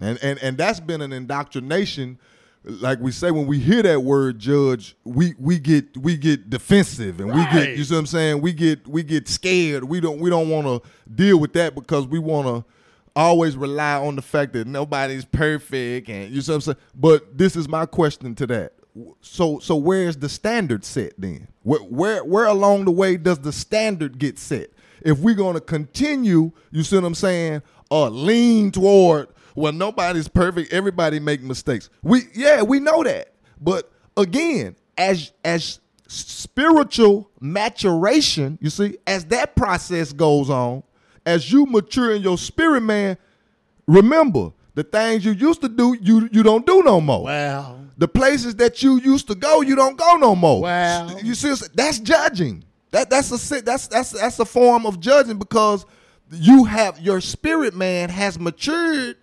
And 0.00 0.18
and 0.22 0.38
and 0.38 0.56
that's 0.56 0.80
been 0.80 1.02
an 1.02 1.12
indoctrination. 1.12 2.18
Like 2.62 3.00
we 3.00 3.10
say 3.10 3.30
when 3.30 3.46
we 3.46 3.58
hear 3.58 3.82
that 3.82 4.02
word 4.02 4.38
judge, 4.38 4.94
we 5.04 5.34
we 5.38 5.58
get 5.58 5.96
we 5.96 6.16
get 6.16 6.50
defensive 6.50 7.18
and 7.18 7.34
we 7.34 7.42
get 7.46 7.76
you 7.76 7.82
see 7.82 7.94
what 7.94 8.00
I'm 8.00 8.06
saying? 8.06 8.40
We 8.42 8.52
get 8.52 8.86
we 8.86 9.02
get 9.02 9.26
scared. 9.26 9.84
We 9.84 10.00
don't 10.00 10.20
we 10.20 10.30
don't 10.30 10.50
want 10.50 10.66
to 10.66 10.88
deal 11.12 11.40
with 11.40 11.52
that 11.54 11.74
because 11.74 12.06
we 12.06 12.20
want 12.20 12.46
to 12.46 12.64
always 13.16 13.56
rely 13.56 13.94
on 13.94 14.14
the 14.14 14.22
fact 14.22 14.52
that 14.52 14.66
nobody's 14.68 15.24
perfect 15.24 16.08
and 16.08 16.32
you 16.32 16.40
see 16.42 16.52
what 16.52 16.56
I'm 16.56 16.60
saying? 16.60 16.76
But 16.94 17.36
this 17.36 17.56
is 17.56 17.68
my 17.68 17.86
question 17.86 18.36
to 18.36 18.46
that. 18.46 18.74
So 19.20 19.58
so 19.60 19.76
where's 19.76 20.16
the 20.16 20.28
standard 20.28 20.84
set 20.84 21.14
then? 21.18 21.48
Where 21.62 21.80
where 21.80 22.24
where 22.24 22.46
along 22.46 22.84
the 22.84 22.90
way 22.90 23.16
does 23.16 23.38
the 23.38 23.52
standard 23.52 24.18
get 24.18 24.38
set? 24.38 24.70
If 25.02 25.18
we're 25.18 25.34
going 25.34 25.54
to 25.54 25.60
continue, 25.60 26.52
you 26.70 26.82
see 26.82 26.96
what 26.96 27.04
I'm 27.04 27.14
saying, 27.14 27.62
or 27.90 28.10
lean 28.10 28.70
toward 28.70 29.28
well 29.54 29.72
nobody's 29.72 30.28
perfect, 30.28 30.72
everybody 30.72 31.20
make 31.20 31.42
mistakes. 31.42 31.90
We 32.02 32.22
yeah, 32.34 32.62
we 32.62 32.80
know 32.80 33.02
that. 33.02 33.34
But 33.60 33.90
again, 34.16 34.76
as 34.98 35.32
as 35.44 35.80
spiritual 36.08 37.30
maturation, 37.40 38.58
you 38.60 38.70
see, 38.70 38.98
as 39.06 39.24
that 39.26 39.54
process 39.54 40.12
goes 40.12 40.50
on, 40.50 40.82
as 41.24 41.52
you 41.52 41.66
mature 41.66 42.14
in 42.14 42.22
your 42.22 42.38
spirit, 42.38 42.80
man, 42.80 43.16
remember 43.86 44.52
the 44.74 44.82
things 44.82 45.24
you 45.24 45.32
used 45.32 45.60
to 45.60 45.68
do, 45.68 45.96
you 46.00 46.28
you 46.32 46.42
don't 46.42 46.66
do 46.66 46.82
no 46.82 47.00
more. 47.00 47.24
Well, 47.24 47.79
The 48.00 48.08
places 48.08 48.54
that 48.56 48.82
you 48.82 48.98
used 48.98 49.28
to 49.28 49.34
go, 49.34 49.60
you 49.60 49.76
don't 49.76 49.98
go 49.98 50.16
no 50.16 50.34
more. 50.34 50.62
Wow. 50.62 51.18
you 51.22 51.34
see, 51.34 51.54
that's 51.74 51.98
judging. 51.98 52.64
That 52.92 53.10
that's 53.10 53.30
a 53.30 53.60
that's 53.60 53.88
that's 53.88 54.12
that's 54.12 54.38
a 54.40 54.46
form 54.46 54.86
of 54.86 55.00
judging 55.00 55.38
because 55.38 55.84
you 56.32 56.64
have 56.64 56.98
your 56.98 57.20
spirit 57.20 57.74
man 57.74 58.08
has 58.08 58.38
matured 58.38 59.18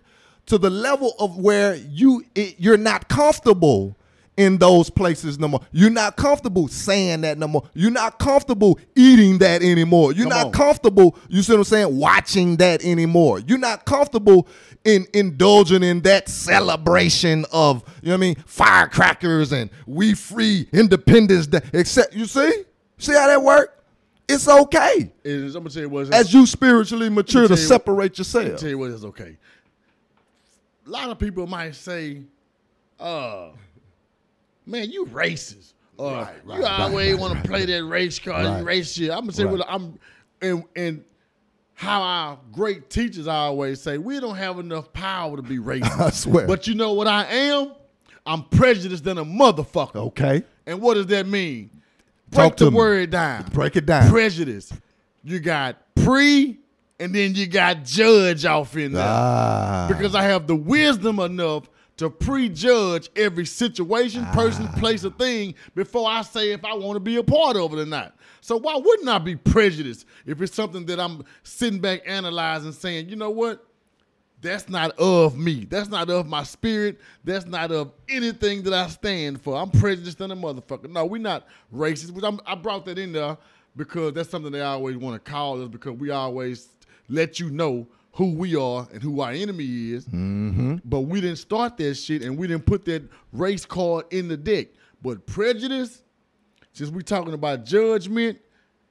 to 0.46 0.58
the 0.58 0.70
level 0.70 1.14
of 1.18 1.36
where 1.36 1.74
you 1.74 2.24
it, 2.36 2.54
you're 2.58 2.76
not 2.76 3.08
comfortable 3.08 3.96
in 4.38 4.56
those 4.56 4.88
places 4.88 5.38
no 5.38 5.48
more. 5.48 5.60
You're 5.72 5.90
not 5.90 6.16
comfortable 6.16 6.68
saying 6.68 7.22
that 7.22 7.36
no 7.38 7.48
more. 7.48 7.68
You're 7.74 7.90
not 7.90 8.18
comfortable 8.18 8.78
eating 8.94 9.38
that 9.38 9.62
anymore. 9.62 10.12
You're 10.12 10.28
Come 10.30 10.38
not 10.38 10.46
on. 10.46 10.52
comfortable, 10.52 11.18
you 11.28 11.42
see 11.42 11.52
what 11.52 11.58
I'm 11.58 11.64
saying, 11.64 11.96
watching 11.98 12.56
that 12.56 12.82
anymore. 12.84 13.40
You're 13.40 13.58
not 13.58 13.84
comfortable 13.84 14.46
in 14.84 15.06
indulging 15.12 15.82
in 15.82 16.00
that 16.02 16.28
celebration 16.28 17.44
of, 17.52 17.82
you 18.00 18.08
know 18.08 18.14
what 18.14 18.18
I 18.18 18.20
mean, 18.20 18.34
firecrackers 18.46 19.52
and 19.52 19.68
we 19.86 20.14
free 20.14 20.68
Independence 20.72 21.48
Day. 21.48 21.60
Except 21.72 22.14
you 22.14 22.24
see? 22.26 22.62
See 22.96 23.12
how 23.12 23.26
that 23.26 23.42
work? 23.42 23.74
It's 24.28 24.46
okay 24.46 25.10
it 25.24 25.30
is, 25.32 25.54
I'm 25.54 25.62
gonna 25.62 25.72
tell 25.72 25.82
you 25.82 25.88
what. 25.88 26.12
as 26.14 26.32
you 26.34 26.46
spiritually 26.46 27.08
mature 27.08 27.48
to 27.48 27.54
what- 27.54 27.58
separate 27.58 28.12
me 28.12 28.18
yourself. 28.18 28.60
tell 28.60 28.68
you 28.68 28.78
what 28.78 28.90
is 28.90 29.04
okay. 29.04 29.36
A 30.86 30.90
lot 30.90 31.08
of 31.10 31.18
people 31.18 31.46
might 31.46 31.74
say, 31.74 32.22
uh, 33.00 33.48
man, 34.68 34.90
you 34.90 35.06
racist. 35.06 35.72
Or 35.96 36.12
Right, 36.12 36.28
right, 36.44 36.58
you 36.58 36.64
right, 36.64 36.80
always 36.80 37.16
want 37.16 37.42
to 37.42 37.48
play 37.48 37.66
that 37.66 37.84
race 37.84 38.18
card, 38.20 38.64
race 38.64 38.92
shit. 38.92 39.10
I'm 39.10 39.20
gonna 39.20 39.32
say 39.32 39.44
what 39.44 39.66
I'm 39.68 39.98
and 40.40 40.62
and 40.76 41.04
how 41.74 42.02
our 42.02 42.38
great 42.52 42.90
teachers 42.90 43.28
always 43.28 43.80
say, 43.80 43.98
we 43.98 44.18
don't 44.18 44.36
have 44.36 44.58
enough 44.58 44.92
power 44.92 45.36
to 45.36 45.42
be 45.42 45.58
racist. 45.58 46.00
I 46.00 46.10
swear. 46.10 46.46
But 46.46 46.66
you 46.66 46.74
know 46.74 46.92
what 46.92 47.06
I 47.06 47.24
am? 47.24 47.72
I'm 48.26 48.42
prejudiced 48.44 49.04
than 49.04 49.18
a 49.18 49.24
motherfucker. 49.24 49.96
Okay. 49.96 50.42
And 50.66 50.80
what 50.82 50.94
does 50.94 51.06
that 51.06 51.26
mean? 51.26 51.70
Break 52.30 52.56
to 52.56 52.66
the 52.66 52.70
me. 52.70 52.76
word 52.76 53.10
down. 53.10 53.44
Break 53.52 53.76
it 53.76 53.86
down. 53.86 54.10
Prejudice. 54.10 54.72
You 55.24 55.40
got 55.40 55.76
pre, 55.94 56.58
and 57.00 57.14
then 57.14 57.34
you 57.34 57.46
got 57.46 57.84
judge 57.84 58.44
off 58.44 58.76
in 58.76 58.92
there. 58.92 59.06
Ah. 59.06 59.86
Because 59.88 60.14
I 60.14 60.24
have 60.24 60.46
the 60.46 60.56
wisdom 60.56 61.18
enough 61.20 61.68
to 61.98 62.08
prejudge 62.08 63.10
every 63.16 63.44
situation, 63.44 64.24
person, 64.26 64.68
Ah. 64.68 64.78
place, 64.78 65.04
or 65.04 65.10
thing 65.10 65.54
before 65.74 66.08
I 66.08 66.22
say 66.22 66.52
if 66.52 66.64
I 66.64 66.74
want 66.74 66.96
to 66.96 67.00
be 67.00 67.16
a 67.16 67.22
part 67.22 67.56
of 67.56 67.72
it 67.74 67.78
or 67.78 67.86
not. 67.86 68.16
So 68.40 68.56
why 68.56 68.76
wouldn't 68.76 69.08
I 69.08 69.18
be 69.18 69.36
prejudiced 69.36 70.06
if 70.24 70.40
it's 70.40 70.54
something 70.54 70.86
that 70.86 70.98
I'm 70.98 71.24
sitting 71.42 71.80
back 71.80 72.02
analyzing, 72.06 72.72
saying, 72.72 73.08
you 73.08 73.16
know 73.16 73.30
what? 73.30 73.64
That's 74.40 74.68
not 74.68 74.96
of 74.98 75.36
me. 75.36 75.66
That's 75.68 75.88
not 75.88 76.08
of 76.08 76.28
my 76.28 76.44
spirit. 76.44 77.00
That's 77.24 77.44
not 77.44 77.72
of 77.72 77.90
anything 78.08 78.62
that 78.62 78.72
I 78.72 78.86
stand 78.86 79.42
for. 79.42 79.56
I'm 79.56 79.70
prejudiced 79.70 80.18
than 80.18 80.30
a 80.30 80.36
motherfucker. 80.36 80.88
No, 80.88 81.04
we're 81.04 81.20
not 81.20 81.48
racist. 81.74 82.12
Which 82.12 82.24
I'm, 82.24 82.38
I 82.46 82.54
brought 82.54 82.84
that 82.86 83.00
in 83.00 83.12
there 83.12 83.36
because 83.76 84.12
that's 84.12 84.30
something 84.30 84.52
they 84.52 84.60
always 84.60 84.96
want 84.96 85.22
to 85.22 85.30
call 85.30 85.60
us 85.60 85.68
because 85.68 85.94
we 85.94 86.10
always 86.10 86.68
let 87.08 87.40
you 87.40 87.50
know 87.50 87.88
who 88.18 88.32
we 88.32 88.56
are 88.56 88.88
and 88.92 89.00
who 89.00 89.20
our 89.20 89.30
enemy 89.30 89.92
is. 89.92 90.04
Mm-hmm. 90.06 90.78
But 90.84 91.02
we 91.02 91.20
didn't 91.20 91.38
start 91.38 91.76
that 91.76 91.94
shit 91.94 92.22
and 92.22 92.36
we 92.36 92.48
didn't 92.48 92.66
put 92.66 92.84
that 92.86 93.04
race 93.32 93.64
card 93.64 94.06
in 94.10 94.26
the 94.26 94.36
deck. 94.36 94.66
But 95.00 95.24
prejudice, 95.24 96.02
since 96.72 96.90
we're 96.90 97.02
talking 97.02 97.32
about 97.32 97.64
judgment, 97.64 98.40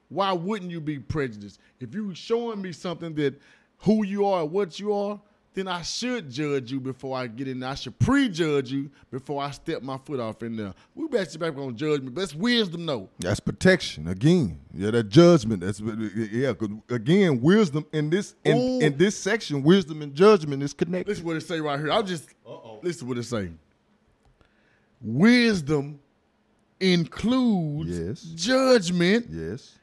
why 0.08 0.32
wouldn't 0.32 0.70
you 0.70 0.80
be 0.80 0.98
prejudiced? 0.98 1.60
If 1.78 1.94
you 1.94 2.14
showing 2.14 2.62
me 2.62 2.72
something 2.72 3.14
that 3.16 3.38
who 3.80 4.02
you 4.06 4.24
are, 4.24 4.46
what 4.46 4.80
you 4.80 4.94
are, 4.94 5.20
then 5.58 5.66
I 5.66 5.82
should 5.82 6.30
judge 6.30 6.70
you 6.70 6.78
before 6.78 7.18
I 7.18 7.26
get 7.26 7.48
in 7.48 7.58
there. 7.58 7.70
I 7.70 7.74
should 7.74 7.98
prejudge 7.98 8.70
you 8.70 8.90
before 9.10 9.42
I 9.42 9.50
step 9.50 9.82
my 9.82 9.98
foot 9.98 10.20
off 10.20 10.40
in 10.44 10.56
there. 10.56 10.72
We 10.94 11.08
back 11.08 11.28
to 11.30 11.38
back 11.38 11.56
on 11.58 11.76
judgment. 11.76 12.14
That's 12.14 12.32
wisdom, 12.32 12.86
though. 12.86 13.08
That's 13.18 13.40
protection 13.40 14.06
again. 14.06 14.60
Yeah, 14.72 14.92
that 14.92 15.08
judgment. 15.08 15.62
That's 15.62 15.80
yeah. 15.80 16.52
again, 16.88 17.40
wisdom 17.40 17.84
in 17.92 18.08
this 18.08 18.36
in, 18.44 18.56
Ooh. 18.56 18.78
in 18.78 18.96
this 18.96 19.18
section, 19.18 19.64
wisdom 19.64 20.00
and 20.02 20.14
judgment 20.14 20.62
is 20.62 20.72
connected. 20.72 21.08
Listen 21.08 21.26
what 21.26 21.36
it 21.36 21.40
say 21.40 21.60
right 21.60 21.80
here. 21.80 21.90
I'll 21.90 22.04
just 22.04 22.28
listen 22.82 23.00
to 23.00 23.06
what 23.06 23.18
it 23.18 23.24
say. 23.24 23.50
Wisdom 25.00 25.98
includes 26.78 27.98
Yes. 27.98 28.22
judgment, 28.22 29.26
Yes. 29.28 29.76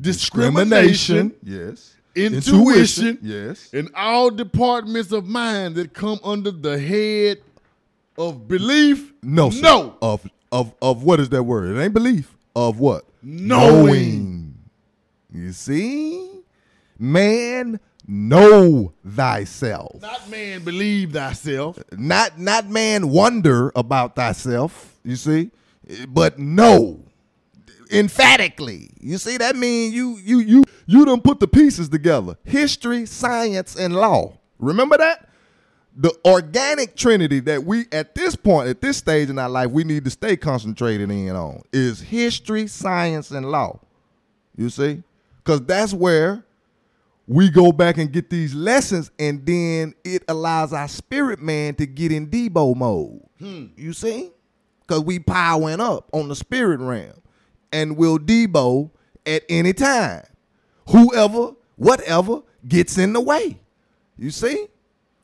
discrimination, 0.00 1.34
Yes. 1.42 1.95
Intuition, 2.16 3.18
Yes. 3.22 3.68
and 3.72 3.90
all 3.94 4.30
departments 4.30 5.12
of 5.12 5.26
mind 5.26 5.74
that 5.76 5.92
come 5.92 6.18
under 6.24 6.50
the 6.50 6.78
head 6.78 7.38
of 8.18 8.48
belief. 8.48 9.12
No. 9.22 9.50
sir. 9.50 9.60
no. 9.62 9.96
Of 10.02 10.28
of 10.50 10.74
of 10.80 11.02
what 11.02 11.20
is 11.20 11.28
that 11.30 11.42
word? 11.42 11.76
It 11.76 11.80
ain't 11.82 11.92
belief. 11.94 12.34
Of 12.54 12.78
what? 12.80 13.04
Knowing. 13.22 14.54
You 15.32 15.52
see, 15.52 16.30
man, 16.98 17.78
know 18.06 18.92
thyself. 19.06 20.00
Not 20.00 20.30
man 20.30 20.62
believe 20.64 21.12
thyself. 21.12 21.78
not 21.92 22.38
not 22.38 22.68
man 22.70 23.08
wonder 23.10 23.72
about 23.76 24.14
thyself 24.16 24.94
you 25.04 25.16
see 25.16 25.50
but 26.08 26.38
know 26.38 27.00
emphatically. 27.92 28.90
You 29.00 29.18
see 29.18 29.36
that 29.38 29.56
mean 29.56 29.92
you 29.92 30.18
you 30.18 30.38
you 30.40 30.64
you 30.86 31.04
done 31.04 31.20
put 31.20 31.40
the 31.40 31.48
pieces 31.48 31.88
together. 31.88 32.36
History 32.44 33.06
science 33.06 33.76
and 33.76 33.94
law. 33.94 34.38
Remember 34.58 34.96
that? 34.96 35.28
The 35.96 36.14
organic 36.24 36.96
trinity 36.96 37.40
that 37.40 37.64
we 37.64 37.86
at 37.92 38.14
this 38.14 38.36
point 38.36 38.68
at 38.68 38.80
this 38.80 38.98
stage 38.98 39.30
in 39.30 39.38
our 39.38 39.48
life 39.48 39.70
we 39.70 39.84
need 39.84 40.04
to 40.04 40.10
stay 40.10 40.36
concentrated 40.36 41.10
in 41.10 41.30
on 41.30 41.62
is 41.72 42.00
history 42.00 42.66
science 42.66 43.30
and 43.30 43.50
law. 43.50 43.80
You 44.56 44.70
see? 44.70 45.02
Because 45.38 45.62
that's 45.62 45.92
where 45.92 46.44
we 47.28 47.50
go 47.50 47.72
back 47.72 47.98
and 47.98 48.12
get 48.12 48.30
these 48.30 48.54
lessons, 48.54 49.10
and 49.18 49.44
then 49.44 49.94
it 50.04 50.22
allows 50.28 50.72
our 50.72 50.88
spirit 50.88 51.40
man 51.40 51.74
to 51.74 51.86
get 51.86 52.12
in 52.12 52.28
Deebo 52.28 52.76
mode. 52.76 53.20
Hmm. 53.38 53.66
You 53.76 53.92
see? 53.92 54.30
Because 54.80 55.02
we 55.02 55.18
powering 55.18 55.80
up 55.80 56.08
on 56.12 56.28
the 56.28 56.36
spirit 56.36 56.78
realm 56.80 57.20
and 57.72 57.96
will 57.96 58.18
Deebo 58.18 58.90
at 59.24 59.42
any 59.48 59.72
time. 59.72 60.24
Whoever, 60.88 61.52
whatever 61.76 62.42
gets 62.66 62.98
in 62.98 63.12
the 63.12 63.20
way. 63.20 63.58
You 64.16 64.30
see? 64.30 64.68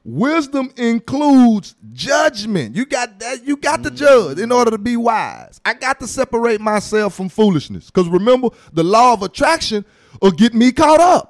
Wisdom 0.04 0.72
includes 0.76 1.76
judgment. 1.92 2.74
You 2.74 2.84
got 2.84 3.20
that. 3.20 3.44
You 3.44 3.56
got 3.56 3.84
to 3.84 3.88
mm-hmm. 3.88 3.96
judge 3.96 4.38
in 4.40 4.50
order 4.50 4.72
to 4.72 4.78
be 4.78 4.96
wise. 4.96 5.60
I 5.64 5.74
got 5.74 6.00
to 6.00 6.08
separate 6.08 6.60
myself 6.60 7.14
from 7.14 7.28
foolishness. 7.28 7.86
Because 7.90 8.08
remember, 8.08 8.48
the 8.72 8.82
law 8.82 9.12
of 9.12 9.22
attraction 9.22 9.84
will 10.20 10.32
get 10.32 10.54
me 10.54 10.72
caught 10.72 11.00
up. 11.00 11.28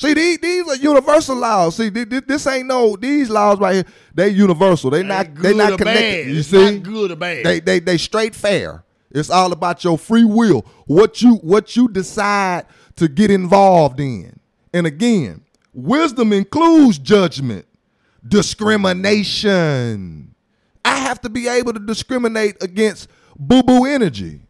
See, 0.00 0.14
these, 0.14 0.38
these 0.38 0.66
are 0.66 0.76
universal 0.76 1.36
laws. 1.36 1.76
See, 1.76 1.90
thi- 1.90 2.06
thi- 2.06 2.20
this 2.20 2.46
ain't 2.46 2.68
no 2.68 2.96
these 2.96 3.28
laws 3.28 3.58
right 3.58 3.74
here. 3.74 3.84
They 4.14 4.28
universal. 4.28 4.90
They 4.90 5.02
not 5.02 5.34
they 5.34 5.52
not 5.52 5.76
connected. 5.76 6.26
bad. 6.26 6.26
You 6.28 6.42
see, 6.42 6.78
good 6.78 7.10
or 7.10 7.16
bad. 7.16 7.44
They 7.44 7.60
they 7.60 7.80
they 7.80 7.98
straight 7.98 8.34
fair. 8.34 8.82
It's 9.10 9.30
all 9.30 9.52
about 9.52 9.84
your 9.84 9.98
free 9.98 10.24
will. 10.24 10.64
What 10.86 11.22
you 11.22 11.36
what 11.36 11.76
you 11.76 11.88
decide 11.88 12.66
to 12.96 13.08
get 13.08 13.30
involved 13.30 14.00
in. 14.00 14.38
And 14.72 14.86
again, 14.86 15.42
wisdom 15.72 16.32
includes 16.32 16.98
judgment, 16.98 17.66
discrimination. 18.26 20.34
I 20.84 20.98
have 20.98 21.20
to 21.22 21.28
be 21.28 21.48
able 21.48 21.72
to 21.72 21.80
discriminate 21.80 22.62
against 22.62 23.08
boo 23.38 23.62
boo 23.62 23.84
energy. 23.84 24.40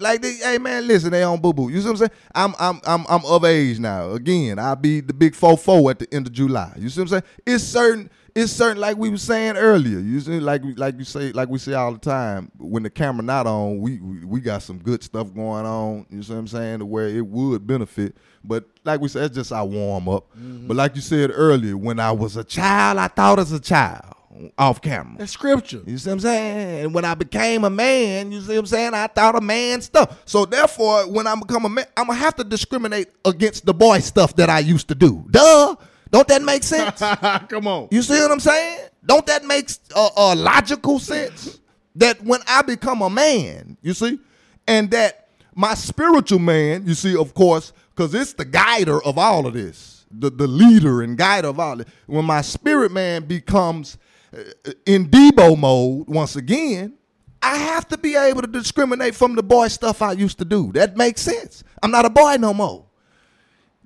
Like, 0.00 0.22
they, 0.22 0.34
hey 0.34 0.58
man, 0.58 0.86
listen, 0.86 1.10
they 1.10 1.22
on 1.22 1.40
boo 1.40 1.52
boo. 1.52 1.70
You 1.70 1.80
see 1.80 1.86
what 1.86 1.92
I'm 1.92 1.96
saying? 1.96 2.10
I'm 2.34 2.54
I'm 2.58 2.80
I'm 2.86 3.06
I'm 3.08 3.24
of 3.24 3.44
age 3.44 3.80
now. 3.80 4.12
Again, 4.12 4.58
I'll 4.58 4.76
be 4.76 5.00
the 5.00 5.14
big 5.14 5.34
four 5.34 5.56
at 5.90 5.98
the 5.98 6.06
end 6.12 6.26
of 6.26 6.32
July. 6.32 6.72
You 6.76 6.88
see 6.88 7.00
what 7.00 7.12
I'm 7.12 7.20
saying? 7.20 7.34
It's 7.46 7.64
certain. 7.64 8.10
It's 8.38 8.52
certain, 8.52 8.80
like 8.80 8.96
we 8.96 9.10
were 9.10 9.16
saying 9.16 9.56
earlier. 9.56 9.98
You 9.98 10.20
see, 10.20 10.38
like 10.38 10.62
like 10.76 10.96
you 10.96 11.04
say, 11.04 11.32
like 11.32 11.48
we 11.48 11.58
say 11.58 11.74
all 11.74 11.92
the 11.92 11.98
time. 11.98 12.52
When 12.56 12.84
the 12.84 12.90
camera 12.90 13.24
not 13.24 13.48
on, 13.48 13.80
we 13.80 13.98
we, 13.98 14.40
got 14.40 14.62
some 14.62 14.78
good 14.78 15.02
stuff 15.02 15.34
going 15.34 15.66
on. 15.66 16.06
You 16.08 16.22
see 16.22 16.32
what 16.32 16.38
I'm 16.38 16.46
saying? 16.46 16.78
To 16.78 16.86
where 16.86 17.08
it 17.08 17.26
would 17.26 17.66
benefit. 17.66 18.16
But 18.44 18.64
like 18.84 19.00
we 19.00 19.08
said, 19.08 19.24
it's 19.24 19.34
just 19.34 19.52
our 19.52 19.66
warm 19.66 20.08
up. 20.08 20.30
Mm-hmm. 20.36 20.68
But 20.68 20.76
like 20.76 20.94
you 20.94 21.02
said 21.02 21.30
earlier, 21.34 21.76
when 21.76 21.98
I 21.98 22.12
was 22.12 22.36
a 22.36 22.44
child, 22.44 22.98
I 22.98 23.08
thought 23.08 23.40
as 23.40 23.50
a 23.50 23.58
child 23.58 24.14
off 24.56 24.80
camera. 24.80 25.16
That's 25.18 25.32
scripture. 25.32 25.82
You 25.84 25.98
see 25.98 26.08
what 26.08 26.14
I'm 26.14 26.20
saying? 26.20 26.84
And 26.84 26.94
when 26.94 27.04
I 27.04 27.14
became 27.14 27.64
a 27.64 27.70
man, 27.70 28.30
you 28.30 28.40
see 28.40 28.52
what 28.52 28.58
I'm 28.58 28.66
saying? 28.66 28.94
I 28.94 29.08
thought 29.08 29.34
a 29.34 29.40
man 29.40 29.80
stuff. 29.80 30.22
So 30.26 30.44
therefore, 30.44 31.10
when 31.10 31.26
I 31.26 31.34
become 31.34 31.64
a 31.64 31.68
man, 31.68 31.86
I'm 31.96 32.06
gonna 32.06 32.18
have 32.18 32.36
to 32.36 32.44
discriminate 32.44 33.08
against 33.24 33.66
the 33.66 33.74
boy 33.74 33.98
stuff 33.98 34.36
that 34.36 34.48
I 34.48 34.60
used 34.60 34.88
to 34.88 34.94
do. 34.94 35.26
Duh. 35.30 35.76
Don't 36.10 36.28
that 36.28 36.42
make 36.42 36.62
sense? 36.62 36.98
Come 37.48 37.66
on. 37.66 37.88
You 37.90 38.02
see 38.02 38.20
what 38.20 38.30
I'm 38.30 38.40
saying? 38.40 38.88
Don't 39.04 39.26
that 39.26 39.44
make 39.44 39.70
a, 39.94 40.08
a 40.16 40.34
logical 40.34 40.98
sense? 40.98 41.58
That 41.96 42.22
when 42.22 42.40
I 42.46 42.62
become 42.62 43.02
a 43.02 43.10
man, 43.10 43.76
you 43.82 43.92
see, 43.92 44.18
and 44.66 44.90
that 44.92 45.28
my 45.54 45.74
spiritual 45.74 46.38
man, 46.38 46.86
you 46.86 46.94
see, 46.94 47.16
of 47.16 47.34
course, 47.34 47.72
because 47.90 48.14
it's 48.14 48.32
the 48.32 48.44
guider 48.44 49.02
of 49.02 49.18
all 49.18 49.46
of 49.46 49.54
this, 49.54 50.06
the, 50.10 50.30
the 50.30 50.46
leader 50.46 51.02
and 51.02 51.18
guider 51.18 51.48
of 51.48 51.58
all 51.58 51.74
of 51.74 51.80
it. 51.80 51.88
When 52.06 52.24
my 52.24 52.42
spirit 52.42 52.92
man 52.92 53.24
becomes 53.24 53.98
uh, 54.32 54.72
in 54.86 55.08
Deebo 55.08 55.58
mode 55.58 56.06
once 56.08 56.36
again, 56.36 56.94
I 57.42 57.56
have 57.56 57.88
to 57.88 57.98
be 57.98 58.14
able 58.14 58.42
to 58.42 58.48
discriminate 58.48 59.14
from 59.14 59.34
the 59.34 59.42
boy 59.42 59.68
stuff 59.68 60.02
I 60.02 60.12
used 60.12 60.38
to 60.38 60.44
do. 60.44 60.70
That 60.72 60.96
makes 60.96 61.22
sense. 61.22 61.64
I'm 61.82 61.90
not 61.90 62.04
a 62.04 62.10
boy 62.10 62.36
no 62.38 62.52
more. 62.52 62.84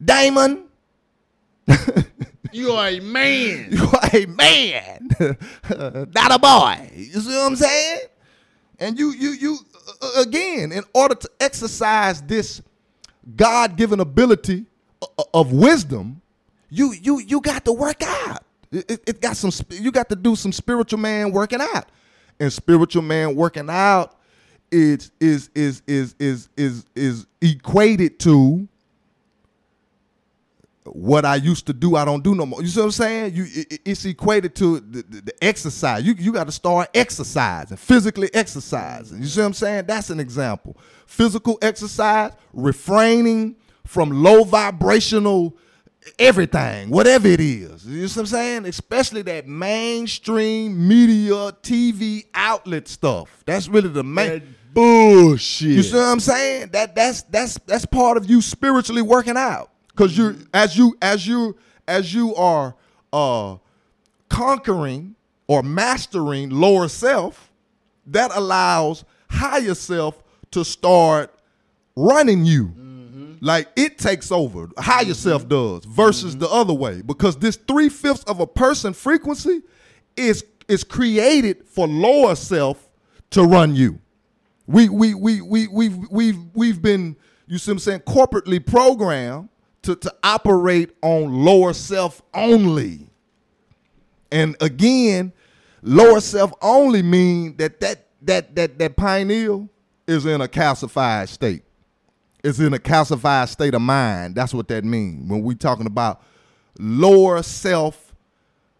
Damon, 0.03 0.65
You 2.53 2.73
are 2.73 2.89
a 2.89 3.01
man. 3.01 3.69
you 3.73 3.85
are 3.85 4.11
a 4.17 4.27
man, 4.27 5.09
not 6.15 6.33
a 6.35 6.39
boy. 6.39 6.91
You 6.95 7.21
see 7.21 7.29
what 7.37 7.47
I'm 7.47 7.57
saying? 7.57 8.01
And 8.79 8.99
you, 8.99 9.13
you, 9.13 9.31
you, 9.31 9.59
uh, 10.03 10.23
again, 10.23 10.73
in 10.73 10.83
order 10.95 11.15
to 11.15 11.31
exercise 11.41 12.21
this 12.23 12.61
God-given 13.37 14.01
ability 14.01 14.67
of 15.33 15.53
wisdom, 15.53 16.21
you, 16.71 16.93
you, 16.93 17.21
you 17.21 17.41
got 17.41 17.65
to 17.67 17.73
work 17.73 18.03
out. 18.03 18.43
It, 18.73 19.03
it- 19.07 19.21
got 19.21 19.37
some. 19.37 19.51
You 19.71 19.93
got 19.93 20.09
to 20.09 20.17
do 20.17 20.35
some 20.35 20.51
spiritual 20.53 20.99
man 20.99 21.31
working 21.31 21.61
out, 21.61 21.87
and 22.41 22.51
spiritual 22.53 23.03
man 23.03 23.35
working 23.37 23.69
out 23.69 24.17
is 24.71 25.11
is 25.21 25.51
is 25.55 25.83
is 25.87 26.49
is 26.57 26.87
is 26.97 27.27
equated 27.43 28.19
to 28.21 28.67
what 30.85 31.25
I 31.25 31.37
used 31.37 31.67
to 31.67 31.73
do, 31.73 31.95
I 31.97 32.05
don't 32.05 32.25
do 32.25 32.35
no 32.35 32.45
more. 32.45 32.61
You 32.61 32.69
see 32.69 32.81
what 32.81 32.87
I'm 32.87 32.91
saying? 32.93 33.35
You, 33.35 33.47
it- 33.49 33.81
it's 33.85 34.05
equated 34.05 34.55
to 34.57 34.81
the, 34.81 35.03
the, 35.09 35.21
the 35.23 35.45
exercise. 35.45 36.03
You, 36.05 36.15
you 36.15 36.33
got 36.33 36.45
to 36.45 36.53
start 36.53 36.89
exercising, 36.95 37.77
physically 37.77 38.31
exercising. 38.35 39.21
You 39.21 39.27
see 39.27 39.41
what 39.41 39.47
I'm 39.47 39.53
saying? 39.55 39.87
That's 39.87 40.11
an 40.11 40.19
example. 40.21 40.77
Physical 41.07 41.59
exercise, 41.63 42.33
refraining 42.53 43.57
from 43.87 44.11
low 44.23 44.45
vibrational 44.45 45.57
everything, 46.19 46.91
whatever 46.91 47.29
it 47.29 47.41
is. 47.41 47.87
You 47.87 48.09
see 48.09 48.19
what 48.19 48.23
I'm 48.23 48.27
saying? 48.27 48.67
Especially 48.67 49.23
that 49.23 49.47
mainstream 49.47 50.89
media, 50.89 51.35
TV 51.63 52.25
outlet 52.35 52.89
stuff. 52.89 53.43
That's 53.47 53.69
really 53.69 53.89
the 53.89 54.03
main. 54.05 54.29
That 54.29 54.43
bullshit. 54.75 55.69
You 55.71 55.83
see 55.83 55.95
what 55.97 56.05
I'm 56.07 56.21
saying? 56.21 56.71
That 56.73 56.95
that's 56.95 57.23
that's 57.23 57.55
that's 57.67 57.87
part 57.87 58.17
of 58.17 58.29
you 58.29 58.41
spiritually 58.41 59.03
working 59.03 59.37
out. 59.37 59.71
Cause 59.95 60.17
you 60.17 60.47
as 60.55 60.77
you 60.77 60.97
as 61.03 61.27
you 61.27 61.57
as 61.87 62.15
you 62.15 62.35
are 62.35 62.75
uh 63.13 63.57
conquering 64.29 65.15
or 65.47 65.63
mastering 65.63 66.49
lower 66.51 66.89
self, 66.89 67.53
that 68.07 68.31
allows 68.35 69.05
higher 69.29 69.75
self 69.75 70.23
to 70.51 70.65
start 70.65 71.35
running 71.97 72.45
you. 72.45 72.67
Mm-hmm. 72.69 73.33
Like 73.41 73.69
it 73.77 73.99
takes 73.99 74.33
over. 74.33 74.71
Higher 74.79 75.05
mm-hmm. 75.05 75.13
self 75.13 75.49
does 75.49 75.85
versus 75.85 76.37
the 76.37 76.47
mm-hmm. 76.47 76.55
other 76.55 76.75
way. 76.75 77.03
Because 77.03 77.37
this 77.37 77.57
three-fifths 77.57 78.25
of 78.25 78.41
a 78.41 78.47
person 78.47 78.93
frequency 78.95 79.63
is 80.17 80.45
is 80.69 80.85
created 80.85 81.67
for 81.67 81.87
lower 81.87 82.35
self 82.35 82.89
to 83.31 83.43
run 83.43 83.75
you. 83.75 83.99
We 84.67 84.89
we 84.89 85.15
we 85.15 85.41
we 85.41 85.69
we've 85.69 85.99
we've 86.11 86.39
we've 86.55 86.83
been 86.83 87.17
you 87.47 87.59
see 87.59 87.71
what 87.71 87.75
I'm 87.75 87.79
saying 87.81 88.01
corporately 88.01 88.65
programmed 88.65 89.49
to 89.83 89.97
to 89.97 90.15
operate 90.23 90.91
on 91.03 91.45
lower 91.45 91.73
self 91.73 92.23
only. 92.35 93.09
And 94.31 94.57
again, 94.61 95.33
lower 95.83 96.21
self 96.21 96.53
only 96.63 97.03
mean 97.03 97.57
that 97.57 97.81
that 97.81 98.07
that 98.23 98.55
that 98.57 98.79
that 98.79 98.97
pineal 98.97 99.69
is 100.07 100.27
in 100.27 100.41
a 100.41 100.49
calcified 100.49 101.29
state. 101.29 101.63
It's 102.45 102.59
in 102.59 102.75
a 102.75 102.79
calcified 102.79 103.49
state 103.49 103.75
of 103.75 103.83
mind. 103.83 104.35
That's 104.35 104.55
what 104.55 104.69
that 104.69 104.85
means 104.85 105.31
when 105.31 105.43
we 105.43 105.55
talking 105.55 105.87
about 105.87 106.23
lower 106.79 107.43
self 107.43 108.15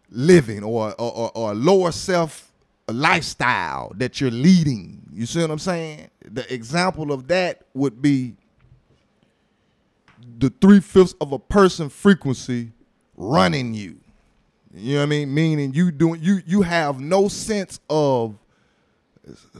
living 0.09 0.63
or 0.63 0.93
or, 0.99 1.11
or, 1.11 1.31
or 1.37 1.53
lower 1.53 1.91
self 1.91 2.51
lifestyle 2.87 3.91
that 3.95 4.19
you're 4.19 4.31
leading. 4.31 5.01
You 5.13 5.25
see 5.25 5.41
what 5.41 5.51
I'm 5.51 5.59
saying? 5.59 6.09
The 6.25 6.51
example 6.53 7.11
of 7.11 7.27
that 7.27 7.65
would 7.73 8.01
be 8.01 8.35
the 10.39 10.51
three 10.61 10.79
fifths 10.79 11.15
of 11.21 11.31
a 11.31 11.39
person 11.39 11.89
frequency 11.89 12.71
running 13.15 13.73
you. 13.73 13.97
You 14.73 14.93
know 14.93 14.99
what 14.99 15.03
I 15.03 15.07
mean? 15.07 15.33
Meaning 15.33 15.73
you 15.73 15.91
doing 15.91 16.21
you 16.21 16.41
you 16.45 16.61
have 16.63 16.99
no 16.99 17.27
sense 17.27 17.79
of 17.89 18.37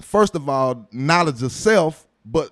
first 0.01 0.35
of 0.35 0.49
all 0.49 0.87
knowledge 0.91 1.43
of 1.43 1.51
self, 1.51 2.07
but 2.25 2.49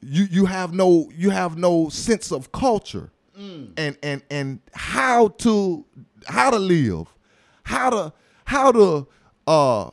you 0.00 0.24
you 0.30 0.44
have 0.46 0.72
no 0.72 1.10
you 1.14 1.30
have 1.30 1.56
no 1.56 1.88
sense 1.88 2.30
of 2.32 2.52
culture 2.52 3.10
and 3.36 3.98
and 4.02 4.22
and 4.30 4.60
how 4.72 5.28
to 5.28 5.84
how 6.26 6.50
to 6.50 6.58
live, 6.58 7.06
how 7.64 7.90
to 7.90 8.12
how 8.44 8.72
to 8.72 9.06
uh 9.46 9.90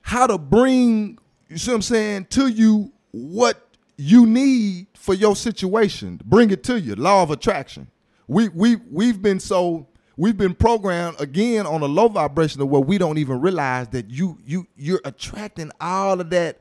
how 0.00 0.26
to 0.26 0.38
bring 0.38 1.18
you 1.48 1.58
see 1.58 1.70
what 1.70 1.76
I'm 1.76 1.82
saying 1.82 2.26
to 2.30 2.46
you 2.48 2.92
what 3.10 3.69
you 4.00 4.26
need 4.26 4.86
for 4.94 5.12
your 5.12 5.36
situation. 5.36 6.20
Bring 6.24 6.50
it 6.50 6.64
to 6.64 6.80
you. 6.80 6.94
Law 6.94 7.22
of 7.22 7.30
attraction. 7.30 7.88
We 8.26 8.48
we 8.48 8.76
we've 8.90 9.20
been 9.20 9.40
so 9.40 9.88
we've 10.16 10.36
been 10.36 10.54
programmed 10.54 11.20
again 11.20 11.66
on 11.66 11.82
a 11.82 11.86
low 11.86 12.08
vibrational 12.08 12.68
where 12.68 12.80
we 12.80 12.96
don't 12.96 13.18
even 13.18 13.40
realize 13.40 13.88
that 13.88 14.08
you 14.08 14.38
you 14.44 14.66
you're 14.76 15.00
attracting 15.04 15.70
all 15.80 16.20
of 16.20 16.30
that 16.30 16.60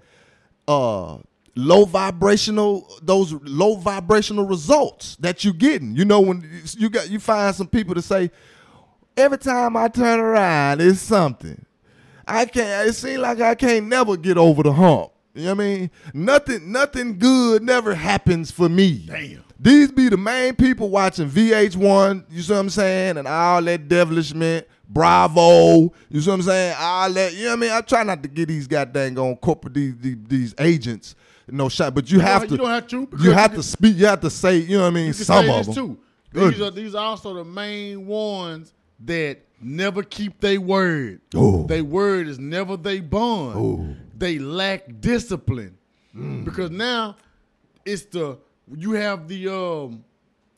uh 0.67 1.19
low 1.55 1.85
vibrational 1.85 2.91
those 3.01 3.33
low 3.43 3.75
vibrational 3.75 4.45
results 4.45 5.15
that 5.17 5.45
you're 5.45 5.53
getting. 5.53 5.95
You 5.95 6.03
know 6.05 6.19
when 6.19 6.49
you 6.77 6.89
got 6.89 7.09
you 7.09 7.19
find 7.19 7.55
some 7.55 7.67
people 7.67 7.95
to 7.95 8.01
say 8.01 8.31
every 9.15 9.37
time 9.37 9.77
I 9.77 9.87
turn 9.87 10.19
around 10.19 10.81
it's 10.81 10.99
something. 10.99 11.65
I 12.27 12.45
can't. 12.45 12.89
It 12.89 12.93
seems 12.93 13.19
like 13.19 13.39
I 13.39 13.55
can't 13.55 13.87
never 13.87 14.17
get 14.17 14.37
over 14.37 14.61
the 14.61 14.73
hump. 14.73 15.11
You 15.35 15.45
know 15.45 15.55
what 15.55 15.63
I 15.63 15.67
mean? 15.67 15.91
Nothing, 16.13 16.71
nothing 16.71 17.19
good 17.19 17.63
never 17.63 17.93
happens 17.95 18.51
for 18.51 18.67
me. 18.67 19.05
Damn. 19.07 19.43
These 19.59 19.91
be 19.91 20.09
the 20.09 20.17
main 20.17 20.55
people 20.55 20.89
watching 20.89 21.29
VH1. 21.29 22.25
You 22.29 22.41
see 22.41 22.53
what 22.53 22.59
I'm 22.59 22.69
saying? 22.69 23.17
And 23.17 23.27
all 23.27 23.61
that 23.61 23.87
devilishment, 23.87 24.65
Bravo. 24.89 25.93
You 26.09 26.21
see 26.21 26.29
what 26.29 26.35
I'm 26.35 26.41
saying? 26.43 26.75
All 26.79 27.11
that. 27.13 27.33
You 27.33 27.43
know 27.43 27.49
what 27.49 27.53
I 27.53 27.59
mean? 27.61 27.71
I 27.71 27.81
try 27.81 28.03
not 28.03 28.23
to 28.23 28.29
get 28.29 28.47
these 28.47 28.67
goddamn 28.67 29.17
on 29.17 29.35
corporate 29.37 29.73
these, 29.73 29.95
these 29.97 30.17
these 30.27 30.55
agents 30.59 31.15
no 31.51 31.67
shot, 31.67 31.95
but 31.95 32.11
you 32.11 32.19
have 32.19 32.41
don't- 32.41 32.49
to. 32.49 32.53
you 32.53 32.57
don't 32.59 32.69
have 32.69 32.87
to, 32.87 32.97
You 32.97 33.23
you 33.25 33.31
have 33.31 33.51
can- 33.51 33.57
to 33.59 33.63
speak. 33.63 33.97
You 33.97 34.05
have 34.05 34.21
to 34.21 34.29
say. 34.29 34.57
You 34.57 34.77
know 34.77 34.83
what 34.83 34.87
I 34.89 34.91
mean? 34.91 35.07
You 35.07 35.13
Some 35.13 35.49
of 35.49 35.65
them. 35.65 35.73
too. 35.75 35.97
Good. 36.31 36.53
These 36.53 36.61
are 36.61 36.71
these 36.71 36.95
are 36.95 37.03
also 37.05 37.33
the 37.33 37.43
main 37.43 38.05
ones 38.05 38.71
that 39.05 39.39
never 39.61 40.03
keep 40.03 40.39
their 40.41 40.61
word. 40.61 41.21
Oh. 41.35 41.63
Their 41.63 41.83
word 41.83 42.27
is 42.27 42.37
never 42.39 42.77
they 42.77 42.99
bond. 42.99 43.55
Oh. 43.57 43.95
They 44.19 44.37
lack 44.39 44.85
discipline 45.01 45.75
Mm. 46.15 46.43
because 46.43 46.71
now 46.71 47.15
it's 47.85 48.05
the 48.05 48.37
you 48.75 48.93
have 48.93 49.27
the 49.27 49.47
um 49.47 50.03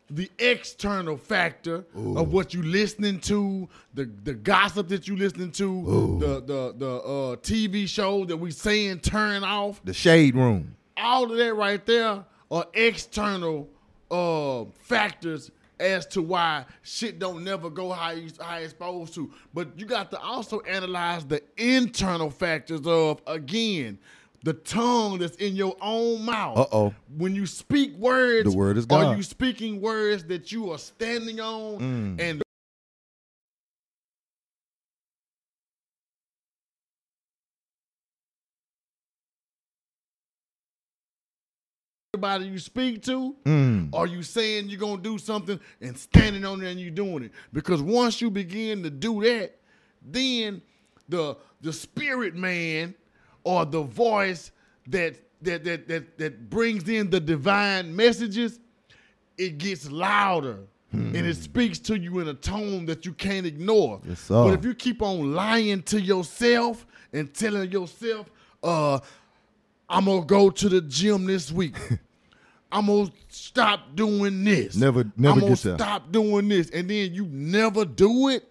the 0.09 0.29
external 0.39 1.17
factor 1.17 1.85
of 1.95 2.31
what 2.33 2.53
you 2.53 2.61
listening 2.63 3.19
to, 3.21 3.67
the 3.93 4.09
the 4.23 4.33
gossip 4.33 4.87
that 4.89 5.07
you 5.09 5.15
listening 5.17 5.51
to, 5.51 6.17
the 6.21 6.41
the 6.41 6.73
the 6.77 6.91
uh, 6.95 7.35
TV 7.37 7.87
show 7.87 8.23
that 8.25 8.37
we 8.37 8.51
saying 8.51 8.99
turn 8.99 9.43
off 9.43 9.81
The 9.83 9.93
shade 9.93 10.35
room. 10.35 10.75
all 10.97 11.29
of 11.31 11.37
that 11.37 11.53
right 11.53 11.85
there 11.85 12.23
are 12.49 12.65
external 12.73 13.67
uh, 14.09 14.65
factors 14.79 15.51
as 15.81 16.05
to 16.07 16.21
why 16.21 16.65
shit 16.83 17.19
don't 17.19 17.43
never 17.43 17.69
go 17.69 17.91
how 17.91 18.11
you 18.11 18.29
how 18.39 18.57
it's 18.57 18.69
supposed 18.69 19.13
to. 19.15 19.31
But 19.53 19.77
you 19.77 19.85
got 19.85 20.11
to 20.11 20.19
also 20.19 20.59
analyze 20.61 21.25
the 21.25 21.41
internal 21.57 22.29
factors 22.29 22.81
of 22.85 23.21
again 23.27 23.99
the 24.43 24.53
tongue 24.53 25.19
that's 25.19 25.35
in 25.35 25.55
your 25.55 25.75
own 25.81 26.25
mouth. 26.25 26.57
Uh-oh. 26.57 26.93
When 27.15 27.35
you 27.35 27.45
speak 27.45 27.95
words, 27.97 28.49
The 28.51 28.57
word 28.57 28.77
is 28.77 28.87
Are 28.89 29.15
you 29.15 29.21
speaking 29.23 29.81
words 29.81 30.23
that 30.25 30.51
you 30.51 30.71
are 30.71 30.79
standing 30.79 31.39
on 31.39 31.79
Mm. 32.17 32.19
and 32.21 32.41
everybody 42.23 42.51
you 42.51 42.59
speak 42.59 43.03
to? 43.03 43.35
Mm. 43.45 43.89
Are 43.93 44.07
you 44.07 44.23
saying 44.23 44.69
you're 44.69 44.79
gonna 44.79 45.01
do 45.01 45.17
something 45.17 45.59
and 45.81 45.97
standing 45.97 46.45
on 46.45 46.59
there 46.59 46.69
and 46.69 46.79
you 46.79 46.91
doing 46.91 47.23
it? 47.23 47.31
Because 47.51 47.81
once 47.81 48.21
you 48.21 48.29
begin 48.29 48.83
to 48.83 48.89
do 48.89 49.21
that, 49.23 49.57
then 50.01 50.61
the 51.09 51.35
the 51.61 51.73
spirit 51.73 52.35
man 52.35 52.93
or 53.43 53.65
the 53.65 53.81
voice 53.81 54.51
that 54.87 55.15
that 55.41 55.63
that 55.63 55.87
that, 55.87 56.17
that 56.17 56.49
brings 56.49 56.87
in 56.87 57.09
the 57.09 57.19
divine 57.19 57.95
messages, 57.95 58.59
it 59.37 59.57
gets 59.57 59.89
louder. 59.89 60.59
And 60.93 61.15
it 61.15 61.37
speaks 61.37 61.79
to 61.79 61.97
you 61.97 62.19
in 62.19 62.27
a 62.27 62.33
tone 62.33 62.85
that 62.87 63.05
you 63.05 63.13
can't 63.13 63.45
ignore. 63.45 64.01
Yes, 64.05 64.19
sir. 64.19 64.43
But 64.43 64.59
if 64.59 64.65
you 64.65 64.75
keep 64.75 65.01
on 65.01 65.33
lying 65.33 65.83
to 65.83 66.01
yourself 66.01 66.85
and 67.13 67.33
telling 67.33 67.71
yourself, 67.71 68.29
uh, 68.61 68.99
I'm 69.91 70.03
gonna 70.03 70.25
go 70.25 70.49
to 70.49 70.69
the 70.69 70.81
gym 70.81 71.25
this 71.25 71.49
week. 71.49 71.75
I'm 72.71 72.85
gonna 72.87 73.11
stop 73.29 73.95
doing 73.95 74.43
this. 74.43 74.75
Never- 74.75 75.11
never 75.17 75.33
I'm 75.35 75.39
gonna 75.41 75.55
there. 75.55 75.77
stop 75.77 76.11
doing 76.11 76.47
this, 76.47 76.69
and 76.69 76.89
then 76.89 77.13
you 77.13 77.25
never 77.29 77.85
do 77.85 78.29
it. 78.29 78.47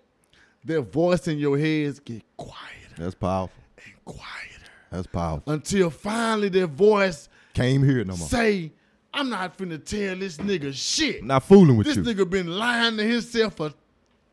That 0.65 0.83
voice 0.93 1.27
in 1.27 1.39
your 1.39 1.57
head 1.59 1.99
get 2.05 2.23
quieter 2.37 2.95
That's 2.99 3.15
powerful. 3.15 3.57
and 3.79 4.05
quieter 4.05 4.61
That's 4.91 5.07
powerful. 5.07 5.51
until 5.53 5.89
finally 5.89 6.51
that 6.51 6.67
voice 6.69 7.29
came 7.55 7.83
here 7.83 8.05
no 8.05 8.15
more. 8.17 8.29
say, 8.29 8.73
"I'm 9.15 9.31
not 9.31 9.57
finna 9.57 9.83
tell 9.83 10.17
this 10.17 10.37
nigga 10.37 10.75
shit." 10.75 11.25
Not 11.25 11.45
fooling 11.45 11.79
with 11.79 11.87
This 11.87 11.97
you. 11.97 12.03
This 12.03 12.15
nigga 12.15 12.29
been 12.29 12.49
lying 12.59 12.99
to 12.99 13.05
himself 13.05 13.57
for 13.57 13.73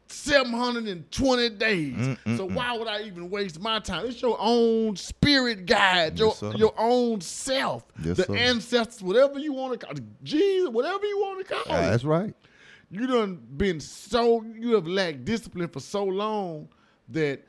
720 0.09 1.49
days. 1.51 2.17
so 2.37 2.45
why 2.45 2.77
would 2.77 2.87
I 2.87 3.03
even 3.03 3.29
waste 3.29 3.59
my 3.59 3.79
time? 3.79 4.05
It's 4.07 4.21
your 4.21 4.37
own 4.39 4.95
spirit 4.95 5.65
guide, 5.65 6.17
your 6.19 6.33
Yes, 6.41 6.55
your 6.57 6.73
own 6.77 7.21
self, 7.21 7.85
Yes, 8.03 8.17
the 8.17 8.23
sir. 8.23 8.35
ancestors, 8.35 9.01
whatever 9.01 9.39
you 9.39 9.53
want 9.53 9.79
to 9.79 9.85
call 9.85 9.95
it, 9.95 10.03
Jesus, 10.23 10.69
whatever 10.69 11.05
you 11.05 11.17
want 11.19 11.45
to 11.47 11.53
call 11.53 11.63
Ah, 11.69 11.79
it. 11.79 11.89
that's 11.91 12.03
right. 12.03 12.33
You 12.89 13.05
done 13.07 13.41
been 13.57 13.79
so 13.79 14.43
you 14.43 14.73
have 14.75 14.87
lacked 14.87 15.25
discipline 15.25 15.67
for 15.67 15.79
so 15.81 16.03
long 16.05 16.69
that 17.09 17.43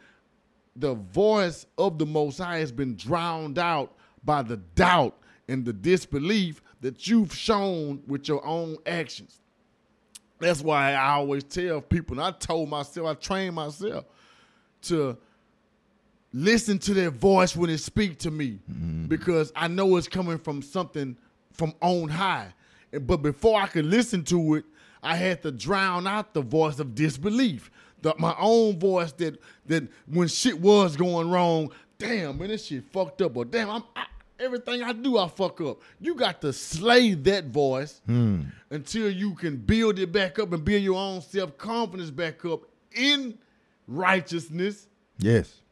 the 0.76 0.94
voice 0.94 1.66
of 1.76 1.98
the 1.98 2.06
Most 2.06 2.38
High 2.38 2.58
has 2.58 2.72
been 2.72 2.96
drowned 2.96 3.58
out 3.58 3.94
by 4.24 4.42
the 4.42 4.56
doubt 4.56 5.16
and 5.48 5.64
the 5.64 5.72
disbelief 5.72 6.60
that 6.80 7.06
you've 7.06 7.34
shown 7.34 8.02
with 8.06 8.28
your 8.28 8.44
own 8.46 8.76
actions. 8.86 9.40
That's 10.38 10.62
why 10.62 10.92
I 10.92 11.10
always 11.12 11.44
tell 11.44 11.80
people, 11.80 12.18
and 12.18 12.24
I 12.24 12.30
told 12.38 12.68
myself, 12.68 13.06
I 13.06 13.14
trained 13.14 13.54
myself 13.54 14.04
to 14.82 15.16
listen 16.32 16.78
to 16.78 16.94
their 16.94 17.10
voice 17.10 17.56
when 17.56 17.70
it 17.70 17.78
speak 17.78 18.18
to 18.18 18.30
me 18.30 18.58
mm-hmm. 18.70 19.06
because 19.06 19.52
I 19.56 19.68
know 19.68 19.96
it's 19.96 20.08
coming 20.08 20.38
from 20.38 20.62
something 20.62 21.16
from 21.52 21.74
on 21.80 22.08
high. 22.08 22.54
But 22.92 23.18
before 23.18 23.60
I 23.60 23.66
could 23.66 23.86
listen 23.86 24.24
to 24.24 24.54
it, 24.54 24.64
I 25.02 25.16
had 25.16 25.42
to 25.42 25.50
drown 25.50 26.06
out 26.06 26.34
the 26.34 26.42
voice 26.42 26.78
of 26.78 26.94
disbelief. 26.94 27.70
The, 28.02 28.14
my 28.18 28.34
own 28.38 28.78
voice 28.78 29.12
that 29.12 29.40
that 29.66 29.88
when 30.06 30.28
shit 30.28 30.60
was 30.60 30.96
going 30.96 31.30
wrong, 31.30 31.72
damn 31.98 32.38
man, 32.38 32.48
this 32.48 32.66
shit 32.66 32.84
fucked 32.84 33.22
up. 33.22 33.36
Or 33.36 33.44
damn, 33.44 33.70
I'm 33.70 33.82
I, 33.96 34.06
everything 34.38 34.82
I 34.82 34.92
do, 34.92 35.18
I 35.18 35.28
fuck 35.28 35.60
up. 35.60 35.82
You 36.00 36.14
got 36.14 36.40
to 36.42 36.52
slay 36.52 37.14
that 37.14 37.46
voice 37.46 38.00
hmm. 38.06 38.42
until 38.70 39.10
you 39.10 39.34
can 39.34 39.56
build 39.56 39.98
it 39.98 40.12
back 40.12 40.38
up 40.38 40.52
and 40.52 40.64
build 40.64 40.82
your 40.82 40.96
own 40.98 41.20
self 41.20 41.56
confidence 41.58 42.10
back 42.10 42.44
up 42.44 42.62
in 42.92 43.38
righteousness 43.86 44.88
Yes. 45.18 45.62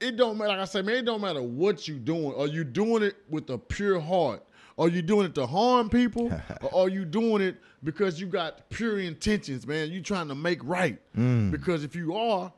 it 0.00 0.16
don't 0.16 0.38
matter. 0.38 0.50
Like 0.50 0.60
I 0.60 0.64
say, 0.64 0.82
man, 0.82 0.96
it 0.96 1.04
don't 1.04 1.20
matter 1.20 1.42
what 1.42 1.88
you 1.88 1.94
doing. 1.98 2.34
Are 2.34 2.46
you 2.46 2.64
doing 2.64 3.02
it 3.02 3.16
with 3.28 3.50
a 3.50 3.58
pure 3.58 4.00
heart? 4.00 4.44
Are 4.78 4.88
you 4.88 5.02
doing 5.02 5.26
it 5.26 5.34
to 5.34 5.46
harm 5.46 5.90
people? 5.90 6.32
or 6.62 6.84
are 6.84 6.88
you 6.88 7.04
doing 7.04 7.42
it 7.42 7.56
because 7.82 8.20
you 8.20 8.28
got 8.28 8.70
pure 8.70 9.00
intentions, 9.00 9.66
man? 9.66 9.90
You 9.90 10.00
trying 10.00 10.28
to 10.28 10.36
make 10.36 10.60
right. 10.62 10.98
Hmm. 11.14 11.50
Because 11.50 11.82
if 11.82 11.96
you 11.96 12.14
are 12.14 12.52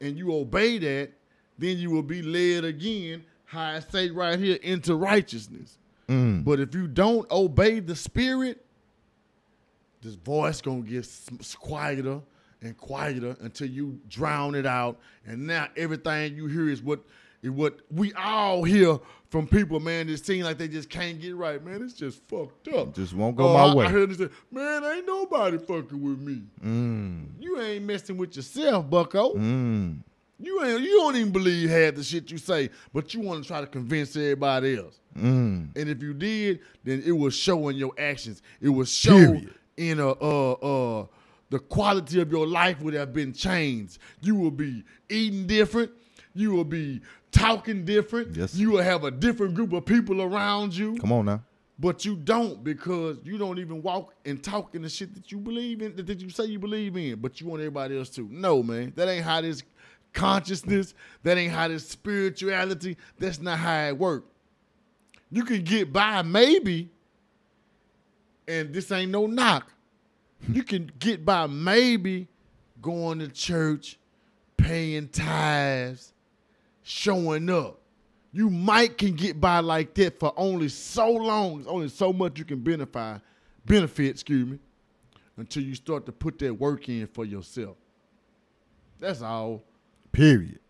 and 0.00 0.18
you 0.18 0.34
obey 0.34 0.78
that, 0.78 1.12
then 1.58 1.78
you 1.78 1.90
will 1.90 2.02
be 2.02 2.22
led 2.22 2.64
again, 2.64 3.24
how 3.50 3.62
I 3.62 3.80
say 3.80 4.10
right 4.10 4.38
here, 4.38 4.58
into 4.62 4.94
righteousness. 4.94 5.76
But 6.08 6.58
if 6.60 6.74
you 6.74 6.88
don't 6.88 7.30
obey 7.30 7.78
the 7.80 7.94
spirit, 7.94 8.64
this 10.02 10.14
voice 10.14 10.60
gonna 10.60 10.82
get 10.82 11.06
quieter 11.60 12.20
and 12.62 12.76
quieter 12.76 13.36
until 13.40 13.68
you 13.68 14.00
drown 14.08 14.54
it 14.54 14.66
out, 14.66 14.98
and 15.26 15.46
now 15.46 15.68
everything 15.76 16.34
you 16.36 16.46
hear 16.46 16.68
is 16.68 16.82
what 16.82 17.00
is 17.42 17.50
what 17.50 17.80
we 17.90 18.12
all 18.14 18.64
hear 18.64 18.98
from 19.30 19.46
people, 19.46 19.78
man. 19.80 20.08
That 20.08 20.24
seem 20.24 20.44
like 20.44 20.58
they 20.58 20.68
just 20.68 20.90
can't 20.90 21.20
get 21.20 21.36
right, 21.36 21.64
man. 21.64 21.80
It's 21.82 21.94
just 21.94 22.22
fucked 22.28 22.68
up. 22.68 22.94
Just 22.94 23.14
won't 23.14 23.36
go 23.36 23.48
Oh, 23.48 23.54
my 23.54 23.64
I- 23.66 23.74
way. 23.74 23.86
I 23.86 23.88
heard 23.90 24.10
them 24.10 24.18
say, 24.28 24.34
"Man, 24.50 24.82
ain't 24.84 25.06
nobody 25.06 25.58
fucking 25.58 26.00
with 26.02 26.18
me." 26.18 26.42
You 27.40 27.60
ain't 27.60 27.84
messing 27.84 28.16
with 28.16 28.34
yourself, 28.36 28.90
Bucko. 28.90 29.34
Mm. 29.34 29.98
You 30.40 30.64
ain't. 30.64 30.80
You 30.80 30.98
don't 30.98 31.16
even 31.16 31.32
believe 31.32 31.68
half 31.68 31.94
the 31.94 32.02
shit 32.02 32.30
you 32.30 32.38
say, 32.38 32.70
but 32.92 33.12
you 33.14 33.20
want 33.20 33.42
to 33.42 33.48
try 33.48 33.60
to 33.60 33.66
convince 33.66 34.16
everybody 34.16 34.78
else. 34.78 34.98
Mm. 35.16 35.76
And 35.76 35.88
if 35.88 36.02
you 36.02 36.14
did, 36.14 36.60
then 36.84 37.02
it 37.04 37.12
will 37.12 37.30
show 37.30 37.68
in 37.68 37.76
your 37.76 37.92
actions. 37.98 38.42
It 38.60 38.68
will 38.68 38.84
show 38.84 39.16
Period. 39.16 39.54
in 39.76 40.00
a 40.00 40.08
uh 40.08 40.52
uh 40.52 41.06
the 41.50 41.58
quality 41.58 42.20
of 42.20 42.30
your 42.30 42.46
life 42.46 42.80
would 42.80 42.94
have 42.94 43.12
been 43.12 43.32
changed. 43.32 43.98
You 44.20 44.36
will 44.36 44.52
be 44.52 44.84
eating 45.08 45.46
different. 45.46 45.90
You 46.32 46.52
will 46.52 46.64
be 46.64 47.00
talking 47.32 47.84
different. 47.84 48.36
Yes. 48.36 48.54
You 48.54 48.70
will 48.70 48.82
have 48.82 49.04
a 49.04 49.10
different 49.10 49.54
group 49.54 49.72
of 49.72 49.84
people 49.84 50.22
around 50.22 50.76
you. 50.76 50.96
Come 50.98 51.12
on 51.12 51.26
now. 51.26 51.42
But 51.78 52.04
you 52.04 52.14
don't 52.14 52.62
because 52.62 53.16
you 53.24 53.38
don't 53.38 53.58
even 53.58 53.82
walk 53.82 54.14
and 54.26 54.42
talk 54.42 54.74
in 54.74 54.82
the 54.82 54.88
shit 54.88 55.14
that 55.14 55.32
you 55.32 55.38
believe 55.38 55.80
in, 55.80 55.96
that 55.96 56.20
you 56.20 56.28
say 56.28 56.44
you 56.44 56.58
believe 56.58 56.96
in, 56.96 57.18
but 57.18 57.40
you 57.40 57.46
want 57.46 57.62
everybody 57.62 57.98
else 57.98 58.10
to. 58.10 58.28
No, 58.30 58.62
man. 58.62 58.92
That 58.96 59.08
ain't 59.08 59.24
how 59.24 59.40
this 59.40 59.62
consciousness, 60.12 60.94
that 61.22 61.38
ain't 61.38 61.52
how 61.52 61.68
this 61.68 61.88
spirituality, 61.88 62.96
that's 63.18 63.40
not 63.40 63.58
how 63.58 63.88
it 63.88 63.98
works. 63.98 64.28
You 65.30 65.44
can 65.44 65.62
get 65.62 65.92
by 65.92 66.22
maybe, 66.22 66.90
and 68.48 68.72
this 68.72 68.90
ain't 68.90 69.12
no 69.12 69.26
knock. 69.26 69.70
You 70.48 70.62
can 70.62 70.90
get 70.98 71.24
by 71.24 71.46
maybe 71.46 72.26
going 72.82 73.18
to 73.20 73.28
church, 73.28 73.98
paying 74.56 75.08
tithes, 75.08 76.12
showing 76.82 77.48
up. 77.50 77.80
You 78.32 78.48
might 78.48 78.96
can 78.96 79.14
get 79.14 79.40
by 79.40 79.58
like 79.60 79.94
that 79.94 80.18
for 80.18 80.32
only 80.36 80.68
so 80.68 81.10
long. 81.10 81.64
Only 81.66 81.88
so 81.88 82.12
much 82.12 82.38
you 82.38 82.44
can 82.44 82.60
benefit, 82.60 83.20
benefit, 83.64 84.06
excuse 84.06 84.48
me, 84.48 84.58
until 85.36 85.62
you 85.62 85.74
start 85.74 86.06
to 86.06 86.12
put 86.12 86.38
that 86.38 86.54
work 86.54 86.88
in 86.88 87.06
for 87.06 87.24
yourself. 87.24 87.76
That's 88.98 89.22
all. 89.22 89.62
Period. 90.12 90.60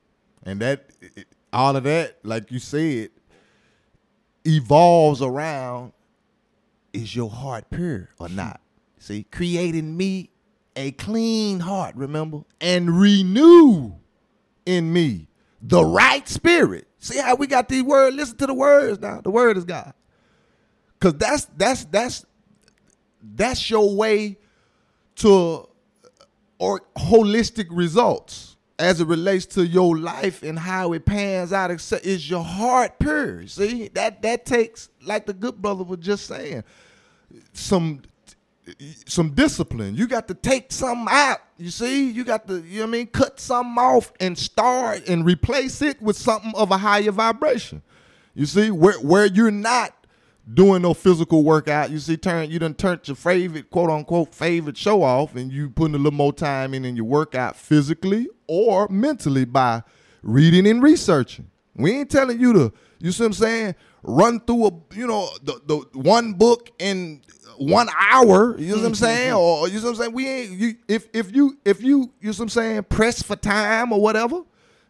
And 0.42 0.60
that 0.60 0.90
it- 1.00 1.26
all 1.52 1.76
of 1.76 1.84
that, 1.84 2.18
like 2.22 2.50
you 2.50 2.58
said, 2.58 3.10
evolves 4.44 5.20
around 5.20 5.92
is 6.92 7.14
your 7.14 7.30
heart 7.30 7.64
pure 7.70 8.08
or 8.18 8.28
not? 8.28 8.60
See, 8.98 9.24
creating 9.24 9.96
me 9.96 10.30
a 10.76 10.92
clean 10.92 11.60
heart, 11.60 11.94
remember? 11.96 12.42
And 12.60 12.98
renew 13.00 13.94
in 14.66 14.92
me 14.92 15.28
the 15.62 15.84
right 15.84 16.28
spirit. 16.28 16.86
See 16.98 17.18
how 17.18 17.34
we 17.34 17.46
got 17.46 17.68
these 17.68 17.82
words? 17.82 18.14
Listen 18.16 18.36
to 18.38 18.46
the 18.46 18.54
words 18.54 19.00
now. 19.00 19.20
The 19.20 19.30
word 19.30 19.56
is 19.56 19.64
God. 19.64 19.94
Cause 21.00 21.14
that's 21.14 21.46
that's 21.56 21.84
that's 21.86 22.26
that's 23.22 23.70
your 23.70 23.94
way 23.96 24.36
to 25.16 25.66
or 26.58 26.82
holistic 26.96 27.66
results 27.70 28.49
as 28.80 29.00
it 29.00 29.06
relates 29.06 29.46
to 29.46 29.66
your 29.66 29.96
life 29.96 30.42
and 30.42 30.58
how 30.58 30.92
it 30.92 31.04
pans 31.04 31.52
out 31.52 31.70
is 31.70 32.30
your 32.30 32.44
heart 32.44 32.98
pure. 32.98 33.46
See 33.46 33.88
that 33.94 34.22
that 34.22 34.46
takes 34.46 34.88
like 35.04 35.26
the 35.26 35.34
good 35.34 35.60
brother 35.60 35.84
was 35.84 36.00
just 36.00 36.26
saying 36.26 36.64
some 37.52 38.02
some 39.06 39.30
discipline. 39.30 39.96
You 39.96 40.06
got 40.06 40.28
to 40.28 40.34
take 40.34 40.72
something 40.72 41.06
out 41.10 41.40
you 41.60 41.68
see? 41.70 42.10
You 42.10 42.24
got 42.24 42.48
to 42.48 42.62
you 42.62 42.80
know 42.80 42.86
what 42.86 42.88
i 42.88 42.92
mean 42.92 43.06
cut 43.08 43.38
something 43.38 43.76
off 43.76 44.12
and 44.18 44.36
start 44.36 45.06
and 45.06 45.26
replace 45.26 45.82
it 45.82 46.00
with 46.00 46.16
something 46.16 46.52
of 46.56 46.70
a 46.70 46.78
higher 46.78 47.10
vibration. 47.10 47.82
You 48.34 48.46
see 48.46 48.70
where 48.70 48.98
where 49.00 49.26
you're 49.26 49.50
not 49.50 49.94
doing 50.52 50.82
no 50.82 50.94
physical 50.94 51.44
workout. 51.44 51.90
You 51.90 51.98
see, 51.98 52.16
turn 52.16 52.50
you 52.50 52.58
done 52.58 52.74
turned 52.74 53.06
your 53.06 53.16
favorite 53.16 53.70
quote 53.70 53.90
unquote 53.90 54.34
favorite 54.34 54.76
show 54.76 55.02
off, 55.02 55.36
and 55.36 55.52
you 55.52 55.70
putting 55.70 55.94
a 55.94 55.98
little 55.98 56.12
more 56.12 56.32
time 56.32 56.74
in 56.74 56.84
in 56.84 56.96
your 56.96 57.06
workout 57.06 57.56
physically 57.56 58.28
or 58.46 58.88
mentally 58.88 59.44
by 59.44 59.82
reading 60.22 60.66
and 60.66 60.82
researching. 60.82 61.50
We 61.74 61.92
ain't 61.92 62.10
telling 62.10 62.40
you 62.40 62.52
to, 62.52 62.72
you 62.98 63.12
see 63.12 63.22
what 63.22 63.28
I'm 63.28 63.32
saying, 63.34 63.74
run 64.02 64.40
through 64.40 64.66
a 64.66 64.70
you 64.94 65.06
know 65.06 65.28
the, 65.42 65.60
the 65.66 65.98
one 65.98 66.34
book 66.34 66.70
in 66.78 67.22
one 67.58 67.88
hour. 67.98 68.58
You 68.58 68.70
know 68.70 68.76
what 68.76 68.86
I'm 68.86 68.92
mm-hmm, 68.92 68.94
saying, 68.94 69.32
or 69.32 69.68
you 69.68 69.78
know 69.78 69.84
what 69.84 69.90
I'm 69.90 69.96
saying. 69.96 70.12
We 70.12 70.28
ain't 70.28 70.50
you 70.52 70.74
if 70.88 71.08
if 71.12 71.34
you 71.34 71.58
if 71.64 71.82
you 71.82 72.12
you 72.20 72.28
know 72.28 72.30
what 72.30 72.40
I'm 72.40 72.48
saying 72.48 72.82
press 72.84 73.22
for 73.22 73.36
time 73.36 73.92
or 73.92 74.00
whatever. 74.00 74.36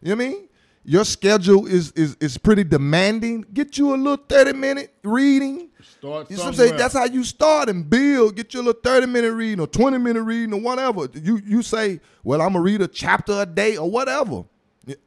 You 0.01 0.15
know 0.15 0.15
what 0.15 0.25
I 0.25 0.29
mean? 0.29 0.47
Your 0.83 1.05
schedule 1.05 1.67
is 1.67 1.91
is 1.91 2.15
is 2.19 2.37
pretty 2.37 2.63
demanding. 2.63 3.45
Get 3.53 3.77
you 3.77 3.93
a 3.93 3.97
little 3.97 4.17
30 4.27 4.53
minute 4.53 4.93
reading. 5.03 5.69
Start 5.99 6.31
You 6.31 6.37
know 6.37 6.43
I'm 6.45 6.53
saying? 6.55 6.77
That's 6.77 6.95
how 6.95 7.05
you 7.05 7.23
start 7.23 7.69
and 7.69 7.87
build. 7.87 8.35
Get 8.35 8.53
your 8.53 8.63
little 8.63 8.81
30 8.81 9.05
minute 9.07 9.33
reading 9.33 9.59
or 9.59 9.67
20 9.67 9.99
minute 9.99 10.23
reading 10.23 10.53
or 10.53 10.59
whatever. 10.61 11.07
You 11.13 11.39
you 11.45 11.61
say, 11.61 11.99
well, 12.23 12.41
I'm 12.41 12.53
gonna 12.53 12.61
read 12.63 12.81
a 12.81 12.87
chapter 12.87 13.41
a 13.41 13.45
day 13.45 13.77
or 13.77 13.89
whatever. 13.89 14.43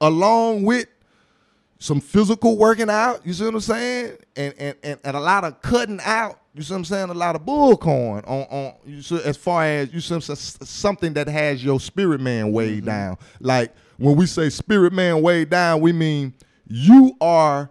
Along 0.00 0.62
with 0.62 0.86
some 1.80 2.00
physical 2.00 2.56
working 2.56 2.88
out, 2.88 3.26
you 3.26 3.32
see 3.32 3.44
what 3.44 3.54
I'm 3.54 3.60
saying? 3.60 4.16
And 4.36 4.54
and 4.58 4.76
and, 4.84 5.00
and 5.04 5.16
a 5.16 5.20
lot 5.20 5.42
of 5.44 5.60
cutting 5.60 5.98
out, 6.04 6.38
you 6.54 6.62
see 6.62 6.72
what 6.72 6.78
I'm 6.78 6.84
saying? 6.84 7.10
A 7.10 7.14
lot 7.14 7.34
of 7.34 7.42
bullcorn 7.42 8.22
on 8.28 8.42
on 8.44 8.74
you 8.86 9.02
see, 9.02 9.20
as 9.24 9.36
far 9.36 9.64
as 9.64 9.92
you 9.92 10.00
see 10.00 10.14
what 10.14 10.28
I'm 10.28 10.36
saying, 10.36 10.66
something 10.66 11.12
that 11.14 11.26
has 11.26 11.64
your 11.64 11.80
spirit 11.80 12.20
man 12.20 12.52
weighed 12.52 12.78
Mm-hmm. 12.84 12.86
down. 12.86 13.18
Like 13.40 13.74
when 13.98 14.16
we 14.16 14.26
say 14.26 14.50
spirit 14.50 14.92
man 14.92 15.22
weighed 15.22 15.50
down, 15.50 15.80
we 15.80 15.92
mean 15.92 16.34
you 16.66 17.16
are 17.20 17.70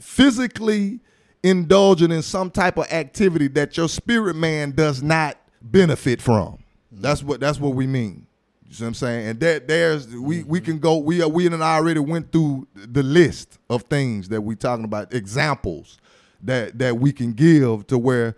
physically 0.00 1.00
indulging 1.42 2.10
in 2.10 2.22
some 2.22 2.50
type 2.50 2.78
of 2.78 2.90
activity 2.92 3.48
that 3.48 3.76
your 3.76 3.88
spirit 3.88 4.36
man 4.36 4.72
does 4.72 5.02
not 5.02 5.36
benefit 5.60 6.20
from. 6.22 6.58
That's 6.90 7.22
what 7.22 7.40
that's 7.40 7.58
what 7.58 7.74
we 7.74 7.86
mean. 7.86 8.26
You 8.68 8.74
see 8.74 8.84
what 8.84 8.88
I'm 8.88 8.94
saying? 8.94 9.28
And 9.28 9.40
that 9.40 9.68
there's 9.68 10.08
we 10.08 10.44
we 10.44 10.60
can 10.60 10.78
go 10.78 10.98
we 10.98 11.22
are 11.22 11.28
we 11.28 11.46
and 11.46 11.62
I 11.62 11.76
already 11.76 12.00
went 12.00 12.32
through 12.32 12.66
the 12.74 13.02
list 13.02 13.58
of 13.68 13.82
things 13.82 14.28
that 14.28 14.40
we're 14.40 14.56
talking 14.56 14.84
about 14.84 15.12
examples 15.12 15.98
that 16.42 16.78
that 16.78 16.98
we 16.98 17.12
can 17.12 17.32
give 17.32 17.86
to 17.88 17.98
where 17.98 18.36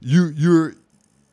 you 0.00 0.32
you're 0.36 0.74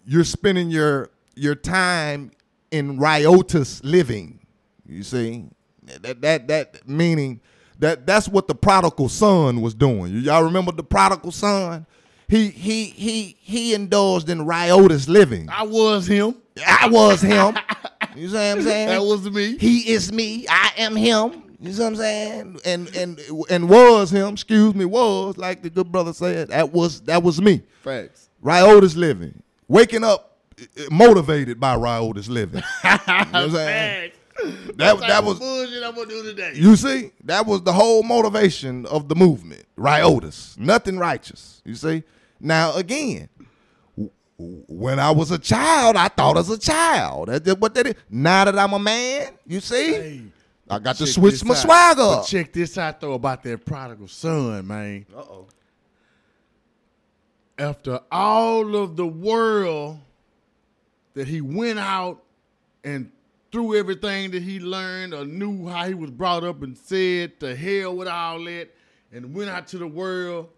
you're 0.06 0.24
spending 0.24 0.70
your 0.70 1.10
your 1.36 1.56
time 1.56 2.32
in 2.72 2.98
riotous 2.98 3.84
living. 3.84 4.40
You 4.88 5.04
see, 5.04 5.46
that 5.84 6.22
that 6.22 6.48
that 6.48 6.88
meaning 6.88 7.42
that 7.80 8.06
that's 8.06 8.28
what 8.28 8.48
the 8.48 8.56
prodigal 8.56 9.10
son 9.10 9.62
was 9.62 9.74
doing. 9.74 10.14
Y'all 10.20 10.44
remember 10.44 10.72
the 10.72 10.84
prodigal 10.84 11.32
son? 11.32 11.86
He 12.28 12.50
he 12.50 12.86
he 12.86 13.38
he 13.40 13.74
indulged 13.74 14.30
in 14.30 14.46
riotous 14.46 15.08
living. 15.08 15.48
I 15.50 15.64
was 15.64 16.08
him. 16.08 16.36
I 16.66 16.88
was 16.90 17.22
him. 17.22 17.58
You 18.16 18.30
see 18.30 18.34
what 18.34 18.42
I'm 18.42 18.62
saying? 18.62 18.88
That 18.88 19.02
was 19.04 19.30
me. 19.30 19.58
He 19.58 19.92
is 19.92 20.12
me. 20.12 20.46
I 20.50 20.72
am 20.78 20.96
him. 20.96 21.44
You 21.60 21.74
see 21.74 21.82
what 21.82 21.88
I'm 21.88 21.96
saying? 21.98 22.60
And 22.66 22.96
and 22.96 23.20
and 23.50 23.70
was 23.70 24.10
him. 24.12 24.34
Excuse 24.34 24.74
me, 24.74 24.86
was 24.86 25.38
like 25.38 25.62
the 25.62 25.70
good 25.70 25.92
brother 25.92 26.14
said. 26.14 26.50
That 26.50 26.72
was 26.72 27.02
that 27.02 27.22
was 27.22 27.42
me. 27.42 27.62
Facts. 27.84 28.30
Riotous 28.42 28.96
living. 28.96 29.42
Waking 29.68 30.04
up 30.04 30.38
eh, 30.58 30.66
motivated 30.92 31.60
by 31.60 31.76
riotous 31.76 32.28
living. 32.28 32.64
You 32.84 32.90
know 32.92 32.98
what 33.06 33.36
I'm 33.36 33.52
saying? 33.52 34.12
Facts. 34.12 34.25
That 34.76 35.00
that 35.00 35.24
was 35.24 35.40
bullshit 35.40 35.82
I'm 35.84 35.96
gonna 35.96 36.08
do 36.10 36.24
today. 36.24 36.52
you 36.56 36.76
see 36.76 37.12
that 37.24 37.46
was 37.46 37.62
the 37.64 37.72
whole 37.74 38.04
motivation 38.04 38.86
of 38.88 39.08
the 39.08 39.16
movement. 39.16 39.66
Riotous, 39.78 40.56
nothing 40.58 40.98
righteous. 41.00 41.62
You 41.66 41.76
see. 41.76 42.04
Now 42.40 42.76
again, 42.76 43.30
when 44.38 45.00
I 45.00 45.12
was 45.12 45.32
a 45.32 45.38
child, 45.40 45.96
I 45.96 46.10
thought 46.10 46.38
as 46.38 46.50
a 46.50 46.58
child. 46.60 47.30
That's 47.30 47.58
what 47.60 47.74
that 47.76 47.88
is. 47.88 47.96
Now 48.10 48.44
that 48.46 48.60
I'm 48.60 48.74
a 48.74 48.80
man, 48.80 49.32
you 49.48 49.62
see, 49.62 49.94
Hey, 49.94 50.22
I 50.70 50.80
got 50.80 50.98
to 50.98 51.08
switch 51.08 51.44
my 51.46 51.54
out. 51.54 51.58
swagger. 51.58 52.02
But 52.02 52.24
check 52.24 52.52
this 52.52 52.78
out 52.78 53.00
though 53.00 53.14
about 53.14 53.42
that 53.44 53.64
prodigal 53.66 54.10
son, 54.10 54.68
man. 54.68 55.06
Uh-oh. 55.16 55.48
After 57.58 58.02
all 58.12 58.76
of 58.76 58.98
the 58.98 59.08
world 59.08 60.00
that 61.14 61.28
he 61.30 61.40
went 61.40 61.80
out 61.80 62.22
and 62.84 63.10
through 63.56 63.80
everything 63.80 64.32
that 64.32 64.44
he 64.44 64.60
learned 64.60 65.14
or 65.14 65.24
knew 65.24 65.66
how 65.70 65.88
he 65.88 65.94
was 65.94 66.12
brought 66.12 66.44
up 66.44 66.62
and 66.62 66.78
said 66.78 67.40
to 67.40 67.56
hell 67.56 67.96
with 67.96 68.06
all 68.06 68.44
that 68.44 68.68
and 69.14 69.34
went 69.34 69.50
out 69.50 69.66
to 69.66 69.78
the 69.78 69.88
world. 69.88 70.50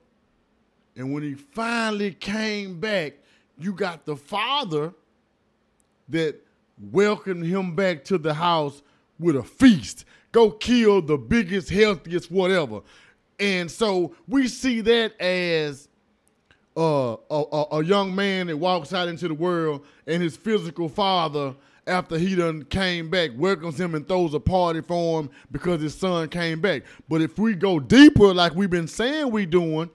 And 0.96 1.14
when 1.14 1.22
he 1.22 1.36
finally 1.36 2.14
came 2.14 2.80
back, 2.80 3.14
you 3.56 3.74
got 3.74 4.08
the 4.08 4.16
father 4.16 4.96
that 6.10 6.44
welcomed 6.92 7.46
him 7.46 7.76
back 7.76 8.04
to 8.06 8.18
the 8.18 8.34
house 8.34 8.82
with 9.20 9.36
a 9.36 9.44
feast. 9.44 10.06
Go 10.32 10.50
kill 10.50 11.04
the 11.04 11.20
biggest, 11.20 11.70
healthiest, 11.70 12.32
whatever. 12.32 12.82
And 13.40 13.70
so 13.70 14.16
we 14.28 14.48
see 14.48 14.82
that 14.82 15.22
as 15.22 15.88
uh, 16.76 17.16
a, 17.30 17.44
a, 17.52 17.66
a 17.74 17.84
young 17.84 18.16
man 18.16 18.48
that 18.48 18.58
walks 18.58 18.92
out 18.92 19.08
into 19.08 19.28
the 19.28 19.36
world 19.36 19.86
and 20.08 20.24
his 20.24 20.36
physical 20.36 20.90
father, 20.90 21.54
after 21.88 22.18
he 22.18 22.36
done 22.36 22.64
came 22.66 23.10
back, 23.10 23.32
welcomes 23.36 23.80
him 23.80 23.96
and 23.96 24.08
throws 24.08 24.34
a 24.34 24.40
party 24.40 24.82
for 24.82 25.22
him 25.22 25.30
because 25.52 25.82
his 25.82 25.96
son 25.96 26.28
came 26.30 26.60
back. 26.60 26.84
But 27.08 27.22
if 27.22 27.40
we 27.40 27.56
go 27.56 27.80
deeper, 27.80 28.34
like 28.34 28.54
we've 28.56 28.70
been 28.70 28.88
saying 28.88 29.32
we 29.32 29.46
doing, 29.46 29.90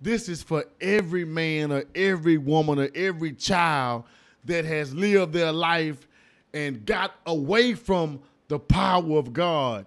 this 0.00 0.28
is 0.28 0.42
for 0.42 0.64
every 0.80 1.24
man 1.24 1.72
or 1.72 1.84
every 1.94 2.38
woman 2.38 2.78
or 2.78 2.88
every 2.94 3.32
child 3.32 4.04
that 4.44 4.64
has 4.64 4.94
lived 4.94 5.32
their 5.32 5.52
life 5.52 6.08
and 6.54 6.86
got 6.86 7.14
away 7.26 7.74
from 7.74 8.20
the 8.48 8.58
power 8.58 9.18
of 9.18 9.32
God 9.32 9.86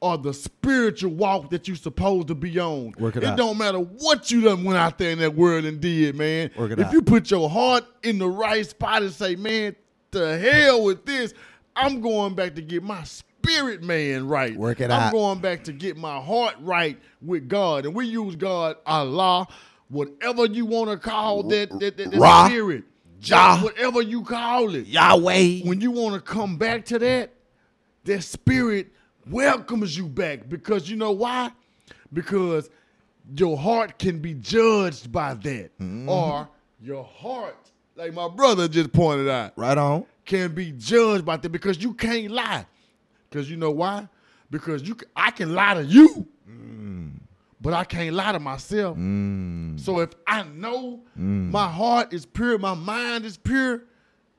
or 0.00 0.18
the 0.18 0.34
spiritual 0.34 1.12
walk 1.12 1.50
that 1.50 1.66
you're 1.68 1.76
supposed 1.76 2.28
to 2.28 2.34
be 2.34 2.58
on. 2.58 2.92
Work 2.98 3.16
it 3.16 3.22
it 3.22 3.26
out. 3.26 3.38
don't 3.38 3.56
matter 3.56 3.78
what 3.78 4.30
you 4.30 4.42
done 4.42 4.64
went 4.64 4.76
out 4.76 4.98
there 4.98 5.10
in 5.10 5.18
that 5.20 5.34
world 5.34 5.64
and 5.64 5.80
did, 5.80 6.16
man. 6.16 6.50
Work 6.56 6.72
it 6.72 6.80
if 6.80 6.88
out. 6.88 6.92
you 6.92 7.02
put 7.02 7.30
your 7.30 7.48
heart 7.48 7.84
in 8.02 8.18
the 8.18 8.28
right 8.28 8.66
spot 8.66 9.02
and 9.02 9.12
say, 9.12 9.36
man, 9.36 9.76
to 10.12 10.38
hell 10.38 10.84
with 10.84 11.04
this, 11.04 11.34
I'm 11.74 12.00
going 12.00 12.34
back 12.34 12.54
to 12.54 12.62
get 12.62 12.82
my 12.82 13.02
spirit 13.04 13.82
man 13.82 14.28
right. 14.28 14.56
Work 14.56 14.80
it 14.80 14.90
out. 14.90 15.02
I'm 15.02 15.12
going 15.12 15.40
back 15.40 15.64
to 15.64 15.72
get 15.72 15.96
my 15.96 16.20
heart 16.20 16.54
right 16.60 16.98
with 17.20 17.48
God. 17.48 17.86
And 17.86 17.94
we 17.94 18.06
use 18.06 18.36
God, 18.36 18.76
Allah, 18.86 19.46
whatever 19.88 20.46
you 20.46 20.66
want 20.66 20.90
to 20.90 20.96
call 20.96 21.42
that, 21.44 21.70
that, 21.80 21.96
that, 21.96 22.10
that 22.10 22.18
Ra. 22.18 22.46
spirit. 22.46 22.84
Jah. 23.20 23.58
Whatever 23.62 24.02
you 24.02 24.24
call 24.24 24.74
it 24.74 24.86
Yahweh. 24.86 25.60
when 25.60 25.80
you 25.80 25.92
want 25.92 26.14
to 26.14 26.20
come 26.20 26.56
back 26.56 26.84
to 26.86 26.98
that, 26.98 27.30
that 28.04 28.22
spirit 28.22 28.88
welcomes 29.30 29.96
you 29.96 30.08
back 30.08 30.48
because 30.48 30.90
you 30.90 30.96
know 30.96 31.12
why? 31.12 31.52
Because 32.12 32.68
your 33.36 33.56
heart 33.56 33.98
can 33.98 34.18
be 34.18 34.34
judged 34.34 35.12
by 35.12 35.34
that, 35.34 35.78
mm-hmm. 35.78 36.08
or 36.08 36.48
your 36.82 37.04
heart, 37.04 37.61
like 37.96 38.12
my 38.14 38.28
brother 38.28 38.68
just 38.68 38.92
pointed 38.92 39.28
out, 39.28 39.52
Right 39.56 39.76
on. 39.78 40.04
can 40.24 40.54
be 40.54 40.72
judged 40.72 41.24
by 41.24 41.36
that 41.36 41.48
because 41.50 41.82
you 41.82 41.94
can't 41.94 42.30
lie. 42.30 42.66
Because 43.28 43.50
you 43.50 43.56
know 43.56 43.70
why? 43.70 44.08
Because 44.50 44.86
you, 44.86 44.96
I 45.16 45.30
can 45.30 45.54
lie 45.54 45.74
to 45.74 45.84
you, 45.84 46.26
but 47.60 47.72
I 47.72 47.84
can't 47.84 48.14
lie 48.14 48.32
to 48.32 48.40
myself. 48.40 48.96
So 49.78 50.00
if 50.00 50.10
I 50.26 50.42
know 50.54 51.00
my 51.16 51.68
heart 51.68 52.12
is 52.12 52.26
pure, 52.26 52.58
my 52.58 52.74
mind 52.74 53.24
is 53.24 53.36
pure, 53.36 53.84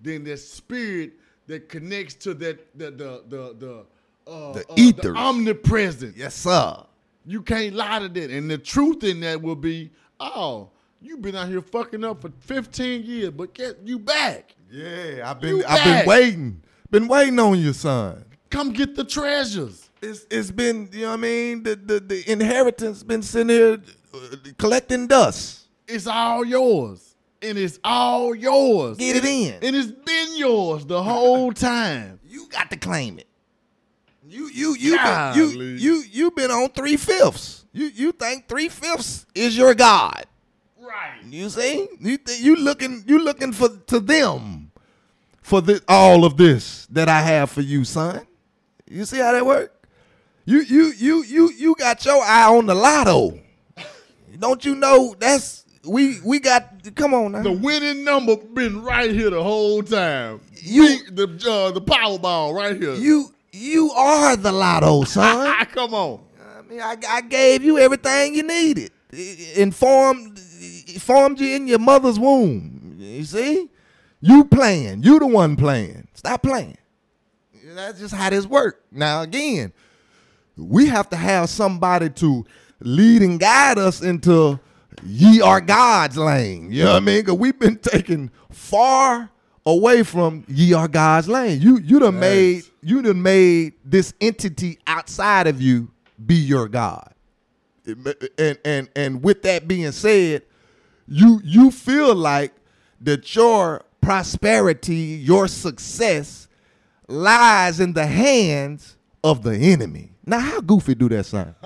then 0.02 0.24
the 0.24 0.38
spirit 0.38 1.14
that 1.48 1.70
connects 1.70 2.14
to 2.16 2.34
that 2.36 2.78
the 2.78 2.92
the 2.92 3.24
the 3.28 3.56
the 3.58 3.86
uh, 4.32 4.54
The 4.54 4.62
uh, 4.70 4.76
ethers. 4.78 5.16
omnipresent. 5.18 6.16
Yes, 6.16 6.36
sir. 6.36 6.78
You 7.26 7.42
can't 7.42 7.74
lie 7.76 8.00
to 8.00 8.08
that. 8.10 8.30
And 8.32 8.50
the 8.50 8.58
truth 8.58 9.04
in 9.04 9.20
that 9.22 9.42
will 9.42 9.56
be, 9.56 9.92
oh, 10.20 10.70
you've 11.04 11.22
been 11.22 11.36
out 11.36 11.48
here 11.50 11.62
fucking 11.62 12.04
up 12.04 12.22
for 12.22 12.32
15 12.40 13.04
years, 13.04 13.30
but 13.32 13.54
get 13.54 13.78
you 13.84 14.00
back. 14.00 14.56
Yeah, 14.72 15.30
I've 15.30 15.40
been 15.40 15.58
You 15.58 15.64
I've 15.68 15.84
back. 15.84 16.06
been 16.06 16.10
waiting. 16.10 16.64
Been 16.90 17.08
waiting 17.08 17.40
on 17.40 17.60
you, 17.60 17.74
son. 17.74 18.26
Come 18.50 18.72
get 18.72 18.96
the 18.96 19.04
treasures. 19.04 19.90
It's 20.02 20.26
it's 20.30 20.52
been, 20.52 20.90
you 20.92 21.02
know 21.02 21.08
what 21.10 21.14
I 21.14 21.18
mean? 21.22 21.64
The 21.64 21.76
the, 21.76 22.00
the 22.00 22.32
inheritance 22.32 23.04
been 23.04 23.22
sitting 23.22 23.50
here 23.50 23.80
uh, 24.14 24.18
collecting 24.58 25.08
dust. 25.08 25.68
It's 25.88 26.08
all 26.08 26.46
yours. 26.46 27.16
And 27.42 27.58
it's 27.58 27.80
all 27.84 28.34
yours. 28.34 28.98
Get 28.98 29.18
it 29.18 29.26
in. 29.26 29.54
And 29.62 29.76
it's 29.76 29.92
been 29.92 30.38
yours 30.38 30.86
the 30.86 31.02
whole 31.04 31.52
time. 31.72 32.20
You 32.26 32.48
got 32.50 32.70
to 32.72 32.78
claim 32.78 33.20
it. 33.20 33.28
You 34.28 34.50
you 34.50 34.76
you 34.80 34.98
been, 34.98 35.36
you 35.36 35.52
Golly. 35.54 35.78
you 35.78 36.04
you 36.12 36.32
been 36.32 36.52
on 36.52 36.70
three 36.70 36.96
fifths. 36.98 37.66
You 37.74 37.86
you 37.88 38.12
think 38.14 38.48
three 38.48 38.70
fifths 38.70 39.26
is 39.36 39.58
your 39.58 39.74
God? 39.76 40.26
Right. 40.94 41.24
You 41.28 41.50
see, 41.50 41.88
you 42.00 42.18
th- 42.18 42.40
you 42.40 42.56
looking 42.56 43.04
you 43.08 43.24
looking 43.24 43.52
for 43.52 43.70
to 43.88 44.00
them 44.00 44.72
for 45.42 45.60
the, 45.62 45.82
all 45.88 46.24
of 46.24 46.38
this 46.38 46.86
that 46.92 47.10
I 47.10 47.22
have 47.22 47.50
for 47.50 47.62
you, 47.62 47.84
son. 47.84 48.28
You 48.88 49.06
see 49.06 49.18
how 49.18 49.32
that 49.32 49.46
work? 49.46 49.74
You 50.46 50.60
you 50.62 50.94
you 50.98 51.24
you 51.24 51.52
you 51.52 51.76
got 51.76 52.06
your 52.06 52.22
eye 52.24 52.56
on 52.56 52.68
the 52.68 52.76
lotto. 52.76 53.40
Don't 54.38 54.64
you 54.66 54.76
know 54.76 55.16
that's 55.18 55.66
we 55.86 56.20
we 56.24 56.40
got 56.40 56.70
come 56.96 57.14
on 57.16 57.32
now. 57.32 57.42
The 57.44 57.52
winning 57.52 58.04
number 58.04 58.36
been 58.38 58.84
right 58.84 59.10
here 59.12 59.32
the 59.32 59.42
whole 59.42 59.82
time. 59.82 60.42
You- 60.54 61.10
the 61.10 61.24
uh, 61.50 61.72
the 61.72 61.82
Powerball 61.82 62.54
right 62.54 62.80
here. 62.80 62.94
You 62.94 63.34
you 63.52 63.92
are 63.92 64.36
the 64.36 64.52
lotto, 64.52 65.04
son. 65.06 65.66
Come 65.74 65.94
on. 65.94 66.20
I 66.58 66.62
mean, 66.70 66.82
I, 66.82 66.98
I 67.08 67.22
gave 67.22 67.64
you 67.64 67.78
everything 67.80 68.36
you 68.36 68.44
needed. 68.44 68.92
Informed 69.56 70.40
formed 71.00 71.40
you 71.40 71.56
in 71.56 71.68
your 71.68 71.80
mother's 71.80 72.20
womb. 72.20 72.96
You 73.00 73.24
see? 73.24 73.70
You 74.22 74.46
playing. 74.46 75.04
You 75.04 75.20
the 75.20 75.28
one 75.28 75.56
playing. 75.56 76.08
Stop 76.14 76.44
playing. 76.44 76.78
That's 77.66 78.00
just 78.00 78.14
how 78.14 78.30
this 78.30 78.46
works. 78.46 78.80
Now 78.92 79.22
again, 79.22 79.74
we 80.56 80.88
have 80.88 81.10
to 81.10 81.16
have 81.16 81.50
somebody 81.50 82.10
to 82.10 82.46
lead 82.80 83.22
and 83.22 83.40
guide 83.40 83.78
us 83.78 84.02
into 84.02 84.60
ye 85.06 85.42
are 85.42 85.62
God's 85.62 86.18
lane. 86.18 86.72
You 86.72 86.84
know 86.84 86.92
what 86.92 86.98
I 86.98 87.06
mean? 87.06 87.22
Because 87.22 87.36
we've 87.36 87.58
been 87.58 87.78
taken 87.78 88.32
far 88.52 89.30
away 89.66 90.04
from 90.04 90.44
ye 90.48 90.74
are 90.74 90.88
God's 90.88 91.28
lane. 91.28 91.62
You 91.62 91.80
you 91.80 92.00
done 92.00 92.20
made 92.20 92.64
you 92.82 93.02
done 93.02 93.22
made 93.22 93.74
this 93.84 94.14
entity 94.22 94.80
outside 94.88 95.48
of 95.48 95.62
you 95.62 95.90
be 96.24 96.36
your 96.36 96.68
God. 96.68 97.14
And 97.86 98.58
and 98.64 98.90
and 98.96 99.24
with 99.24 99.42
that 99.44 99.68
being 99.68 99.92
said, 99.92 100.44
you 101.08 101.42
you 101.44 101.72
feel 101.72 102.16
like 102.16 102.54
that 103.02 103.36
your 103.36 103.84
prosperity, 104.02 104.96
your 104.96 105.48
success 105.48 106.48
lies 107.08 107.80
in 107.80 107.94
the 107.94 108.06
hands 108.06 108.98
of 109.24 109.44
the 109.44 109.56
enemy. 109.56 110.12
Now, 110.26 110.40
how 110.40 110.62
goofy 110.62 110.96
do 110.96 111.10
that 111.10 111.26
sound? 111.26 111.56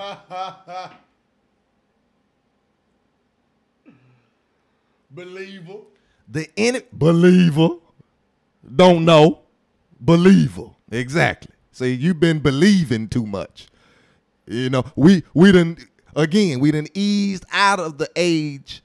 Believer. 5.11 5.77
The 6.30 6.49
enemy 6.57 6.85
believer 6.91 7.69
don't 8.76 9.05
know 9.05 9.39
believer 9.99 10.65
exactly. 10.91 11.53
See, 11.72 11.93
you've 11.93 12.19
been 12.19 12.39
believing 12.39 13.07
too 13.07 13.26
much. 13.26 13.68
You 14.45 14.69
know, 14.69 14.84
we 14.95 15.23
we 15.34 15.51
didn't 15.53 15.85
again 16.15 16.59
we 16.59 16.72
didn't 16.72 16.91
eased 16.93 17.45
out 17.51 17.80
of 17.80 17.97
the 17.97 18.09
age 18.15 18.84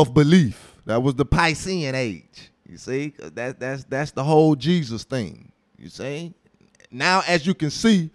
of 0.00 0.14
belief. 0.14 0.74
That 0.86 1.02
was 1.02 1.14
the 1.14 1.26
Piscean 1.26 1.94
age. 1.94 2.50
You 2.68 2.76
see, 2.76 3.14
that 3.18 3.58
that's 3.58 3.84
that's 3.84 4.10
the 4.10 4.24
whole 4.24 4.54
Jesus 4.54 5.04
thing. 5.04 5.52
You 5.78 5.88
see, 5.88 6.34
now 6.90 7.22
as 7.26 7.46
you 7.46 7.54
can 7.54 7.70
see, 7.70 8.10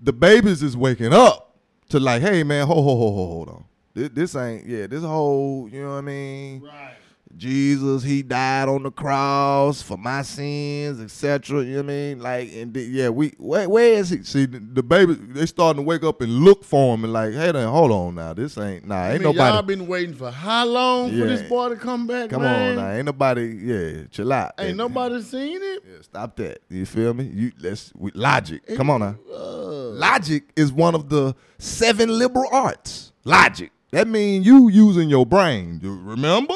the 0.00 0.12
babies 0.12 0.62
is 0.62 0.76
waking 0.76 1.12
up 1.12 1.56
to 1.88 1.98
like, 1.98 2.22
hey 2.22 2.42
man, 2.42 2.66
hold 2.66 2.84
hold 2.84 2.98
hold 2.98 3.14
hold 3.14 3.30
hold 3.30 3.48
on. 3.48 3.64
This, 3.94 4.10
this 4.10 4.36
ain't 4.36 4.66
yeah. 4.66 4.86
This 4.86 5.02
whole 5.02 5.68
you 5.68 5.82
know 5.82 5.90
what 5.90 5.98
I 5.98 6.00
mean. 6.02 6.62
Right. 6.62 6.94
Jesus, 7.36 8.02
he 8.02 8.22
died 8.22 8.68
on 8.68 8.82
the 8.82 8.90
cross 8.90 9.82
for 9.82 9.96
my 9.96 10.22
sins, 10.22 11.00
etc. 11.00 11.62
You 11.62 11.70
know 11.70 11.76
what 11.76 11.84
I 11.84 11.86
mean? 11.86 12.20
Like, 12.20 12.52
and 12.54 12.74
the- 12.74 12.82
yeah, 12.82 13.08
we 13.10 13.28
where, 13.38 13.68
where 13.68 13.92
is 13.94 14.10
he? 14.10 14.22
See, 14.22 14.46
the, 14.46 14.58
the 14.58 14.82
baby, 14.82 15.14
they 15.14 15.46
starting 15.46 15.82
to 15.82 15.86
wake 15.86 16.02
up 16.02 16.20
and 16.20 16.32
look 16.40 16.64
for 16.64 16.94
him 16.94 17.04
and 17.04 17.12
like, 17.12 17.32
hey, 17.34 17.52
then 17.52 17.68
hold 17.68 17.92
on 17.92 18.14
now, 18.16 18.32
this 18.32 18.56
ain't 18.58 18.86
nah, 18.86 18.96
I 18.96 19.10
ain't 19.12 19.22
mean, 19.24 19.34
y'all 19.34 19.44
nobody. 19.54 19.76
been 19.76 19.86
waiting 19.86 20.14
for 20.14 20.30
how 20.30 20.66
long 20.66 21.12
Yeah. 21.12 21.20
for 21.20 21.26
this 21.28 21.42
boy 21.48 21.68
to 21.70 21.76
come 21.76 22.06
back, 22.06 22.30
Come 22.30 22.42
man? 22.42 22.70
on 22.70 22.76
now, 22.76 22.90
ain't 22.92 23.06
nobody. 23.06 23.58
Yeah, 23.62 24.04
chill 24.10 24.32
out. 24.32 24.52
Ain't 24.58 24.70
And- 24.70 24.78
nobody 24.78 25.22
seen 25.22 25.58
it? 25.62 25.82
Yeah, 25.86 26.02
stop 26.02 26.34
that. 26.36 26.60
You 26.68 26.86
feel 26.86 27.14
me? 27.14 27.24
You 27.32 27.52
let's 27.60 27.92
we, 27.94 28.10
logic. 28.14 28.62
Come 28.76 28.90
on 28.90 29.00
now. 29.00 29.16
Uh, 29.32 29.58
Logic 29.98 30.44
is 30.54 30.72
one 30.72 30.94
of 30.94 31.08
the 31.08 31.34
seven 31.58 32.08
liberal 32.18 32.46
arts. 32.52 33.12
Logic. 33.24 33.70
That 33.90 34.06
means 34.06 34.46
you 34.46 34.68
using 34.68 35.08
your 35.08 35.24
brain. 35.26 35.80
You 35.82 35.96
remember? 35.96 36.54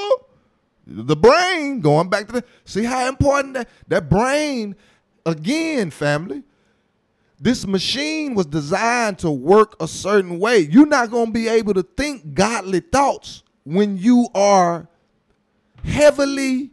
The 0.87 1.17
brain, 1.17 1.81
going 1.81 2.09
back 2.09 2.27
to 2.27 2.33
the 2.33 2.45
see 2.65 2.85
how 2.85 3.09
important 3.09 3.55
that 3.55 3.69
that 3.89 4.09
brain 4.11 4.75
again, 5.25 5.91
family. 5.91 6.43
This 7.41 7.67
machine 7.67 8.35
was 8.35 8.47
designed 8.47 9.19
to 9.21 9.31
work 9.31 9.75
a 9.81 9.89
certain 9.89 10.39
way. 10.39 10.61
You're 10.61 10.87
not 10.87 11.11
going 11.11 11.27
to 11.27 11.33
be 11.33 11.49
able 11.49 11.75
to 11.75 11.83
think 11.83 12.35
godly 12.35 12.81
thoughts 12.81 13.43
when 13.65 13.99
you 13.99 14.29
are 14.35 14.89
heavily 15.85 16.71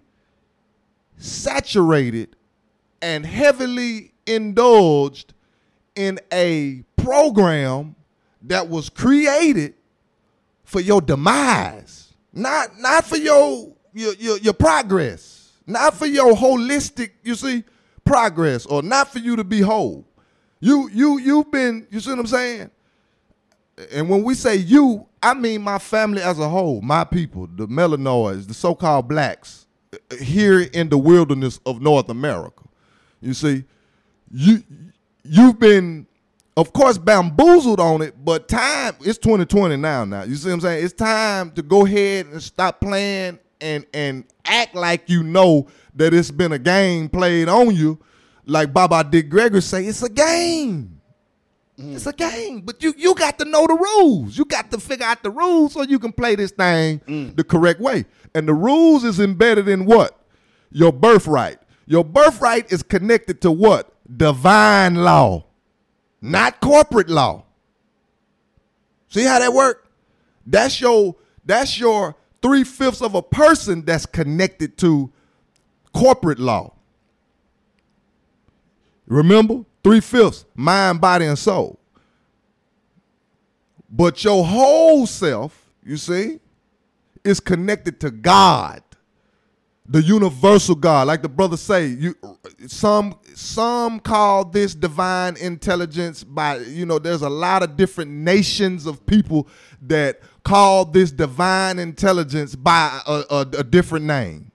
saturated 1.17 2.35
and 3.01 3.25
heavily 3.25 4.13
indulged 4.27 5.33
in 5.95 6.19
a 6.31 6.83
program 6.97 7.95
that 8.43 8.69
was 8.69 8.89
created 8.89 9.73
for 10.63 10.79
your 10.79 11.01
demise, 11.01 12.13
not 12.31 12.79
not 12.79 13.05
for 13.05 13.17
your 13.17 13.73
your 13.99 14.13
your, 14.13 14.37
your 14.37 14.53
progress, 14.53 15.51
not 15.67 15.93
for 15.93 16.05
your 16.05 16.33
holistic, 16.33 17.11
you 17.23 17.35
see, 17.35 17.63
progress, 18.05 18.65
or 18.65 18.81
not 18.81 19.11
for 19.11 19.19
you 19.19 19.35
to 19.35 19.43
be 19.43 19.61
whole. 19.61 20.05
You 20.59 20.89
you 20.91 21.19
you've 21.19 21.51
been, 21.51 21.87
you 21.91 21.99
see 21.99 22.09
what 22.09 22.19
I'm 22.19 22.27
saying? 22.27 22.71
And 23.91 24.09
when 24.09 24.23
we 24.23 24.33
say 24.33 24.55
you, 24.55 25.07
I 25.23 25.33
mean 25.33 25.61
my 25.61 25.79
family 25.79 26.21
as 26.21 26.39
a 26.39 26.49
whole, 26.49 26.81
my 26.81 27.03
people, 27.03 27.47
the 27.47 27.67
melanoids, 27.67 28.47
the 28.47 28.53
so-called 28.53 29.07
blacks 29.07 29.67
uh, 29.93 30.15
here 30.15 30.61
in 30.61 30.89
the 30.89 30.97
wilderness 30.97 31.59
of 31.65 31.81
North 31.81 32.09
America. 32.09 32.63
You 33.21 33.33
see, 33.33 33.63
you 34.31 34.63
you've 35.23 35.59
been 35.59 36.07
of 36.57 36.73
course 36.73 36.97
bamboozled 36.97 37.79
on 37.79 38.01
it, 38.01 38.13
but 38.23 38.47
time 38.49 38.95
it's 39.01 39.17
2020 39.19 39.77
now 39.77 40.03
now. 40.03 40.23
You 40.23 40.35
see 40.35 40.49
what 40.49 40.55
I'm 40.55 40.61
saying? 40.61 40.83
It's 40.85 40.93
time 40.93 41.51
to 41.51 41.61
go 41.61 41.85
ahead 41.85 42.25
and 42.27 42.41
stop 42.43 42.81
playing 42.81 43.39
and 43.61 43.85
and 43.93 44.25
act 44.45 44.75
like 44.75 45.09
you 45.09 45.23
know 45.23 45.67
that 45.95 46.13
it's 46.13 46.31
been 46.31 46.51
a 46.51 46.59
game 46.59 47.09
played 47.09 47.49
on 47.49 47.75
you. 47.75 47.99
Like 48.45 48.73
Baba 48.73 49.03
Dick 49.03 49.29
Gregory 49.29 49.61
say, 49.61 49.85
it's 49.85 50.01
a 50.01 50.09
game. 50.09 50.99
Mm-hmm. 51.79 51.95
It's 51.95 52.07
a 52.07 52.13
game, 52.13 52.61
but 52.61 52.83
you 52.83 52.93
you 52.97 53.15
got 53.15 53.39
to 53.39 53.45
know 53.45 53.65
the 53.65 53.75
rules. 53.75 54.37
You 54.37 54.43
got 54.43 54.69
to 54.71 54.79
figure 54.79 55.05
out 55.05 55.23
the 55.23 55.29
rules 55.29 55.73
so 55.73 55.83
you 55.83 55.97
can 55.99 56.11
play 56.11 56.35
this 56.35 56.51
thing 56.51 56.99
mm. 56.99 57.35
the 57.35 57.43
correct 57.43 57.79
way. 57.79 58.05
And 58.35 58.47
the 58.47 58.53
rules 58.53 59.03
is 59.03 59.19
embedded 59.19 59.67
in 59.69 59.85
what? 59.85 60.19
Your 60.71 60.91
birthright. 60.91 61.59
Your 61.85 62.03
birthright 62.03 62.71
is 62.71 62.83
connected 62.83 63.41
to 63.41 63.51
what? 63.51 63.93
Divine 64.17 64.95
law, 64.95 65.45
not 66.21 66.59
corporate 66.59 67.09
law. 67.09 67.45
See 69.07 69.23
how 69.23 69.39
that 69.39 69.53
work? 69.53 69.87
That's 70.45 70.81
your 70.81 71.15
that's 71.45 71.79
your 71.79 72.15
three 72.41 72.63
fifths 72.63 73.01
of 73.01 73.15
a 73.15 73.21
person 73.21 73.83
that's 73.83 74.05
connected 74.05 74.77
to 74.79 75.11
corporate 75.93 76.39
law. 76.39 76.73
Remember? 79.07 79.65
Three 79.83 80.01
fifths, 80.01 80.45
mind, 80.55 81.01
body, 81.01 81.25
and 81.25 81.39
soul. 81.39 81.79
But 83.89 84.23
your 84.23 84.45
whole 84.45 85.07
self, 85.07 85.71
you 85.83 85.97
see, 85.97 86.39
is 87.23 87.39
connected 87.39 87.99
to 88.01 88.11
God, 88.11 88.83
the 89.87 90.01
universal 90.01 90.75
God. 90.75 91.07
Like 91.07 91.21
the 91.21 91.29
brother 91.29 91.57
say, 91.57 91.87
you 91.87 92.15
some 92.67 93.17
some 93.33 93.99
call 93.99 94.45
this 94.45 94.75
divine 94.75 95.37
intelligence 95.37 96.23
by 96.23 96.57
you 96.57 96.85
know. 96.85 96.99
There's 96.99 97.23
a 97.23 97.29
lot 97.29 97.63
of 97.63 97.75
different 97.75 98.11
nations 98.11 98.85
of 98.85 99.03
people 99.05 99.47
that 99.81 100.21
call 100.43 100.85
this 100.85 101.11
divine 101.11 101.79
intelligence 101.79 102.55
by 102.55 103.01
a, 103.07 103.23
a, 103.29 103.41
a 103.59 103.63
different 103.63 104.05
name. 104.05 104.51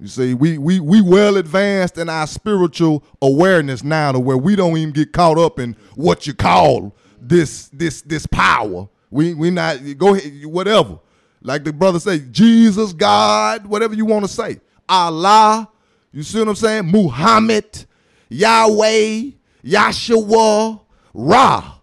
You 0.00 0.06
see, 0.06 0.34
we 0.34 0.58
we 0.58 0.78
we 0.78 1.00
well 1.00 1.36
advanced 1.36 1.98
in 1.98 2.08
our 2.08 2.26
spiritual 2.26 3.02
awareness 3.20 3.82
now 3.82 4.12
to 4.12 4.20
where 4.20 4.36
we 4.36 4.54
don't 4.54 4.76
even 4.76 4.92
get 4.92 5.12
caught 5.12 5.38
up 5.38 5.58
in 5.58 5.76
what 5.96 6.26
you 6.26 6.34
call 6.34 6.94
this 7.20 7.68
this 7.72 8.02
this 8.02 8.24
power. 8.26 8.88
We 9.10 9.34
we 9.34 9.50
not 9.50 9.78
go 9.96 10.14
ahead 10.14 10.44
whatever. 10.46 11.00
Like 11.42 11.64
the 11.64 11.72
brother 11.72 12.00
say, 12.00 12.20
Jesus, 12.30 12.92
God, 12.92 13.66
whatever 13.66 13.94
you 13.94 14.04
want 14.04 14.24
to 14.24 14.30
say. 14.30 14.60
Allah, 14.88 15.68
you 16.12 16.22
see 16.22 16.38
what 16.38 16.48
I'm 16.48 16.54
saying? 16.56 16.86
Muhammad, 16.86 17.86
Yahweh, 18.28 19.30
Yahshua, 19.64 20.80
Ra. 21.14 21.78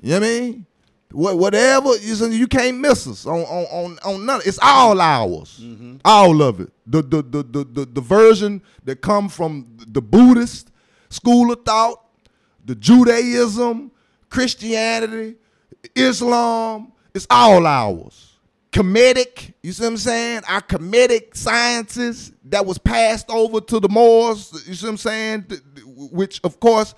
You 0.00 0.10
know 0.10 0.20
what 0.20 0.26
I 0.26 0.28
mean? 0.28 0.66
What, 1.14 1.38
whatever 1.38 1.96
you 1.96 2.26
you 2.26 2.48
can't 2.48 2.78
miss 2.78 3.06
us 3.06 3.24
on 3.24 3.40
on 3.42 3.64
on, 3.66 3.98
on 4.04 4.26
none. 4.26 4.40
It's 4.44 4.58
all 4.60 5.00
ours, 5.00 5.60
mm-hmm. 5.62 5.96
all 6.04 6.42
of 6.42 6.60
it. 6.60 6.70
The 6.86 7.02
the, 7.02 7.22
the 7.22 7.42
the 7.42 7.64
the 7.64 7.84
the 7.86 8.00
version 8.00 8.62
that 8.84 9.00
come 9.00 9.28
from 9.28 9.76
the 9.86 10.02
Buddhist 10.02 10.72
school 11.10 11.52
of 11.52 11.64
thought, 11.64 12.04
the 12.64 12.74
Judaism, 12.74 13.92
Christianity, 14.28 15.36
Islam. 15.94 16.92
It's 17.14 17.28
all 17.30 17.64
ours. 17.64 18.32
Kemetic, 18.72 19.52
you 19.62 19.70
see 19.70 19.84
what 19.84 19.90
I'm 19.90 19.96
saying? 19.98 20.42
Our 20.48 20.60
Kemetic 20.60 21.36
sciences 21.36 22.32
that 22.46 22.66
was 22.66 22.76
passed 22.76 23.30
over 23.30 23.60
to 23.60 23.78
the 23.78 23.88
Moors. 23.88 24.50
You 24.66 24.74
see 24.74 24.86
what 24.86 24.90
I'm 24.90 24.96
saying? 24.96 25.46
Which 26.10 26.40
of 26.42 26.58
course 26.58 26.96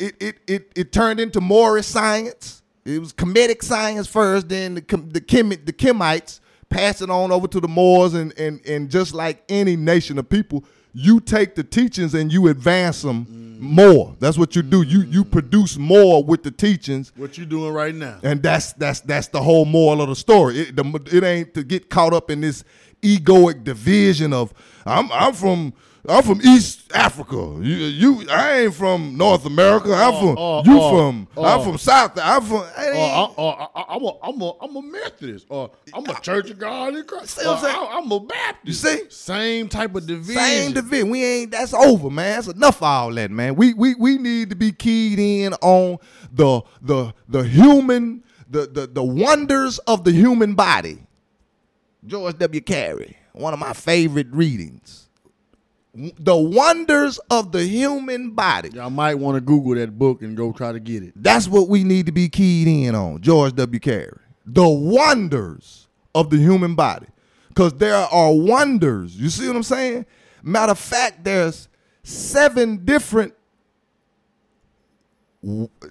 it 0.00 0.16
it 0.20 0.38
it, 0.48 0.72
it 0.74 0.92
turned 0.92 1.20
into 1.20 1.40
Moorish 1.40 1.86
science. 1.86 2.61
It 2.84 2.98
was 2.98 3.12
Kemetic 3.12 3.62
science 3.62 4.06
first, 4.06 4.48
then 4.48 4.74
the 4.74 4.80
the 4.80 5.20
Chem- 5.20 5.50
the 5.50 5.72
Kemites 5.72 6.40
pass 6.68 7.00
it 7.00 7.10
on 7.10 7.30
over 7.30 7.46
to 7.46 7.60
the 7.60 7.68
Moors, 7.68 8.14
and 8.14 8.36
and 8.38 8.64
and 8.66 8.90
just 8.90 9.14
like 9.14 9.42
any 9.48 9.76
nation 9.76 10.18
of 10.18 10.28
people, 10.28 10.64
you 10.92 11.20
take 11.20 11.54
the 11.54 11.62
teachings 11.62 12.14
and 12.14 12.32
you 12.32 12.48
advance 12.48 13.02
them 13.02 13.26
mm. 13.26 13.60
more. 13.60 14.16
That's 14.18 14.36
what 14.36 14.56
you 14.56 14.62
do. 14.62 14.82
You 14.82 15.02
you 15.02 15.24
produce 15.24 15.76
more 15.76 16.24
with 16.24 16.42
the 16.42 16.50
teachings. 16.50 17.12
What 17.16 17.38
you 17.38 17.46
doing 17.46 17.72
right 17.72 17.94
now? 17.94 18.18
And 18.22 18.42
that's 18.42 18.72
that's 18.72 19.00
that's 19.00 19.28
the 19.28 19.42
whole 19.42 19.64
moral 19.64 20.02
of 20.02 20.08
the 20.08 20.16
story. 20.16 20.58
It, 20.60 20.76
the, 20.76 21.02
it 21.12 21.22
ain't 21.22 21.54
to 21.54 21.62
get 21.62 21.88
caught 21.88 22.12
up 22.12 22.30
in 22.30 22.40
this 22.40 22.64
egoic 23.00 23.64
division 23.64 24.32
of 24.32 24.52
I'm 24.86 25.10
I'm 25.12 25.34
from 25.34 25.74
I'm 26.08 26.24
from 26.24 26.40
East 26.42 26.90
Africa. 26.92 27.36
You, 27.36 27.60
you 27.62 28.28
I 28.28 28.62
ain't 28.62 28.74
from 28.74 29.16
North 29.16 29.46
America. 29.46 29.94
I'm 29.94 30.14
from 30.14 30.36
uh, 30.36 30.58
uh, 30.58 30.62
you 30.64 30.80
uh, 30.80 30.90
from 30.90 31.28
I'm 31.36 31.62
from 31.62 31.78
South. 31.78 32.18
I'm 32.20 32.42
from. 32.42 32.64
I, 32.76 32.86
am 32.86 34.02
a 34.02 34.18
I'm 34.20 34.40
a 34.40 34.52
I'm 34.60 34.76
a 34.76 34.82
Methodist. 34.82 35.46
Or 35.48 35.70
I'm 35.94 36.04
a 36.06 36.20
Church 36.20 36.50
of 36.50 36.58
God 36.58 36.96
in 36.96 37.04
Christ. 37.04 37.38
I, 37.40 37.98
am 37.98 38.10
a 38.10 38.18
Baptist. 38.18 38.66
You 38.66 38.72
see, 38.72 39.04
same 39.10 39.68
type 39.68 39.94
of 39.94 40.04
division. 40.04 40.42
Same 40.42 40.72
division. 40.72 41.10
We 41.10 41.24
ain't. 41.24 41.52
That's 41.52 41.72
over, 41.72 42.10
man. 42.10 42.34
That's 42.34 42.48
enough 42.48 42.78
of 42.78 42.82
all 42.82 43.14
that, 43.14 43.30
man. 43.30 43.54
We 43.54 43.72
we 43.72 43.94
we 43.94 44.18
need 44.18 44.50
to 44.50 44.56
be 44.56 44.72
keyed 44.72 45.20
in 45.20 45.54
on 45.54 45.98
the 46.32 46.62
the 46.80 47.14
the 47.28 47.44
human 47.44 48.24
the 48.50 48.66
the 48.66 48.88
the 48.88 49.04
wonders 49.04 49.78
of 49.80 50.02
the 50.02 50.10
human 50.10 50.54
body. 50.54 51.06
George 52.04 52.36
W. 52.38 52.60
Carey, 52.60 53.16
one 53.34 53.52
of 53.52 53.60
my 53.60 53.72
favorite 53.72 54.26
readings 54.32 55.01
the 55.94 56.36
wonders 56.36 57.18
of 57.30 57.52
the 57.52 57.64
human 57.64 58.30
body. 58.30 58.70
Y'all 58.70 58.90
might 58.90 59.14
want 59.14 59.36
to 59.36 59.40
Google 59.40 59.74
that 59.74 59.98
book 59.98 60.22
and 60.22 60.36
go 60.36 60.52
try 60.52 60.72
to 60.72 60.80
get 60.80 61.02
it. 61.02 61.12
That's 61.16 61.46
what 61.48 61.68
we 61.68 61.84
need 61.84 62.06
to 62.06 62.12
be 62.12 62.28
keyed 62.28 62.66
in 62.66 62.94
on, 62.94 63.20
George 63.20 63.54
W. 63.54 63.78
Carey. 63.78 64.18
The 64.46 64.66
wonders 64.66 65.88
of 66.14 66.30
the 66.30 66.38
human 66.38 66.74
body. 66.74 67.06
Because 67.48 67.74
there 67.74 67.94
are 67.94 68.32
wonders. 68.32 69.16
You 69.16 69.28
see 69.28 69.46
what 69.46 69.56
I'm 69.56 69.62
saying? 69.62 70.06
Matter 70.42 70.72
of 70.72 70.78
fact, 70.78 71.24
there's 71.24 71.68
seven 72.02 72.84
different 72.84 73.34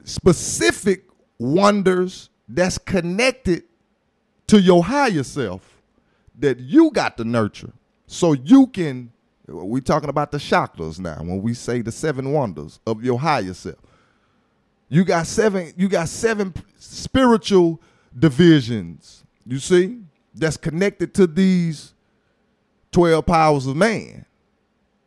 specific 0.03 1.05
wonders 1.37 2.29
that's 2.47 2.77
connected 2.77 3.63
to 4.47 4.59
your 4.59 4.83
higher 4.83 5.23
self 5.23 5.81
that 6.39 6.59
you 6.59 6.89
got 6.91 7.17
to 7.17 7.23
nurture 7.23 7.71
so 8.07 8.33
you 8.33 8.67
can 8.67 9.11
we 9.51 9.81
talking 9.81 10.09
about 10.09 10.31
the 10.31 10.37
chakras 10.37 10.99
now. 10.99 11.17
When 11.19 11.41
we 11.41 11.53
say 11.53 11.81
the 11.81 11.91
seven 11.91 12.31
wonders 12.31 12.79
of 12.87 13.03
your 13.03 13.19
higher 13.19 13.53
self, 13.53 13.77
you 14.89 15.05
got 15.05 15.27
seven. 15.27 15.73
You 15.77 15.87
got 15.87 16.09
seven 16.09 16.53
spiritual 16.77 17.81
divisions. 18.17 19.23
You 19.45 19.59
see, 19.59 19.99
that's 20.33 20.57
connected 20.57 21.13
to 21.15 21.27
these 21.27 21.93
twelve 22.91 23.25
powers 23.25 23.67
of 23.67 23.75
man 23.75 24.25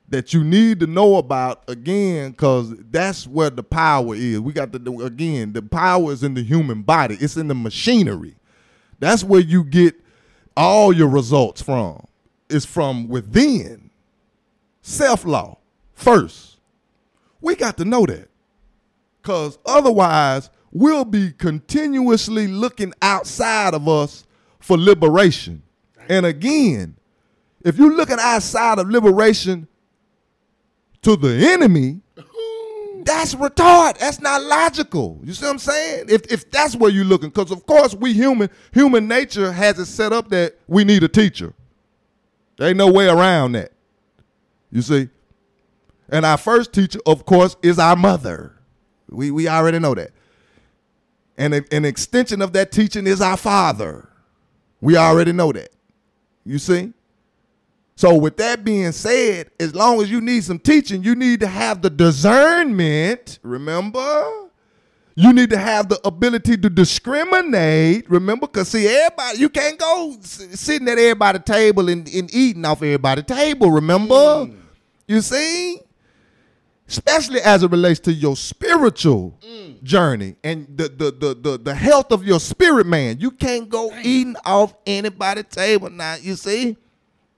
that 0.08 0.34
you 0.34 0.44
need 0.44 0.80
to 0.80 0.86
know 0.86 1.16
about 1.16 1.64
again, 1.68 2.30
because 2.30 2.74
that's 2.90 3.26
where 3.26 3.50
the 3.50 3.62
power 3.62 4.14
is. 4.14 4.38
We 4.40 4.52
got 4.52 4.70
the 4.72 4.92
again, 5.04 5.52
the 5.52 5.62
power 5.62 6.12
is 6.12 6.22
in 6.22 6.34
the 6.34 6.42
human 6.42 6.82
body. 6.82 7.16
It's 7.20 7.36
in 7.36 7.48
the 7.48 7.54
machinery. 7.54 8.36
That's 9.00 9.24
where 9.24 9.40
you 9.40 9.64
get 9.64 9.94
all 10.56 10.92
your 10.92 11.08
results 11.08 11.62
from. 11.62 12.06
It's 12.48 12.64
from 12.64 13.08
within 13.08 13.83
self 14.84 15.24
law 15.24 15.56
first. 15.94 16.58
We 17.40 17.56
got 17.56 17.76
to 17.78 17.84
know 17.84 18.06
that. 18.06 18.28
Because 19.20 19.58
otherwise, 19.66 20.50
we'll 20.70 21.04
be 21.04 21.32
continuously 21.32 22.46
looking 22.46 22.92
outside 23.02 23.74
of 23.74 23.88
us 23.88 24.24
for 24.60 24.76
liberation. 24.78 25.62
And 26.08 26.26
again, 26.26 26.96
if 27.64 27.78
you're 27.78 27.96
looking 27.96 28.18
outside 28.20 28.78
of 28.78 28.90
liberation 28.90 29.66
to 31.02 31.16
the 31.16 31.50
enemy, 31.50 32.00
that's 33.04 33.34
retard. 33.34 33.98
That's 33.98 34.20
not 34.20 34.42
logical. 34.42 35.20
You 35.24 35.32
see 35.32 35.46
what 35.46 35.52
I'm 35.52 35.58
saying? 35.58 36.06
If 36.08 36.30
if 36.32 36.50
that's 36.50 36.76
where 36.76 36.90
you're 36.90 37.04
looking, 37.04 37.30
because 37.30 37.50
of 37.50 37.64
course 37.66 37.94
we 37.94 38.12
human 38.12 38.50
human 38.72 39.08
nature 39.08 39.52
has 39.52 39.78
it 39.78 39.86
set 39.86 40.12
up 40.12 40.28
that 40.30 40.58
we 40.66 40.84
need 40.84 41.02
a 41.02 41.08
teacher. 41.08 41.54
There 42.56 42.68
ain't 42.68 42.78
no 42.78 42.90
way 42.90 43.08
around 43.08 43.52
that. 43.52 43.73
You 44.74 44.82
see? 44.82 45.08
And 46.08 46.26
our 46.26 46.36
first 46.36 46.72
teacher, 46.72 46.98
of 47.06 47.24
course, 47.24 47.56
is 47.62 47.78
our 47.78 47.94
mother. 47.94 48.58
We, 49.08 49.30
we 49.30 49.48
already 49.48 49.78
know 49.78 49.94
that. 49.94 50.10
And 51.38 51.54
a, 51.54 51.64
an 51.70 51.84
extension 51.84 52.42
of 52.42 52.52
that 52.54 52.72
teaching 52.72 53.06
is 53.06 53.20
our 53.20 53.36
father. 53.36 54.08
We 54.80 54.96
already 54.96 55.32
know 55.32 55.52
that. 55.52 55.70
You 56.44 56.58
see? 56.58 56.92
So, 57.96 58.16
with 58.16 58.36
that 58.38 58.64
being 58.64 58.90
said, 58.90 59.50
as 59.60 59.72
long 59.76 60.02
as 60.02 60.10
you 60.10 60.20
need 60.20 60.42
some 60.42 60.58
teaching, 60.58 61.04
you 61.04 61.14
need 61.14 61.38
to 61.40 61.46
have 61.46 61.80
the 61.80 61.88
discernment, 61.88 63.38
remember? 63.44 64.48
You 65.14 65.32
need 65.32 65.50
to 65.50 65.58
have 65.58 65.88
the 65.88 66.00
ability 66.04 66.56
to 66.56 66.68
discriminate. 66.68 68.10
Remember, 68.10 68.48
because 68.48 68.70
see, 68.70 68.88
everybody, 68.88 69.38
you 69.38 69.48
can't 69.48 69.78
go 69.78 70.16
sitting 70.20 70.88
at 70.88 70.98
everybody's 70.98 71.44
table 71.44 71.88
and, 71.88 72.12
and 72.12 72.34
eating 72.34 72.64
off 72.64 72.78
everybody's 72.82 73.24
table, 73.24 73.70
remember? 73.70 74.14
Mm. 74.14 74.63
You 75.06 75.20
see? 75.20 75.80
Especially 76.86 77.40
as 77.40 77.62
it 77.62 77.70
relates 77.70 78.00
to 78.00 78.12
your 78.12 78.36
spiritual 78.36 79.38
mm. 79.40 79.82
journey 79.82 80.36
and 80.44 80.66
the, 80.76 80.88
the, 80.88 81.10
the 81.10 81.34
the 81.34 81.58
the 81.58 81.74
health 81.74 82.12
of 82.12 82.26
your 82.26 82.38
spirit, 82.38 82.86
man. 82.86 83.18
You 83.20 83.30
can't 83.30 83.70
go 83.70 83.90
eating 84.02 84.36
off 84.44 84.74
anybody's 84.86 85.44
table 85.44 85.88
now. 85.88 86.16
You 86.16 86.36
see? 86.36 86.76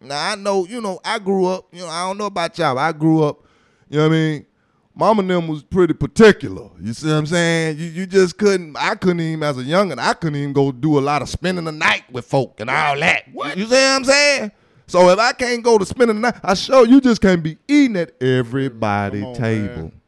Now 0.01 0.33
I 0.33 0.35
know, 0.35 0.67
you 0.67 0.81
know, 0.81 1.01
I 1.05 1.21
grew 1.21 1.47
up, 1.47 1.69
you 1.73 1.81
know, 1.81 1.89
I 1.89 2.07
don't 2.07 2.19
know 2.19 2.27
about 2.27 2.59
y'all. 2.59 2.79
I 2.79 2.93
grew 2.93 3.23
up, 3.23 3.45
you 3.89 3.99
know 3.99 4.09
what 4.09 4.15
I 4.15 4.19
mean? 4.19 4.47
Mama 4.95 5.21
and 5.21 5.31
them 5.31 5.49
was 5.49 5.63
pretty 5.63 5.95
particular. 5.95 6.69
You 6.81 6.93
see 6.93 7.07
what 7.07 7.15
I'm 7.15 7.27
saying? 7.27 7.79
You 7.79 7.87
you 7.87 8.07
just 8.07 8.39
couldn't 8.39 8.77
I 8.77 8.97
couldn't 8.97 9.21
even 9.21 9.43
as 9.45 9.59
a 9.59 9.63
youngin', 9.63 9.99
I 9.99 10.15
couldn't 10.15 10.41
even 10.41 10.55
go 10.55 10.73
do 10.73 10.99
a 10.99 11.01
lot 11.01 11.23
of 11.23 11.29
spending 11.29 11.67
the 11.67 11.73
night 11.73 12.03
with 12.11 12.25
folk 12.25 12.59
and 12.61 12.69
all 12.69 12.99
that. 12.99 13.25
What? 13.33 13.57
You 13.57 13.65
see 13.67 13.71
what 13.71 13.97
I'm 13.97 14.05
saying? 14.05 14.53
So 14.87 15.09
if 15.11 15.19
I 15.19 15.33
can't 15.33 15.63
go 15.63 15.79
to 15.79 15.85
spend 15.85 16.11
the 16.11 16.15
night, 16.15 16.35
I 16.43 16.55
show 16.55 16.85
you 16.85 17.01
just 17.01 17.21
can't 17.21 17.43
be 17.43 17.59
eating 17.67 17.97
at 17.97 18.21
everybody's 18.23 19.25
on, 19.25 19.35
table. 19.35 19.77
Man. 19.77 20.01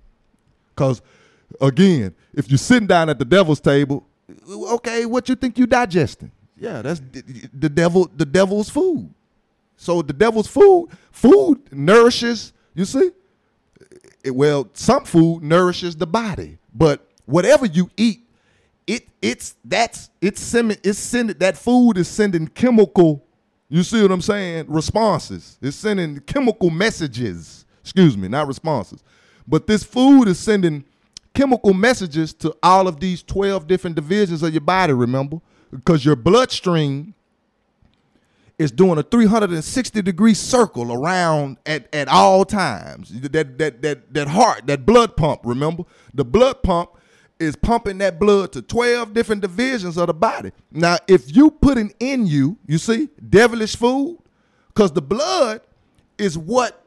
Cause 0.77 1.03
again, 1.61 2.15
if 2.33 2.49
you're 2.49 2.59
sitting 2.59 2.87
down 2.87 3.09
at 3.09 3.19
the 3.19 3.25
devil's 3.25 3.61
table, 3.61 4.07
okay, 4.49 5.05
what 5.07 5.29
you 5.29 5.35
think 5.35 5.59
you 5.59 5.67
digesting? 5.67 6.31
Yeah, 6.57 6.83
that's 6.83 7.01
the 7.01 7.69
devil. 7.69 8.11
The 8.15 8.27
devil's 8.27 8.69
food. 8.69 9.13
So 9.77 10.03
the 10.03 10.13
devil's 10.13 10.49
food, 10.49 10.89
food 11.13 11.73
nourishes. 11.73 12.53
You 12.75 12.85
see, 12.85 13.11
it, 14.25 14.35
well, 14.35 14.69
some 14.75 15.05
food 15.05 15.43
nourishes 15.43 15.97
the 15.97 16.07
body, 16.07 16.59
but 16.75 17.07
whatever 17.27 17.67
you 17.67 17.91
eat, 17.97 18.29
it 18.87 19.07
it's 19.23 19.55
that's 19.65 20.11
it's 20.21 20.41
sending 20.41 20.79
it's 20.83 20.99
sending 20.99 21.39
that 21.39 21.57
food 21.57 21.97
is 21.97 22.09
sending 22.09 22.49
chemical 22.49 23.25
you 23.69 23.83
see 23.83 24.01
what 24.03 24.11
I'm 24.11 24.23
saying? 24.23 24.67
Responses. 24.69 25.59
It's 25.61 25.77
sending 25.77 26.21
chemical 26.21 26.71
messages. 26.71 27.67
Excuse 27.83 28.17
me, 28.17 28.29
not 28.29 28.47
responses. 28.47 29.03
But 29.47 29.67
this 29.67 29.83
food 29.83 30.29
is 30.29 30.39
sending 30.39 30.85
chemical 31.35 31.75
messages 31.75 32.33
to 32.35 32.55
all 32.63 32.89
of 32.89 33.01
these 33.01 33.23
12 33.23 33.67
different 33.67 33.97
divisions 33.97 34.43
of 34.43 34.53
your 34.53 34.61
body, 34.61 34.93
remember? 34.93 35.41
Because 35.71 36.05
your 36.05 36.17
bloodstream 36.17 37.15
is 38.59 38.73
doing 38.73 38.99
a 38.99 39.03
360 39.03 40.03
degree 40.03 40.35
circle 40.35 40.93
around 40.93 41.59
at, 41.65 41.93
at 41.95 42.09
all 42.09 42.45
times. 42.45 43.09
That, 43.21 43.59
that, 43.59 43.83
that, 43.83 44.13
that 44.13 44.29
heart, 44.29 44.67
that 44.67 44.85
blood 44.85 45.17
pump, 45.17 45.43
remember? 45.45 45.85
The 46.13 46.25
blood 46.25 46.63
pump 46.63 46.91
is 47.39 47.57
pumping 47.57 47.99
that 47.99 48.19
blood 48.19 48.53
to 48.53 48.63
12 48.63 49.15
different 49.15 49.43
divisions 49.43 49.97
of 49.97 50.09
the 50.09 50.15
body. 50.15 50.53
Now, 50.73 50.97
if 51.07 51.35
you 51.35 51.51
putting 51.51 51.93
in 52.01 52.27
you, 52.27 52.59
you 52.67 52.79
see, 52.79 53.09
devilish 53.29 53.77
food, 53.77 54.19
because 54.69 54.93
the 54.93 55.03
blood 55.03 55.61
is 56.19 56.37
what 56.37 56.85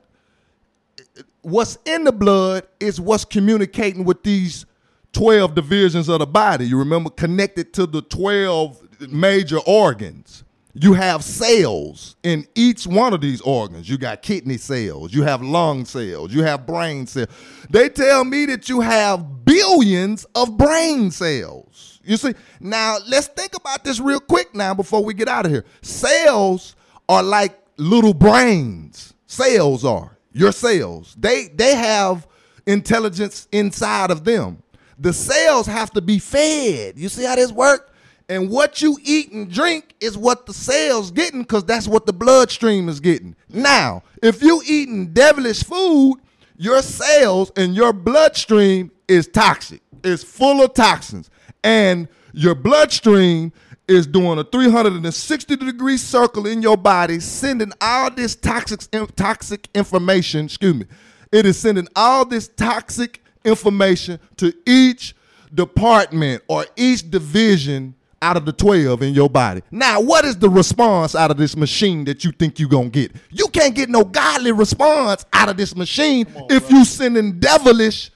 what's 1.42 1.78
in 1.86 2.04
the 2.04 2.12
blood 2.12 2.68
is 2.80 3.02
what's 3.02 3.26
communicating 3.26 4.04
with 4.04 4.22
these 4.24 4.66
12 5.14 5.56
divisions 5.56 6.10
of 6.10 6.20
the 6.20 6.28
body. 6.28 6.68
You 6.68 6.78
remember 6.78 7.10
connected 7.10 7.74
to 7.74 7.86
the 7.86 8.02
12 8.02 9.10
major 9.10 9.60
organs. 9.66 10.44
You 10.74 10.94
have 10.94 11.24
cells 11.24 12.16
in 12.24 12.48
each 12.56 12.88
one 12.88 13.14
of 13.14 13.20
these 13.22 13.42
organs. 13.42 13.90
You 13.90 13.98
got 13.98 14.22
kidney 14.22 14.58
cells, 14.58 15.14
you 15.14 15.24
have 15.24 15.42
lung 15.42 15.86
cells, 15.86 16.34
you 16.34 16.44
have 16.44 16.66
brain 16.66 17.08
cells. 17.08 17.30
They 17.70 17.90
tell 17.90 18.24
me 18.24 18.46
that 18.46 18.70
you 18.70 18.80
have 18.80 19.44
billions 19.44 20.26
of 20.36 20.58
brain 20.58 21.12
cells. 21.12 22.00
You 22.04 22.18
see, 22.18 22.34
now 22.60 22.98
let's 23.08 23.28
think 23.28 23.56
about 23.56 23.84
this 23.84 24.00
real 24.00 24.20
quick 24.20 24.56
now 24.56 24.74
before 24.74 25.04
we 25.04 25.14
get 25.14 25.28
out 25.28 25.46
of 25.46 25.52
here. 25.52 25.66
Cells 25.82 26.76
are 27.10 27.24
like 27.24 27.60
little 27.78 28.14
brains. 28.14 29.14
Cells 29.28 29.84
are 29.84 30.18
your 30.32 30.52
cells. 30.52 31.16
They 31.20 31.50
they 31.54 31.76
have 31.76 32.28
intelligence 32.66 33.48
inside 33.52 34.10
of 34.10 34.24
them. 34.24 34.64
The 34.98 35.14
cells 35.14 35.66
have 35.66 35.92
to 35.92 36.02
be 36.02 36.20
fed. 36.20 36.98
You 36.98 37.10
see 37.10 37.24
how 37.26 37.36
this 37.36 37.52
works? 37.52 37.91
And 38.32 38.50
what 38.50 38.82
you 38.82 38.98
eat 39.04 39.34
and 39.34 39.52
drink 39.52 39.94
is 40.00 40.18
what 40.18 40.46
the 40.46 40.54
cells 40.54 41.12
getting 41.12 41.42
because 41.42 41.66
that's 41.66 41.86
what 41.86 42.06
the 42.06 42.14
bloodstream 42.14 42.88
is 42.88 43.02
getting. 43.02 43.36
Now, 43.50 44.04
if 44.24 44.42
you 44.42 44.62
eating 44.66 45.08
devilish 45.12 45.66
food, 45.66 46.16
your 46.56 46.82
cells 46.82 47.52
and 47.58 47.76
your 47.76 47.92
bloodstream 47.92 48.90
is 49.10 49.28
toxic. 49.28 49.82
It's 50.06 50.24
full 50.24 50.64
of 50.64 50.74
toxins. 50.74 51.30
And 51.66 52.08
your 52.32 52.56
bloodstream 52.56 53.52
is 53.90 54.08
doing 54.08 54.40
a 54.40 54.46
360 54.46 55.58
degree 55.58 55.98
circle 55.98 56.48
in 56.48 56.62
your 56.62 56.78
body, 56.78 57.20
sending 57.20 57.74
all 57.82 58.12
this 58.12 58.38
toxic 58.38 58.80
toxic 59.18 59.68
information, 59.76 60.46
excuse 60.46 60.76
me. 60.76 60.86
It 61.34 61.46
is 61.46 61.60
sending 61.60 61.90
all 61.98 62.24
this 62.24 62.48
toxic 62.48 63.22
information 63.44 64.22
to 64.38 64.54
each 64.66 65.18
department 65.54 66.44
or 66.48 66.66
each 66.78 67.12
division 67.12 67.94
out 68.22 68.38
of 68.38 68.46
the 68.46 68.52
12 68.52 69.02
in 69.02 69.14
your 69.14 69.30
body. 69.30 69.62
Now, 69.72 70.00
what 70.00 70.26
is 70.26 70.38
the 70.38 70.50
response 70.50 71.16
out 71.16 71.32
of 71.32 71.38
this 71.38 71.56
machine 71.56 72.06
that 72.06 72.24
you 72.24 72.32
think 72.32 72.60
you're 72.60 72.70
going 72.70 72.92
to 72.92 73.08
get? 73.08 73.16
You 73.30 73.48
can't 73.48 73.74
get 73.74 73.90
no 73.90 74.04
godly 74.04 74.52
response 74.52 75.26
out 75.34 75.50
of 75.50 75.58
this 75.58 75.76
machine 75.76 76.28
on, 76.36 76.44
if 76.50 76.64
brother. 76.64 76.76
you 76.76 76.86
sending 76.86 77.40
devilish 77.40 78.12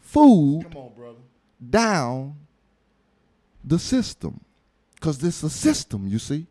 food 0.00 0.66
on, 0.74 1.16
down 1.70 2.36
the 3.64 3.78
system. 3.78 4.40
Because 4.94 5.18
this 5.18 5.38
is 5.38 5.44
a 5.44 5.50
system, 5.50 6.06
you 6.06 6.18
see 6.18 6.46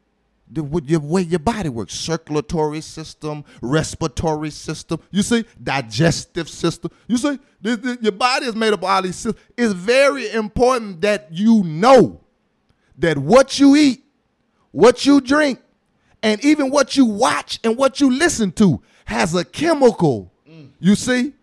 the, 0.51 0.63
way 0.63 1.21
your 1.21 1.39
body 1.39 1.69
works 1.69 1.93
circulatory 1.93 2.81
system 2.81 3.43
respiratory 3.61 4.51
system 4.51 4.99
you 5.11 5.23
see 5.23 5.43
digestive 5.61 6.47
system 6.47 6.91
you 7.07 7.17
see 7.17 7.39
this, 7.61 7.77
this, 7.77 7.97
your 8.01 8.11
body 8.11 8.45
is 8.45 8.55
made 8.55 8.71
up 8.71 8.79
of 8.79 8.83
all 8.83 9.01
these 9.01 9.15
systems 9.15 9.43
it's 9.57 9.73
very 9.73 10.29
important 10.31 11.01
that 11.01 11.27
you 11.31 11.63
know 11.63 12.21
that 12.97 13.17
what 13.17 13.59
you 13.59 13.75
eat 13.75 14.03
what 14.71 15.05
you 15.05 15.21
drink 15.21 15.59
and 16.21 16.43
even 16.43 16.69
what 16.69 16.97
you 16.97 17.05
watch 17.05 17.59
and 17.63 17.77
what 17.77 18.01
you 18.01 18.11
listen 18.11 18.51
to 18.51 18.81
has 19.05 19.33
a 19.35 19.45
chemical 19.45 20.31
mm. 20.49 20.69
you 20.79 20.95
see 20.95 21.33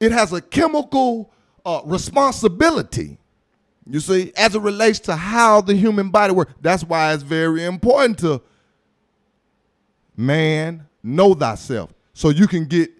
it 0.00 0.12
has 0.12 0.32
a 0.32 0.40
chemical 0.40 1.32
uh, 1.64 1.80
responsibility 1.84 3.18
you 3.88 4.00
see, 4.00 4.32
as 4.36 4.54
it 4.54 4.60
relates 4.62 4.98
to 5.00 5.16
how 5.16 5.60
the 5.60 5.74
human 5.74 6.08
body 6.08 6.32
works. 6.32 6.54
That's 6.60 6.82
why 6.82 7.12
it's 7.12 7.22
very 7.22 7.64
important 7.64 8.18
to 8.20 8.40
man 10.16 10.86
know 11.02 11.34
thyself 11.34 11.92
so 12.14 12.30
you 12.30 12.46
can 12.46 12.64
get 12.64 12.90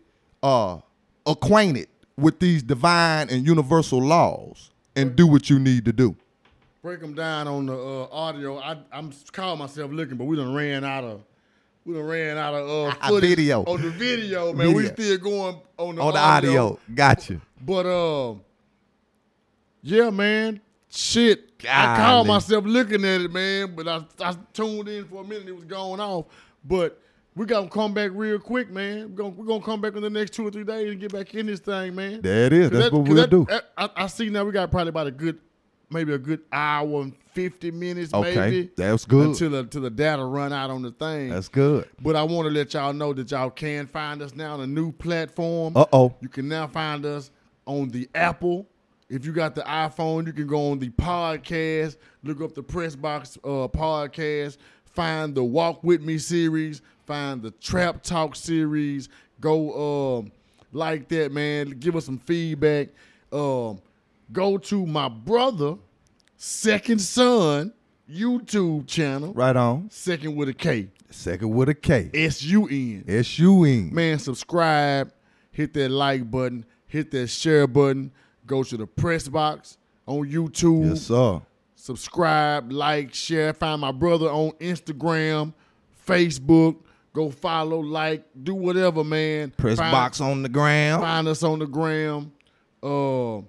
uh, 0.43 0.79
acquainted 1.25 1.89
with 2.17 2.39
these 2.39 2.63
divine 2.63 3.31
and 3.31 3.47
universal 3.47 4.03
laws 4.03 4.73
and 4.97 5.17
do 5.17 5.27
what 5.27 5.51
you 5.51 5.59
need 5.59 5.85
to 5.85 5.93
do. 5.93 6.17
Break 6.83 7.01
them 7.01 7.15
down 7.15 7.49
on 7.49 7.67
the 7.67 7.77
uh, 7.77 8.09
audio. 8.11 8.59
I, 8.59 8.77
I'm 8.93 9.13
calling 9.33 9.59
myself 9.59 9.91
looking, 9.91 10.17
but 10.17 10.25
we 10.25 10.37
done 10.37 10.55
ran 10.55 10.85
out 10.85 11.05
of 11.05 11.23
we 11.85 11.95
done 11.95 12.05
ran 12.05 12.37
out 12.37 12.55
of 12.55 12.95
uh, 13.01 13.21
video 13.21 13.63
on 13.65 13.81
the 13.81 13.91
video, 13.91 14.53
man. 14.53 14.67
Video. 14.69 14.77
We 14.77 14.87
still 14.89 15.19
going 15.19 15.57
on 15.79 15.97
the 15.97 16.03
on 16.03 16.13
the 16.15 16.21
audio. 16.21 16.51
audio. 16.51 16.79
Gotcha. 16.95 17.41
But 17.61 17.87
uh, 17.87 18.35
yeah, 19.83 20.11
man 20.11 20.61
shit. 20.95 21.59
Golly. 21.59 21.75
I 21.75 21.97
called 21.97 22.27
myself 22.27 22.65
looking 22.65 23.05
at 23.05 23.23
it, 23.23 23.33
man, 23.33 23.75
but 23.75 23.89
I, 23.89 24.05
I 24.21 24.37
tuned 24.53 24.89
in 24.89 25.05
for 25.07 25.23
a 25.23 25.27
minute. 25.27 25.49
It 25.49 25.55
was 25.55 25.65
going 25.65 26.01
off. 26.01 26.27
But 26.65 27.01
we 27.37 27.47
got 27.47 27.63
to 27.63 27.69
come 27.69 27.93
back 27.93 28.11
real 28.15 28.39
quick, 28.39 28.71
man. 28.71 29.11
We're 29.11 29.17
gonna, 29.17 29.29
we're 29.31 29.47
gonna 29.47 29.65
come 29.65 29.81
back 29.81 29.95
in 29.97 30.03
the 30.03 30.11
next 30.11 30.35
two 30.35 30.47
or 30.47 30.51
three 30.51 30.65
days 30.65 30.91
and 30.91 31.01
get 31.01 31.13
back 31.13 31.35
in 31.35 31.47
this 31.47 31.61
thing, 31.61 31.95
man. 31.95 32.23
That 32.23 32.53
is. 32.53 32.71
That's 32.71 32.85
that, 32.85 32.93
what 32.93 33.09
we'll 33.09 33.27
do. 33.27 33.47
I, 33.77 33.91
I, 33.97 34.07
see 34.07 34.29
now 34.29 34.45
we 34.45 34.53
got 34.53 34.71
probably 34.71 34.91
about 34.91 35.09
a 35.09 35.11
good, 35.11 35.41
maybe 35.91 36.13
a 36.13 36.19
good 36.19 36.43
hour 36.53 37.03
and 37.03 37.15
50 37.33 37.71
minutes, 37.73 38.15
okay. 38.15 38.35
maybe. 38.37 38.71
That's 38.77 39.05
good. 39.05 39.29
Until 39.29 39.51
the, 39.51 39.59
until 39.59 39.83
the 39.83 39.91
data 39.91 40.25
run 40.25 40.53
out 40.53 40.71
on 40.71 40.83
the 40.83 40.93
thing. 40.93 41.31
That's 41.31 41.49
good. 41.49 41.89
But 42.01 42.15
I 42.15 42.23
want 42.23 42.47
to 42.47 42.55
let 42.55 42.73
y'all 42.75 42.93
know 42.93 43.13
that 43.13 43.31
y'all 43.31 43.51
can 43.51 43.87
find 43.87 44.23
us 44.23 44.35
now 44.35 44.55
on 44.55 44.61
a 44.61 44.67
new 44.67 44.93
platform. 44.93 45.77
Uh-oh. 45.77 46.15
You 46.21 46.29
can 46.29 46.49
now 46.49 46.69
find 46.69 47.05
us 47.05 47.31
on 47.67 47.89
the 47.89 48.09
Apple 48.15 48.69
if 49.09 49.25
you 49.25 49.33
got 49.33 49.55
the 49.55 49.63
iPhone, 49.63 50.27
you 50.27 50.33
can 50.33 50.47
go 50.47 50.71
on 50.71 50.79
the 50.79 50.89
podcast, 50.91 51.99
look 52.23 52.41
up 52.41 52.55
the 52.55 52.63
Press 52.63 52.97
Box 52.97 53.39
uh, 53.45 53.69
podcast, 53.69 54.57
find 54.87 55.35
the 55.35 55.45
Walk 55.45 55.85
With 55.85 56.03
Me 56.03 56.19
series, 56.19 56.83
find 57.07 57.43
the 57.43 57.51
Trap 57.53 58.03
Talk 58.03 58.37
series. 58.37 59.09
Go 59.41 60.19
um, 60.19 60.33
like 60.73 61.09
that, 61.09 61.33
man. 61.33 61.71
Give 61.71 61.97
us 61.97 62.07
some 62.07 62.19
feedback. 62.19 62.89
Um, 63.33 63.81
go 64.33 64.59
to 64.59 64.87
my 64.87 65.09
brother, 65.09 65.77
Sekond 66.37 67.01
Sun 67.01 67.73
YouTube 68.11 68.87
channel. 68.87 69.33
Right 69.33 69.57
on. 69.57 69.91
Second 69.91 70.37
with 70.37 70.49
a 70.49 70.55
K. 70.55 70.89
Second 71.11 71.51
with 71.51 71.69
a 71.69 71.75
K. 71.75 72.11
S 72.15 72.43
U 72.43 72.67
N. 72.69 73.05
S 73.07 73.39
U 73.39 73.65
N. 73.65 73.95
Man, 73.95 74.19
subscribe. 74.19 75.13
Hit 75.51 75.73
that 75.75 75.91
like 75.91 76.31
button. 76.31 76.65
Hit 76.87 77.11
that 77.13 77.29
share 77.29 77.67
button. 77.67 78.13
Go 78.47 78.63
to 78.63 78.77
the 78.77 78.87
press 78.87 79.29
box 79.29 79.79
on 80.07 80.29
YouTube. 80.31 80.91
Yes, 80.91 81.03
sir. 81.03 81.41
Subscribe, 81.77 82.73
like, 82.73 83.13
share. 83.15 83.53
Find 83.53 83.81
my 83.81 83.93
brother 83.93 84.27
on 84.31 84.53
Instagram, 84.53 85.53
Facebook. 86.07 86.77
Go 87.15 87.31
follow, 87.31 87.79
like, 87.79 88.25
do 88.43 88.57
whatever, 88.57 89.05
man. 89.05 89.53
Press 89.57 89.79
find, 89.79 89.93
box 89.93 90.21
on 90.21 90.43
the 90.43 90.49
gram. 90.49 91.01
Find 91.01 91.29
us 91.29 91.45
on 91.45 91.61
the 91.61 91.67
gram. 91.67 92.33
Uh, 92.83 93.41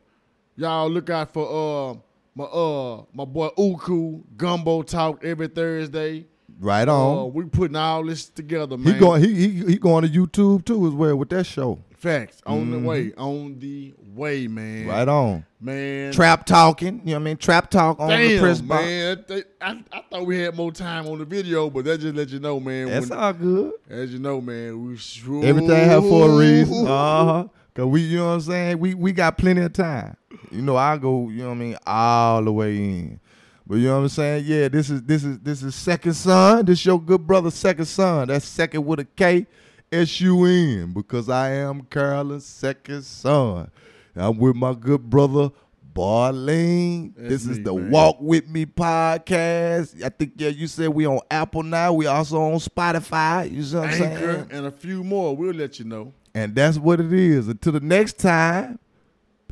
y'all 0.55 0.87
look 0.89 1.09
out 1.09 1.33
for 1.33 1.91
uh 1.91 1.97
my 2.35 2.43
uh 2.43 3.03
my 3.11 3.25
boy 3.25 3.49
Uku 3.57 4.21
Gumbo 4.37 4.83
Talk 4.83 5.25
every 5.25 5.47
Thursday. 5.47 6.25
Right 6.59 6.87
on. 6.87 7.17
Uh, 7.17 7.23
we 7.25 7.45
putting 7.45 7.75
all 7.75 8.05
this 8.05 8.29
together, 8.29 8.77
man. 8.77 8.93
He 8.93 8.99
going 8.99 9.23
he 9.23 9.33
he, 9.33 9.65
he 9.65 9.77
going 9.77 10.03
to 10.03 10.09
YouTube 10.09 10.63
too 10.63 10.85
as 10.87 10.93
well 10.93 11.15
with 11.15 11.29
that 11.29 11.45
show. 11.45 11.79
Facts 12.05 12.39
on 12.45 12.61
mm-hmm. 12.61 12.71
the 12.71 12.79
way, 12.87 13.13
on 13.17 13.57
the 13.57 13.91
way, 14.13 14.47
man. 14.47 14.85
Right 14.85 15.07
on, 15.07 15.43
man. 15.59 16.13
Trap 16.13 16.45
talking, 16.45 16.99
you 16.99 17.05
know 17.05 17.13
what 17.13 17.21
I 17.21 17.23
mean? 17.23 17.37
Trap 17.37 17.71
talk 17.71 17.99
on 17.99 18.09
Damn, 18.09 18.29
the 18.29 18.39
press 18.39 18.61
box. 18.61 18.85
man. 18.85 19.25
I, 19.59 19.83
I 19.91 20.03
thought 20.11 20.27
we 20.27 20.37
had 20.37 20.55
more 20.55 20.71
time 20.71 21.07
on 21.07 21.17
the 21.17 21.25
video, 21.25 21.67
but 21.71 21.83
that 21.85 21.99
just 21.99 22.15
let 22.15 22.29
you 22.29 22.39
know, 22.39 22.59
man. 22.59 22.89
That's 22.89 23.09
when, 23.09 23.17
all 23.17 23.33
good. 23.33 23.73
As 23.89 24.13
you 24.13 24.19
know, 24.19 24.39
man, 24.39 24.85
we 24.85 24.97
sure 24.97 25.43
everything 25.43 25.89
have 25.89 26.03
for 26.03 26.29
a 26.29 26.37
reason. 26.37 26.85
Uh 26.95 27.25
huh. 27.25 27.47
Cause 27.73 27.85
we, 27.87 28.01
you 28.01 28.17
know 28.17 28.27
what 28.27 28.33
I'm 28.33 28.41
saying. 28.41 28.79
We 28.79 28.93
we 28.93 29.11
got 29.11 29.39
plenty 29.39 29.61
of 29.61 29.73
time. 29.73 30.15
You 30.51 30.61
know, 30.61 30.77
I 30.77 30.97
go, 30.97 31.29
you 31.29 31.39
know 31.39 31.49
what 31.49 31.55
I 31.55 31.57
mean, 31.57 31.77
all 31.87 32.43
the 32.43 32.53
way 32.53 32.77
in. 32.77 33.19
But 33.65 33.77
you 33.77 33.87
know 33.87 33.95
what 33.95 34.03
I'm 34.03 34.09
saying? 34.09 34.45
Yeah, 34.45 34.67
this 34.67 34.91
is 34.91 35.01
this 35.01 35.23
is 35.23 35.39
this 35.39 35.63
is 35.63 35.73
Sekond 35.73 36.13
Sun. 36.13 36.65
This 36.65 36.85
your 36.85 37.01
good 37.01 37.25
brother, 37.25 37.49
Sekond 37.49 37.87
Sun. 37.87 38.27
That's 38.27 38.45
second 38.45 38.85
with 38.85 38.99
a 38.99 39.05
K. 39.05 39.47
S 39.91 40.19
U 40.21 40.45
N 40.45 40.93
because 40.93 41.29
I 41.29 41.51
am 41.51 41.83
Carolyn's 41.83 42.45
second 42.45 43.03
son. 43.03 43.69
I'm 44.15 44.37
with 44.37 44.55
my 44.55 44.73
good 44.73 45.09
brother 45.09 45.51
Barrlean. 45.93 47.13
This 47.15 47.45
is 47.45 47.63
the 47.63 47.73
man. 47.73 47.89
Walk 47.89 48.17
With 48.19 48.49
Me 48.49 48.65
podcast. 48.65 50.03
I 50.03 50.09
think 50.09 50.33
yeah, 50.35 50.49
you 50.49 50.67
said 50.67 50.89
we 50.89 51.05
on 51.05 51.19
Apple 51.31 51.63
now. 51.63 51.93
We 51.93 52.05
also 52.05 52.41
on 52.41 52.59
Spotify. 52.59 53.49
You 53.49 53.61
know 53.73 53.81
what 53.81 53.89
I'm 53.89 53.97
saying? 53.97 54.47
And 54.51 54.65
a 54.65 54.71
few 54.71 55.03
more. 55.03 55.35
We'll 55.35 55.53
let 55.53 55.79
you 55.79 55.85
know. 55.85 56.13
And 56.33 56.53
that's 56.53 56.77
what 56.77 56.99
it 56.99 57.13
is. 57.13 57.47
Until 57.47 57.71
the 57.71 57.79
next 57.79 58.19
time, 58.19 58.79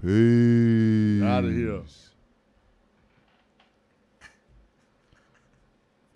peace. 0.02 1.24
Out 1.24 1.46
of 1.46 1.54
here. 1.54 1.82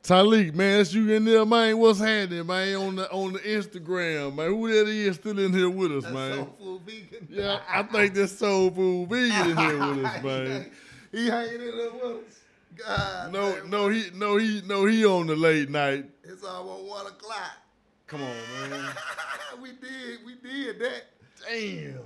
Talik, 0.08 0.56
man, 0.56 0.78
that's 0.78 0.94
you 0.94 1.12
in 1.12 1.26
there, 1.26 1.46
man. 1.46 1.78
What's 1.78 2.00
happening, 2.00 2.48
man? 2.48 2.76
On 2.78 2.96
the 2.96 3.12
on 3.12 3.34
the 3.34 3.40
Instagram, 3.40 4.36
man. 4.36 4.48
Who 4.48 4.70
that 4.70 4.88
is 4.88 5.18
still 5.18 5.38
in 5.38 5.52
here 5.52 5.70
with 5.70 5.92
us, 5.92 6.04
that's 6.06 6.16
man? 6.16 6.34
Soul 6.34 6.56
Food 6.58 6.82
Vegan. 6.86 7.28
Yeah, 7.30 7.60
I 7.68 7.84
think 7.84 8.14
that's 8.14 8.32
Soul 8.32 8.72
Food 8.72 9.10
Vegan 9.10 9.50
in 9.52 9.58
here 9.58 9.80
with 9.80 10.06
us, 10.06 10.24
man. 10.24 10.72
he 11.12 11.28
hanging 11.28 11.56
in 11.56 11.78
there 11.78 11.92
with 11.92 12.26
us. 12.26 12.40
God. 12.78 13.34
No, 13.34 13.50
man, 13.50 13.70
no, 13.70 13.90
he, 13.90 14.06
no, 14.16 14.38
he, 14.38 14.62
no, 14.66 14.86
he 14.86 15.06
on 15.06 15.28
the 15.28 15.36
late 15.36 15.70
night. 15.70 16.06
It's 16.24 16.42
almost 16.42 16.86
one 16.86 17.08
o'clock. 17.08 17.58
Come 18.06 18.24
on, 18.24 18.70
man. 18.70 18.94
we 19.62 19.72
did, 19.74 20.20
we 20.26 20.36
did 20.36 20.80
that. 20.80 21.04
Damn. 21.46 22.00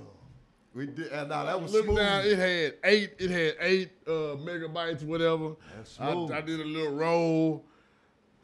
We 0.74 0.86
did. 0.86 1.12
Uh, 1.12 1.26
nah, 1.26 1.44
that 1.44 1.62
was 1.62 1.72
Look 1.72 1.84
smooth. 1.84 1.98
down. 1.98 2.24
It 2.24 2.36
had 2.36 2.74
eight. 2.82 3.12
It 3.20 3.30
had 3.30 3.54
eight 3.60 3.90
uh, 4.08 4.34
megabytes, 4.42 5.04
whatever. 5.04 5.52
That's 5.76 5.92
smooth. 5.92 6.32
I, 6.32 6.38
I 6.38 6.40
did 6.40 6.58
a 6.58 6.64
little 6.64 6.94
roll. 6.96 7.64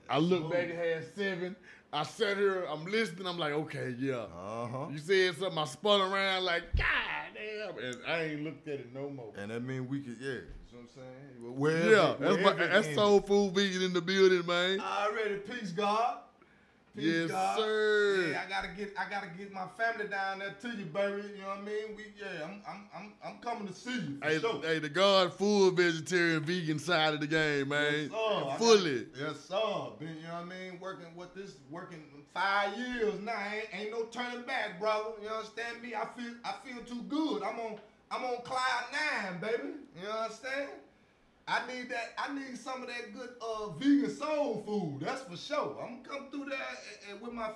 I 0.09 0.19
look 0.19 0.51
back, 0.51 0.69
it 0.69 0.77
had 0.77 1.17
seven. 1.17 1.57
I 1.93 2.03
sat 2.03 2.37
here, 2.37 2.65
I'm 2.65 2.85
listening, 2.85 3.27
I'm 3.27 3.39
like, 3.39 3.53
okay, 3.53 3.95
yeah. 3.99 4.27
Uh-huh. 4.35 4.89
You 4.91 4.99
said 4.99 5.37
something, 5.37 5.59
I 5.59 5.65
spun 5.65 6.01
around 6.01 6.45
like, 6.45 6.77
God 6.77 6.85
damn, 7.35 7.85
and 7.85 7.97
I 8.07 8.23
ain't 8.25 8.45
looked 8.45 8.69
at 8.69 8.75
it 8.81 8.95
no 8.95 9.09
more. 9.09 9.33
And 9.37 9.51
that 9.51 9.63
mean 9.63 9.89
we 9.89 10.01
could, 10.01 10.17
yeah. 10.21 10.29
You 10.29 10.35
know 10.35 10.81
what 10.81 10.81
I'm 10.81 10.89
saying? 10.95 11.59
Where 11.59 11.91
yeah, 11.91 12.15
that's, 12.19 12.43
my, 12.43 12.53
that's 12.53 12.95
soul 12.95 13.21
food 13.21 13.55
vegan 13.55 13.83
in 13.83 13.93
the 13.95 14.03
building, 14.03 14.45
man. 14.47 14.81
I 14.81 15.07
Already, 15.07 15.37
peace, 15.37 15.73
God. 15.73 16.19
Peace, 16.99 17.07
Yes, 17.07 17.31
God. 17.31 17.59
sir. 17.59 18.29
Yeah, 18.33 18.43
I 18.45 18.49
gotta 18.49 18.69
get 18.77 18.95
I 18.99 19.09
gotta 19.11 19.29
get 19.39 19.53
my 19.53 19.67
family 19.77 20.09
down 20.09 20.41
there 20.41 20.55
to 20.61 20.69
you, 20.69 20.85
baby. 20.87 21.23
You 21.37 21.43
know 21.43 21.49
what 21.49 21.59
I 21.59 21.63
mean? 21.63 21.97
We 21.97 22.05
yeah, 22.21 22.45
I'm 22.45 22.63
I'm 22.69 22.89
I'm, 22.95 23.13
I'm 23.25 23.39
coming 23.39 23.69
to 23.69 23.75
see 23.75 23.93
you. 23.95 24.19
Hey, 24.23 24.39
sure. 24.39 24.61
hey, 24.63 24.79
the 24.79 24.89
God 24.89 25.33
full 25.35 25.71
vegetarian 25.71 26.43
vegan 26.43 26.79
side 26.79 27.15
of 27.15 27.21
the 27.21 27.27
game, 27.27 27.69
man. 27.69 27.93
Yes, 27.93 28.11
sir. 28.11 28.17
I 28.17 28.41
got- 28.43 28.59
Fully. 28.59 29.07
yes, 29.19 29.41
sir. 29.49 29.87
Been, 29.99 30.09
you 30.09 30.29
know 30.29 30.35
what 30.35 30.43
I 30.43 30.45
mean? 30.45 30.81
Working 30.81 31.15
with 31.17 31.35
this, 31.35 31.53
working 31.71 32.03
five 32.35 32.77
years 32.77 33.21
now. 33.21 33.33
Ain't, 33.53 33.67
ain't 33.83 33.91
no 33.93 34.05
turning 34.05 34.43
back, 34.43 34.79
brother. 34.81 35.11
You 35.23 35.29
understand 35.29 35.81
me? 35.83 35.95
I 35.95 36.05
feel, 36.17 36.35
I 36.45 36.55
feel 36.65 36.83
too 36.85 37.03
good. 37.09 37.43
I'm 37.43 37.59
on, 37.61 37.77
I'm 38.11 38.25
on 38.25 38.43
cloud 38.43 38.85
nine, 38.93 39.41
baby. 39.41 39.69
You 40.01 40.09
understand? 40.09 40.69
I 41.49 41.67
need 41.67 41.89
that. 41.89 42.13
I 42.19 42.35
need 42.35 42.59
some 42.59 42.83
of 42.83 42.89
that 42.89 43.15
good 43.15 43.31
uh, 43.41 43.71
vegan 43.71 44.15
soul 44.15 44.63
food. 44.67 45.01
That's 45.01 45.23
for 45.23 45.37
sure. 45.37 45.77
I'm 45.83 46.03
gonna 46.03 46.09
come 46.21 46.31
through 46.31 46.51
there 46.51 46.59
and, 46.59 47.13
and 47.13 47.23
with 47.23 47.33
my 47.33 47.47